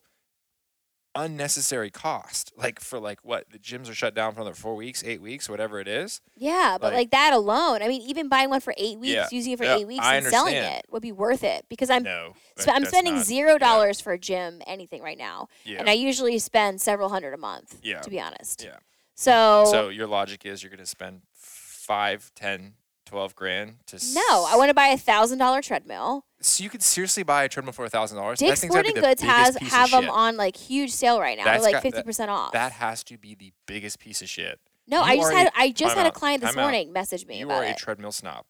unnecessary 1.15 1.89
cost. 1.89 2.51
Like 2.55 2.79
for 2.79 2.99
like 2.99 3.19
what 3.23 3.49
the 3.51 3.57
gyms 3.57 3.89
are 3.89 3.93
shut 3.95 4.13
down 4.13 4.33
for 4.33 4.41
another 4.41 4.55
four 4.55 4.75
weeks, 4.75 5.03
eight 5.03 5.21
weeks, 5.21 5.49
whatever 5.49 5.79
it 5.79 5.87
is. 5.87 6.21
Yeah, 6.35 6.77
but 6.79 6.87
Like- 6.87 6.93
like, 6.99 7.11
that 7.11 7.33
alone, 7.33 7.81
I 7.81 7.87
mean, 7.87 8.01
even 8.01 8.29
buying 8.29 8.49
one 8.49 8.59
for 8.61 8.73
eight 8.77 8.99
weeks, 8.99 9.13
Yeah, 9.13 9.27
using 9.31 9.53
it 9.53 9.57
for 9.57 9.63
yeah, 9.65 9.77
eight 9.77 9.87
weeks, 9.87 10.05
I 10.05 10.15
and 10.17 10.25
selling 10.27 10.55
it 10.55 10.85
would 10.89 11.01
be 11.01 11.11
worth 11.11 11.43
it 11.43 11.65
because 11.69 11.89
I'm 11.89 12.03
no. 12.03 12.33
sp- 12.59 12.69
I'm 12.75 12.85
spending 12.85 13.15
not- 13.15 13.25
zero 13.25 13.53
yeah, 13.53 13.57
dollars 13.57 13.99
for 14.01 14.13
a 14.13 14.19
gym 14.19 14.61
anything 14.67 15.01
right 15.01 15.17
now, 15.17 15.47
Yeah. 15.65 15.79
and 15.79 15.89
I 15.89 15.93
usually 15.93 16.37
spend 16.39 16.79
several 16.81 17.09
hundred 17.09 17.33
a 17.33 17.37
month. 17.37 17.79
Yeah. 17.81 18.01
to 18.01 18.09
be 18.09 18.19
honest. 18.19 18.63
Yeah. 18.63 18.77
So, 19.19 19.65
So 19.69 19.89
your 19.89 20.07
logic 20.07 20.45
is 20.45 20.63
you're 20.63 20.69
going 20.69 20.79
to 20.79 20.85
spend 20.85 21.23
five, 21.33 22.31
ten, 22.35 22.75
twelve 23.05 23.35
grand 23.35 23.75
to. 23.87 23.97
no, 24.13 24.45
I 24.47 24.55
want 24.55 24.69
to 24.69 24.73
buy 24.73 24.87
a 24.87 24.97
thousand 24.97 25.39
dollar 25.39 25.61
treadmill. 25.61 26.23
So 26.39 26.63
you 26.63 26.69
could 26.69 26.81
seriously 26.81 27.23
buy 27.23 27.43
a 27.43 27.49
treadmill 27.49 27.73
for 27.73 27.83
a 27.83 27.89
thousand 27.89 28.17
dollars. 28.17 28.39
Dick's 28.39 28.61
Sporting 28.61 28.95
Goods 28.95 29.21
has 29.21 29.57
have 29.57 29.91
them 29.91 30.09
on 30.09 30.37
like 30.37 30.55
huge 30.55 30.91
sale 30.91 31.19
right 31.19 31.37
now. 31.37 31.43
That's 31.43 31.63
They're 31.65 31.73
like 31.73 31.81
fifty 31.83 32.01
percent 32.01 32.31
off. 32.31 32.53
That 32.53 32.71
has 32.71 33.03
to 33.05 33.17
be 33.17 33.35
the 33.35 33.51
biggest 33.65 33.99
piece 33.99 34.21
of 34.21 34.29
shit. 34.29 34.57
no, 34.87 34.99
you 34.99 35.03
I 35.03 35.15
just 35.17 35.31
are 35.33 35.35
had 35.37 35.47
a- 35.47 35.57
I 35.59 35.71
just 35.71 35.95
time 35.95 35.97
had 35.97 36.05
a 36.05 36.07
out, 36.07 36.13
client 36.13 36.41
this 36.41 36.51
time 36.51 36.59
out. 36.59 36.63
morning 36.63 36.93
message 36.93 37.25
me 37.25 37.39
You 37.39 37.45
about 37.45 37.63
are 37.63 37.65
a 37.65 37.69
it. 37.71 37.77
treadmill 37.77 38.13
snob. 38.13 38.45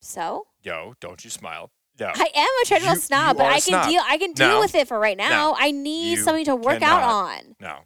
so 0.00 0.46
Yo, 0.62 0.94
don't 1.00 1.24
you 1.24 1.30
smile. 1.30 1.70
No. 1.98 2.08
I 2.14 2.28
am 2.34 2.48
a 2.62 2.66
treadmill 2.66 2.94
You- 2.94 3.00
snob, 3.00 3.36
you 3.36 3.38
but 3.38 3.46
are 3.46 3.50
a 3.52 3.54
I 3.54 3.60
can 3.60 3.62
snob. 3.62 3.88
deal. 3.88 4.02
I 4.06 4.18
can 4.18 4.32
deal 4.32 4.48
No. 4.48 4.60
with 4.60 4.74
it 4.74 4.86
for 4.88 4.98
right 4.98 5.16
now. 5.16 5.54
I 5.58 5.70
need 5.70 6.18
You 6.18 6.22
something 6.22 6.44
to 6.46 6.56
work 6.56 6.82
out 6.82 7.00
cannot. 7.00 7.04
on. 7.38 7.56
No. 7.60 7.78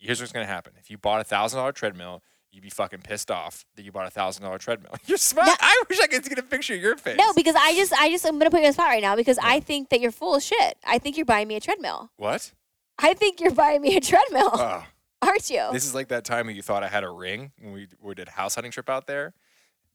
Here's 0.00 0.20
what's 0.20 0.32
going 0.32 0.46
to 0.46 0.52
happen. 0.52 0.72
If 0.78 0.90
you 0.90 0.98
bought 0.98 1.20
a 1.20 1.24
thousand 1.24 1.58
dollar 1.58 1.72
treadmill, 1.72 2.22
you'd 2.50 2.62
be 2.62 2.70
fucking 2.70 3.00
pissed 3.02 3.30
off 3.30 3.64
that 3.76 3.84
you 3.84 3.92
bought 3.92 4.06
a 4.06 4.10
thousand 4.10 4.42
dollar 4.42 4.58
treadmill. 4.58 4.94
You're 5.06 5.18
smiling. 5.18 5.54
I 5.60 5.82
wish 5.88 6.00
I 6.00 6.06
could 6.06 6.24
get 6.28 6.38
a 6.38 6.42
picture 6.42 6.74
of 6.74 6.80
your 6.80 6.96
face. 6.96 7.16
No, 7.18 7.32
because 7.34 7.54
I 7.56 7.74
just, 7.74 7.92
I 7.92 8.10
just, 8.10 8.26
I'm 8.26 8.38
gonna 8.38 8.50
put 8.50 8.60
you 8.60 8.66
on 8.66 8.70
the 8.70 8.74
spot 8.74 8.88
right 8.88 9.02
now 9.02 9.14
because 9.14 9.38
I 9.42 9.60
think 9.60 9.90
that 9.90 10.00
you're 10.00 10.10
full 10.10 10.34
of 10.34 10.42
shit. 10.42 10.78
I 10.86 10.98
think 10.98 11.16
you're 11.16 11.26
buying 11.26 11.46
me 11.48 11.56
a 11.56 11.60
treadmill. 11.60 12.10
what? 12.16 12.52
I 12.98 13.14
think 13.14 13.40
you're 13.40 13.54
buying 13.54 13.80
me 13.82 13.96
a 13.96 14.00
treadmill, 14.00 14.50
Oh. 14.54 14.84
aren't 15.22 15.48
you? 15.48 15.66
This 15.72 15.84
is 15.86 15.94
like 15.94 16.08
that 16.08 16.24
time 16.24 16.46
when 16.46 16.56
you 16.56 16.60
thought 16.62 16.82
I 16.82 16.88
had 16.88 17.04
a 17.04 17.08
ring 17.10 17.52
when 17.60 17.72
we, 17.72 17.88
we 18.00 18.14
did 18.14 18.28
a 18.28 18.32
house 18.32 18.56
hunting 18.56 18.72
trip 18.72 18.90
out 18.90 19.06
there, 19.06 19.32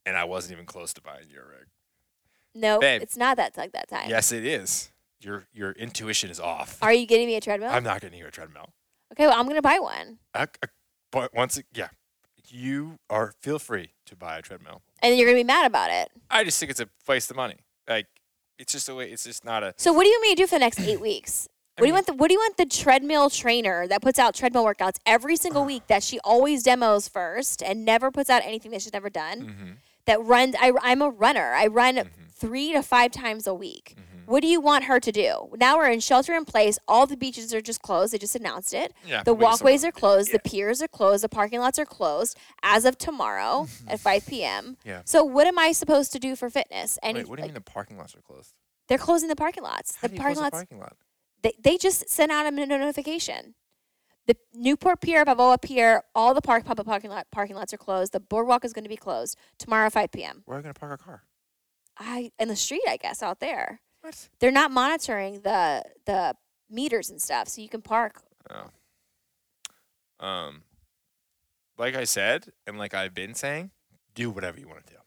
and 0.05 0.15
I 0.17 0.23
wasn't 0.23 0.53
even 0.53 0.65
close 0.65 0.93
to 0.93 1.01
buying 1.01 1.29
you 1.29 1.39
a 1.39 1.45
ring. 1.47 1.65
no, 2.55 2.79
babe. 2.79 3.01
it's 3.01 3.17
not 3.17 3.37
that 3.37 3.57
like 3.57 3.73
that 3.73 3.89
time. 3.89 4.09
Yes, 4.09 4.31
it 4.31 4.45
is. 4.45 4.91
Your 5.19 5.47
your 5.53 5.71
intuition 5.73 6.29
is 6.29 6.39
off. 6.39 6.77
Are 6.81 6.93
you 6.93 7.05
getting 7.05 7.27
me 7.27 7.35
a 7.35 7.41
treadmill? 7.41 7.69
I'm 7.71 7.83
not 7.83 8.01
getting 8.01 8.17
you 8.19 8.27
a 8.27 8.31
treadmill. 8.31 8.69
Okay, 9.13 9.27
well, 9.27 9.39
I'm 9.39 9.47
gonna 9.47 9.61
buy 9.61 9.79
one, 9.79 10.19
I, 10.33 10.43
I- 10.43 10.67
but 11.11 11.33
once, 11.33 11.57
it, 11.57 11.65
yeah, 11.73 11.89
you 12.47 12.99
are 13.09 13.33
feel 13.41 13.59
free 13.59 13.91
to 14.05 14.15
buy 14.15 14.37
a 14.37 14.41
treadmill. 14.41 14.81
and 15.01 15.11
then 15.11 15.17
you're 15.19 15.27
gonna 15.27 15.39
be 15.39 15.43
mad 15.43 15.65
about 15.65 15.89
it. 15.91 16.09
I 16.29 16.43
just 16.43 16.59
think 16.59 16.69
it's 16.71 16.79
a 16.79 16.89
waste 17.07 17.29
of 17.31 17.37
money. 17.37 17.57
Like 17.87 18.07
it's 18.57 18.71
just 18.73 18.87
a 18.89 18.95
way. 18.95 19.11
It's 19.11 19.23
just 19.23 19.43
not 19.45 19.63
a. 19.63 19.73
So, 19.77 19.93
what 19.93 20.03
do 20.03 20.09
you 20.09 20.21
mean 20.21 20.35
to 20.35 20.43
do 20.43 20.47
for 20.47 20.55
the 20.55 20.59
next 20.59 20.79
eight 20.79 20.99
weeks? 21.01 21.47
I 21.77 21.81
What 21.81 21.85
do 21.85 21.87
you 21.87 21.93
mean- 21.93 21.93
want? 21.95 22.05
The, 22.07 22.13
what 22.13 22.27
do 22.29 22.33
you 22.33 22.39
want 22.39 22.57
the 22.57 22.65
treadmill 22.65 23.29
trainer 23.29 23.87
that 23.87 24.01
puts 24.01 24.17
out 24.19 24.33
treadmill 24.33 24.63
workouts 24.65 24.97
every 25.05 25.35
single 25.35 25.65
week 25.65 25.87
that 25.87 26.03
she 26.03 26.19
always 26.23 26.63
demos 26.63 27.07
first 27.09 27.61
and 27.61 27.83
never 27.85 28.11
puts 28.11 28.29
out 28.29 28.41
anything 28.45 28.71
that 28.71 28.81
she's 28.81 28.93
never 28.93 29.09
done? 29.09 29.41
Mm-hmm. 29.41 29.71
That 30.05 30.23
runs. 30.23 30.55
I, 30.59 30.71
I'm 30.81 31.01
a 31.01 31.09
runner. 31.09 31.53
I 31.53 31.67
run 31.67 31.95
Mhm. 31.95 32.07
three 32.31 32.71
to 32.73 32.81
five 32.83 33.11
times 33.11 33.45
a 33.47 33.53
week. 33.53 33.95
What 34.25 34.41
do 34.41 34.47
you 34.47 34.59
want 34.59 34.85
her 34.85 34.99
to 34.99 35.11
do? 35.11 35.49
Now 35.57 35.77
we're 35.77 35.89
in 35.89 35.99
shelter 35.99 36.33
in 36.33 36.45
place. 36.45 36.77
All 36.87 37.05
the 37.05 37.17
beaches 37.17 37.53
are 37.53 37.61
just 37.61 37.81
closed. 37.81 38.13
They 38.13 38.17
just 38.17 38.35
announced 38.35 38.73
it. 38.73 38.93
Yeah, 39.05 39.23
The 39.23 39.31
but 39.31 39.33
we 39.35 39.39
still 39.39 39.49
walkways 39.51 39.85
are 39.85 39.91
closed. 39.91 40.31
The 40.31 40.39
piers 40.39 40.81
are 40.81 40.87
closed. 40.87 41.23
The 41.23 41.29
parking 41.29 41.59
lots 41.59 41.79
are 41.79 41.85
closed 41.85 42.37
as 42.63 42.85
of 42.85 42.97
tomorrow 42.97 43.67
at 43.87 43.99
5 43.99 44.25
p.m. 44.27 44.77
Yeah. 44.83 45.01
So 45.05 45.23
what 45.23 45.47
am 45.47 45.59
I 45.59 45.71
supposed 45.71 46.11
to 46.13 46.19
do 46.19 46.35
for 46.35 46.49
fitness? 46.49 46.97
Wait, 47.03 47.27
what 47.27 47.37
do 47.37 47.41
you 47.41 47.47
mean 47.47 47.53
the 47.53 47.61
parking 47.61 47.97
lots 47.97 48.15
are 48.15 48.21
closed? 48.21 48.53
They're 48.87 48.97
closing 48.97 49.29
the 49.29 49.35
parking 49.35 49.63
lots. 49.63 49.95
How 49.95 50.07
the 50.07 50.09
do 50.09 50.13
you 50.15 50.19
parking 50.21 50.35
close 50.35 50.43
lots. 50.43 50.53
a 50.53 50.57
parking 50.57 50.79
lot? 50.79 50.95
They, 51.41 51.53
they 51.59 51.77
just 51.77 52.09
sent 52.09 52.31
out 52.31 52.45
a 52.45 52.51
notification. 52.51 53.55
The 54.27 54.35
Newport 54.55 55.01
Pier, 55.01 55.23
Balboa 55.23 55.59
Pier, 55.59 56.01
all 56.15 56.33
the 56.33 56.41
park 56.41 56.65
public 56.65 56.87
parking 56.87 57.11
lot 57.11 57.27
parking 57.31 57.55
lots 57.55 57.73
are 57.73 57.77
closed. 57.77 58.11
The 58.11 58.19
boardwalk 58.19 58.65
is 58.65 58.73
going 58.73 58.83
to 58.83 58.89
be 58.89 58.97
closed 58.97 59.37
tomorrow 59.59 59.85
at 59.85 59.93
5 59.93 60.11
p.m. 60.11 60.41
Where 60.45 60.57
are 60.57 60.59
we 60.59 60.63
gonna 60.63 60.73
park 60.73 60.91
our 60.91 60.97
car? 60.97 61.23
I 61.97 62.31
in 62.39 62.47
the 62.47 62.55
street, 62.55 62.81
I 62.87 62.97
guess, 62.97 63.21
out 63.21 63.39
there. 63.39 63.81
What? 64.05 64.29
They're 64.39 64.51
not 64.51 64.69
monitoring 64.69 65.41
the 65.41 65.83
the 66.05 66.35
meters 66.69 67.09
and 67.09 67.19
stuff, 67.19 67.47
so 67.47 67.59
you 67.59 67.69
can 67.69 67.81
park. 67.81 68.21
Oh. 68.51 70.25
Um, 70.25 70.61
like 71.79 71.95
I 71.95 72.03
said, 72.03 72.45
and 72.67 72.77
like 72.77 72.93
I've 72.93 73.15
been 73.15 73.33
saying, 73.33 73.71
do 74.13 74.29
whatever 74.29 74.59
you 74.59 74.67
want 74.67 74.85
to 74.85 74.93
do. 74.93 74.99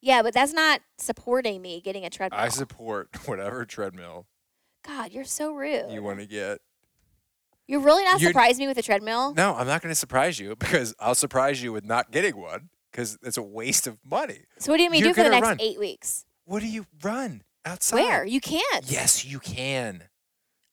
Yeah, 0.00 0.22
but 0.22 0.34
that's 0.34 0.52
not 0.52 0.80
supporting 0.98 1.62
me 1.62 1.80
getting 1.80 2.04
a 2.04 2.10
treadmill. 2.10 2.40
I 2.40 2.48
support 2.48 3.08
whatever 3.26 3.64
treadmill 3.64 4.26
God, 4.84 5.12
you're 5.12 5.22
so 5.24 5.54
rude. 5.54 5.92
you 5.92 6.02
want 6.02 6.18
to 6.18 6.26
get. 6.26 6.58
You're 7.68 7.80
really 7.80 8.02
not 8.02 8.20
You're- 8.20 8.32
surprising 8.32 8.64
me 8.64 8.66
with 8.66 8.78
a 8.78 8.82
treadmill. 8.82 9.32
No, 9.34 9.54
I'm 9.54 9.68
not 9.68 9.80
going 9.80 9.92
to 9.92 9.98
surprise 9.98 10.40
you 10.40 10.56
because 10.56 10.92
I'll 10.98 11.14
surprise 11.14 11.62
you 11.62 11.72
with 11.72 11.84
not 11.84 12.10
getting 12.10 12.36
one 12.36 12.68
because 12.90 13.16
it's 13.22 13.36
a 13.36 13.42
waste 13.42 13.86
of 13.86 13.96
money. 14.04 14.40
So 14.58 14.72
what 14.72 14.78
do 14.78 14.82
you 14.82 14.90
mean 14.90 15.04
You're 15.04 15.10
do 15.10 15.14
for 15.14 15.22
the 15.22 15.30
gonna 15.30 15.40
next 15.40 15.48
run. 15.48 15.60
eight 15.60 15.78
weeks? 15.78 16.24
What 16.46 16.60
do 16.60 16.66
you 16.66 16.84
run 17.00 17.44
outside? 17.64 17.96
Where 17.96 18.24
you 18.26 18.40
can't. 18.40 18.84
Yes, 18.90 19.24
you 19.24 19.38
can. 19.40 20.04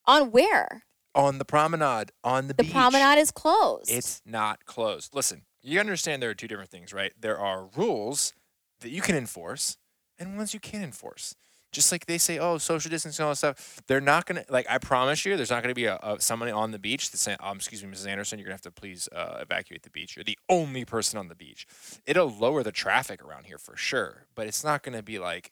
On 0.06 0.30
where? 0.30 0.84
On 1.14 1.38
the 1.38 1.44
promenade, 1.44 2.10
on 2.24 2.48
the, 2.48 2.54
The 2.54 2.62
beach. 2.64 2.72
promenade 2.72 3.18
is 3.18 3.30
closed. 3.30 3.90
It's 3.90 4.22
not 4.24 4.64
closed. 4.64 5.14
Listen, 5.14 5.42
you 5.62 5.78
understand 5.78 6.22
there 6.22 6.30
are 6.30 6.34
two 6.34 6.48
different 6.48 6.70
things, 6.70 6.92
right? 6.92 7.12
There 7.20 7.38
are 7.38 7.68
rules 7.76 8.32
that 8.80 8.90
you 8.90 9.02
can 9.02 9.14
enforce 9.14 9.76
and 10.18 10.36
ones 10.36 10.54
you 10.54 10.60
can't 10.60 10.82
enforce. 10.84 11.34
Just 11.70 11.90
like 11.90 12.04
they 12.04 12.18
say, 12.18 12.38
oh, 12.38 12.58
social 12.58 12.90
distancing, 12.90 13.22
all 13.24 13.30
that 13.30 13.36
stuff. 13.36 13.80
They're 13.86 14.00
not 14.02 14.26
gonna 14.26 14.44
like. 14.50 14.66
I 14.68 14.76
promise 14.76 15.24
you, 15.24 15.38
there's 15.38 15.48
not 15.50 15.62
gonna 15.62 15.72
be 15.74 15.86
a, 15.86 15.96
a 16.02 16.20
somebody 16.20 16.52
on 16.52 16.70
the 16.70 16.78
beach 16.78 17.10
that's 17.10 17.22
saying, 17.22 17.38
um, 17.40 17.56
"Excuse 17.56 17.82
me, 17.82 17.90
Mrs. 17.90 18.06
Anderson, 18.08 18.38
you're 18.38 18.44
gonna 18.44 18.54
have 18.56 18.60
to 18.62 18.70
please 18.70 19.08
uh, 19.10 19.38
evacuate 19.40 19.82
the 19.82 19.88
beach." 19.88 20.14
You're 20.14 20.24
the 20.24 20.38
only 20.50 20.84
person 20.84 21.18
on 21.18 21.28
the 21.28 21.34
beach. 21.34 21.66
It'll 22.04 22.28
lower 22.28 22.62
the 22.62 22.72
traffic 22.72 23.24
around 23.24 23.44
here 23.46 23.56
for 23.56 23.74
sure, 23.74 24.26
but 24.34 24.46
it's 24.46 24.62
not 24.62 24.82
gonna 24.82 25.02
be 25.02 25.18
like 25.18 25.50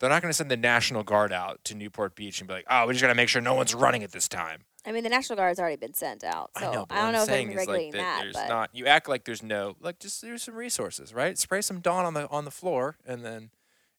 they're 0.00 0.10
not 0.10 0.22
gonna 0.22 0.34
send 0.34 0.50
the 0.50 0.56
National 0.56 1.02
Guard 1.04 1.32
out 1.32 1.62
to 1.64 1.74
Newport 1.74 2.16
Beach 2.16 2.40
and 2.40 2.48
be 2.48 2.54
like, 2.54 2.66
"Oh, 2.68 2.86
we 2.86 2.94
just 2.94 3.02
gotta 3.02 3.14
make 3.14 3.28
sure 3.28 3.40
no 3.40 3.54
one's 3.54 3.74
running 3.74 4.02
at 4.02 4.12
this 4.12 4.26
time." 4.28 4.64
I 4.84 4.92
mean, 4.92 5.04
the 5.04 5.10
National 5.10 5.36
Guard's 5.36 5.60
already 5.60 5.76
been 5.76 5.92
sent 5.92 6.24
out, 6.24 6.50
so 6.58 6.66
I 6.70 6.74
know, 6.74 6.86
but 6.86 6.94
don't 6.96 7.12
know 7.12 7.20
if 7.22 7.28
they're 7.28 7.46
regulating 7.46 7.92
like 7.92 8.00
that. 8.00 8.20
there's 8.22 8.34
but 8.34 8.48
not. 8.48 8.70
You 8.74 8.86
act 8.86 9.08
like 9.08 9.24
there's 9.24 9.42
no 9.42 9.76
like 9.80 9.98
just 10.00 10.22
there's 10.22 10.42
some 10.42 10.54
resources, 10.54 11.12
right? 11.14 11.36
Spray 11.38 11.60
some 11.60 11.80
Dawn 11.80 12.04
on 12.06 12.14
the 12.14 12.28
on 12.30 12.44
the 12.46 12.50
floor 12.50 12.96
and 13.06 13.24
then 13.24 13.50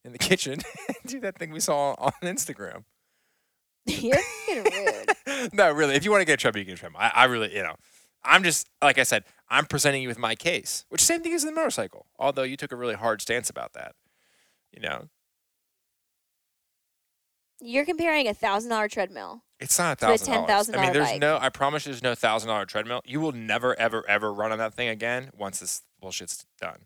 in 0.03 0.11
the 0.11 0.18
kitchen 0.30 0.60
do 1.06 1.19
that 1.19 1.38
thing 1.38 1.52
we 1.52 1.60
saw 1.60 1.94
on 1.99 2.11
Instagram. 2.23 2.84
you're 3.86 4.18
getting 4.48 4.86
rude. 5.28 5.53
no, 5.53 5.72
really. 5.72 5.95
If 5.95 6.03
you 6.03 6.11
want 6.11 6.22
to 6.22 6.26
get 6.26 6.34
a 6.34 6.38
treadmill, 6.38 6.61
you 6.61 6.65
can 6.65 6.73
get 6.73 6.80
treadmill. 6.80 7.02
I, 7.02 7.11
I 7.14 7.23
really, 7.26 7.56
you 7.56 7.61
know, 7.64 7.76
I'm 8.23 8.44
just 8.44 8.68
like 8.82 8.98
I 8.98 9.03
said, 9.03 9.23
I'm 9.49 9.65
presenting 9.68 10.02
you 10.02 10.07
with 10.07 10.19
my 10.19 10.34
case, 10.36 10.86
which 10.90 11.02
same 11.02 11.22
thing 11.22 11.34
as 11.34 11.44
the 11.44 11.52
motorcycle. 11.52 12.07
Although 12.18 12.44
you 12.44 12.57
took 12.57 12.72
a 12.72 12.76
really 12.76 12.95
hard 12.95 13.22
stance 13.22 13.49
about 13.52 13.73
that, 13.73 13.94
you 14.72 14.82
know, 14.82 15.10
You're 17.61 17.85
comparing 17.85 18.27
a 18.27 18.33
thousand 18.33 18.71
dollar 18.71 18.88
treadmill. 18.88 19.43
it's 19.59 19.77
not 19.77 19.93
a 19.93 19.95
thousand 20.17 20.33
dollars. 20.47 20.69
I 20.69 20.81
mean, 20.81 20.93
there's 20.93 21.07
bike. 21.11 21.21
no. 21.21 21.38
I 21.39 21.49
promise, 21.49 21.83
there's 21.83 22.01
no 22.03 22.15
thousand 22.15 22.49
dollar 22.49 22.65
treadmill. 22.65 23.01
You 23.05 23.19
will 23.19 23.31
never, 23.33 23.77
ever, 23.79 24.03
ever 24.09 24.33
run 24.33 24.51
on 24.51 24.57
that 24.57 24.73
thing 24.73 24.88
again 24.89 25.29
once 25.38 25.59
this 25.59 25.83
bullshit's 26.01 26.45
done. 26.59 26.85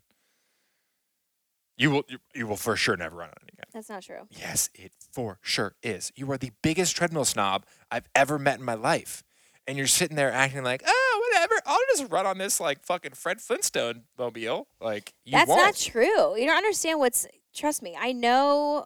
You 1.78 1.90
will, 1.90 2.02
you, 2.08 2.18
you 2.34 2.46
will 2.46 2.56
for 2.56 2.74
sure 2.76 2.96
never 2.96 3.16
run 3.16 3.28
on 3.28 3.34
it 3.42 3.52
again. 3.52 3.64
That's 3.72 3.88
not 3.90 4.02
true. 4.02 4.28
Yes, 4.30 4.70
it 4.74 4.92
for 5.12 5.38
sure 5.42 5.74
is. 5.82 6.10
You 6.16 6.30
are 6.32 6.38
the 6.38 6.52
biggest 6.62 6.96
treadmill 6.96 7.26
snob 7.26 7.66
I've 7.90 8.08
ever 8.14 8.38
met 8.38 8.58
in 8.58 8.64
my 8.64 8.74
life. 8.74 9.22
And 9.66 9.76
you're 9.76 9.86
sitting 9.86 10.16
there 10.16 10.30
acting 10.32 10.62
like, 10.62 10.82
oh, 10.86 11.28
whatever. 11.32 11.54
I'll 11.66 11.78
just 11.96 12.10
run 12.10 12.24
on 12.24 12.38
this 12.38 12.60
like 12.60 12.84
fucking 12.84 13.12
Fred 13.12 13.40
Flintstone 13.40 14.04
mobile. 14.18 14.68
Like 14.80 15.12
you 15.24 15.32
That's 15.32 15.48
won't. 15.48 15.60
not 15.60 15.76
true. 15.76 16.38
You 16.38 16.46
don't 16.46 16.56
understand 16.56 16.98
what's. 16.98 17.26
Trust 17.54 17.82
me, 17.82 17.96
I 17.98 18.12
know. 18.12 18.84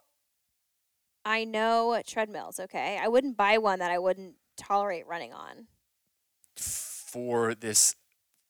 I 1.31 1.45
know 1.45 2.01
treadmills. 2.05 2.59
Okay, 2.59 2.99
I 3.01 3.07
wouldn't 3.07 3.37
buy 3.37 3.57
one 3.57 3.79
that 3.79 3.89
I 3.89 3.97
wouldn't 3.97 4.35
tolerate 4.57 5.07
running 5.07 5.31
on. 5.33 5.67
for 6.57 7.55
this 7.55 7.95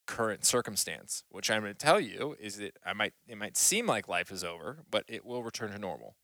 current 0.07 0.45
circumstance, 0.45 1.23
which 1.29 1.49
I'm 1.49 1.61
going 1.61 1.73
to 1.73 1.77
tell 1.77 1.99
you 1.99 2.35
is 2.39 2.57
that 2.57 2.77
I 2.85 2.93
might 2.93 3.13
it 3.27 3.37
might 3.37 3.55
seem 3.55 3.85
like 3.85 4.07
life 4.07 4.31
is 4.31 4.43
over, 4.43 4.79
but 4.89 5.03
it 5.07 5.25
will 5.25 5.43
return 5.43 5.71
to 5.71 5.79
normal. 5.79 6.15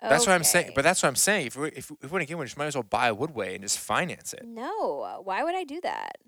That's 0.00 0.26
what 0.26 0.34
I'm 0.34 0.44
saying. 0.44 0.72
But 0.74 0.84
that's 0.84 1.02
what 1.02 1.08
I'm 1.08 1.16
saying. 1.16 1.46
If 1.46 1.56
we 1.56 1.68
if 1.68 1.90
we 1.90 2.08
want 2.08 2.22
to 2.22 2.26
get 2.26 2.36
one, 2.36 2.46
just 2.46 2.58
might 2.58 2.66
as 2.66 2.74
well 2.74 2.82
buy 2.82 3.08
a 3.08 3.14
Woodway 3.14 3.54
and 3.54 3.62
just 3.62 3.78
finance 3.78 4.34
it. 4.34 4.44
No, 4.44 5.20
why 5.24 5.42
would 5.42 5.54
I 5.54 5.64
do 5.64 5.80
that? 5.82 6.18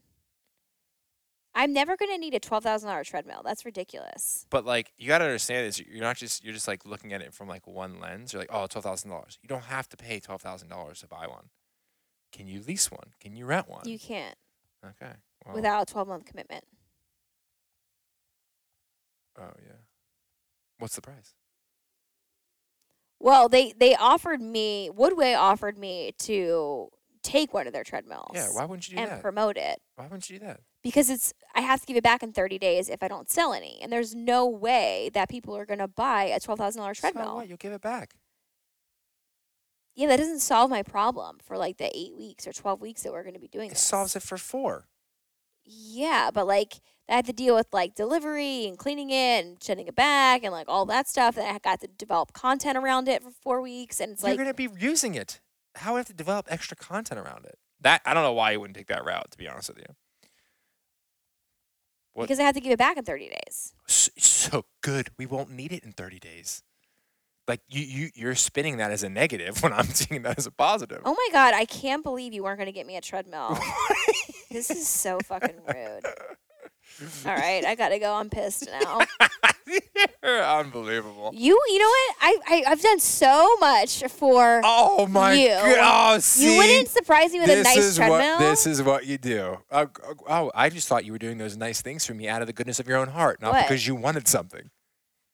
I'm 1.58 1.72
never 1.72 1.96
going 1.96 2.12
to 2.12 2.18
need 2.18 2.34
a 2.34 2.38
twelve 2.38 2.62
thousand 2.62 2.88
dollar 2.88 3.02
treadmill. 3.02 3.42
That's 3.44 3.64
ridiculous. 3.64 4.46
But 4.48 4.64
like 4.64 4.92
you 4.96 5.08
gotta 5.08 5.24
understand 5.24 5.66
this. 5.66 5.80
you're 5.80 6.00
not 6.00 6.16
just 6.16 6.44
you're 6.44 6.54
just 6.54 6.68
like 6.68 6.86
looking 6.86 7.12
at 7.12 7.20
it 7.20 7.34
from 7.34 7.48
like 7.48 7.66
one 7.66 7.98
lens. 7.98 8.32
You're 8.32 8.42
like, 8.42 8.50
oh, 8.52 8.68
twelve 8.68 8.84
thousand 8.84 9.10
dollars. 9.10 9.40
You 9.42 9.48
don't 9.48 9.64
have 9.64 9.88
to 9.88 9.96
pay 9.96 10.20
twelve 10.20 10.40
thousand 10.40 10.68
dollars 10.68 11.00
to 11.00 11.08
buy 11.08 11.26
one. 11.26 11.50
Can 12.30 12.46
you 12.46 12.62
lease 12.64 12.92
one? 12.92 13.12
Can 13.20 13.34
you 13.34 13.44
rent 13.44 13.68
one? 13.68 13.88
You 13.88 13.98
can't 13.98 14.36
okay. 14.84 15.14
Well, 15.44 15.56
without 15.56 15.82
a 15.82 15.92
twelve 15.92 16.06
month 16.06 16.26
commitment. 16.26 16.62
oh 19.36 19.50
yeah. 19.66 19.72
What's 20.78 20.94
the 20.94 21.02
price? 21.02 21.34
Well, 23.18 23.48
they 23.48 23.72
they 23.76 23.96
offered 23.96 24.40
me 24.40 24.90
Woodway 24.96 25.36
offered 25.36 25.76
me 25.76 26.12
to 26.18 26.90
take 27.24 27.52
one 27.52 27.66
of 27.66 27.72
their 27.72 27.82
treadmills. 27.82 28.30
Yeah. 28.34 28.46
Why 28.52 28.64
wouldn't 28.64 28.88
you 28.88 28.94
do 28.94 29.02
and 29.02 29.10
that? 29.10 29.14
And 29.14 29.22
promote 29.22 29.56
it 29.56 29.80
why 29.98 30.04
wouldn't 30.04 30.30
you 30.30 30.38
do 30.38 30.46
that? 30.46 30.60
Because 30.82 31.10
it's 31.10 31.32
I 31.54 31.60
have 31.62 31.80
to 31.80 31.86
give 31.86 31.96
it 31.96 32.04
back 32.04 32.22
in 32.22 32.32
30 32.32 32.58
days 32.58 32.88
if 32.88 33.02
I 33.02 33.08
don't 33.08 33.30
sell 33.30 33.52
any, 33.52 33.78
and 33.82 33.92
there's 33.92 34.14
no 34.14 34.46
way 34.48 35.10
that 35.14 35.28
people 35.28 35.56
are 35.56 35.66
going 35.66 35.80
to 35.80 35.88
buy 35.88 36.24
a 36.24 36.38
twelve 36.40 36.58
thousand 36.58 36.80
dollar 36.82 36.94
So 36.94 37.00
treadmill. 37.10 37.36
what? 37.36 37.48
You'll 37.48 37.56
give 37.58 37.72
it 37.72 37.80
back. 37.80 38.14
Yeah, 39.94 40.06
that 40.08 40.18
doesn't 40.18 40.40
solve 40.40 40.70
my 40.70 40.82
problem 40.84 41.38
for 41.42 41.56
like 41.56 41.78
the 41.78 41.90
eight 41.96 42.16
weeks 42.16 42.46
or 42.46 42.52
twelve 42.52 42.80
weeks 42.80 43.02
that 43.02 43.12
we're 43.12 43.22
going 43.22 43.34
to 43.34 43.40
be 43.40 43.48
doing 43.48 43.66
It 43.66 43.70
this. 43.74 43.80
solves 43.80 44.14
it 44.14 44.22
for 44.22 44.36
four. 44.38 44.86
Yeah, 45.64 46.30
but 46.32 46.46
like 46.46 46.74
I 47.08 47.16
had 47.16 47.26
to 47.26 47.32
deal 47.32 47.54
with 47.56 47.66
like 47.72 47.94
delivery 47.94 48.66
and 48.66 48.78
cleaning 48.78 49.10
it 49.10 49.44
and 49.44 49.62
sending 49.62 49.86
it 49.88 49.94
back 49.96 50.44
and 50.44 50.52
like 50.52 50.68
all 50.68 50.86
that 50.86 51.08
stuff. 51.08 51.36
And 51.36 51.46
I 51.46 51.58
got 51.58 51.80
to 51.80 51.88
develop 51.88 52.32
content 52.32 52.78
around 52.78 53.08
it 53.08 53.22
for 53.22 53.30
four 53.42 53.60
weeks, 53.60 54.00
and 54.00 54.12
it's 54.12 54.22
like 54.22 54.36
You're 54.36 54.44
gonna 54.44 54.54
be 54.54 54.68
using 54.78 55.14
it. 55.14 55.40
How 55.74 55.92
would 55.92 55.98
I 55.98 56.00
have 56.00 56.06
to 56.06 56.14
develop 56.14 56.46
extra 56.48 56.76
content 56.76 57.20
around 57.20 57.44
it? 57.44 57.58
That 57.80 58.00
I 58.06 58.14
don't 58.14 58.22
know 58.22 58.32
why 58.32 58.52
you 58.52 58.60
wouldn't 58.60 58.76
take 58.76 58.86
that 58.88 59.04
route. 59.04 59.30
To 59.32 59.38
be 59.38 59.48
honest 59.48 59.68
with 59.68 59.78
you. 59.78 59.94
What- 62.18 62.24
because 62.24 62.38
I 62.40 62.42
had 62.44 62.54
to 62.56 62.60
give 62.60 62.72
it 62.72 62.78
back 62.78 62.96
in 62.96 63.04
thirty 63.04 63.28
days. 63.28 63.72
S- 63.88 64.10
so 64.16 64.64
good. 64.82 65.08
We 65.16 65.26
won't 65.26 65.50
need 65.50 65.72
it 65.72 65.84
in 65.84 65.92
30 65.92 66.18
days. 66.18 66.62
Like 67.46 67.60
you, 67.68 67.82
you, 67.82 68.10
you're 68.14 68.34
spinning 68.34 68.76
that 68.78 68.90
as 68.90 69.02
a 69.02 69.08
negative 69.08 69.62
when 69.62 69.72
I'm 69.72 69.86
seeing 69.86 70.22
that 70.22 70.38
as 70.38 70.46
a 70.46 70.50
positive. 70.50 71.00
Oh 71.04 71.14
my 71.14 71.28
god, 71.32 71.54
I 71.54 71.64
can't 71.64 72.02
believe 72.02 72.32
you 72.32 72.42
weren't 72.44 72.58
going 72.58 72.66
to 72.66 72.72
get 72.72 72.86
me 72.86 72.96
a 72.96 73.00
treadmill. 73.00 73.58
this 74.50 74.70
is 74.70 74.86
so 74.88 75.18
fucking 75.24 75.56
rude. 75.66 76.04
All 77.26 77.34
right, 77.34 77.64
I 77.64 77.74
gotta 77.74 77.98
go. 77.98 78.14
I'm 78.14 78.28
pissed 78.30 78.68
now. 78.82 79.00
You're 80.22 80.42
unbelievable. 80.44 81.30
You, 81.34 81.60
you 81.68 81.78
know 81.78 81.86
what? 81.88 82.16
I, 82.20 82.36
I 82.46 82.64
I've 82.68 82.80
done 82.80 82.98
so 83.00 83.56
much 83.60 84.02
for. 84.04 84.60
Oh 84.64 85.06
my 85.06 85.34
You. 85.34 85.48
god! 85.48 86.16
Oh, 86.16 86.18
see, 86.20 86.52
you 86.52 86.56
wouldn't 86.58 86.88
surprise 86.88 87.32
me 87.32 87.40
with 87.40 87.50
a 87.50 87.62
nice 87.62 87.96
treadmill. 87.96 88.34
what 88.34 88.38
this 88.40 88.66
is 88.66 88.82
what 88.82 89.06
you 89.06 89.18
do. 89.18 89.58
Uh, 89.70 89.86
oh, 90.28 90.50
I 90.54 90.68
just 90.70 90.88
thought 90.88 91.04
you 91.04 91.12
were 91.12 91.18
doing 91.18 91.38
those 91.38 91.56
nice 91.56 91.82
things 91.82 92.04
for 92.06 92.14
me 92.14 92.28
out 92.28 92.40
of 92.40 92.46
the 92.46 92.52
goodness 92.52 92.78
of 92.80 92.88
your 92.88 92.98
own 92.98 93.08
heart, 93.08 93.40
not 93.42 93.52
What? 93.52 93.64
because 93.68 93.86
you 93.86 93.94
wanted 93.94 94.26
something. 94.28 94.70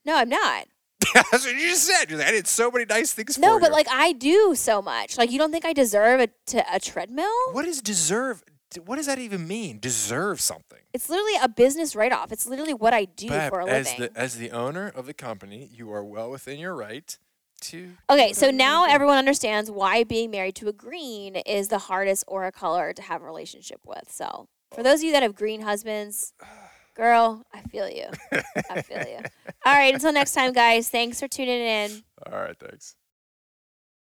no, 0.05 0.17
I'm 0.17 0.29
not. 0.29 0.67
That's 1.15 1.45
what 1.45 1.55
you 1.55 1.69
just 1.69 1.85
said. 1.85 2.11
Like, 2.11 2.27
I 2.27 2.31
did 2.31 2.47
so 2.47 2.71
many 2.71 2.87
nice 2.87 3.13
things 3.13 3.37
for 3.37 3.41
you. 3.43 3.47
No, 3.47 3.59
but 3.61 3.69
you. 3.69 3.73
like 3.73 3.87
I 3.91 4.13
do 4.13 4.55
so 4.57 4.81
much. 4.81 5.19
Like 5.19 5.31
you 5.31 5.39
don't 5.39 5.53
think 5.53 5.65
I 5.65 5.73
deserve 5.73 6.21
a, 6.21 6.29
a 6.73 6.81
treadmill? 6.81 7.31
what 7.53 7.65
does 7.67 7.81
deserve? 7.83 8.43
What 8.81 8.97
does 8.97 9.07
that 9.07 9.19
even 9.19 9.47
mean? 9.47 9.79
Deserve 9.79 10.41
something? 10.41 10.79
It's 10.93 11.09
literally 11.09 11.37
a 11.43 11.49
business 11.49 11.95
write 11.95 12.13
off. 12.13 12.33
It's 12.33 12.47
literally 12.47 12.75
what 12.75 12.95
I 12.95 13.05
do 13.05 13.29
Bab, 13.29 13.53
for 13.53 13.61
a 13.61 13.67
as 13.67 13.87
living. 13.87 14.13
the 14.15 14.21
as 14.21 14.37
the 14.37 14.51
owner 14.51 14.89
of 14.89 15.07
the 15.07 15.15
company, 15.15 15.69
you 15.73 15.93
are 15.93 16.05
well 16.05 16.31
within 16.31 16.59
your 16.59 16.75
right 16.75 17.17
to. 17.63 17.91
Okay, 18.11 18.33
so 18.33 18.51
now 18.51 18.87
everyone 18.87 19.17
understands 19.17 19.71
why 19.71 20.05
being 20.05 20.31
married 20.31 20.55
to 20.57 20.69
a 20.69 20.73
green 20.73 21.37
is 21.37 21.69
the 21.69 21.79
hardest 21.79 22.25
aura 22.27 22.53
color 22.53 22.93
to 22.93 23.03
have 23.03 23.23
a 23.23 23.25
relationship 23.25 23.81
with. 23.85 24.11
So, 24.11 24.49
for 24.73 24.83
those 24.83 25.01
of 25.01 25.05
you 25.05 25.13
that 25.13 25.23
have 25.23 25.35
green 25.35 25.63
husbands, 25.63 26.33
girl, 26.95 27.45
I 27.53 27.61
feel 27.63 27.89
you. 27.89 28.07
I 28.71 28.83
feel 28.83 29.07
you. 29.07 29.19
All 29.65 29.73
right, 29.73 29.95
until 29.95 30.13
next 30.13 30.33
time, 30.33 30.53
guys. 30.53 30.89
Thanks 30.89 31.21
for 31.21 31.29
tuning 31.29 31.61
in. 31.61 32.03
All 32.31 32.39
right, 32.39 32.57
thanks. 32.59 32.97